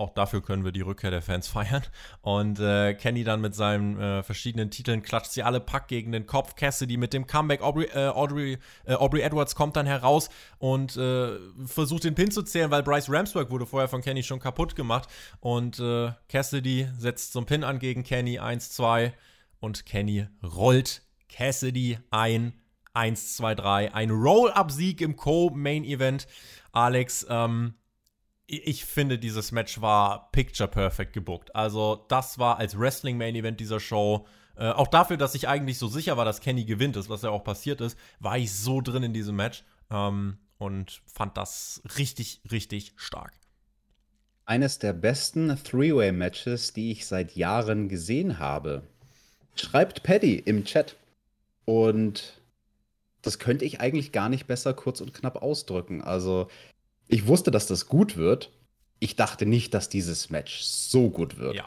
Auch 0.00 0.14
dafür 0.14 0.40
können 0.40 0.64
wir 0.64 0.72
die 0.72 0.80
Rückkehr 0.80 1.10
der 1.10 1.20
Fans 1.20 1.46
feiern. 1.46 1.82
Und 2.22 2.58
äh, 2.58 2.94
Kenny 2.94 3.22
dann 3.22 3.42
mit 3.42 3.54
seinen 3.54 4.00
äh, 4.00 4.22
verschiedenen 4.22 4.70
Titeln 4.70 5.02
klatscht 5.02 5.32
sie 5.32 5.42
alle 5.42 5.60
Pack 5.60 5.88
gegen 5.88 6.10
den 6.10 6.24
Kopf. 6.24 6.56
Cassidy 6.56 6.96
mit 6.96 7.12
dem 7.12 7.26
Comeback. 7.26 7.60
Aubrey, 7.60 7.84
äh, 7.92 8.08
Audrey, 8.08 8.56
äh, 8.86 8.94
Aubrey 8.94 9.20
Edwards 9.20 9.54
kommt 9.54 9.76
dann 9.76 9.84
heraus 9.84 10.30
und 10.56 10.96
äh, 10.96 11.36
versucht 11.66 12.04
den 12.04 12.14
Pin 12.14 12.30
zu 12.30 12.42
zählen, 12.42 12.70
weil 12.70 12.82
Bryce 12.82 13.10
Ramsberg 13.10 13.50
wurde 13.50 13.66
vorher 13.66 13.88
von 13.88 14.00
Kenny 14.00 14.22
schon 14.22 14.40
kaputt 14.40 14.74
gemacht. 14.74 15.06
Und 15.40 15.78
äh, 15.80 16.12
Cassidy 16.30 16.88
setzt 16.96 17.34
zum 17.34 17.44
Pin 17.44 17.62
an 17.62 17.78
gegen 17.78 18.02
Kenny. 18.02 18.38
1, 18.38 18.70
2. 18.70 19.12
Und 19.60 19.84
Kenny 19.84 20.28
rollt 20.42 21.02
Cassidy 21.28 21.98
ein. 22.10 22.54
1, 22.94 23.36
2, 23.36 23.54
3. 23.54 23.94
Ein 23.94 24.10
Roll-Up-Sieg 24.10 25.02
im 25.02 25.16
Co-Main-Event. 25.16 26.26
Alex, 26.72 27.26
ähm, 27.28 27.74
ich 28.50 28.84
finde, 28.84 29.18
dieses 29.18 29.52
Match 29.52 29.80
war 29.80 30.30
picture 30.32 30.68
perfect 30.68 31.12
gebuckt. 31.12 31.54
Also, 31.54 32.04
das 32.08 32.38
war 32.38 32.58
als 32.58 32.78
Wrestling 32.78 33.16
Main 33.16 33.36
Event 33.36 33.60
dieser 33.60 33.78
Show. 33.78 34.26
Äh, 34.56 34.70
auch 34.70 34.88
dafür, 34.88 35.16
dass 35.16 35.34
ich 35.34 35.46
eigentlich 35.46 35.78
so 35.78 35.86
sicher 35.86 36.16
war, 36.16 36.24
dass 36.24 36.40
Kenny 36.40 36.64
gewinnt 36.64 36.96
ist, 36.96 37.08
was 37.08 37.22
ja 37.22 37.30
auch 37.30 37.44
passiert 37.44 37.80
ist, 37.80 37.96
war 38.18 38.36
ich 38.36 38.52
so 38.52 38.80
drin 38.80 39.04
in 39.04 39.12
diesem 39.12 39.36
Match 39.36 39.64
ähm, 39.90 40.38
und 40.58 41.00
fand 41.06 41.36
das 41.36 41.80
richtig, 41.96 42.40
richtig 42.50 42.92
stark. 42.96 43.32
Eines 44.46 44.80
der 44.80 44.94
besten 44.94 45.56
Three-Way-Matches, 45.62 46.72
die 46.72 46.90
ich 46.90 47.06
seit 47.06 47.36
Jahren 47.36 47.88
gesehen 47.88 48.40
habe. 48.40 48.82
Schreibt 49.54 50.02
Paddy 50.02 50.36
im 50.36 50.64
Chat. 50.64 50.96
Und 51.66 52.40
das 53.22 53.38
könnte 53.38 53.64
ich 53.64 53.80
eigentlich 53.80 54.10
gar 54.10 54.28
nicht 54.28 54.48
besser 54.48 54.74
kurz 54.74 55.00
und 55.00 55.14
knapp 55.14 55.40
ausdrücken. 55.40 56.02
Also, 56.02 56.48
ich 57.10 57.26
wusste, 57.26 57.50
dass 57.50 57.66
das 57.66 57.86
gut 57.86 58.16
wird. 58.16 58.50
Ich 58.98 59.16
dachte 59.16 59.46
nicht, 59.46 59.74
dass 59.74 59.88
dieses 59.88 60.30
Match 60.30 60.60
so 60.60 61.10
gut 61.10 61.38
wird. 61.38 61.54
Ja. 61.54 61.64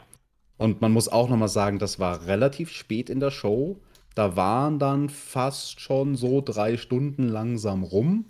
Und 0.56 0.80
man 0.80 0.92
muss 0.92 1.08
auch 1.08 1.28
noch 1.28 1.36
mal 1.36 1.48
sagen, 1.48 1.78
das 1.78 1.98
war 1.98 2.26
relativ 2.26 2.70
spät 2.70 3.10
in 3.10 3.20
der 3.20 3.30
Show. 3.30 3.80
Da 4.14 4.36
waren 4.36 4.78
dann 4.78 5.08
fast 5.08 5.80
schon 5.80 6.14
so 6.14 6.40
drei 6.40 6.76
Stunden 6.76 7.28
langsam 7.28 7.82
rum. 7.82 8.26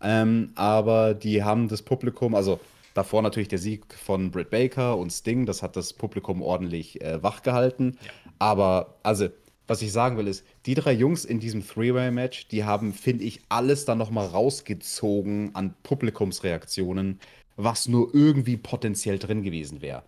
Ähm, 0.00 0.52
aber 0.54 1.14
die 1.14 1.42
haben 1.42 1.68
das 1.68 1.82
Publikum, 1.82 2.34
also 2.34 2.60
davor 2.94 3.20
natürlich 3.22 3.48
der 3.48 3.58
Sieg 3.58 3.92
von 3.94 4.30
Britt 4.30 4.50
Baker 4.50 4.96
und 4.96 5.10
Sting, 5.10 5.44
das 5.44 5.62
hat 5.62 5.76
das 5.76 5.92
Publikum 5.92 6.40
ordentlich 6.40 7.00
äh, 7.02 7.22
wachgehalten. 7.22 7.98
Ja. 8.00 8.10
Aber 8.38 8.94
also 9.02 9.28
was 9.68 9.82
ich 9.82 9.92
sagen 9.92 10.16
will, 10.16 10.26
ist, 10.26 10.44
die 10.66 10.74
drei 10.74 10.92
Jungs 10.92 11.24
in 11.24 11.40
diesem 11.40 11.64
Three-Way-Match, 11.64 12.48
die 12.48 12.64
haben, 12.64 12.94
finde 12.94 13.24
ich, 13.24 13.42
alles 13.50 13.84
dann 13.84 13.98
nochmal 13.98 14.26
rausgezogen 14.26 15.54
an 15.54 15.74
Publikumsreaktionen, 15.82 17.20
was 17.56 17.86
nur 17.86 18.14
irgendwie 18.14 18.56
potenziell 18.56 19.18
drin 19.18 19.42
gewesen 19.42 19.82
wäre. 19.82 20.02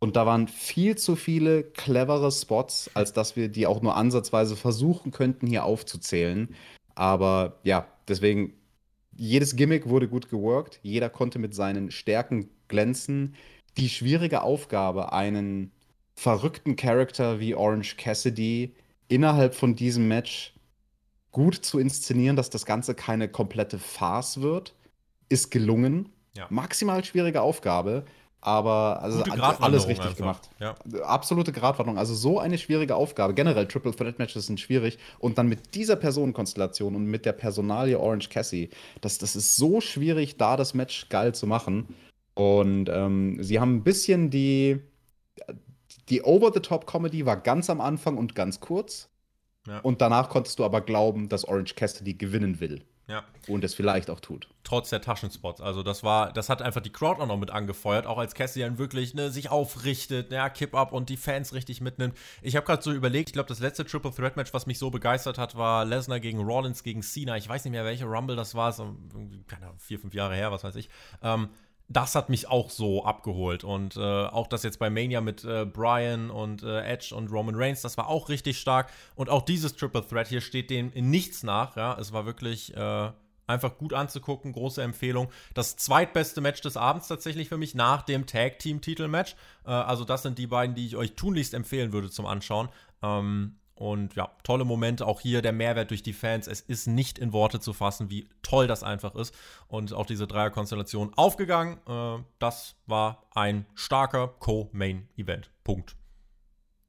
Und 0.00 0.16
da 0.16 0.26
waren 0.26 0.48
viel 0.48 0.96
zu 0.96 1.16
viele 1.16 1.62
clevere 1.62 2.30
Spots, 2.32 2.90
als 2.94 3.12
dass 3.12 3.36
wir 3.36 3.48
die 3.48 3.66
auch 3.66 3.80
nur 3.80 3.96
ansatzweise 3.96 4.56
versuchen 4.56 5.12
könnten, 5.12 5.46
hier 5.46 5.64
aufzuzählen. 5.64 6.54
Aber 6.96 7.60
ja, 7.62 7.86
deswegen, 8.08 8.52
jedes 9.16 9.54
Gimmick 9.54 9.88
wurde 9.88 10.08
gut 10.08 10.28
geworkt, 10.28 10.80
jeder 10.82 11.08
konnte 11.08 11.38
mit 11.38 11.54
seinen 11.54 11.92
Stärken 11.92 12.50
glänzen. 12.66 13.36
Die 13.76 13.88
schwierige 13.88 14.42
Aufgabe, 14.42 15.12
einen 15.12 15.70
verrückten 16.16 16.74
Charakter 16.76 17.38
wie 17.38 17.54
Orange 17.54 17.96
Cassidy 17.96 18.74
innerhalb 19.14 19.54
von 19.54 19.76
diesem 19.76 20.08
Match 20.08 20.54
gut 21.30 21.56
zu 21.56 21.78
inszenieren, 21.78 22.36
dass 22.36 22.50
das 22.50 22.64
Ganze 22.64 22.94
keine 22.94 23.28
komplette 23.28 23.78
Farce 23.78 24.40
wird, 24.40 24.74
ist 25.28 25.50
gelungen. 25.50 26.10
Ja. 26.36 26.46
Maximal 26.50 27.04
schwierige 27.04 27.42
Aufgabe, 27.42 28.04
aber 28.40 29.02
also 29.02 29.22
alles 29.22 29.88
richtig 29.88 30.06
einfach. 30.06 30.16
gemacht. 30.16 30.50
Ja. 30.60 30.74
Absolute 31.02 31.50
Gratwanderung. 31.50 31.98
Also 31.98 32.14
so 32.14 32.38
eine 32.38 32.58
schwierige 32.58 32.94
Aufgabe. 32.94 33.34
Generell 33.34 33.66
Triple 33.66 33.94
Threat 33.94 34.18
Matches 34.18 34.46
sind 34.46 34.60
schwierig 34.60 34.98
und 35.18 35.38
dann 35.38 35.48
mit 35.48 35.74
dieser 35.74 35.96
Personenkonstellation 35.96 36.94
und 36.94 37.06
mit 37.06 37.24
der 37.24 37.32
Personalie 37.32 37.98
Orange 37.98 38.28
Cassie, 38.28 38.70
das, 39.00 39.18
das 39.18 39.34
ist 39.34 39.56
so 39.56 39.80
schwierig, 39.80 40.36
da 40.36 40.56
das 40.56 40.74
Match 40.74 41.08
geil 41.08 41.34
zu 41.34 41.46
machen. 41.46 41.88
Und 42.34 42.88
ähm, 42.88 43.42
sie 43.42 43.60
haben 43.60 43.76
ein 43.76 43.84
bisschen 43.84 44.28
die, 44.28 44.80
die 46.08 46.22
Over-the-Top-Comedy 46.22 47.26
war 47.26 47.36
ganz 47.36 47.70
am 47.70 47.80
Anfang 47.80 48.16
und 48.16 48.34
ganz 48.34 48.60
kurz. 48.60 49.08
Ja. 49.66 49.80
Und 49.80 50.00
danach 50.00 50.28
konntest 50.28 50.58
du 50.58 50.64
aber 50.64 50.80
glauben, 50.80 51.28
dass 51.28 51.44
Orange 51.46 51.74
Cassidy 51.74 52.14
gewinnen 52.14 52.60
will. 52.60 52.84
Ja. 53.06 53.22
Und 53.48 53.62
es 53.64 53.74
vielleicht 53.74 54.08
auch 54.08 54.20
tut. 54.20 54.48
Trotz 54.62 54.88
der 54.88 55.02
Taschenspots. 55.02 55.60
Also 55.60 55.82
das 55.82 56.02
war, 56.02 56.32
das 56.32 56.48
hat 56.48 56.62
einfach 56.62 56.80
die 56.80 56.90
Crowd 56.90 57.20
auch 57.20 57.26
noch 57.26 57.36
mit 57.36 57.50
angefeuert, 57.50 58.06
auch 58.06 58.16
als 58.16 58.34
Cassian 58.34 58.78
wirklich 58.78 59.12
ne, 59.12 59.30
sich 59.30 59.50
aufrichtet, 59.50 60.32
ja, 60.32 60.48
Kip 60.48 60.74
up 60.74 60.92
und 60.92 61.10
die 61.10 61.18
Fans 61.18 61.52
richtig 61.52 61.82
mitnimmt. 61.82 62.16
Ich 62.40 62.56
habe 62.56 62.64
gerade 62.64 62.82
so 62.82 62.92
überlegt, 62.92 63.28
ich 63.28 63.32
glaube, 63.34 63.48
das 63.48 63.60
letzte 63.60 63.84
Triple 63.84 64.10
Threat 64.10 64.36
Match, 64.36 64.54
was 64.54 64.64
mich 64.66 64.78
so 64.78 64.90
begeistert 64.90 65.36
hat, 65.36 65.54
war 65.54 65.84
Lesnar 65.84 66.18
gegen 66.18 66.40
Rollins 66.40 66.82
gegen 66.82 67.02
Cena. 67.02 67.36
Ich 67.36 67.46
weiß 67.46 67.64
nicht 67.64 67.72
mehr, 67.72 67.84
welche 67.84 68.06
Rumble 68.06 68.36
das 68.36 68.54
war, 68.54 68.72
so, 68.72 68.96
keine 69.48 69.66
Ahnung, 69.66 69.78
vier, 69.78 69.98
fünf 69.98 70.14
Jahre 70.14 70.34
her, 70.34 70.50
was 70.50 70.64
weiß 70.64 70.76
ich. 70.76 70.88
Ähm, 71.22 71.50
das 71.88 72.14
hat 72.14 72.28
mich 72.28 72.48
auch 72.48 72.70
so 72.70 73.04
abgeholt. 73.04 73.64
Und 73.64 73.96
äh, 73.96 74.00
auch 74.00 74.46
das 74.46 74.62
jetzt 74.62 74.78
bei 74.78 74.90
Mania 74.90 75.20
mit 75.20 75.44
äh, 75.44 75.66
Brian 75.66 76.30
und 76.30 76.62
äh, 76.62 76.80
Edge 76.82 77.14
und 77.14 77.30
Roman 77.30 77.54
Reigns, 77.54 77.82
das 77.82 77.96
war 77.96 78.08
auch 78.08 78.28
richtig 78.28 78.58
stark. 78.58 78.90
Und 79.14 79.28
auch 79.28 79.42
dieses 79.42 79.76
Triple 79.76 80.06
Threat 80.06 80.28
hier 80.28 80.40
steht 80.40 80.70
dem 80.70 80.92
in 80.92 81.10
nichts 81.10 81.42
nach. 81.42 81.76
Ja, 81.76 81.96
es 81.98 82.12
war 82.12 82.26
wirklich 82.26 82.74
äh, 82.74 83.10
einfach 83.46 83.76
gut 83.76 83.92
anzugucken, 83.92 84.52
große 84.52 84.82
Empfehlung. 84.82 85.30
Das 85.52 85.76
zweitbeste 85.76 86.40
Match 86.40 86.62
des 86.62 86.76
Abends 86.76 87.08
tatsächlich 87.08 87.48
für 87.48 87.58
mich 87.58 87.74
nach 87.74 88.02
dem 88.02 88.26
Tag 88.26 88.58
Team 88.58 88.80
Titelmatch. 88.80 89.36
Äh, 89.66 89.70
also 89.70 90.04
das 90.04 90.22
sind 90.22 90.38
die 90.38 90.46
beiden, 90.46 90.74
die 90.74 90.86
ich 90.86 90.96
euch 90.96 91.14
tunlichst 91.14 91.54
empfehlen 91.54 91.92
würde 91.92 92.10
zum 92.10 92.26
Anschauen. 92.26 92.68
Ähm, 93.02 93.56
und 93.74 94.14
ja, 94.14 94.30
tolle 94.44 94.64
Momente. 94.64 95.06
Auch 95.06 95.20
hier 95.20 95.42
der 95.42 95.52
Mehrwert 95.52 95.90
durch 95.90 96.02
die 96.02 96.12
Fans. 96.12 96.46
Es 96.46 96.60
ist 96.60 96.86
nicht 96.86 97.18
in 97.18 97.32
Worte 97.32 97.60
zu 97.60 97.72
fassen, 97.72 98.08
wie 98.10 98.28
toll 98.42 98.66
das 98.66 98.82
einfach 98.82 99.14
ist. 99.14 99.34
Und 99.66 99.92
auch 99.92 100.06
diese 100.06 100.26
Dreierkonstellation 100.26 101.12
aufgegangen. 101.14 101.78
Äh, 101.88 102.22
das 102.38 102.76
war 102.86 103.26
ein 103.34 103.66
starker 103.74 104.28
Co-Main-Event. 104.38 105.50
Punkt. 105.64 105.96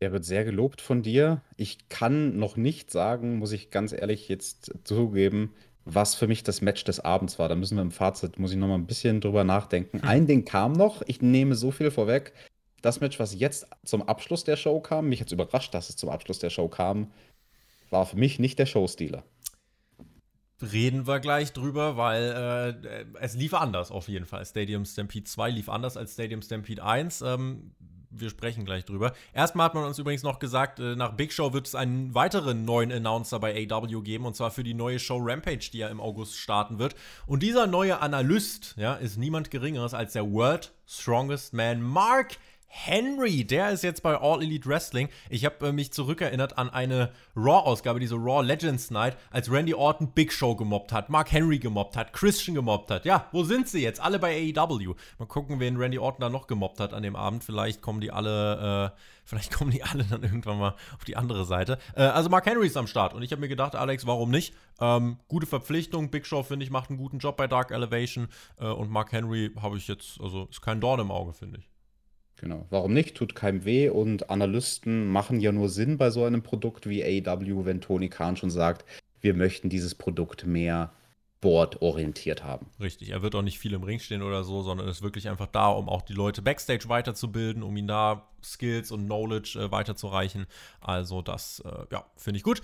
Der 0.01 0.11
wird 0.11 0.25
sehr 0.25 0.45
gelobt 0.45 0.81
von 0.81 1.01
dir. 1.01 1.41
Ich 1.55 1.89
kann 1.89 2.37
noch 2.37 2.57
nicht 2.57 2.91
sagen, 2.91 3.39
muss 3.39 3.51
ich 3.53 3.71
ganz 3.71 3.91
ehrlich 3.91 4.27
jetzt 4.27 4.73
zugeben, 4.83 5.53
was 5.85 6.13
für 6.13 6.27
mich 6.27 6.43
das 6.43 6.61
Match 6.61 6.83
des 6.83 6.99
Abends 6.99 7.39
war. 7.39 7.49
Da 7.49 7.55
müssen 7.55 7.77
wir 7.77 7.81
im 7.81 7.91
Fazit, 7.91 8.37
muss 8.37 8.51
ich 8.51 8.57
noch 8.57 8.67
mal 8.67 8.75
ein 8.75 8.87
bisschen 8.87 9.21
drüber 9.21 9.43
nachdenken. 9.43 9.99
Ein 10.03 10.27
Ding 10.27 10.45
kam 10.45 10.73
noch. 10.73 11.01
Ich 11.07 11.21
nehme 11.21 11.55
so 11.55 11.71
viel 11.71 11.89
vorweg 11.89 12.33
das 12.85 13.01
Match, 13.01 13.19
was 13.19 13.33
jetzt 13.33 13.67
zum 13.83 14.03
Abschluss 14.03 14.43
der 14.43 14.55
Show 14.55 14.79
kam, 14.79 15.09
mich 15.09 15.19
jetzt 15.19 15.31
überrascht, 15.31 15.73
dass 15.73 15.89
es 15.89 15.95
zum 15.95 16.09
Abschluss 16.09 16.39
der 16.39 16.49
Show 16.49 16.67
kam, 16.67 17.11
war 17.89 18.05
für 18.05 18.17
mich 18.17 18.39
nicht 18.39 18.59
der 18.59 18.65
Showstealer. 18.65 19.23
Reden 20.61 21.05
wir 21.05 21.19
gleich 21.19 21.51
drüber, 21.51 21.97
weil 21.97 22.77
äh, 22.85 23.05
es 23.19 23.35
lief 23.35 23.53
anders 23.53 23.91
auf 23.91 24.07
jeden 24.07 24.25
Fall. 24.25 24.45
Stadium 24.45 24.85
Stampede 24.85 25.25
2 25.25 25.49
lief 25.49 25.67
anders 25.69 25.97
als 25.97 26.13
Stadium 26.13 26.41
Stampede 26.41 26.83
1. 26.83 27.21
Ähm, 27.23 27.71
wir 28.09 28.29
sprechen 28.29 28.65
gleich 28.65 28.85
drüber. 28.85 29.13
Erstmal 29.33 29.65
hat 29.65 29.73
man 29.73 29.83
uns 29.83 29.99
übrigens 29.99 30.23
noch 30.23 30.39
gesagt, 30.39 30.79
äh, 30.79 30.95
nach 30.95 31.13
Big 31.13 31.33
Show 31.33 31.53
wird 31.53 31.67
es 31.67 31.75
einen 31.75 32.13
weiteren 32.13 32.65
neuen 32.65 32.91
Announcer 32.91 33.39
bei 33.39 33.67
AW 33.69 34.01
geben, 34.01 34.25
und 34.25 34.35
zwar 34.35 34.51
für 34.51 34.63
die 34.63 34.73
neue 34.73 34.99
Show 34.99 35.17
Rampage, 35.19 35.69
die 35.73 35.79
ja 35.79 35.89
im 35.89 35.99
August 35.99 36.37
starten 36.37 36.79
wird. 36.79 36.95
Und 37.27 37.43
dieser 37.43 37.67
neue 37.67 37.99
Analyst 37.99 38.75
ja, 38.77 38.93
ist 38.93 39.17
niemand 39.17 39.51
Geringeres 39.51 39.93
als 39.93 40.13
der 40.13 40.31
World 40.31 40.73
Strongest 40.85 41.53
Man 41.53 41.81
Mark 41.81 42.37
Henry, 42.67 43.45
der 43.45 43.71
ist 43.71 43.83
jetzt 43.83 44.03
bei 44.03 44.15
All 44.15 44.43
Elite 44.43 44.67
Wrestling. 44.67 45.09
Ich 45.29 45.45
habe 45.45 45.67
äh, 45.67 45.71
mich 45.71 45.93
zurückerinnert 45.93 46.57
an 46.57 46.69
eine 46.69 47.11
Raw-Ausgabe, 47.35 47.99
diese 47.99 48.15
Raw 48.15 48.45
Legends 48.45 48.91
Night, 48.91 49.17
als 49.31 49.49
Randy 49.49 49.73
Orton 49.73 50.11
Big 50.11 50.31
Show 50.31 50.55
gemobbt 50.55 50.91
hat, 50.91 51.09
Mark 51.09 51.31
Henry 51.31 51.57
gemobbt 51.57 51.95
hat, 51.95 52.13
Christian 52.13 52.53
gemobbt 52.53 52.91
hat. 52.91 53.05
Ja, 53.05 53.27
wo 53.31 53.43
sind 53.43 53.69
sie 53.69 53.81
jetzt? 53.81 54.01
Alle 54.01 54.19
bei 54.19 54.53
AEW. 54.53 54.93
Mal 55.17 55.25
gucken, 55.25 55.59
wen 55.59 55.77
Randy 55.77 55.97
Orton 55.97 56.21
da 56.21 56.29
noch 56.29 56.47
gemobbt 56.47 56.79
hat 56.79 56.93
an 56.93 57.01
dem 57.01 57.15
Abend. 57.15 57.43
Vielleicht 57.43 57.81
kommen 57.81 58.01
die 58.01 58.11
alle, 58.11 58.91
äh, 58.93 58.99
vielleicht 59.23 59.53
kommen 59.53 59.71
die 59.71 59.83
alle 59.83 60.03
dann 60.03 60.21
irgendwann 60.23 60.59
mal 60.59 60.75
auf 60.95 61.05
die 61.05 61.15
andere 61.15 61.45
Seite. 61.45 61.79
Äh, 61.95 62.03
also 62.03 62.29
Mark 62.29 62.45
Henry 62.45 62.67
ist 62.67 62.77
am 62.77 62.87
Start 62.87 63.13
und 63.13 63.23
ich 63.23 63.31
habe 63.31 63.41
mir 63.41 63.47
gedacht, 63.47 63.75
Alex, 63.75 64.05
warum 64.05 64.29
nicht? 64.29 64.53
Ähm, 64.79 65.17
gute 65.27 65.47
Verpflichtung. 65.47 66.11
Big 66.11 66.25
Show 66.25 66.43
finde 66.43 66.65
ich 66.65 66.71
macht 66.71 66.89
einen 66.89 66.99
guten 66.99 67.19
Job 67.19 67.37
bei 67.37 67.47
Dark 67.47 67.71
Elevation 67.71 68.27
äh, 68.59 68.65
und 68.65 68.91
Mark 68.91 69.11
Henry 69.11 69.51
habe 69.61 69.77
ich 69.77 69.87
jetzt, 69.87 70.19
also 70.21 70.47
ist 70.49 70.61
kein 70.61 70.81
Dorn 70.81 70.99
im 70.99 71.09
Auge, 71.09 71.33
finde 71.33 71.59
ich. 71.59 71.74
Genau. 72.37 72.65
Warum 72.69 72.93
nicht? 72.93 73.15
Tut 73.15 73.33
keinem 73.35 73.65
weh 73.65 73.89
und 73.89 74.29
Analysten 74.29 75.07
machen 75.07 75.39
ja 75.39 75.51
nur 75.51 75.69
Sinn 75.69 75.97
bei 75.97 76.09
so 76.09 76.25
einem 76.25 76.43
Produkt 76.43 76.87
wie 76.87 77.03
AW, 77.03 77.65
wenn 77.65 77.81
Tony 77.81 78.09
Khan 78.09 78.35
schon 78.35 78.49
sagt, 78.49 78.85
wir 79.21 79.33
möchten 79.33 79.69
dieses 79.69 79.95
Produkt 79.95 80.45
mehr 80.45 80.91
boardorientiert 81.41 82.43
haben. 82.43 82.67
Richtig, 82.79 83.09
er 83.09 83.21
wird 83.21 83.35
auch 83.35 83.41
nicht 83.41 83.59
viel 83.59 83.73
im 83.73 83.83
Ring 83.83 83.99
stehen 83.99 84.23
oder 84.23 84.43
so, 84.43 84.63
sondern 84.63 84.87
ist 84.87 85.03
wirklich 85.03 85.29
einfach 85.29 85.47
da, 85.47 85.67
um 85.69 85.89
auch 85.89 86.01
die 86.01 86.13
Leute 86.13 86.41
backstage 86.41 86.89
weiterzubilden, 86.89 87.61
um 87.61 87.77
ihnen 87.77 87.87
da 87.87 88.27
Skills 88.43 88.91
und 88.91 89.05
Knowledge 89.05 89.59
äh, 89.59 89.71
weiterzureichen. 89.71 90.47
Also 90.81 91.21
das, 91.21 91.59
äh, 91.59 91.85
ja, 91.91 92.05
finde 92.17 92.37
ich 92.37 92.43
gut. 92.43 92.61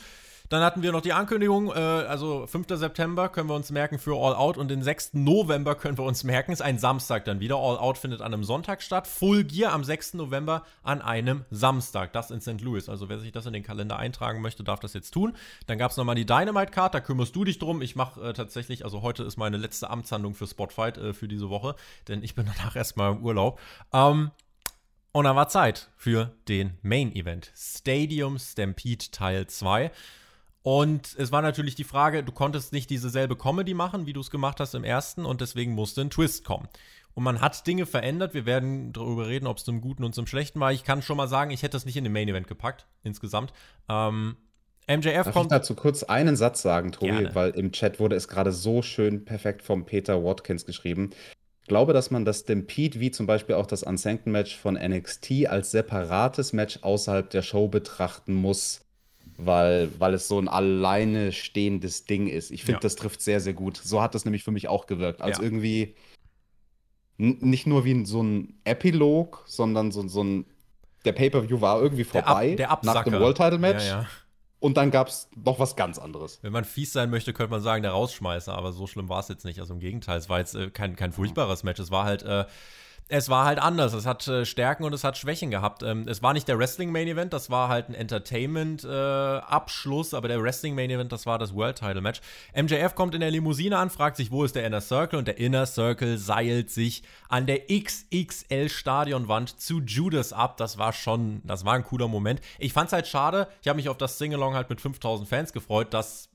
Dann 0.52 0.64
hatten 0.64 0.84
wir 0.84 0.91
noch 0.91 0.99
die 0.99 1.14
Ankündigung, 1.14 1.70
äh, 1.70 1.80
also 1.80 2.45
5. 2.45 2.68
September 2.72 3.30
können 3.30 3.47
wir 3.47 3.56
uns 3.56 3.72
merken 3.72 3.97
für 3.99 4.18
All 4.18 4.36
Out 4.36 4.58
und 4.58 4.68
den 4.68 4.84
6. 4.84 5.12
November 5.14 5.76
können 5.76 5.97
wir 5.97 6.04
uns 6.04 6.26
merken, 6.26 6.52
ist 6.52 6.62
ein 6.62 6.78
Samstag 6.78 7.24
dann 7.24 7.39
wieder. 7.39 7.56
All 7.56 7.78
Out 7.78 7.97
findet 7.97 8.20
an 8.20 8.34
einem 8.34 8.43
Sonntag 8.43 8.82
statt, 8.82 9.08
Full 9.08 9.45
Gear 9.45 9.72
am 9.72 9.86
6. 9.86 10.16
November 10.16 10.66
an 10.84 11.02
einem 11.02 11.45
Samstag, 11.52 12.12
das 12.12 12.32
in 12.32 12.41
St. 12.41 12.60
Louis. 12.60 12.89
Also 12.89 13.08
wer 13.08 13.18
sich 13.18 13.32
das 13.32 13.45
in 13.45 13.54
den 13.54 13.64
Kalender 13.64 13.95
eintragen 13.95 14.41
möchte, 14.41 14.66
darf 14.66 14.82
das 14.82 14.91
jetzt 14.91 15.12
tun. 15.12 15.38
Dann 15.68 15.78
gab 15.78 15.91
es 15.91 15.95
nochmal 15.95 16.16
die 16.16 16.26
Dynamite 16.26 16.74
Card, 16.74 16.95
da 16.95 16.99
kümmerst 16.99 17.34
du 17.34 17.45
dich 17.45 17.58
drum. 17.58 17.82
Ich 17.82 17.95
mache 17.95 18.20
äh, 18.20 18.34
tatsächlich, 18.34 18.84
also 18.84 19.02
heute 19.02 19.24
ist 19.24 19.38
meine 19.38 19.56
letzte 19.56 19.89
Amtshandlung 19.89 20.34
für 20.34 20.47
Spotfight 20.47 20.97
äh, 20.97 21.14
für 21.14 21.30
diese 21.30 21.49
Woche, 21.49 21.76
denn 22.10 22.24
ich 22.24 22.36
bin 22.36 22.45
danach 22.58 22.76
erstmal 22.76 23.14
im 23.14 23.24
Urlaub. 23.24 23.58
Ähm, 23.93 24.32
und 25.14 25.24
dann 25.24 25.38
war 25.38 25.47
Zeit 25.47 25.89
für 25.95 26.34
den 26.49 26.78
Main 26.82 27.16
Event. 27.16 27.54
Stadium 27.56 28.38
Stampede 28.38 29.12
Teil 29.12 29.47
2. 29.47 29.91
Und 30.64 31.16
es 31.18 31.32
war 31.32 31.41
natürlich 31.41 31.76
die 31.76 31.84
Frage, 31.84 32.24
du 32.24 32.32
konntest 32.32 32.72
nicht 32.72 32.89
dieselbe 32.89 33.36
Comedy 33.36 33.74
machen, 33.74 34.05
wie 34.05 34.14
du 34.14 34.20
es 34.20 34.30
gemacht 34.30 34.59
hast 34.59 34.76
im 34.76 34.84
ersten, 34.84 35.26
und 35.26 35.41
deswegen 35.41 35.74
musste 35.74 36.01
ein 36.01 36.12
Twist 36.12 36.45
kommen. 36.45 36.68
Und 37.14 37.24
man 37.24 37.41
hat 37.41 37.66
Dinge 37.68 37.86
verändert. 37.86 38.34
Wir 38.34 38.45
werden 38.45 38.93
darüber 38.93 39.28
reden, 39.28 39.47
ob 39.47 39.57
es 39.57 39.66
zum 39.66 39.82
Guten 39.82 40.03
und 40.03 40.16
zum 40.16 40.28
Schlechten 40.28 40.59
war. 40.59 40.72
Ich 40.72 40.84
kann 40.84 41.01
schon 41.01 41.18
mal 41.18 41.28
sagen, 41.28 41.51
ich 41.51 41.62
hätte 41.62 41.74
das 41.74 41.86
nicht 41.86 41.97
in 41.97 42.03
den 42.03 42.14
Main 42.14 42.30
Event 42.30 42.47
gepackt, 42.47 42.86
insgesamt. 43.03 43.51
Ähm, 43.89 44.38
MJF 44.88 45.26
Darf 45.26 45.34
kommt. 45.34 45.51
Ich 45.51 45.57
dazu 45.57 45.76
kurz 45.76 46.03
einen 46.03 46.36
Satz 46.36 46.62
sagen, 46.62 46.91
Tobi, 46.91 47.12
Gerne. 47.12 47.36
weil 47.36 47.51
im 47.51 47.72
Chat 47.72 47.99
wurde 47.99 48.16
es 48.16 48.28
gerade 48.28 48.51
so 48.51 48.82
schön 48.82 49.26
perfekt 49.26 49.62
vom 49.62 49.86
Peter 49.86 50.24
Watkins 50.24 50.66
geschrieben. 50.66 51.09
Ich 51.64 51.68
glaube, 51.68 51.93
dass 51.93 52.12
man 52.12 52.24
das 52.24 52.41
Stampede 52.41 52.99
wie 52.99 53.12
zum 53.12 53.26
Beispiel 53.26 53.55
auch 53.55 53.68
das 53.68 53.84
Unsanctioned 53.84 54.32
Match 54.34 54.57
von 54.57 54.76
NXT 54.76 55.47
als 55.47 55.72
separates 55.72 56.53
Match 56.53 56.80
außerhalb 56.82 57.30
der 57.30 57.41
Show 57.41 57.68
betrachten 57.68 58.34
muss 58.34 58.82
weil, 59.46 59.89
weil 60.00 60.14
es 60.14 60.28
so 60.28 60.39
ein 60.39 60.48
alleine 60.48 61.32
stehendes 61.32 62.06
Ding 62.06 62.28
ist. 62.28 62.52
Ich 62.52 62.64
finde, 62.64 62.78
ja. 62.78 62.82
das 62.82 62.96
trifft 62.96 63.22
sehr, 63.22 63.39
sehr 63.39 63.54
gut. 63.54 63.78
So 63.78 64.02
hat 64.02 64.16
das 64.16 64.26
nämlich 64.26 64.44
für 64.44 64.52
mich 64.52 64.68
auch 64.68 64.88
gewirkt. 64.88 65.22
Als 65.22 65.38
ja. 65.38 65.44
irgendwie 65.44 65.96
nicht 67.18 67.68
nur 67.68 67.86
wie 67.86 68.06
so 68.06 68.22
ein 68.22 68.60
Epilog, 68.64 69.44
sondern 69.46 69.92
so, 69.92 70.08
so 70.08 70.24
ein. 70.24 70.46
Der 71.06 71.14
Pay-Per-View 71.14 71.62
war 71.62 71.82
irgendwie 71.82 72.04
vorbei 72.04 72.56
der, 72.56 72.70
Ab, 72.70 72.84
der 72.84 72.94
nach 72.94 73.04
dem 73.04 73.14
World 73.14 73.38
Title 73.38 73.58
Match. 73.58 73.88
Ja, 73.88 74.08
und 74.60 74.78
dann 74.78 74.92
gab 74.92 75.08
es 75.08 75.28
noch 75.36 75.58
was 75.58 75.76
ganz 75.76 75.98
anderes. 75.98 76.38
Wenn 76.44 76.54
man 76.54 76.66
fies 76.66 76.94
sein 76.94 77.10
möchte, 77.10 77.34
könnte 77.34 77.50
man 77.50 77.62
sagen, 77.62 77.82
der 77.82 77.94
Rausschmeißer, 77.94 78.54
aber 78.54 78.72
so 78.72 78.86
schlimm 78.86 79.10
war 79.10 79.20
es 79.20 79.28
jetzt 79.28 79.44
nicht. 79.44 79.60
Also 79.60 79.74
im 79.74 79.80
Gegenteil, 79.80 80.20
es 80.20 80.30
war 80.30 80.38
jetzt 80.38 80.54
äh, 80.54 80.70
kein, 80.70 80.96
kein 80.96 81.12
furchtbares 81.12 81.64
Match. 81.64 81.80
Es 81.80 81.92
war 81.92 82.06
halt. 82.06 82.24
Äh, 82.24 82.46
es 83.08 83.30
war 83.30 83.45
halt 83.45 83.60
anders. 83.60 83.93
Es 83.93 84.06
hat 84.06 84.28
äh, 84.28 84.45
Stärken 84.45 84.84
und 84.84 84.93
es 84.93 85.04
hat 85.04 85.18
Schwächen 85.18 85.52
gehabt. 85.52 85.84
Ähm, 85.84 86.08
es 86.08 86.24
war 86.24 86.34
nicht 86.34 86.47
der 86.47 86.58
Wrestling 86.58 86.91
Main 86.91 87.08
Event, 87.08 87.34
das 87.34 87.49
war 87.49 87.68
halt 87.68 87.89
ein 87.89 87.93
Entertainment 87.93 88.84
äh, 88.84 88.88
aber 88.88 90.28
der 90.28 90.41
Wrestling 90.41 90.76
Main 90.76 90.89
Event, 90.89 91.12
das 91.12 91.26
war 91.26 91.38
das 91.38 91.54
World 91.54 91.78
Title 91.78 92.02
Match. 92.02 92.22
MJF 92.56 92.95
kommt 92.95 93.14
in 93.14 93.22
der 93.22 93.32
Limousine 93.32 93.78
an, 93.78 93.89
fragt 93.89 94.18
sich, 94.18 94.32
wo 94.32 94.43
ist 94.43 94.56
der 94.56 94.66
Inner 94.66 94.82
Circle 94.82 95.20
und 95.20 95.28
der 95.28 95.38
Inner 95.38 95.66
Circle 95.66 96.18
seilt 96.18 96.72
sich 96.72 97.04
an 97.28 97.45
der 97.45 97.68
XXL 97.68 98.70
Stadionwand 98.70 99.60
zu 99.60 99.82
Judas 99.82 100.32
ab. 100.34 100.58
Das 100.58 100.78
war 100.78 100.93
schon, 100.93 101.41
das 101.43 101.66
war 101.66 101.74
ein 101.74 101.84
cooler 101.84 102.08
Moment. 102.08 102.41
Ich 102.60 102.74
fand's 102.74 102.93
halt 102.93 103.08
schade. 103.08 103.47
Ich 103.62 103.68
habe 103.68 103.78
mich 103.78 103.89
auf 103.89 103.97
das 103.97 104.18
Singalong 104.18 104.56
halt 104.56 104.70
mit 104.70 104.80
5000 104.80 105.28
Fans 105.28 105.54
gefreut. 105.54 105.93
Das 105.93 106.30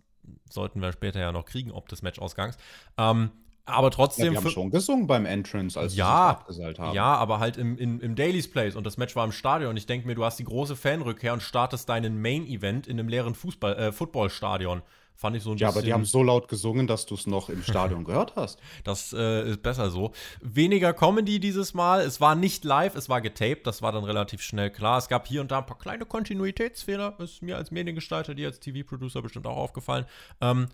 sollten 0.51 0.81
wir 0.81 0.93
später 0.93 1.21
ja 1.21 1.33
noch 1.33 1.45
kriegen, 1.45 1.71
ob 1.71 1.89
des 1.89 2.03
Matchausgangs. 2.03 2.57
Ähm, 2.99 3.31
aber 3.67 3.91
trotzdem. 3.91 4.27
Ja, 4.27 4.31
die 4.31 4.37
haben 4.39 4.51
schon 4.51 4.71
gesungen 4.71 5.07
beim 5.07 5.27
Entrance, 5.27 5.79
als 5.79 5.97
ja, 5.97 6.07
sie 6.07 6.41
abgeseilt 6.41 6.79
haben. 6.79 6.95
Ja, 6.95 7.17
aber 7.17 7.41
halt 7.41 7.57
im, 7.57 7.77
im, 7.77 8.01
im 8.01 8.15
Daily's 8.15 8.49
Place 8.49 8.77
und 8.77 8.87
das 8.87 8.97
Match 8.97 9.15
war 9.17 9.25
im 9.25 9.33
Stadion. 9.33 9.71
Und 9.71 9.77
ich 9.77 9.87
denke 9.87 10.07
mir, 10.07 10.15
du 10.15 10.25
hast 10.25 10.39
die 10.39 10.45
große 10.45 10.77
Fanrückkehr 10.77 11.33
und 11.33 11.43
startest 11.43 11.89
deinen 11.89 12.23
Main-Event 12.23 12.87
in 12.87 12.99
einem 12.99 13.09
leeren 13.09 13.35
Fußball, 13.35 13.77
äh, 13.77 13.93
Footballstadion. 13.93 14.83
Fand 15.17 15.35
ich 15.35 15.43
so 15.43 15.51
ein 15.51 15.57
ja, 15.57 15.69
bisschen. 15.69 15.75
Ja, 15.75 15.79
aber 15.79 15.87
die 15.87 15.93
haben 15.95 16.05
so 16.05 16.23
laut 16.23 16.47
gesungen, 16.47 16.87
dass 16.87 17.07
du 17.07 17.15
es 17.15 17.27
noch 17.27 17.49
im 17.49 17.63
Stadion 17.63 18.05
gehört 18.05 18.37
hast. 18.37 18.61
Das 18.85 19.15
äh, 19.15 19.51
ist 19.51 19.63
besser 19.63 19.91
so. 19.91 20.13
Weniger 20.43 20.93
Comedy 20.93 21.41
dieses 21.41 21.73
Mal. 21.73 22.03
Es 22.03 22.21
war 22.21 22.35
nicht 22.35 22.65
live, 22.65 22.95
es 22.95 23.09
war 23.09 23.23
getaped. 23.23 23.67
Das 23.67 23.81
war 23.81 23.93
dann 23.93 24.05
relativ 24.05 24.43
schnell 24.43 24.71
klar. 24.71 24.99
Es 24.99 25.09
gab 25.09 25.27
hier 25.27 25.41
und 25.41 25.51
da 25.51 25.59
ein 25.59 25.67
paar 25.67 25.79
kleine 25.79 26.05
Kontinuitätsfehler. 26.05 27.19
Ist 27.19 27.43
mir 27.43 27.57
als 27.57 27.71
Mediengestalter, 27.71 28.35
die 28.35 28.45
als 28.45 28.61
TV-Producer 28.61 29.23
bestimmt 29.23 29.47
auch 29.47 29.57
aufgefallen. 29.57 30.05
Ähm, 30.43 30.69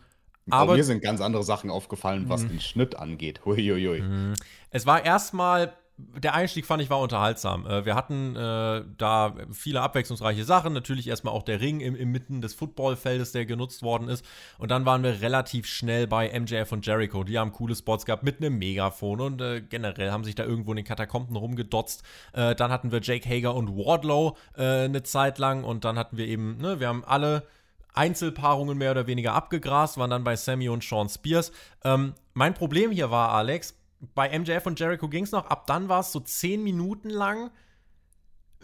aber 0.51 0.74
mir 0.74 0.84
sind 0.84 1.03
ganz 1.03 1.20
andere 1.20 1.45
Sachen 1.45 1.70
aufgefallen, 1.70 2.28
was 2.28 2.43
mhm. 2.43 2.49
den 2.49 2.61
Schnitt 2.61 2.97
angeht. 2.97 3.45
Huiuiui. 3.45 4.01
Mhm. 4.01 4.34
Es 4.70 4.86
war 4.86 5.05
erstmal 5.05 5.72
der 5.99 6.34
Einstieg 6.34 6.66
fand 6.66 6.82
ich 6.82 6.90
war 6.90 7.01
unterhaltsam. 7.01 7.66
Äh, 7.66 7.84
wir 7.84 7.95
hatten 7.95 8.34
äh, 8.34 8.84
da 8.97 9.34
viele 9.53 9.82
abwechslungsreiche 9.82 10.45
Sachen. 10.45 10.72
Natürlich 10.72 11.09
erstmal 11.09 11.34
auch 11.34 11.43
der 11.43 11.61
Ring 11.61 11.80
im, 11.80 11.95
im 11.95 12.11
Mitten 12.11 12.40
des 12.40 12.55
Footballfeldes, 12.55 13.32
der 13.32 13.47
genutzt 13.47 13.82
worden 13.82 14.09
ist. 14.09 14.24
Und 14.59 14.70
dann 14.70 14.84
waren 14.84 15.03
wir 15.03 15.20
relativ 15.20 15.66
schnell 15.66 16.07
bei 16.07 16.28
MJF 16.38 16.72
und 16.72 16.86
Jericho. 16.86 17.24
Die 17.24 17.38
haben 17.38 17.53
coole 17.53 17.74
Spots 17.74 18.07
gehabt 18.07 18.22
mit 18.22 18.40
einem 18.40 18.59
Megafon 18.59 19.20
und 19.20 19.40
äh, 19.40 19.61
generell 19.61 20.11
haben 20.11 20.24
sich 20.24 20.34
da 20.34 20.45
irgendwo 20.45 20.72
in 20.72 20.76
den 20.76 20.84
Katakomben 20.84 21.36
rumgedotzt. 21.36 22.03
Äh, 22.32 22.55
dann 22.55 22.70
hatten 22.70 22.90
wir 22.90 23.01
Jake 23.01 23.28
Hager 23.28 23.55
und 23.55 23.76
Wardlow 23.76 24.36
äh, 24.57 24.84
eine 24.84 25.03
Zeit 25.03 25.38
lang 25.38 25.64
und 25.64 25.84
dann 25.84 25.99
hatten 25.99 26.16
wir 26.16 26.26
eben, 26.26 26.57
ne, 26.59 26.80
wir 26.80 26.88
haben 26.88 27.05
alle 27.05 27.45
Einzelpaarungen 27.93 28.78
mehr 28.78 28.93
oder 28.93 29.07
weniger 29.07 29.34
abgegrast, 29.34 29.99
waren 29.99 30.11
dann 30.11 30.24
bei 30.24 30.36
Sammy 30.36 30.68
und 30.68 30.82
Sean 30.82 31.09
Spears. 31.09 31.53
Ähm, 31.84 32.14
mein 32.34 32.55
Problem 32.55 32.90
hier 32.90 33.11
war, 33.11 33.32
Alex, 33.32 33.76
bei 34.14 34.36
MJF 34.36 34.66
und 34.66 34.80
Jericho 34.80 35.09
ging 35.09 35.24
es 35.24 35.32
noch, 35.32 35.47
ab 35.47 35.66
dann 35.66 35.88
war 35.88 36.01
es 36.01 36.12
so 36.12 36.20
zehn 36.20 36.62
Minuten 36.62 37.11
lang 37.11 37.51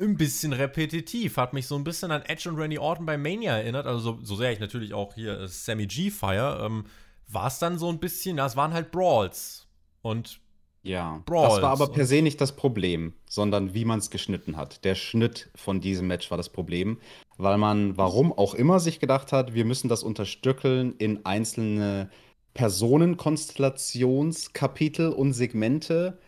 ein 0.01 0.17
bisschen 0.17 0.53
repetitiv. 0.53 1.37
Hat 1.37 1.53
mich 1.53 1.67
so 1.67 1.77
ein 1.77 1.85
bisschen 1.85 2.11
an 2.11 2.23
Edge 2.23 2.49
und 2.49 2.57
Randy 2.57 2.79
Orton 2.79 3.07
bei 3.07 3.19
Mania 3.19 3.57
erinnert. 3.57 3.87
Also 3.87 4.01
so, 4.01 4.19
so 4.23 4.37
sehr 4.37 4.53
ich 4.53 4.61
natürlich 4.61 4.95
auch 4.95 5.15
hier 5.15 5.41
äh, 5.41 5.49
Sammy 5.49 5.87
G 5.87 6.11
feier, 6.11 6.61
ähm, 6.65 6.87
war 7.27 7.49
es 7.49 7.59
dann 7.59 7.79
so 7.79 7.89
ein 7.89 7.99
bisschen, 7.99 8.37
das 8.37 8.57
waren 8.57 8.73
halt 8.73 8.91
Brawls. 8.91 9.67
Und 10.03 10.41
ja, 10.83 11.23
Brawls. 11.27 11.55
das 11.55 11.63
war 11.63 11.73
aber 11.73 11.89
per 11.89 12.07
se 12.07 12.23
nicht 12.23 12.41
das 12.41 12.57
Problem, 12.57 13.13
sondern 13.29 13.75
wie 13.75 13.85
man 13.85 13.99
es 13.99 14.11
geschnitten 14.11 14.57
hat. 14.57 14.85
Der 14.85 14.95
Schnitt 14.95 15.51
von 15.55 15.81
diesem 15.81 16.07
Match 16.07 16.31
war 16.31 16.39
das 16.39 16.49
Problem, 16.49 16.99
weil 17.39 17.57
man, 17.57 17.97
warum 17.97 18.33
auch 18.33 18.55
immer, 18.55 18.81
sich 18.81 19.01
gedacht 19.01 19.33
hat, 19.33 19.55
wir 19.55 19.65
müssen 19.65 19.89
das 19.89 20.03
unterstückeln 20.03 20.95
in 20.99 21.25
einzelne 21.25 22.11
Personenkonstellationskapitel 22.55 25.11
und 25.11 25.33
Segmente. 25.33 26.19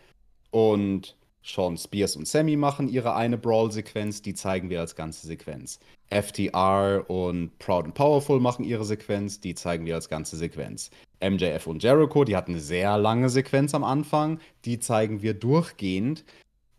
Und 0.49 1.15
Sean 1.43 1.77
Spears 1.77 2.15
und 2.15 2.27
Sammy 2.27 2.55
machen 2.55 2.87
ihre 2.87 3.15
eine 3.15 3.37
Brawl-Sequenz, 3.37 4.21
die 4.21 4.33
zeigen 4.33 4.69
wir 4.69 4.79
als 4.79 4.95
ganze 4.95 5.27
Sequenz. 5.27 5.79
FTR 6.09 7.03
und 7.07 7.57
Proud 7.59 7.85
and 7.85 7.93
Powerful 7.93 8.39
machen 8.39 8.63
ihre 8.63 8.85
Sequenz, 8.85 9.39
die 9.39 9.55
zeigen 9.55 9.85
wir 9.85 9.95
als 9.95 10.07
ganze 10.07 10.37
Sequenz. 10.37 10.91
MJF 11.21 11.67
und 11.67 11.83
Jericho, 11.83 12.23
die 12.23 12.35
hatten 12.35 12.51
eine 12.51 12.61
sehr 12.61 12.97
lange 12.97 13.29
Sequenz 13.29 13.73
am 13.73 13.83
Anfang, 13.83 14.39
die 14.65 14.79
zeigen 14.79 15.21
wir 15.21 15.33
durchgehend. 15.33 16.23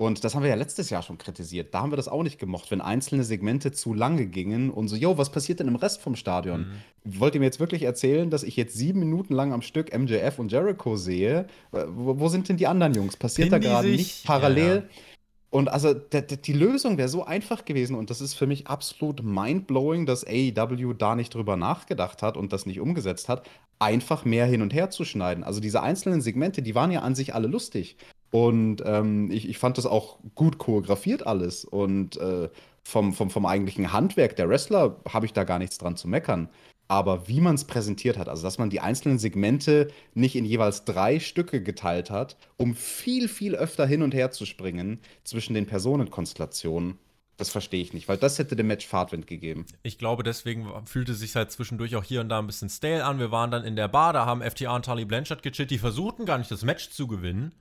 Und 0.03 0.25
das 0.25 0.35
haben 0.35 0.43
wir 0.43 0.51
ja 0.51 0.57
letztes 0.57 0.91
Jahr 0.91 1.03
schon 1.03 1.17
kritisiert. 1.17 1.73
Da 1.73 1.81
haben 1.81 1.93
wir 1.93 1.97
das 1.97 2.09
auch 2.09 2.25
nicht 2.25 2.41
gemocht, 2.41 2.73
wenn 2.73 2.81
einzelne 2.81 3.23
Segmente 3.23 3.71
zu 3.71 3.95
lange 3.95 4.27
gingen 4.27 4.71
und 4.71 4.89
so, 4.89 4.97
yo, 4.97 5.17
was 5.17 5.31
passiert 5.31 5.61
denn 5.61 5.69
im 5.69 5.77
Rest 5.77 6.01
vom 6.01 6.17
Stadion? 6.17 6.61
Mhm. 7.05 7.21
Wollt 7.21 7.35
ihr 7.35 7.41
mir 7.41 7.47
jetzt 7.47 7.61
wirklich 7.61 7.85
erzählen, 7.85 8.29
dass 8.29 8.43
ich 8.43 8.57
jetzt 8.57 8.75
sieben 8.75 8.99
Minuten 8.99 9.33
lang 9.33 9.53
am 9.53 9.63
Stück 9.63 9.97
MJF 9.97 10.41
und 10.41 10.51
Jericho 10.51 10.97
sehe? 10.97 11.47
Wo, 11.71 12.19
wo 12.19 12.29
sind 12.29 12.49
denn 12.49 12.57
die 12.57 12.67
anderen 12.67 12.95
Jungs? 12.95 13.17
Passiert 13.17 13.51
Finden 13.51 13.63
da 13.63 13.69
gerade 13.71 13.89
nicht 13.91 14.25
parallel? 14.25 14.69
Ja, 14.69 14.75
ja. 14.75 14.83
Und 15.53 15.69
also 15.69 15.93
die 15.93 16.53
Lösung 16.55 16.97
wäre 16.97 17.11
so 17.11 17.27
einfach 17.27 17.67
gewesen 17.67 17.95
und 17.95 18.09
das 18.09 18.23
ist 18.23 18.33
für 18.33 18.47
mich 18.47 18.69
absolut 18.69 19.23
mindblowing, 19.23 20.07
dass 20.07 20.27
AEW 20.27 20.95
da 20.95 21.15
nicht 21.15 21.35
drüber 21.35 21.59
nachgedacht 21.59 22.23
hat 22.23 22.39
und 22.39 22.55
das 22.55 22.65
nicht 22.65 22.81
umgesetzt 22.81 23.29
hat, 23.29 23.47
einfach 23.79 24.25
mehr 24.25 24.47
hin 24.47 24.63
und 24.63 24.73
her 24.73 24.89
zu 24.89 25.05
schneiden. 25.05 25.45
Also 25.45 25.61
diese 25.61 25.83
einzelnen 25.83 26.23
Segmente, 26.23 26.63
die 26.63 26.75
waren 26.75 26.91
ja 26.91 27.01
an 27.01 27.15
sich 27.15 27.35
alle 27.35 27.49
lustig. 27.49 27.99
Und 28.31 28.83
ähm, 28.87 29.31
ich, 29.31 29.47
ich 29.47 29.59
fand 29.59 29.77
das 29.77 29.85
auch 29.85 30.21
gut 30.35 30.57
choreografiert 30.57 31.27
alles. 31.27 31.67
Und 31.67 32.17
äh, 32.17 32.49
vom, 32.83 33.13
vom, 33.13 33.29
vom 33.29 33.45
eigentlichen 33.45 33.93
Handwerk 33.93 34.37
der 34.37 34.49
Wrestler 34.49 34.97
habe 35.07 35.27
ich 35.27 35.35
da 35.35 35.45
gar 35.45 35.59
nichts 35.59 35.77
dran 35.77 35.97
zu 35.97 36.09
meckern. 36.09 36.49
Aber 36.93 37.27
wie 37.27 37.41
man 37.41 37.55
es 37.55 37.65
präsentiert 37.65 38.19
hat, 38.19 38.29
also 38.29 38.43
dass 38.43 38.59
man 38.59 38.69
die 38.69 38.81
einzelnen 38.81 39.19
Segmente 39.19 39.89
nicht 40.13 40.37
in 40.37 40.45
jeweils 40.45 40.85
drei 40.85 41.21
Stücke 41.21 41.63
geteilt 41.63 42.11
hat, 42.11 42.37
um 42.59 42.75
viel, 42.75 43.29
viel 43.29 43.55
öfter 43.55 43.87
hin 43.87 44.03
und 44.03 44.13
her 44.13 44.31
zu 44.31 44.45
springen 44.45 45.01
zwischen 45.25 45.55
den 45.55 45.65
Personenkonstellationen, 45.65 46.99
das 47.39 47.49
verstehe 47.49 47.81
ich 47.81 47.95
nicht, 47.95 48.09
weil 48.09 48.19
das 48.19 48.39
hätte 48.39 48.57
dem 48.57 48.67
Match 48.67 48.87
Fahrtwind 48.87 49.27
gegeben. 49.27 49.65
Ich 49.83 49.97
glaube, 49.97 50.23
deswegen 50.23 50.69
fühlte 50.85 51.13
es 51.13 51.21
sich 51.21 51.35
halt 51.35 51.51
zwischendurch 51.51 51.97
auch 51.97 52.05
hier 52.05 52.21
und 52.21 52.29
da 52.29 52.39
ein 52.39 52.47
bisschen 52.47 52.69
stale 52.69 53.07
an. 53.07 53.19
Wir 53.19 53.31
waren 53.31 53.51
dann 53.51 53.65
in 53.65 53.75
der 53.75 53.89
Bar, 53.89 54.13
da 54.13 54.27
haben 54.27 54.43
FTA 54.43 54.77
und 54.77 54.85
Tully 54.85 55.07
Blanchard 55.07 55.43
gechillt, 55.43 55.71
die 55.71 55.79
versuchten 55.79 56.27
gar 56.27 56.37
nicht 56.37 56.51
das 56.51 56.63
Match 56.63 56.91
zu 56.91 57.07
gewinnen. 57.07 57.55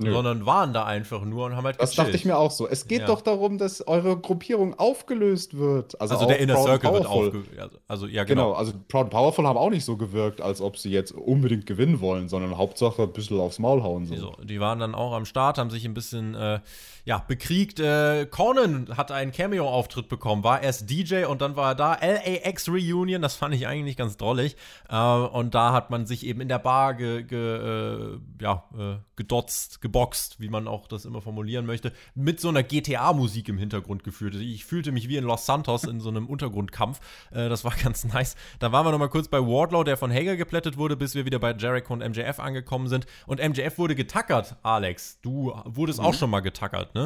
Nö. 0.00 0.12
sondern 0.12 0.46
waren 0.46 0.72
da 0.72 0.84
einfach 0.84 1.24
nur 1.24 1.46
und 1.46 1.56
haben 1.56 1.64
halt 1.64 1.80
Das 1.80 1.96
dachte 1.96 2.12
ich 2.12 2.24
mir 2.24 2.38
auch 2.38 2.52
so. 2.52 2.68
Es 2.68 2.86
geht 2.86 3.00
ja. 3.00 3.06
doch 3.06 3.20
darum, 3.20 3.58
dass 3.58 3.84
eure 3.88 4.16
Gruppierung 4.16 4.78
aufgelöst 4.78 5.58
wird. 5.58 6.00
Also, 6.00 6.14
also 6.14 6.26
der 6.26 6.38
Inner 6.38 6.54
Proud 6.54 6.66
Circle 6.66 6.92
wird 6.92 7.06
aufgelöst. 7.06 7.50
Also, 7.88 8.06
ja, 8.06 8.22
genau. 8.22 8.50
genau. 8.50 8.56
Also 8.56 8.74
Proud 8.86 9.04
and 9.04 9.10
Powerful 9.10 9.44
haben 9.44 9.56
auch 9.56 9.70
nicht 9.70 9.84
so 9.84 9.96
gewirkt, 9.96 10.40
als 10.40 10.60
ob 10.60 10.76
sie 10.76 10.90
jetzt 10.90 11.10
unbedingt 11.10 11.66
gewinnen 11.66 12.00
wollen, 12.00 12.28
sondern 12.28 12.56
Hauptsache 12.56 13.02
ein 13.02 13.12
bisschen 13.12 13.40
aufs 13.40 13.58
Maul 13.58 13.82
hauen. 13.82 14.06
So. 14.06 14.14
so 14.14 14.36
die 14.44 14.60
waren 14.60 14.78
dann 14.78 14.94
auch 14.94 15.12
am 15.12 15.24
Start, 15.24 15.58
haben 15.58 15.70
sich 15.70 15.84
ein 15.84 15.94
bisschen 15.94 16.36
äh, 16.36 16.60
ja, 17.08 17.24
bekriegt. 17.26 17.80
Äh, 17.80 18.26
Conan 18.26 18.98
hat 18.98 19.10
einen 19.12 19.32
Cameo-Auftritt 19.32 20.10
bekommen, 20.10 20.44
war 20.44 20.62
erst 20.62 20.90
DJ 20.90 21.24
und 21.24 21.40
dann 21.40 21.56
war 21.56 21.70
er 21.70 21.74
da. 21.74 21.98
LAX 22.02 22.68
Reunion, 22.68 23.22
das 23.22 23.34
fand 23.34 23.54
ich 23.54 23.66
eigentlich 23.66 23.96
ganz 23.96 24.18
drollig. 24.18 24.56
Äh, 24.90 24.94
und 24.94 25.54
da 25.54 25.72
hat 25.72 25.88
man 25.88 26.04
sich 26.04 26.26
eben 26.26 26.42
in 26.42 26.48
der 26.48 26.58
Bar 26.58 26.92
ge, 26.92 27.22
ge, 27.22 27.38
äh, 27.38 28.18
ja, 28.42 28.64
äh, 28.78 28.96
gedotzt, 29.16 29.80
geboxt, 29.80 30.38
wie 30.38 30.50
man 30.50 30.68
auch 30.68 30.86
das 30.86 31.06
immer 31.06 31.22
formulieren 31.22 31.64
möchte, 31.64 31.94
mit 32.14 32.40
so 32.40 32.50
einer 32.50 32.62
GTA-Musik 32.62 33.48
im 33.48 33.56
Hintergrund 33.56 34.04
geführt. 34.04 34.34
Ich 34.34 34.66
fühlte 34.66 34.92
mich 34.92 35.08
wie 35.08 35.16
in 35.16 35.24
Los 35.24 35.46
Santos 35.46 35.84
in 35.84 36.00
so 36.00 36.10
einem 36.10 36.26
Untergrundkampf. 36.26 37.00
Äh, 37.30 37.48
das 37.48 37.64
war 37.64 37.72
ganz 37.82 38.04
nice. 38.04 38.36
Dann 38.58 38.72
waren 38.72 38.84
wir 38.84 38.92
noch 38.92 38.98
mal 38.98 39.08
kurz 39.08 39.28
bei 39.28 39.40
Wardlow, 39.40 39.82
der 39.82 39.96
von 39.96 40.12
Hager 40.12 40.36
geplättet 40.36 40.76
wurde, 40.76 40.94
bis 40.94 41.14
wir 41.14 41.24
wieder 41.24 41.38
bei 41.38 41.54
Jericho 41.54 41.94
und 41.94 42.06
MJF 42.06 42.38
angekommen 42.38 42.86
sind. 42.86 43.06
Und 43.26 43.40
MJF 43.40 43.78
wurde 43.78 43.94
getackert, 43.94 44.56
Alex. 44.62 45.22
Du 45.22 45.54
wurdest 45.64 46.00
mhm. 46.00 46.04
auch 46.04 46.14
schon 46.14 46.28
mal 46.28 46.40
getackert, 46.40 46.94
ne? 46.94 46.97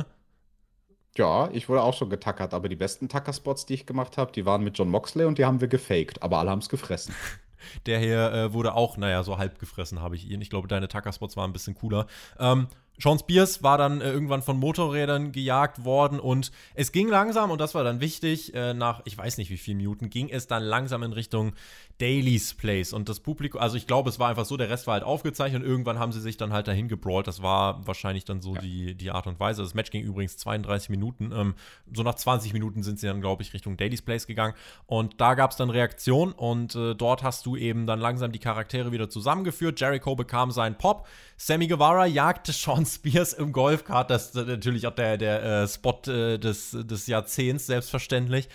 Ja, 1.16 1.50
ich 1.52 1.68
wurde 1.68 1.82
auch 1.82 1.94
schon 1.94 2.08
getackert, 2.08 2.54
aber 2.54 2.68
die 2.68 2.76
besten 2.76 3.08
Tackerspots, 3.08 3.66
die 3.66 3.74
ich 3.74 3.86
gemacht 3.86 4.16
habe, 4.16 4.32
die 4.32 4.46
waren 4.46 4.64
mit 4.64 4.78
John 4.78 4.88
Moxley 4.88 5.26
und 5.26 5.36
die 5.36 5.44
haben 5.44 5.60
wir 5.60 5.68
gefaked, 5.68 6.22
aber 6.22 6.38
alle 6.38 6.50
haben 6.50 6.60
es 6.60 6.68
gefressen. 6.68 7.14
Der 7.86 8.00
hier 8.00 8.32
äh, 8.32 8.52
wurde 8.52 8.74
auch, 8.74 8.96
naja, 8.96 9.22
so 9.22 9.38
halb 9.38 9.58
gefressen 9.58 10.00
habe 10.00 10.16
ich 10.16 10.28
ihn. 10.28 10.40
Ich 10.40 10.50
glaube, 10.50 10.66
deine 10.66 10.88
Tackerspots 10.88 11.36
waren 11.36 11.50
ein 11.50 11.52
bisschen 11.52 11.74
cooler. 11.74 12.06
Ähm, 12.38 12.66
Sean 12.98 13.18
Spears 13.18 13.62
war 13.62 13.78
dann 13.78 14.00
äh, 14.00 14.10
irgendwann 14.10 14.42
von 14.42 14.58
Motorrädern 14.58 15.32
gejagt 15.32 15.84
worden 15.84 16.20
und 16.20 16.52
es 16.74 16.92
ging 16.92 17.08
langsam, 17.08 17.50
und 17.50 17.60
das 17.60 17.74
war 17.74 17.84
dann 17.84 18.00
wichtig, 18.00 18.54
äh, 18.54 18.74
nach 18.74 19.02
ich 19.04 19.16
weiß 19.16 19.38
nicht 19.38 19.50
wie 19.50 19.56
vielen 19.56 19.78
Minuten, 19.78 20.10
ging 20.10 20.28
es 20.28 20.46
dann 20.46 20.62
langsam 20.62 21.02
in 21.02 21.12
Richtung 21.12 21.54
Daily's 22.02 22.52
Place 22.54 22.92
und 22.92 23.08
das 23.08 23.20
Publikum, 23.20 23.60
also 23.60 23.76
ich 23.76 23.86
glaube, 23.86 24.10
es 24.10 24.18
war 24.18 24.28
einfach 24.28 24.44
so, 24.44 24.56
der 24.56 24.68
Rest 24.68 24.88
war 24.88 24.94
halt 24.94 25.04
aufgezeichnet 25.04 25.62
und 25.62 25.68
irgendwann 25.68 26.00
haben 26.00 26.10
sie 26.10 26.20
sich 26.20 26.36
dann 26.36 26.52
halt 26.52 26.66
dahin 26.66 26.88
gebrawlt. 26.88 27.28
Das 27.28 27.42
war 27.42 27.86
wahrscheinlich 27.86 28.24
dann 28.24 28.40
so 28.40 28.56
ja. 28.56 28.60
die, 28.60 28.94
die 28.96 29.12
Art 29.12 29.28
und 29.28 29.38
Weise. 29.38 29.62
Das 29.62 29.74
Match 29.74 29.92
ging 29.92 30.02
übrigens 30.02 30.36
32 30.36 30.90
Minuten. 30.90 31.30
Ähm, 31.32 31.54
so 31.94 32.02
nach 32.02 32.16
20 32.16 32.52
Minuten 32.54 32.82
sind 32.82 32.98
sie 32.98 33.06
dann, 33.06 33.20
glaube 33.20 33.44
ich, 33.44 33.54
Richtung 33.54 33.76
Daily's 33.76 34.02
Place 34.02 34.26
gegangen 34.26 34.54
und 34.86 35.20
da 35.20 35.34
gab 35.34 35.52
es 35.52 35.56
dann 35.56 35.70
Reaktion 35.70 36.32
und 36.32 36.74
äh, 36.74 36.96
dort 36.96 37.22
hast 37.22 37.46
du 37.46 37.54
eben 37.54 37.86
dann 37.86 38.00
langsam 38.00 38.32
die 38.32 38.40
Charaktere 38.40 38.90
wieder 38.90 39.08
zusammengeführt. 39.08 39.78
Jericho 39.78 40.16
bekam 40.16 40.50
seinen 40.50 40.76
Pop, 40.76 41.06
Sammy 41.36 41.68
Guevara 41.68 42.06
jagte 42.06 42.50
Sean 42.52 42.84
Spears 42.84 43.32
im 43.32 43.52
Golfkart. 43.52 44.10
Das 44.10 44.34
ist 44.34 44.34
natürlich 44.34 44.88
auch 44.88 44.94
der, 44.96 45.18
der 45.18 45.44
äh, 45.44 45.68
Spot 45.68 46.00
äh, 46.08 46.38
des, 46.38 46.72
des 46.72 47.06
Jahrzehnts, 47.06 47.66
selbstverständlich. 47.66 48.48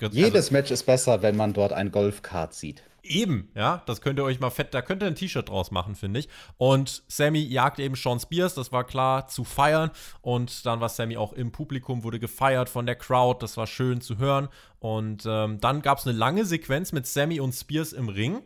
Äh, 0.00 0.08
Jedes 0.12 0.46
also, 0.46 0.52
Match 0.52 0.70
ist 0.70 0.84
besser, 0.84 1.22
wenn 1.22 1.36
man 1.36 1.52
dort 1.52 1.72
ein 1.72 1.90
Golfkart 1.90 2.54
sieht. 2.54 2.82
Eben, 3.02 3.50
ja, 3.54 3.82
das 3.86 4.00
könnt 4.00 4.18
ihr 4.18 4.24
euch 4.24 4.40
mal 4.40 4.50
fett, 4.50 4.74
da 4.74 4.82
könnt 4.82 5.02
ihr 5.02 5.06
ein 5.06 5.14
T-Shirt 5.14 5.48
draus 5.48 5.70
machen, 5.70 5.94
finde 5.94 6.18
ich. 6.18 6.28
Und 6.56 7.04
Sammy 7.06 7.38
jagt 7.38 7.78
eben 7.78 7.94
Sean 7.94 8.18
Spears, 8.18 8.54
das 8.54 8.72
war 8.72 8.84
klar 8.84 9.28
zu 9.28 9.44
feiern. 9.44 9.90
Und 10.22 10.66
dann 10.66 10.80
war 10.80 10.88
Sammy 10.88 11.16
auch 11.16 11.32
im 11.32 11.52
Publikum, 11.52 12.02
wurde 12.02 12.18
gefeiert 12.18 12.68
von 12.68 12.84
der 12.84 12.96
Crowd, 12.96 13.38
das 13.40 13.56
war 13.56 13.68
schön 13.68 14.00
zu 14.00 14.18
hören. 14.18 14.48
Und 14.80 15.24
ähm, 15.24 15.60
dann 15.60 15.82
gab 15.82 15.98
es 15.98 16.06
eine 16.06 16.18
lange 16.18 16.44
Sequenz 16.44 16.92
mit 16.92 17.06
Sammy 17.06 17.38
und 17.38 17.52
Spears 17.52 17.92
im 17.92 18.08
Ring. 18.08 18.42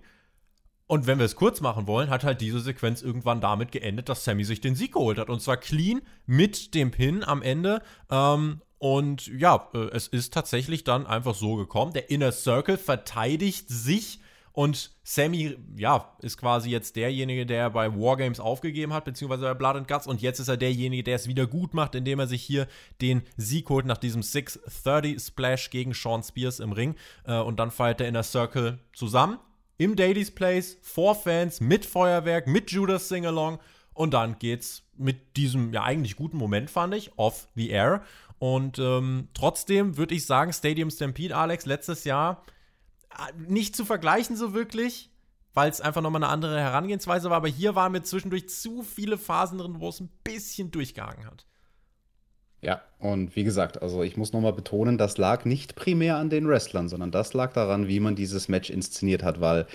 Und 0.86 1.07
wenn 1.07 1.18
wir 1.18 1.24
es 1.24 1.36
kurz 1.36 1.61
machen 1.61 1.86
wollen, 1.86 2.11
hat 2.11 2.24
halt 2.24 2.40
diese 2.40 2.61
Sequenz 2.61 3.01
irgendwann 3.01 3.40
damit 3.40 3.70
geendet, 3.70 4.09
dass 4.09 4.24
Sammy 4.24 4.44
sich 4.44 4.61
den 4.61 4.74
Sieg 4.74 4.92
geholt 4.92 5.18
hat. 5.18 5.30
Und 5.30 5.40
zwar 5.40 5.57
clean 5.57 6.03
mit 6.26 6.75
dem 6.75 6.91
Pin 6.91 7.22
am 7.22 7.42
Ende. 7.42 7.80
Ähm, 8.11 8.61
und 8.80 9.26
ja, 9.26 9.68
äh, 9.74 9.90
es 9.92 10.08
ist 10.08 10.32
tatsächlich 10.32 10.84
dann 10.84 11.07
einfach 11.07 11.34
so 11.34 11.57
gekommen. 11.57 11.92
Der 11.92 12.08
Inner 12.08 12.32
Circle 12.32 12.78
verteidigt 12.78 13.68
sich 13.68 14.20
und 14.52 14.90
Sammy, 15.04 15.54
ja, 15.76 16.16
ist 16.22 16.38
quasi 16.38 16.70
jetzt 16.70 16.96
derjenige, 16.96 17.44
der 17.44 17.68
bei 17.68 17.94
Wargames 17.94 18.40
aufgegeben 18.40 18.94
hat, 18.94 19.04
beziehungsweise 19.04 19.44
bei 19.44 19.52
Blood 19.52 19.76
and 19.76 19.86
Guts. 19.86 20.07
Und 20.07 20.22
jetzt 20.22 20.40
ist 20.40 20.48
er 20.48 20.57
derjenige, 20.57 21.02
der 21.02 21.16
es 21.16 21.28
wieder 21.28 21.46
gut 21.46 21.74
macht, 21.74 21.94
indem 21.94 22.20
er 22.20 22.26
sich 22.26 22.42
hier 22.42 22.66
den 23.02 23.20
Sieg 23.36 23.68
holt 23.68 23.84
nach 23.84 23.98
diesem 23.98 24.22
630 24.22 25.20
Splash 25.20 25.68
gegen 25.68 25.92
Sean 25.92 26.22
Spears 26.22 26.58
im 26.58 26.72
Ring. 26.72 26.94
Äh, 27.24 27.38
und 27.38 27.61
dann 27.61 27.70
feiert 27.70 28.00
der 28.00 28.08
Inner 28.08 28.22
Circle 28.22 28.78
zusammen 28.94 29.38
im 29.76 29.94
Daily's 29.94 30.30
Place 30.30 30.78
vor 30.80 31.14
Fans 31.14 31.61
mit 31.61 31.84
Feuerwerk, 31.84 32.46
mit 32.46 32.70
Judas 32.70 33.08
Singalong 33.11 33.58
und 33.92 34.14
dann 34.14 34.38
geht's 34.38 34.82
mit 34.96 35.36
diesem 35.36 35.72
ja 35.72 35.82
eigentlich 35.82 36.16
guten 36.16 36.36
Moment, 36.36 36.70
fand 36.70 36.94
ich, 36.94 37.18
off 37.18 37.48
the 37.54 37.70
air. 37.70 38.02
Und 38.41 38.80
ähm, 38.80 39.29
trotzdem 39.34 39.96
würde 39.96 40.17
ich 40.17 40.26
sagen, 40.26 40.53
Stadium 40.53 40.91
Stampede, 40.91 41.37
Alex, 41.37 41.67
letztes 41.67 42.03
Jahr 42.03 42.42
äh, 43.11 43.33
nicht 43.38 43.76
zu 43.76 43.84
vergleichen 43.84 44.34
so 44.34 44.54
wirklich. 44.54 45.11
weil 45.53 45.71
es 45.71 45.80
einfach 45.80 46.00
nochmal 46.00 46.22
eine 46.22 46.33
andere 46.33 46.61
Herangehensweise 46.61 47.30
war. 47.30 47.37
Aber 47.38 47.49
hier 47.49 47.75
waren 47.75 47.92
mir 47.92 48.03
zwischendurch 48.03 48.49
zu 48.49 48.83
viele 48.83 49.18
Phasen 49.18 49.58
drin, 49.58 49.76
wo 49.80 49.88
es 49.88 50.00
ein 50.00 50.11
bisschen 50.25 50.71
durchgehangen 50.71 51.26
hat. 51.26 51.46
Ja, 52.62 52.83
und 52.99 53.37
wie 53.37 53.45
gesagt, 53.45 53.80
also 53.80 54.03
ich 54.03 54.17
muss 54.17 54.33
nochmal 54.33 54.53
betonen, 54.53 54.99
das 54.99 55.17
lag 55.17 55.46
nicht 55.46 55.76
primär 55.76 56.17
an 56.17 56.29
den 56.29 56.46
Wrestlern, 56.46 56.88
sondern 56.91 57.11
das 57.11 57.33
lag 57.33 57.54
daran, 57.54 57.88
wie 57.88 58.00
man 58.00 58.17
dieses 58.17 58.49
Match 58.49 58.68
inszeniert 58.68 59.22
hat, 59.22 59.41
weil 59.41 59.67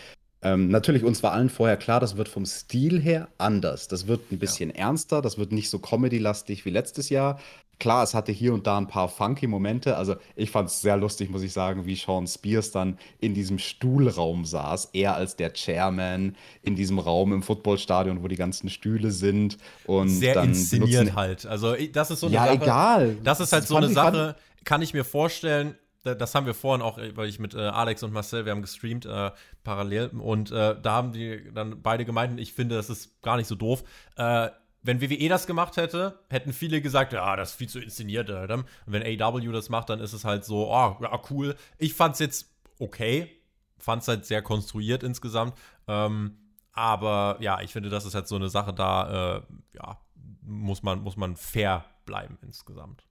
ähm, 0.44 0.70
natürlich 0.70 1.04
uns 1.04 1.24
war 1.24 1.32
allen 1.32 1.50
vorher 1.50 1.78
klar, 1.78 2.00
das 2.00 2.18
wird 2.18 2.30
vom 2.30 2.46
Stil 2.46 3.02
her 3.02 3.28
anders. 3.40 3.88
Das 3.88 4.06
wird 4.06 4.32
ein 4.32 4.38
bisschen 4.38 4.70
ja. 4.70 4.76
ernster, 4.76 5.24
das 5.24 5.40
wird 5.40 5.52
nicht 5.52 5.72
so 5.72 5.80
comedy-lastig 5.80 6.66
wie 6.66 6.70
letztes 6.70 7.10
Jahr, 7.10 7.40
Klar, 7.80 8.04
es 8.04 8.14
hatte 8.14 8.32
hier 8.32 8.54
und 8.54 8.68
da 8.68 8.78
ein 8.78 8.88
paar 8.88 9.10
funky 9.10 9.48
Momente. 9.48 9.98
Also 9.98 10.16
ich 10.36 10.50
fand 10.52 10.70
es 10.70 10.82
sehr 10.82 10.98
lustig, 10.98 11.30
muss 11.30 11.42
ich 11.42 11.52
sagen, 11.52 11.86
wie 11.86 11.96
Sean 11.96 12.28
Spears 12.28 12.72
dann 12.72 12.98
in 13.20 13.34
diesem 13.34 13.60
Stuhlraum 13.60 14.46
saß, 14.46 14.92
er 14.94 15.16
als 15.16 15.36
der 15.36 15.54
Chairman 15.54 16.36
in 16.62 16.76
diesem 16.76 17.00
Raum 17.00 17.34
im 17.34 17.44
Footballstadion, 17.44 18.24
wo 18.24 18.28
die 18.28 18.38
ganzen 18.38 18.70
Stühle 18.70 19.12
sind. 19.12 19.58
Und 19.86 20.10
sehr 20.10 20.36
dann 20.36 20.50
inszeniert 20.50 20.92
benutzen... 20.92 21.16
halt. 21.16 21.46
Also 21.46 21.76
das 21.92 22.12
ist 22.12 22.22
so 22.22 22.28
eine 22.28 22.36
ja, 22.36 22.46
Sache. 22.46 22.56
egal. 22.56 23.18
Das 23.24 23.40
ist 23.40 23.52
halt 23.52 23.64
das 23.64 23.70
so 23.70 23.76
eine 23.76 23.90
Sache, 23.90 24.36
kann 24.64 24.82
ich 24.82 24.94
mir 24.94 25.04
vorstellen. 25.04 25.76
Das 26.04 26.36
haben 26.36 26.46
wir 26.46 26.54
vorhin 26.54 26.84
auch, 26.84 27.00
weil 27.16 27.28
ich 27.28 27.40
mit 27.40 27.56
äh, 27.56 27.62
Alex 27.62 28.04
und 28.04 28.14
Marcel, 28.14 28.46
wir 28.46 28.52
haben 28.52 28.62
gestreamt 28.62 29.08
äh, 29.08 29.32
parallel 29.64 30.12
und 30.20 30.52
äh, 30.52 30.76
da 30.80 30.92
haben 30.92 31.12
die 31.12 31.52
dann 31.52 31.82
beide 31.82 32.06
gemeint, 32.06 32.40
ich 32.40 32.54
finde, 32.54 32.76
das 32.76 32.92
ist 32.92 33.20
gar 33.24 33.38
nicht 33.38 33.48
so 33.48 33.56
doof 33.56 33.84
äh, 34.16 34.50
wenn 34.86 35.02
WWE 35.02 35.30
das 35.30 35.48
gemacht 35.48 35.78
hätte, 35.78 36.20
hätten 36.30 36.54
viele 36.54 36.80
gesagt, 36.82 37.14
ja, 37.14 37.36
das 37.36 37.52
ist 37.52 37.56
viel 37.58 37.70
zu 37.70 37.80
inszeniert. 37.80 38.30
Und 38.30 38.66
wenn 38.86 39.22
AW 39.22 39.52
das 39.52 39.70
macht, 39.70 39.90
dann 39.90 40.00
ist 40.00 40.14
es 40.14 40.24
halt 40.24 40.46
so, 40.46 40.70
oh, 40.70 40.98
ja, 41.02 41.20
cool. 41.30 41.56
Ich 41.78 41.94
fand's 41.94 42.20
jetzt 42.20 42.54
okay. 42.80 43.32
Fand's 43.78 44.08
halt 44.08 44.26
sehr 44.26 44.42
konstruiert 44.42 45.04
insgesamt. 45.04 45.56
Ähm, 45.88 46.38
aber 46.72 47.38
ja, 47.40 47.62
ich 47.62 47.72
finde, 47.72 47.90
das 47.90 48.06
ist 48.06 48.16
halt 48.16 48.28
so 48.28 48.36
eine 48.36 48.50
Sache, 48.50 48.74
da 48.74 49.38
äh, 49.38 49.42
ja, 49.74 49.98
muss, 50.42 50.84
man, 50.84 51.02
muss 51.02 51.18
man 51.18 51.36
fair 51.36 51.86
bleiben 52.06 52.38
insgesamt. 52.44 53.04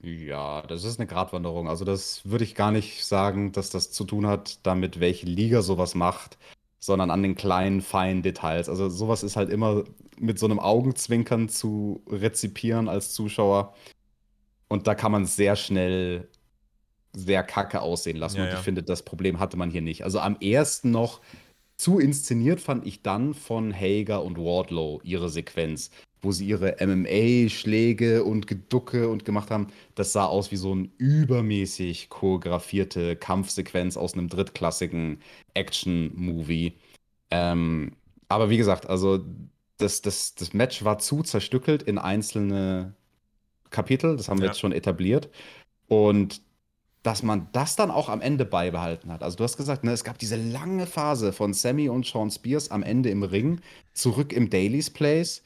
Ja, 0.00 0.62
das 0.62 0.84
ist 0.84 0.98
eine 0.98 1.08
Gratwanderung. 1.08 1.68
Also, 1.68 1.84
das 1.84 2.24
würde 2.24 2.44
ich 2.44 2.54
gar 2.54 2.70
nicht 2.70 3.04
sagen, 3.04 3.50
dass 3.50 3.70
das 3.70 3.90
zu 3.90 4.04
tun 4.04 4.26
hat, 4.26 4.64
damit 4.64 5.00
welche 5.00 5.26
Liga 5.26 5.60
sowas 5.60 5.94
macht 5.96 6.38
sondern 6.80 7.10
an 7.10 7.22
den 7.22 7.34
kleinen, 7.34 7.80
feinen 7.80 8.22
Details. 8.22 8.68
Also 8.68 8.88
sowas 8.88 9.22
ist 9.22 9.36
halt 9.36 9.50
immer 9.50 9.84
mit 10.18 10.38
so 10.38 10.46
einem 10.46 10.60
Augenzwinkern 10.60 11.48
zu 11.48 12.02
rezipieren 12.08 12.88
als 12.88 13.12
Zuschauer. 13.12 13.74
Und 14.68 14.86
da 14.86 14.94
kann 14.94 15.12
man 15.12 15.26
sehr 15.26 15.56
schnell 15.56 16.28
sehr 17.12 17.42
kacke 17.42 17.80
aussehen 17.80 18.16
lassen. 18.16 18.38
Ja, 18.38 18.44
und 18.44 18.52
ich 18.52 18.58
finde, 18.58 18.82
das 18.82 19.02
Problem 19.02 19.40
hatte 19.40 19.56
man 19.56 19.70
hier 19.70 19.82
nicht. 19.82 20.04
Also 20.04 20.20
am 20.20 20.36
ersten 20.40 20.90
noch 20.90 21.20
zu 21.76 21.98
inszeniert 21.98 22.60
fand 22.60 22.86
ich 22.86 23.02
dann 23.02 23.34
von 23.34 23.72
Hager 23.72 24.22
und 24.22 24.36
Wardlow 24.36 25.00
ihre 25.04 25.28
Sequenz 25.28 25.90
wo 26.20 26.32
sie 26.32 26.46
ihre 26.46 26.76
MMA-Schläge 26.80 28.24
und 28.24 28.46
Geducke 28.46 29.08
und 29.08 29.24
gemacht 29.24 29.50
haben. 29.50 29.68
Das 29.94 30.12
sah 30.12 30.26
aus 30.26 30.50
wie 30.50 30.56
so 30.56 30.72
eine 30.72 30.88
übermäßig 30.98 32.08
choreografierte 32.08 33.16
Kampfsequenz 33.16 33.96
aus 33.96 34.14
einem 34.14 34.28
drittklassigen 34.28 35.20
Action-Movie. 35.54 36.74
Ähm, 37.30 37.92
aber 38.28 38.50
wie 38.50 38.56
gesagt, 38.56 38.86
also 38.88 39.24
das, 39.78 40.02
das, 40.02 40.34
das 40.34 40.52
Match 40.52 40.84
war 40.84 40.98
zu 40.98 41.22
zerstückelt 41.22 41.82
in 41.82 41.98
einzelne 41.98 42.94
Kapitel, 43.70 44.16
das 44.16 44.28
haben 44.28 44.38
wir 44.38 44.46
ja. 44.46 44.50
jetzt 44.52 44.60
schon 44.60 44.72
etabliert. 44.72 45.30
Und 45.86 46.42
dass 47.02 47.22
man 47.22 47.48
das 47.52 47.76
dann 47.76 47.90
auch 47.90 48.08
am 48.08 48.20
Ende 48.20 48.44
beibehalten 48.44 49.12
hat. 49.12 49.22
Also 49.22 49.36
du 49.36 49.44
hast 49.44 49.56
gesagt, 49.56 49.84
ne, 49.84 49.92
es 49.92 50.04
gab 50.04 50.18
diese 50.18 50.36
lange 50.36 50.86
Phase 50.86 51.32
von 51.32 51.54
Sammy 51.54 51.88
und 51.88 52.04
Sean 52.04 52.30
Spears 52.30 52.70
am 52.70 52.82
Ende 52.82 53.08
im 53.08 53.22
Ring, 53.22 53.60
zurück 53.94 54.32
im 54.32 54.50
Daily's 54.50 54.90
Place 54.90 55.42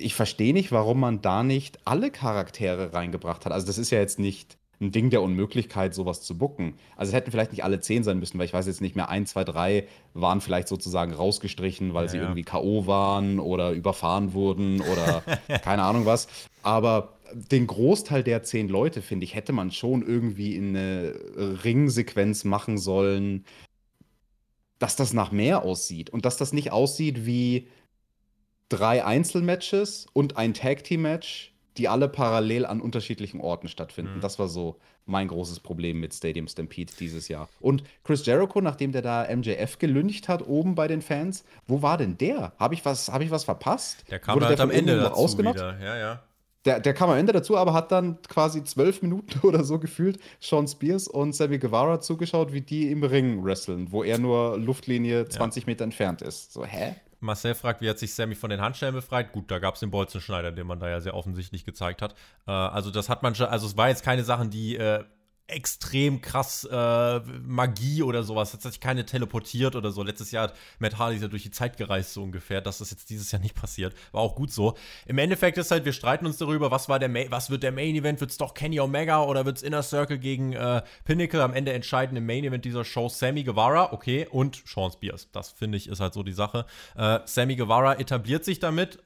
ich 0.00 0.14
verstehe 0.14 0.52
nicht, 0.52 0.72
warum 0.72 1.00
man 1.00 1.22
da 1.22 1.42
nicht 1.42 1.78
alle 1.84 2.10
Charaktere 2.10 2.92
reingebracht 2.92 3.44
hat. 3.44 3.52
Also 3.52 3.66
das 3.66 3.78
ist 3.78 3.90
ja 3.90 3.98
jetzt 3.98 4.18
nicht 4.18 4.58
ein 4.80 4.90
Ding 4.90 5.10
der 5.10 5.22
Unmöglichkeit, 5.22 5.94
sowas 5.94 6.20
zu 6.22 6.36
bucken. 6.36 6.74
Also 6.96 7.10
es 7.10 7.14
hätten 7.14 7.30
vielleicht 7.30 7.52
nicht 7.52 7.64
alle 7.64 7.80
zehn 7.80 8.02
sein 8.02 8.18
müssen, 8.18 8.38
weil 8.38 8.46
ich 8.46 8.52
weiß 8.52 8.66
jetzt 8.66 8.80
nicht 8.80 8.96
mehr, 8.96 9.08
ein, 9.08 9.26
zwei, 9.26 9.44
drei 9.44 9.86
waren 10.14 10.40
vielleicht 10.40 10.68
sozusagen 10.68 11.12
rausgestrichen, 11.12 11.94
weil 11.94 12.06
ja, 12.06 12.08
sie 12.10 12.16
ja. 12.18 12.22
irgendwie 12.24 12.42
K.O. 12.42 12.86
waren 12.86 13.38
oder 13.38 13.70
überfahren 13.70 14.34
wurden 14.34 14.80
oder 14.80 15.22
keine 15.62 15.82
Ahnung 15.84 16.06
was. 16.06 16.28
Aber 16.62 17.14
den 17.34 17.66
Großteil 17.66 18.22
der 18.22 18.42
zehn 18.42 18.68
Leute, 18.68 19.00
finde 19.00 19.24
ich, 19.24 19.34
hätte 19.34 19.52
man 19.52 19.70
schon 19.70 20.06
irgendwie 20.06 20.56
in 20.56 20.76
eine 20.76 21.14
Ringsequenz 21.64 22.44
machen 22.44 22.78
sollen, 22.78 23.44
dass 24.78 24.96
das 24.96 25.12
nach 25.12 25.32
mehr 25.32 25.62
aussieht 25.62 26.10
und 26.10 26.24
dass 26.24 26.36
das 26.36 26.52
nicht 26.52 26.72
aussieht 26.72 27.26
wie 27.26 27.68
drei 28.68 29.04
Einzelmatches 29.04 30.06
und 30.12 30.36
ein 30.36 30.54
Tag 30.54 30.84
Team 30.84 31.02
Match, 31.02 31.52
die 31.76 31.88
alle 31.88 32.08
parallel 32.08 32.66
an 32.66 32.80
unterschiedlichen 32.80 33.40
Orten 33.40 33.68
stattfinden. 33.68 34.16
Mhm. 34.16 34.20
Das 34.20 34.38
war 34.38 34.48
so 34.48 34.78
mein 35.06 35.28
großes 35.28 35.60
Problem 35.60 36.00
mit 36.00 36.14
Stadium 36.14 36.48
Stampede 36.48 36.92
dieses 36.98 37.28
Jahr. 37.28 37.48
Und 37.60 37.84
Chris 38.04 38.24
Jericho, 38.24 38.60
nachdem 38.60 38.92
der 38.92 39.02
da 39.02 39.26
MJF 39.34 39.78
gelüncht 39.78 40.28
hat 40.28 40.46
oben 40.46 40.74
bei 40.74 40.88
den 40.88 41.02
Fans, 41.02 41.44
wo 41.66 41.82
war 41.82 41.98
denn 41.98 42.16
der? 42.16 42.52
Habe 42.58 42.74
ich 42.74 42.84
was, 42.84 43.10
ich 43.20 43.30
was 43.30 43.44
verpasst? 43.44 44.04
Der 44.10 44.18
kam 44.18 44.36
Wurde 44.36 44.46
halt 44.46 44.58
der 44.58 44.64
am 44.64 44.70
Ende 44.70 44.96
dazu 44.96 45.14
ausgenockt? 45.14 45.56
wieder. 45.56 45.78
Ja, 45.80 45.96
ja. 45.96 46.22
Der, 46.64 46.80
der 46.80 46.94
kam 46.94 47.10
am 47.10 47.18
Ende 47.18 47.34
dazu, 47.34 47.58
aber 47.58 47.74
hat 47.74 47.92
dann 47.92 48.22
quasi 48.22 48.64
zwölf 48.64 49.02
Minuten 49.02 49.40
oder 49.46 49.64
so 49.64 49.78
gefühlt 49.78 50.18
Sean 50.40 50.66
Spears 50.66 51.08
und 51.08 51.34
Sammy 51.34 51.58
Guevara 51.58 52.00
zugeschaut, 52.00 52.54
wie 52.54 52.62
die 52.62 52.90
im 52.90 53.02
Ring 53.02 53.44
wresteln, 53.44 53.92
wo 53.92 54.02
er 54.02 54.18
nur 54.18 54.58
Luftlinie 54.58 55.28
20 55.28 55.64
ja. 55.64 55.66
Meter 55.66 55.84
entfernt 55.84 56.22
ist. 56.22 56.54
So, 56.54 56.64
hä? 56.64 56.94
Marcel 57.24 57.54
fragt, 57.54 57.80
wie 57.80 57.90
hat 57.90 57.98
sich 57.98 58.14
Sammy 58.14 58.34
von 58.34 58.50
den 58.50 58.60
Handschellen 58.60 58.94
befreit? 58.94 59.32
Gut, 59.32 59.50
da 59.50 59.58
gab 59.58 59.74
es 59.74 59.80
den 59.80 59.90
Bolzenschneider, 59.90 60.52
den 60.52 60.66
man 60.66 60.78
da 60.78 60.88
ja 60.88 61.00
sehr 61.00 61.14
offensichtlich 61.14 61.64
gezeigt 61.64 62.02
hat. 62.02 62.14
Äh, 62.46 62.52
also 62.52 62.90
das 62.90 63.08
hat 63.08 63.22
man 63.22 63.34
schon, 63.34 63.46
also 63.46 63.66
es 63.66 63.76
war 63.76 63.88
jetzt 63.88 64.04
keine 64.04 64.24
Sachen, 64.24 64.50
die 64.50 64.76
äh, 64.76 65.04
extrem 65.46 66.22
krass 66.22 66.66
äh, 66.70 67.20
Magie 67.20 68.02
oder 68.02 68.22
sowas. 68.22 68.52
Jetzt 68.52 68.64
hat 68.64 68.72
sich 68.72 68.80
keine 68.80 69.04
teleportiert 69.04 69.76
oder 69.76 69.90
so. 69.90 70.02
Letztes 70.02 70.30
Jahr 70.30 70.44
hat 70.44 70.56
Matt 70.78 70.98
Hardy 70.98 71.18
ja 71.18 71.28
durch 71.28 71.42
die 71.42 71.50
Zeit 71.50 71.76
gereist, 71.76 72.14
so 72.14 72.22
ungefähr. 72.22 72.62
Das 72.62 72.80
ist 72.80 72.90
jetzt 72.90 73.10
dieses 73.10 73.30
Jahr 73.30 73.42
nicht 73.42 73.54
passiert. 73.54 73.94
War 74.12 74.22
auch 74.22 74.36
gut 74.36 74.50
so. 74.50 74.74
Im 75.06 75.18
Endeffekt 75.18 75.58
ist 75.58 75.70
halt, 75.70 75.84
wir 75.84 75.92
streiten 75.92 76.24
uns 76.24 76.38
darüber, 76.38 76.70
was 76.70 76.88
war 76.88 76.98
der 76.98 77.10
Ma 77.10 77.20
was 77.28 77.50
wird 77.50 77.62
der 77.62 77.72
Main 77.72 77.94
Event? 77.94 78.20
Wird 78.20 78.30
es 78.30 78.38
doch 78.38 78.54
Kenny 78.54 78.80
Omega 78.80 79.22
oder 79.22 79.44
wird 79.44 79.58
es 79.58 79.62
Inner 79.62 79.82
Circle 79.82 80.18
gegen 80.18 80.54
äh, 80.54 80.82
Pinnacle? 81.04 81.42
Am 81.42 81.52
Ende 81.52 81.72
entscheiden 81.72 82.16
im 82.16 82.24
Main 82.24 82.44
Event 82.44 82.64
dieser 82.64 82.84
Show 82.84 83.10
Sammy 83.10 83.44
Guevara, 83.44 83.92
okay, 83.92 84.26
und 84.30 84.62
Sean 84.66 84.92
Spears. 84.92 85.28
Das 85.32 85.50
finde 85.50 85.76
ich 85.76 85.88
ist 85.88 86.00
halt 86.00 86.14
so 86.14 86.22
die 86.22 86.32
Sache. 86.32 86.64
Äh, 86.96 87.20
Sammy 87.26 87.56
Guevara 87.56 87.94
etabliert 87.94 88.44
sich 88.44 88.60
damit, 88.60 88.98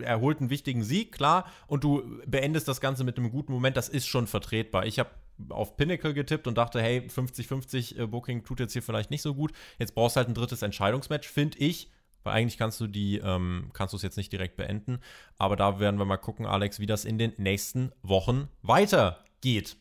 er 0.00 0.20
holt 0.20 0.40
einen 0.40 0.50
wichtigen 0.50 0.84
Sieg, 0.84 1.12
klar, 1.12 1.46
und 1.66 1.84
du 1.84 2.20
beendest 2.26 2.68
das 2.68 2.80
Ganze 2.80 3.02
mit 3.04 3.16
einem 3.16 3.30
guten 3.30 3.52
Moment. 3.52 3.76
Das 3.76 3.88
ist 3.88 4.06
schon 4.06 4.26
vertretbar. 4.26 4.84
Ich 4.84 4.98
habe 4.98 5.10
auf 5.50 5.76
Pinnacle 5.76 6.14
getippt 6.14 6.46
und 6.46 6.56
dachte, 6.56 6.80
hey, 6.80 7.06
50-50 7.08 7.98
äh, 7.98 8.06
Booking 8.06 8.44
tut 8.44 8.60
jetzt 8.60 8.72
hier 8.72 8.82
vielleicht 8.82 9.10
nicht 9.10 9.22
so 9.22 9.34
gut. 9.34 9.52
Jetzt 9.78 9.94
brauchst 9.94 10.16
du 10.16 10.18
halt 10.18 10.28
ein 10.28 10.34
drittes 10.34 10.62
Entscheidungsmatch, 10.62 11.28
finde 11.28 11.58
ich. 11.58 11.90
Weil 12.24 12.34
eigentlich 12.34 12.58
kannst 12.58 12.80
du 12.80 12.88
die, 12.88 13.18
ähm, 13.18 13.70
kannst 13.72 13.92
du 13.92 13.96
es 13.96 14.02
jetzt 14.02 14.16
nicht 14.16 14.32
direkt 14.32 14.56
beenden. 14.56 14.98
Aber 15.38 15.54
da 15.54 15.78
werden 15.78 15.98
wir 15.98 16.04
mal 16.04 16.16
gucken, 16.16 16.44
Alex, 16.44 16.80
wie 16.80 16.86
das 16.86 17.04
in 17.04 17.18
den 17.18 17.32
nächsten 17.36 17.92
Wochen 18.02 18.48
weitergeht. 18.62 19.76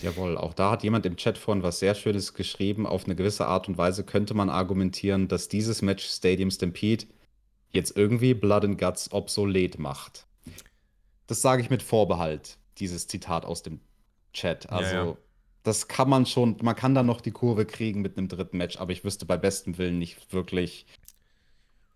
Jawohl, 0.00 0.36
auch 0.36 0.54
da 0.54 0.70
hat 0.70 0.84
jemand 0.84 1.06
im 1.06 1.16
Chat 1.16 1.38
vorhin 1.38 1.62
was 1.62 1.80
sehr 1.80 1.94
Schönes 1.94 2.34
geschrieben. 2.34 2.86
Auf 2.86 3.06
eine 3.06 3.16
gewisse 3.16 3.46
Art 3.46 3.68
und 3.68 3.78
Weise 3.78 4.04
könnte 4.04 4.34
man 4.34 4.50
argumentieren, 4.50 5.28
dass 5.28 5.48
dieses 5.48 5.82
Match 5.82 6.04
Stadium 6.04 6.50
Stampede 6.50 7.06
jetzt 7.70 7.96
irgendwie 7.96 8.34
Blood 8.34 8.64
and 8.64 8.78
Guts 8.78 9.10
obsolet 9.12 9.78
macht. 9.78 10.26
Das 11.26 11.42
sage 11.42 11.62
ich 11.62 11.70
mit 11.70 11.82
Vorbehalt, 11.82 12.58
dieses 12.78 13.08
Zitat 13.08 13.44
aus 13.44 13.62
dem 13.62 13.80
Chat. 14.38 14.70
Also, 14.70 14.94
ja, 14.94 15.04
ja. 15.04 15.16
das 15.62 15.88
kann 15.88 16.08
man 16.08 16.26
schon, 16.26 16.56
man 16.62 16.76
kann 16.76 16.94
da 16.94 17.02
noch 17.02 17.20
die 17.20 17.30
Kurve 17.30 17.66
kriegen 17.66 18.02
mit 18.02 18.16
einem 18.16 18.28
dritten 18.28 18.58
Match, 18.58 18.78
aber 18.78 18.92
ich 18.92 19.04
wüsste 19.04 19.26
bei 19.26 19.36
bestem 19.36 19.78
Willen 19.78 19.98
nicht 19.98 20.32
wirklich, 20.32 20.86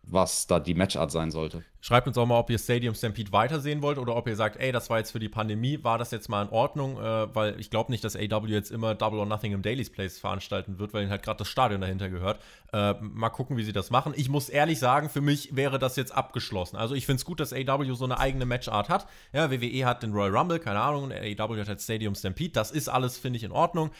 was 0.02 0.46
da 0.46 0.58
die 0.58 0.74
Matchart 0.74 1.10
sein 1.10 1.30
sollte. 1.30 1.62
Schreibt 1.80 2.06
uns 2.06 2.18
auch 2.18 2.26
mal, 2.26 2.38
ob 2.38 2.50
ihr 2.50 2.58
Stadium 2.58 2.94
Stampede 2.94 3.32
weitersehen 3.32 3.82
wollt 3.82 3.98
oder 3.98 4.14
ob 4.14 4.28
ihr 4.28 4.36
sagt, 4.36 4.56
ey, 4.60 4.70
das 4.70 4.90
war 4.90 4.98
jetzt 4.98 5.10
für 5.10 5.18
die 5.18 5.28
Pandemie, 5.28 5.82
war 5.82 5.98
das 5.98 6.10
jetzt 6.10 6.28
mal 6.28 6.42
in 6.42 6.48
Ordnung, 6.50 6.96
äh, 6.96 7.34
weil 7.34 7.58
ich 7.58 7.70
glaube 7.70 7.90
nicht, 7.90 8.04
dass 8.04 8.14
AW 8.14 8.46
jetzt 8.46 8.70
immer 8.70 8.94
Double 8.94 9.18
or 9.18 9.26
Nothing 9.26 9.52
im 9.52 9.62
Daily's 9.62 9.90
Place 9.90 10.18
veranstalten 10.18 10.78
wird, 10.78 10.92
weil 10.92 11.02
ihnen 11.02 11.10
halt 11.10 11.22
gerade 11.22 11.38
das 11.38 11.48
Stadion 11.48 11.80
dahinter 11.80 12.08
gehört. 12.08 12.40
Äh, 12.72 12.94
mal 13.00 13.30
gucken, 13.30 13.56
wie 13.56 13.64
sie 13.64 13.72
das 13.72 13.90
machen. 13.90 14.12
Ich 14.16 14.28
muss 14.28 14.48
ehrlich 14.48 14.78
sagen, 14.78 15.08
für 15.08 15.20
mich 15.20 15.56
wäre 15.56 15.78
das 15.78 15.96
jetzt 15.96 16.12
abgeschlossen. 16.12 16.76
Also 16.76 16.94
ich 16.94 17.06
finde 17.06 17.16
es 17.16 17.24
gut, 17.24 17.40
dass 17.40 17.52
AW 17.52 17.92
so 17.94 18.04
eine 18.04 18.18
eigene 18.18 18.44
Matchart 18.44 18.88
hat. 18.88 19.06
Ja, 19.32 19.50
WWE 19.50 19.84
hat 19.84 20.02
den 20.02 20.12
Royal 20.12 20.36
Rumble, 20.36 20.58
keine 20.58 20.80
Ahnung, 20.80 21.12
AW 21.12 21.60
hat 21.60 21.68
halt 21.68 21.80
Stadium 21.80 22.14
Stampede. 22.14 22.52
Das 22.52 22.70
ist 22.70 22.88
alles, 22.88 23.18
finde 23.18 23.38
ich, 23.38 23.44
in 23.44 23.52
Ordnung. 23.52 23.90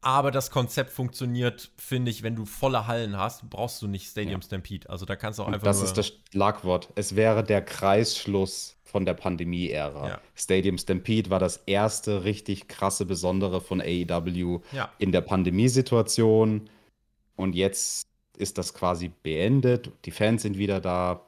Aber 0.00 0.30
das 0.30 0.50
Konzept 0.50 0.90
funktioniert, 0.90 1.70
finde 1.76 2.10
ich, 2.10 2.22
wenn 2.22 2.36
du 2.36 2.44
volle 2.44 2.86
Hallen 2.86 3.16
hast, 3.16 3.48
brauchst 3.50 3.82
du 3.82 3.88
nicht 3.88 4.08
Stadium 4.08 4.40
ja. 4.40 4.46
Stampede. 4.46 4.88
Also 4.88 5.04
da 5.04 5.16
kannst 5.16 5.38
du 5.38 5.42
auch 5.42 5.48
einfach. 5.48 5.62
das 5.62 5.82
ist 5.82 5.94
das 5.94 6.12
Schlagwort. 6.30 6.92
Es 6.94 7.16
wäre 7.16 7.42
der 7.42 7.62
Kreisschluss 7.62 8.76
von 8.84 9.04
der 9.04 9.14
Pandemie-Ära. 9.14 10.08
Ja. 10.08 10.20
Stadium 10.34 10.78
Stampede 10.78 11.28
war 11.28 11.40
das 11.40 11.58
erste 11.66 12.24
richtig 12.24 12.68
krasse 12.68 13.04
Besondere 13.04 13.60
von 13.60 13.80
AEW 13.80 14.60
ja. 14.72 14.90
in 14.98 15.12
der 15.12 15.22
Pandemiesituation. 15.22 16.70
Und 17.34 17.54
jetzt 17.54 18.06
ist 18.38 18.58
das 18.58 18.74
quasi 18.74 19.10
beendet. 19.22 19.90
Die 20.04 20.12
Fans 20.12 20.42
sind 20.42 20.56
wieder 20.56 20.80
da. 20.80 21.26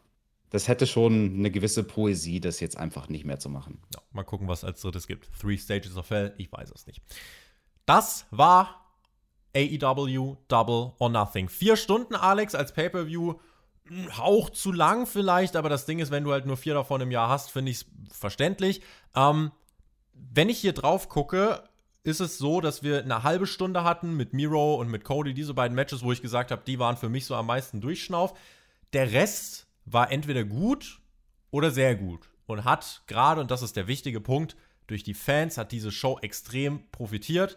Das 0.51 0.69
hätte 0.69 0.87
schon 0.87 1.35
eine 1.35 1.51
gewisse 1.51 1.85
Poesie, 1.85 2.41
das 2.41 2.61
jetzt 2.61 2.79
einfach 2.79 3.09
nicht 3.09 3.25
mehr 3.25 3.39
zu 3.39 3.51
machen. 3.51 3.83
Mal 4.13 4.23
gucken, 4.23 4.49
was 4.49 4.65
als 4.65 4.81
drittes 4.81 5.07
gibt. 5.07 5.29
Three 5.39 5.59
Stages 5.59 5.97
of 5.97 6.09
Hell, 6.09 6.33
ich 6.39 6.51
weiß 6.51 6.71
es 6.75 6.87
nicht. 6.87 7.03
Das 7.89 8.27
war 8.31 8.85
AEW 9.57 10.37
Double 10.49 10.93
or 10.99 11.09
Nothing. 11.09 11.49
Vier 11.49 11.75
Stunden, 11.75 12.15
Alex, 12.15 12.55
als 12.55 12.75
Pay-Per-View. 12.75 13.37
Hauch 14.19 14.51
zu 14.51 14.73
lang 14.73 15.07
vielleicht, 15.07 15.57
aber 15.57 15.71
das 15.71 15.87
Ding 15.87 15.99
ist, 15.99 16.11
wenn 16.11 16.23
du 16.23 16.33
halt 16.33 16.45
nur 16.45 16.59
vier 16.59 16.75
davon 16.75 17.01
im 17.01 17.11
Jahr 17.11 17.31
hast, 17.31 17.51
finde 17.51 17.71
ich 17.71 17.79
es 17.79 17.87
verständlich. 18.19 18.83
Ähm, 19.17 19.53
wenn 20.13 20.51
ich 20.51 20.59
hier 20.59 20.75
drauf 20.75 21.09
gucke, 21.09 21.65
ist 22.03 22.21
es 22.21 22.37
so, 22.37 22.61
dass 22.61 22.83
wir 22.83 23.03
eine 23.03 23.23
halbe 23.23 23.47
Stunde 23.47 23.85
hatten 23.85 24.19
mit 24.19 24.35
Miro 24.35 24.75
und 24.75 24.91
mit 24.91 25.05
Cody, 25.05 25.33
diese 25.33 25.55
beiden 25.55 25.75
Matches, 25.75 26.03
wo 26.03 26.13
ich 26.13 26.21
gesagt 26.21 26.51
habe, 26.51 26.65
die 26.67 26.79
waren 26.79 26.99
für 26.99 27.09
mich 27.09 27.25
so 27.25 27.37
am 27.37 27.47
meisten 27.47 27.81
Durchschnauf. 27.81 28.35
Der 28.93 29.13
Rest 29.13 29.67
war 29.87 30.13
entweder 30.13 30.45
gut 30.45 31.01
oder 31.51 31.71
sehr 31.71 31.95
gut 31.95 32.29
und 32.45 32.65
hat 32.65 33.05
gerade, 33.07 33.41
und 33.41 33.51
das 33.51 33.63
ist 33.63 33.77
der 33.77 33.87
wichtige 33.87 34.21
Punkt, 34.21 34.57
durch 34.89 35.05
die 35.05 35.15
Fans 35.15 35.57
hat 35.57 35.73
diese 35.73 35.91
Show 35.91 36.19
extrem 36.21 36.91
profitiert. 36.91 37.57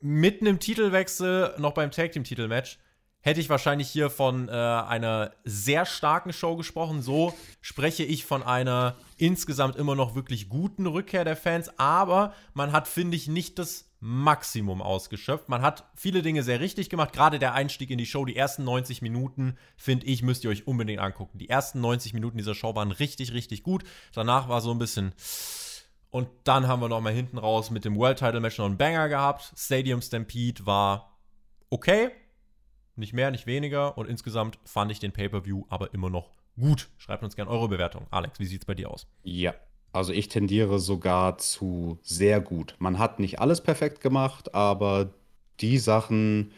Mit 0.00 0.40
einem 0.40 0.60
Titelwechsel 0.60 1.54
noch 1.58 1.72
beim 1.72 1.90
Tag 1.90 2.12
Team 2.12 2.24
Titelmatch 2.24 2.78
hätte 3.26 3.40
ich 3.40 3.48
wahrscheinlich 3.48 3.88
hier 3.88 4.08
von 4.08 4.48
äh, 4.48 4.52
einer 4.52 5.32
sehr 5.42 5.84
starken 5.84 6.32
Show 6.32 6.54
gesprochen. 6.54 7.02
So 7.02 7.34
spreche 7.60 8.04
ich 8.04 8.24
von 8.24 8.44
einer 8.44 8.94
insgesamt 9.16 9.74
immer 9.74 9.96
noch 9.96 10.14
wirklich 10.14 10.48
guten 10.48 10.86
Rückkehr 10.86 11.24
der 11.24 11.36
Fans. 11.36 11.76
Aber 11.76 12.34
man 12.54 12.70
hat, 12.70 12.86
finde 12.86 13.16
ich, 13.16 13.26
nicht 13.26 13.58
das 13.58 13.90
Maximum 13.98 14.80
ausgeschöpft. 14.80 15.48
Man 15.48 15.62
hat 15.62 15.90
viele 15.96 16.22
Dinge 16.22 16.44
sehr 16.44 16.60
richtig 16.60 16.88
gemacht. 16.88 17.12
Gerade 17.12 17.40
der 17.40 17.54
Einstieg 17.54 17.90
in 17.90 17.98
die 17.98 18.06
Show, 18.06 18.24
die 18.24 18.36
ersten 18.36 18.62
90 18.62 19.02
Minuten, 19.02 19.56
finde 19.76 20.06
ich, 20.06 20.22
müsst 20.22 20.44
ihr 20.44 20.50
euch 20.50 20.68
unbedingt 20.68 21.00
angucken. 21.00 21.38
Die 21.38 21.48
ersten 21.48 21.80
90 21.80 22.14
Minuten 22.14 22.38
dieser 22.38 22.54
Show 22.54 22.76
waren 22.76 22.92
richtig, 22.92 23.32
richtig 23.32 23.64
gut. 23.64 23.82
Danach 24.12 24.48
war 24.48 24.60
so 24.60 24.70
ein 24.70 24.78
bisschen. 24.78 25.12
Und 26.16 26.28
dann 26.44 26.66
haben 26.66 26.80
wir 26.80 26.88
noch 26.88 27.02
mal 27.02 27.12
hinten 27.12 27.36
raus 27.36 27.70
mit 27.70 27.84
dem 27.84 27.94
World 27.94 28.18
Title 28.18 28.40
Match 28.40 28.56
noch 28.56 28.64
einen 28.64 28.78
Banger 28.78 29.10
gehabt. 29.10 29.52
Stadium 29.54 30.00
Stampede 30.00 30.64
war 30.64 31.14
okay, 31.68 32.08
nicht 32.94 33.12
mehr, 33.12 33.30
nicht 33.30 33.46
weniger. 33.46 33.98
Und 33.98 34.08
insgesamt 34.08 34.58
fand 34.64 34.90
ich 34.90 34.98
den 34.98 35.12
Pay-Per-View 35.12 35.64
aber 35.68 35.92
immer 35.92 36.08
noch 36.08 36.30
gut. 36.58 36.88
Schreibt 36.96 37.22
uns 37.22 37.36
gerne 37.36 37.50
eure 37.50 37.68
Bewertung. 37.68 38.06
Alex, 38.10 38.40
wie 38.40 38.46
sieht 38.46 38.62
es 38.62 38.64
bei 38.64 38.74
dir 38.74 38.90
aus? 38.90 39.06
Ja, 39.24 39.52
also 39.92 40.14
ich 40.14 40.28
tendiere 40.28 40.78
sogar 40.78 41.36
zu 41.36 41.98
sehr 42.02 42.40
gut. 42.40 42.76
Man 42.78 42.98
hat 42.98 43.20
nicht 43.20 43.38
alles 43.38 43.60
perfekt 43.60 44.00
gemacht, 44.00 44.54
aber 44.54 45.10
die 45.60 45.76
Sachen, 45.76 46.52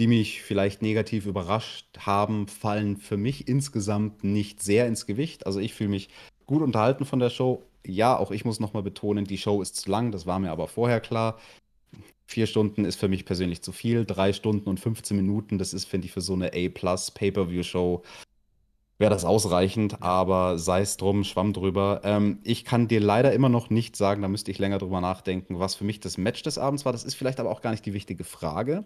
die 0.00 0.08
mich 0.08 0.42
vielleicht 0.42 0.82
negativ 0.82 1.26
überrascht 1.26 1.86
haben, 2.00 2.48
fallen 2.48 2.96
für 2.96 3.16
mich 3.16 3.46
insgesamt 3.46 4.24
nicht 4.24 4.60
sehr 4.60 4.88
ins 4.88 5.06
Gewicht. 5.06 5.46
Also 5.46 5.60
ich 5.60 5.72
fühle 5.72 5.90
mich 5.90 6.08
gut 6.46 6.62
unterhalten 6.62 7.04
von 7.04 7.20
der 7.20 7.30
Show. 7.30 7.62
Ja, 7.86 8.16
auch 8.16 8.30
ich 8.30 8.44
muss 8.44 8.60
nochmal 8.60 8.82
betonen, 8.82 9.24
die 9.24 9.38
Show 9.38 9.60
ist 9.62 9.76
zu 9.76 9.90
lang, 9.90 10.10
das 10.12 10.26
war 10.26 10.38
mir 10.38 10.50
aber 10.50 10.68
vorher 10.68 11.00
klar. 11.00 11.38
Vier 12.26 12.46
Stunden 12.46 12.84
ist 12.84 12.96
für 12.96 13.08
mich 13.08 13.26
persönlich 13.26 13.62
zu 13.62 13.72
viel. 13.72 14.06
Drei 14.06 14.32
Stunden 14.32 14.68
und 14.68 14.80
15 14.80 15.16
Minuten, 15.16 15.58
das 15.58 15.74
ist, 15.74 15.84
finde 15.84 16.06
ich, 16.06 16.12
für 16.12 16.22
so 16.22 16.32
eine 16.32 16.52
A-Plus 16.54 17.10
Pay-Per-View-Show 17.10 18.02
wäre 18.98 19.10
das 19.10 19.24
ausreichend, 19.24 20.02
aber 20.02 20.58
sei 20.58 20.80
es 20.80 20.96
drum, 20.96 21.24
schwamm 21.24 21.52
drüber. 21.52 22.00
Ähm, 22.04 22.38
ich 22.44 22.64
kann 22.64 22.88
dir 22.88 23.00
leider 23.00 23.32
immer 23.32 23.48
noch 23.48 23.70
nicht 23.70 23.96
sagen, 23.96 24.22
da 24.22 24.28
müsste 24.28 24.50
ich 24.50 24.58
länger 24.58 24.78
drüber 24.78 25.00
nachdenken, 25.00 25.58
was 25.58 25.74
für 25.74 25.84
mich 25.84 26.00
das 26.00 26.16
Match 26.16 26.42
des 26.42 26.58
Abends 26.58 26.84
war. 26.84 26.92
Das 26.92 27.04
ist 27.04 27.14
vielleicht 27.14 27.40
aber 27.40 27.50
auch 27.50 27.60
gar 27.60 27.72
nicht 27.72 27.84
die 27.86 27.92
wichtige 27.92 28.24
Frage, 28.24 28.84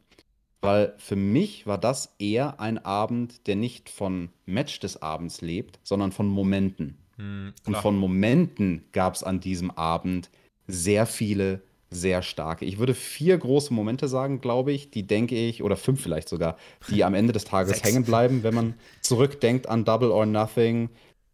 weil 0.61 0.95
für 0.99 1.17
mich 1.17 1.67
war 1.67 1.79
das 1.79 2.15
eher 2.19 2.59
ein 2.61 2.79
Abend, 2.79 3.47
der 3.47 3.57
nicht 3.57 3.91
von 3.91 4.31
Match 4.47 4.81
des 4.81 5.03
Abends 5.03 5.41
lebt, 5.41 5.79
sondern 5.85 6.13
von 6.13 6.27
Momenten. 6.27 6.99
Hm, 7.19 7.53
Und 7.67 7.77
von 7.77 7.97
Momenten 7.97 8.85
gab 8.93 9.15
es 9.15 9.23
an 9.23 9.41
diesem 9.41 9.71
Abend 9.73 10.31
sehr 10.67 11.07
viele 11.07 11.63
sehr 11.91 12.23
starke. 12.23 12.67
Ich 12.67 12.79
würde 12.79 12.95
vier 12.95 13.39
große 13.39 13.73
Momente 13.73 14.09
sagen, 14.09 14.41
glaube 14.41 14.73
ich, 14.73 14.91
die 14.91 15.07
denke 15.07 15.35
ich, 15.37 15.63
oder 15.63 15.77
fünf 15.77 16.03
vielleicht 16.03 16.29
sogar, 16.29 16.57
die 16.91 17.03
am 17.03 17.15
Ende 17.15 17.33
des 17.33 17.45
Tages 17.45 17.83
hängen 17.85 18.05
bleiben, 18.05 18.43
wenn 18.43 18.55
man 18.55 18.75
zurückdenkt 19.01 19.69
an 19.69 19.85
Double 19.85 20.11
or 20.11 20.27
Nothing, 20.27 20.91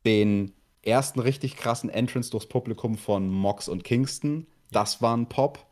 den 0.07 0.53
ersten 0.83 1.19
richtig 1.21 1.57
krassen 1.57 1.91
Entrance 1.91 2.31
durchs 2.31 2.47
Publikum 2.47 2.97
von 2.97 3.29
Mox 3.29 3.69
und 3.69 3.83
Kingston. 3.85 4.47
Das 4.71 5.03
war 5.03 5.17
ein 5.17 5.29
Pop. 5.29 5.67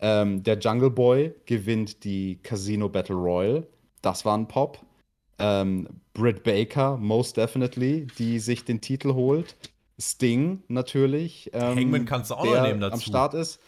Ähm, 0.00 0.42
der 0.42 0.58
Jungle 0.58 0.90
Boy 0.90 1.34
gewinnt 1.46 2.04
die 2.04 2.38
Casino 2.42 2.88
Battle 2.90 3.16
Royal. 3.16 3.66
Das 4.02 4.26
war 4.26 4.36
ein 4.36 4.48
Pop. 4.48 4.80
Ähm, 5.38 5.88
Britt 6.14 6.44
Baker, 6.44 6.96
most 6.96 7.36
definitely, 7.36 8.06
die 8.18 8.38
sich 8.38 8.64
den 8.64 8.80
Titel 8.80 9.14
holt. 9.14 9.56
Sting 9.98 10.62
natürlich. 10.68 11.50
Ähm, 11.52 11.76
Hangman 11.76 12.04
kannst 12.04 12.30
du 12.30 12.34
auch 12.34 12.44
noch 12.44 12.62
nehmen 12.62 12.80
dazu. 12.80 12.94
Am 12.94 13.00
Start 13.00 13.34
ist. 13.34 13.60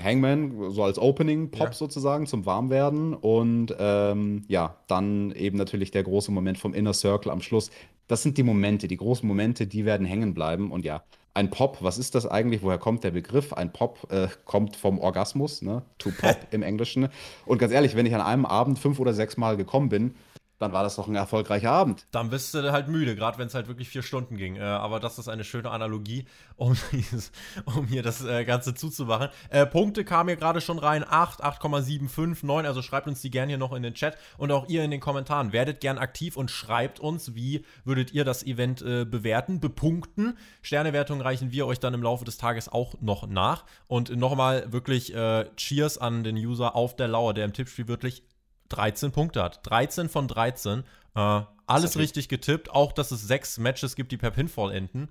Hangman, 0.00 0.70
so 0.70 0.84
als 0.84 0.98
Opening-Pop 0.98 1.68
ja. 1.68 1.72
sozusagen 1.72 2.26
zum 2.26 2.46
Warmwerden. 2.46 3.14
Und 3.14 3.74
ähm, 3.78 4.44
ja, 4.48 4.76
dann 4.86 5.32
eben 5.32 5.58
natürlich 5.58 5.90
der 5.90 6.04
große 6.04 6.30
Moment 6.30 6.58
vom 6.58 6.74
Inner 6.74 6.94
Circle 6.94 7.32
am 7.32 7.42
Schluss. 7.42 7.70
Das 8.06 8.22
sind 8.22 8.38
die 8.38 8.42
Momente, 8.42 8.88
die 8.88 8.96
großen 8.96 9.26
Momente, 9.26 9.66
die 9.66 9.84
werden 9.84 10.06
hängen 10.06 10.34
bleiben. 10.34 10.70
Und 10.70 10.84
ja, 10.84 11.02
ein 11.34 11.50
Pop, 11.50 11.78
was 11.82 11.98
ist 11.98 12.14
das 12.14 12.26
eigentlich? 12.26 12.62
Woher 12.62 12.78
kommt 12.78 13.04
der 13.04 13.10
Begriff? 13.10 13.52
Ein 13.52 13.72
Pop 13.72 14.10
äh, 14.10 14.28
kommt 14.44 14.76
vom 14.76 14.98
Orgasmus, 14.98 15.62
ne? 15.62 15.82
To 15.98 16.10
Pop 16.10 16.36
im 16.50 16.62
Englischen. 16.62 17.08
Und 17.46 17.58
ganz 17.58 17.72
ehrlich, 17.72 17.94
wenn 17.94 18.06
ich 18.06 18.14
an 18.14 18.20
einem 18.20 18.46
Abend 18.46 18.78
fünf 18.78 18.98
oder 18.98 19.12
sechs 19.12 19.36
Mal 19.36 19.56
gekommen 19.56 19.88
bin, 19.88 20.14
dann 20.58 20.72
war 20.72 20.82
das 20.82 20.96
doch 20.96 21.06
ein 21.06 21.14
erfolgreicher 21.14 21.70
Abend. 21.70 22.06
Dann 22.10 22.30
bist 22.30 22.54
du 22.54 22.72
halt 22.72 22.88
müde, 22.88 23.14
gerade 23.14 23.38
wenn 23.38 23.46
es 23.46 23.54
halt 23.54 23.68
wirklich 23.68 23.88
vier 23.88 24.02
Stunden 24.02 24.36
ging. 24.36 24.56
Äh, 24.56 24.62
aber 24.62 24.98
das 25.00 25.18
ist 25.18 25.28
eine 25.28 25.44
schöne 25.44 25.70
Analogie, 25.70 26.26
um, 26.56 26.76
dieses, 26.92 27.30
um 27.64 27.86
hier 27.86 28.02
das 28.02 28.24
äh, 28.24 28.44
Ganze 28.44 28.74
zuzumachen. 28.74 29.28
Äh, 29.50 29.66
Punkte 29.66 30.04
kamen 30.04 30.28
hier 30.28 30.36
gerade 30.36 30.60
schon 30.60 30.78
rein: 30.78 31.04
8, 31.08 31.44
8,75, 31.44 32.44
9. 32.44 32.66
Also 32.66 32.82
schreibt 32.82 33.06
uns 33.06 33.20
die 33.20 33.30
gerne 33.30 33.50
hier 33.50 33.58
noch 33.58 33.72
in 33.72 33.82
den 33.82 33.94
Chat 33.94 34.18
und 34.36 34.50
auch 34.50 34.68
ihr 34.68 34.82
in 34.84 34.90
den 34.90 35.00
Kommentaren. 35.00 35.52
Werdet 35.52 35.80
gern 35.80 35.98
aktiv 35.98 36.36
und 36.36 36.50
schreibt 36.50 36.98
uns, 36.98 37.34
wie 37.34 37.64
würdet 37.84 38.12
ihr 38.12 38.24
das 38.24 38.42
Event 38.42 38.82
äh, 38.82 39.04
bewerten, 39.04 39.60
bepunkten. 39.60 40.36
Sternewertungen 40.62 41.22
reichen 41.22 41.52
wir 41.52 41.66
euch 41.66 41.78
dann 41.78 41.94
im 41.94 42.02
Laufe 42.02 42.24
des 42.24 42.36
Tages 42.36 42.68
auch 42.68 42.94
noch 43.00 43.26
nach. 43.28 43.64
Und 43.86 44.14
nochmal 44.16 44.72
wirklich 44.72 45.14
äh, 45.14 45.46
Cheers 45.56 45.98
an 45.98 46.24
den 46.24 46.36
User 46.36 46.74
auf 46.74 46.96
der 46.96 47.08
Lauer, 47.08 47.32
der 47.34 47.44
im 47.44 47.52
Tippspiel 47.52 47.86
wirklich 47.86 48.24
13 48.70 49.12
Punkte 49.12 49.42
hat. 49.42 49.60
13 49.68 50.08
von 50.08 50.28
13. 50.28 50.84
Äh, 51.14 51.40
alles 51.66 51.98
richtig 51.98 52.28
getippt. 52.28 52.70
Auch, 52.70 52.92
dass 52.92 53.10
es 53.10 53.22
sechs 53.22 53.58
Matches 53.58 53.94
gibt, 53.94 54.12
die 54.12 54.16
per 54.16 54.30
Pinfall 54.30 54.72
enden. 54.72 55.08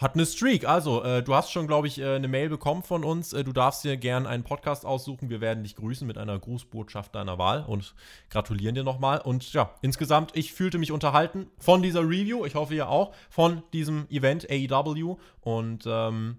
Hat 0.00 0.14
eine 0.14 0.24
Streak. 0.24 0.66
Also, 0.66 1.04
äh, 1.04 1.22
du 1.22 1.34
hast 1.34 1.52
schon, 1.52 1.66
glaube 1.66 1.86
ich, 1.86 2.00
äh, 2.00 2.14
eine 2.14 2.26
Mail 2.26 2.48
bekommen 2.48 2.82
von 2.82 3.04
uns. 3.04 3.34
Äh, 3.34 3.44
du 3.44 3.52
darfst 3.52 3.84
dir 3.84 3.98
gerne 3.98 4.26
einen 4.26 4.44
Podcast 4.44 4.86
aussuchen. 4.86 5.28
Wir 5.28 5.42
werden 5.42 5.62
dich 5.62 5.76
grüßen 5.76 6.06
mit 6.06 6.16
einer 6.16 6.38
Grußbotschaft 6.38 7.14
deiner 7.14 7.36
Wahl 7.36 7.64
und 7.66 7.94
gratulieren 8.30 8.74
dir 8.74 8.82
nochmal. 8.82 9.20
Und 9.20 9.52
ja, 9.52 9.74
insgesamt, 9.82 10.34
ich 10.34 10.54
fühlte 10.54 10.78
mich 10.78 10.90
unterhalten 10.90 11.48
von 11.58 11.82
dieser 11.82 12.00
Review. 12.00 12.46
Ich 12.46 12.54
hoffe, 12.54 12.74
ihr 12.74 12.88
auch. 12.88 13.14
Von 13.28 13.62
diesem 13.74 14.08
Event 14.08 14.50
AEW. 14.50 15.18
Und 15.42 15.84
ähm, 15.86 16.38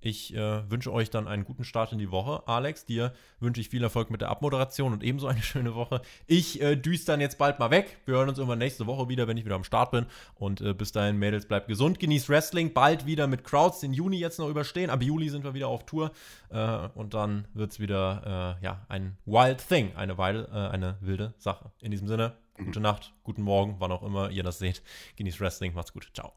ich 0.00 0.34
äh, 0.34 0.70
wünsche 0.70 0.92
euch 0.92 1.10
dann 1.10 1.26
einen 1.26 1.44
guten 1.44 1.64
Start 1.64 1.92
in 1.92 1.98
die 1.98 2.10
Woche. 2.10 2.46
Alex, 2.46 2.86
dir 2.86 3.12
wünsche 3.40 3.60
ich 3.60 3.68
viel 3.68 3.82
Erfolg 3.82 4.10
mit 4.10 4.20
der 4.20 4.28
Abmoderation 4.28 4.92
und 4.92 5.02
ebenso 5.02 5.26
eine 5.26 5.42
schöne 5.42 5.74
Woche. 5.74 6.02
Ich 6.26 6.60
äh, 6.60 6.76
düse 6.76 7.06
dann 7.06 7.20
jetzt 7.20 7.38
bald 7.38 7.58
mal 7.58 7.70
weg. 7.70 7.98
Wir 8.06 8.14
hören 8.14 8.28
uns 8.28 8.38
irgendwann 8.38 8.58
nächste 8.58 8.86
Woche 8.86 9.08
wieder, 9.08 9.26
wenn 9.26 9.36
ich 9.36 9.44
wieder 9.44 9.56
am 9.56 9.64
Start 9.64 9.90
bin. 9.90 10.06
Und 10.34 10.60
äh, 10.60 10.74
bis 10.74 10.92
dahin, 10.92 11.18
Mädels, 11.18 11.46
bleibt 11.46 11.68
gesund, 11.68 11.98
genießt 11.98 12.28
Wrestling. 12.28 12.72
Bald 12.72 13.06
wieder 13.06 13.26
mit 13.26 13.44
Crowds 13.44 13.80
den 13.80 13.92
Juni 13.92 14.18
jetzt 14.18 14.38
noch 14.38 14.48
überstehen. 14.48 14.90
Ab 14.90 15.02
Juli 15.02 15.28
sind 15.28 15.44
wir 15.44 15.54
wieder 15.54 15.68
auf 15.68 15.84
Tour. 15.84 16.12
Äh, 16.50 16.88
und 16.94 17.14
dann 17.14 17.48
wird 17.54 17.72
es 17.72 17.80
wieder 17.80 18.56
äh, 18.60 18.64
ja, 18.64 18.86
ein 18.88 19.18
Wild 19.26 19.66
Thing, 19.66 19.94
eine, 19.96 20.16
Weile, 20.18 20.48
äh, 20.52 20.72
eine 20.72 20.96
wilde 21.00 21.34
Sache. 21.38 21.72
In 21.80 21.90
diesem 21.90 22.06
Sinne, 22.08 22.34
gute 22.56 22.80
Nacht, 22.80 23.12
guten 23.24 23.42
Morgen, 23.42 23.76
wann 23.78 23.92
auch 23.92 24.02
immer 24.02 24.30
ihr 24.30 24.42
das 24.42 24.58
seht. 24.58 24.82
Genießt 25.16 25.40
Wrestling, 25.40 25.74
macht's 25.74 25.92
gut. 25.92 26.08
Ciao. 26.14 26.32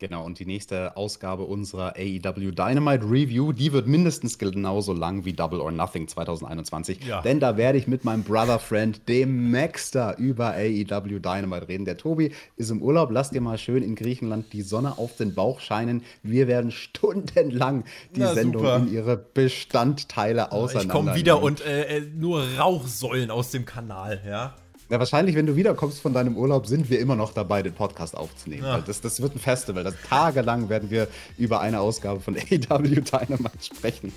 Genau, 0.00 0.24
und 0.24 0.38
die 0.38 0.46
nächste 0.46 0.96
Ausgabe 0.96 1.42
unserer 1.42 1.94
AEW 1.96 2.52
Dynamite 2.52 3.04
Review, 3.04 3.52
die 3.52 3.72
wird 3.72 3.88
mindestens 3.88 4.38
genauso 4.38 4.92
lang 4.92 5.24
wie 5.24 5.32
Double 5.32 5.60
or 5.60 5.72
Nothing 5.72 6.06
2021. 6.06 7.04
Ja. 7.04 7.20
Denn 7.22 7.40
da 7.40 7.56
werde 7.56 7.78
ich 7.78 7.88
mit 7.88 8.04
meinem 8.04 8.22
Brother 8.22 8.60
Friend, 8.60 9.08
dem 9.08 9.50
Maxter, 9.50 10.16
über 10.16 10.54
AEW 10.54 11.18
Dynamite 11.18 11.68
reden. 11.68 11.84
Der 11.84 11.96
Tobi 11.96 12.32
ist 12.56 12.70
im 12.70 12.80
Urlaub, 12.80 13.10
lasst 13.10 13.34
dir 13.34 13.40
mal 13.40 13.58
schön 13.58 13.82
in 13.82 13.96
Griechenland 13.96 14.52
die 14.52 14.62
Sonne 14.62 14.98
auf 14.98 15.16
den 15.16 15.34
Bauch 15.34 15.58
scheinen. 15.58 16.04
Wir 16.22 16.46
werden 16.46 16.70
stundenlang 16.70 17.82
die 18.14 18.20
Na, 18.20 18.34
Sendung 18.34 18.62
super. 18.62 18.76
in 18.76 18.92
ihre 18.92 19.16
Bestandteile 19.16 20.52
auseinander. 20.52 20.94
Ich 20.94 20.96
komme 20.96 21.14
wieder 21.16 21.42
und 21.42 21.60
äh, 21.60 21.98
äh, 21.98 22.00
nur 22.00 22.44
Rauchsäulen 22.56 23.32
aus 23.32 23.50
dem 23.50 23.64
Kanal, 23.64 24.22
ja. 24.24 24.54
Ja, 24.90 24.98
wahrscheinlich, 24.98 25.36
wenn 25.36 25.44
du 25.44 25.54
wiederkommst 25.54 26.00
von 26.00 26.14
deinem 26.14 26.36
Urlaub, 26.36 26.66
sind 26.66 26.88
wir 26.88 26.98
immer 26.98 27.14
noch 27.14 27.34
dabei, 27.34 27.62
den 27.62 27.74
Podcast 27.74 28.16
aufzunehmen. 28.16 28.64
Ja. 28.64 28.80
Das, 28.80 29.02
das 29.02 29.20
wird 29.20 29.36
ein 29.36 29.38
Festival. 29.38 29.84
Das, 29.84 29.94
tagelang 30.08 30.70
werden 30.70 30.90
wir 30.90 31.08
über 31.36 31.60
eine 31.60 31.80
Ausgabe 31.80 32.20
von 32.20 32.36
AW 32.70 32.88
Dynamite 32.88 33.62
sprechen. 33.62 34.12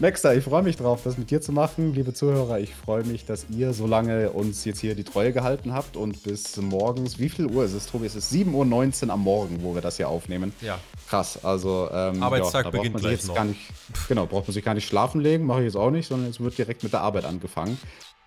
Maxter, 0.00 0.34
ich 0.34 0.42
freue 0.42 0.62
mich 0.62 0.76
drauf, 0.76 1.02
das 1.04 1.16
mit 1.16 1.30
dir 1.30 1.40
zu 1.40 1.52
machen. 1.52 1.94
Liebe 1.94 2.12
Zuhörer, 2.12 2.58
ich 2.58 2.74
freue 2.74 3.04
mich, 3.04 3.24
dass 3.26 3.46
ihr 3.48 3.72
so 3.72 3.86
lange 3.86 4.30
uns 4.30 4.64
jetzt 4.64 4.80
hier 4.80 4.96
die 4.96 5.04
Treue 5.04 5.32
gehalten 5.32 5.72
habt 5.72 5.96
und 5.96 6.22
bis 6.24 6.56
morgens, 6.56 7.20
wie 7.20 7.28
viel 7.28 7.46
Uhr 7.46 7.64
ist 7.64 7.74
es, 7.74 7.86
Tobi? 7.86 8.06
Es 8.06 8.16
ist 8.16 8.32
7.19 8.32 9.06
Uhr 9.06 9.12
am 9.12 9.20
Morgen, 9.20 9.62
wo 9.62 9.74
wir 9.74 9.82
das 9.82 9.96
hier 9.96 10.08
aufnehmen. 10.08 10.52
Ja. 10.60 10.80
Krass, 11.08 11.42
also 11.44 11.88
ähm, 11.92 12.22
Arbeitstag 12.22 12.64
ja, 12.64 12.70
beginnt 12.72 12.94
braucht 12.94 13.02
man 13.02 13.02
sich 13.02 13.02
gleich 13.02 13.12
jetzt 13.12 13.28
noch. 13.28 13.34
gar 13.36 13.44
nicht, 13.44 13.60
genau, 14.08 14.26
braucht 14.26 14.48
man 14.48 14.52
sich 14.52 14.64
gar 14.64 14.74
nicht 14.74 14.88
schlafen 14.88 15.20
legen, 15.20 15.46
mache 15.46 15.60
ich 15.60 15.66
jetzt 15.66 15.76
auch 15.76 15.90
nicht, 15.90 16.08
sondern 16.08 16.28
es 16.28 16.40
wird 16.40 16.58
direkt 16.58 16.82
mit 16.82 16.92
der 16.92 17.00
Arbeit 17.00 17.24
angefangen. 17.24 17.78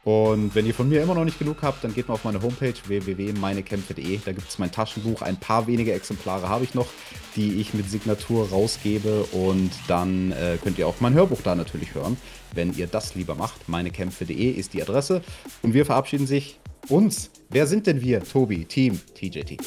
Und 0.08 0.56
wenn 0.56 0.66
ihr 0.66 0.74
von 0.74 0.88
mir 0.88 1.04
immer 1.04 1.16
noch 1.16 1.26
nicht 1.26 1.38
genug 1.38 1.58
habt, 1.64 1.84
dann 1.84 1.94
geht 1.94 2.08
mal 2.08 2.14
auf 2.14 2.24
meine 2.24 2.42
Homepage 2.42 2.74
www.meinekämpfe.de. 2.86 4.20
Da 4.24 4.32
gibt 4.32 4.48
es 4.48 4.58
mein 4.58 4.72
Taschenbuch. 4.72 5.22
Ein 5.22 5.36
paar 5.38 5.68
wenige 5.68 5.92
Exemplare 5.92 6.48
habe 6.48 6.64
ich 6.64 6.74
noch, 6.74 6.88
die 7.36 7.60
ich 7.60 7.74
mit 7.74 7.90
Signatur 7.90 8.48
rausgebe. 8.48 9.26
Und 9.34 9.72
dann 9.90 10.32
äh, 10.32 10.58
könnt 10.64 10.80
ihr 10.80 10.88
auch 10.88 11.02
mein 11.02 11.14
Hörbuch 11.14 11.42
da 11.44 11.56
natürlich 11.56 11.94
hören, 11.94 12.16
wenn 12.54 12.74
ihr 12.78 12.88
das 12.88 13.16
lieber 13.16 13.36
macht. 13.36 13.68
Meinekämpfe.de 13.68 14.50
ist 14.50 14.74
die 14.74 14.82
Adresse. 14.82 15.22
Und 15.62 15.74
wir 15.74 15.86
verabschieden 15.86 16.26
sich 16.26 16.58
uns. 16.88 17.30
Wer 17.50 17.68
sind 17.68 17.86
denn 17.86 18.00
wir? 18.00 18.24
Tobi, 18.24 18.64
Team, 18.64 19.02
TJT. 19.14 19.58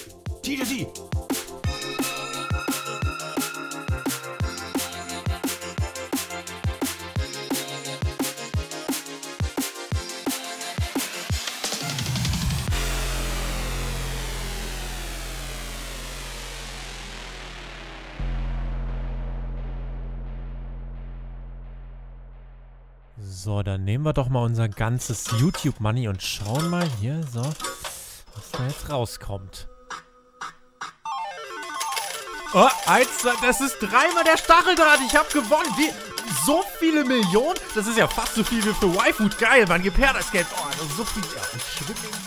TJT. 0.43 0.87
So, 23.43 23.63
dann 23.63 23.85
nehmen 23.85 24.05
wir 24.05 24.13
doch 24.13 24.29
mal 24.29 24.45
unser 24.45 24.69
ganzes 24.69 25.25
YouTube-Money 25.39 26.09
und 26.09 26.23
schauen 26.23 26.69
mal 26.69 26.87
hier, 27.01 27.23
so, 27.33 27.41
was 27.41 28.51
da 28.53 28.67
jetzt 28.67 28.91
rauskommt. 28.91 29.67
Oh, 32.53 32.69
eins, 32.85 33.17
zwei, 33.17 33.33
das 33.41 33.63
ist 33.63 33.79
dreimal 33.81 34.25
der 34.25 34.37
Stacheldraht. 34.37 34.99
Ich 35.07 35.17
habe 35.17 35.33
gewonnen. 35.33 35.73
Wie, 35.79 35.91
so 36.45 36.63
viele 36.79 37.03
Millionen? 37.03 37.57
Das 37.75 37.87
ist 37.87 37.97
ja 37.97 38.07
fast 38.07 38.35
so 38.35 38.45
viel 38.45 38.63
wie 38.63 38.75
für 38.75 38.89
Y-Food. 38.89 39.39
Geil, 39.39 39.65
man, 39.67 39.81
gib 39.81 39.97
her 39.97 40.13
das 40.13 40.31
Geld. 40.31 40.47
Oh, 40.59 40.67
das 40.73 40.83
ist 40.83 40.97
so 40.99 41.05
viel. 41.05 41.23
Ja, 41.23 41.41
ich 41.57 41.63
schwimme. 41.63 42.20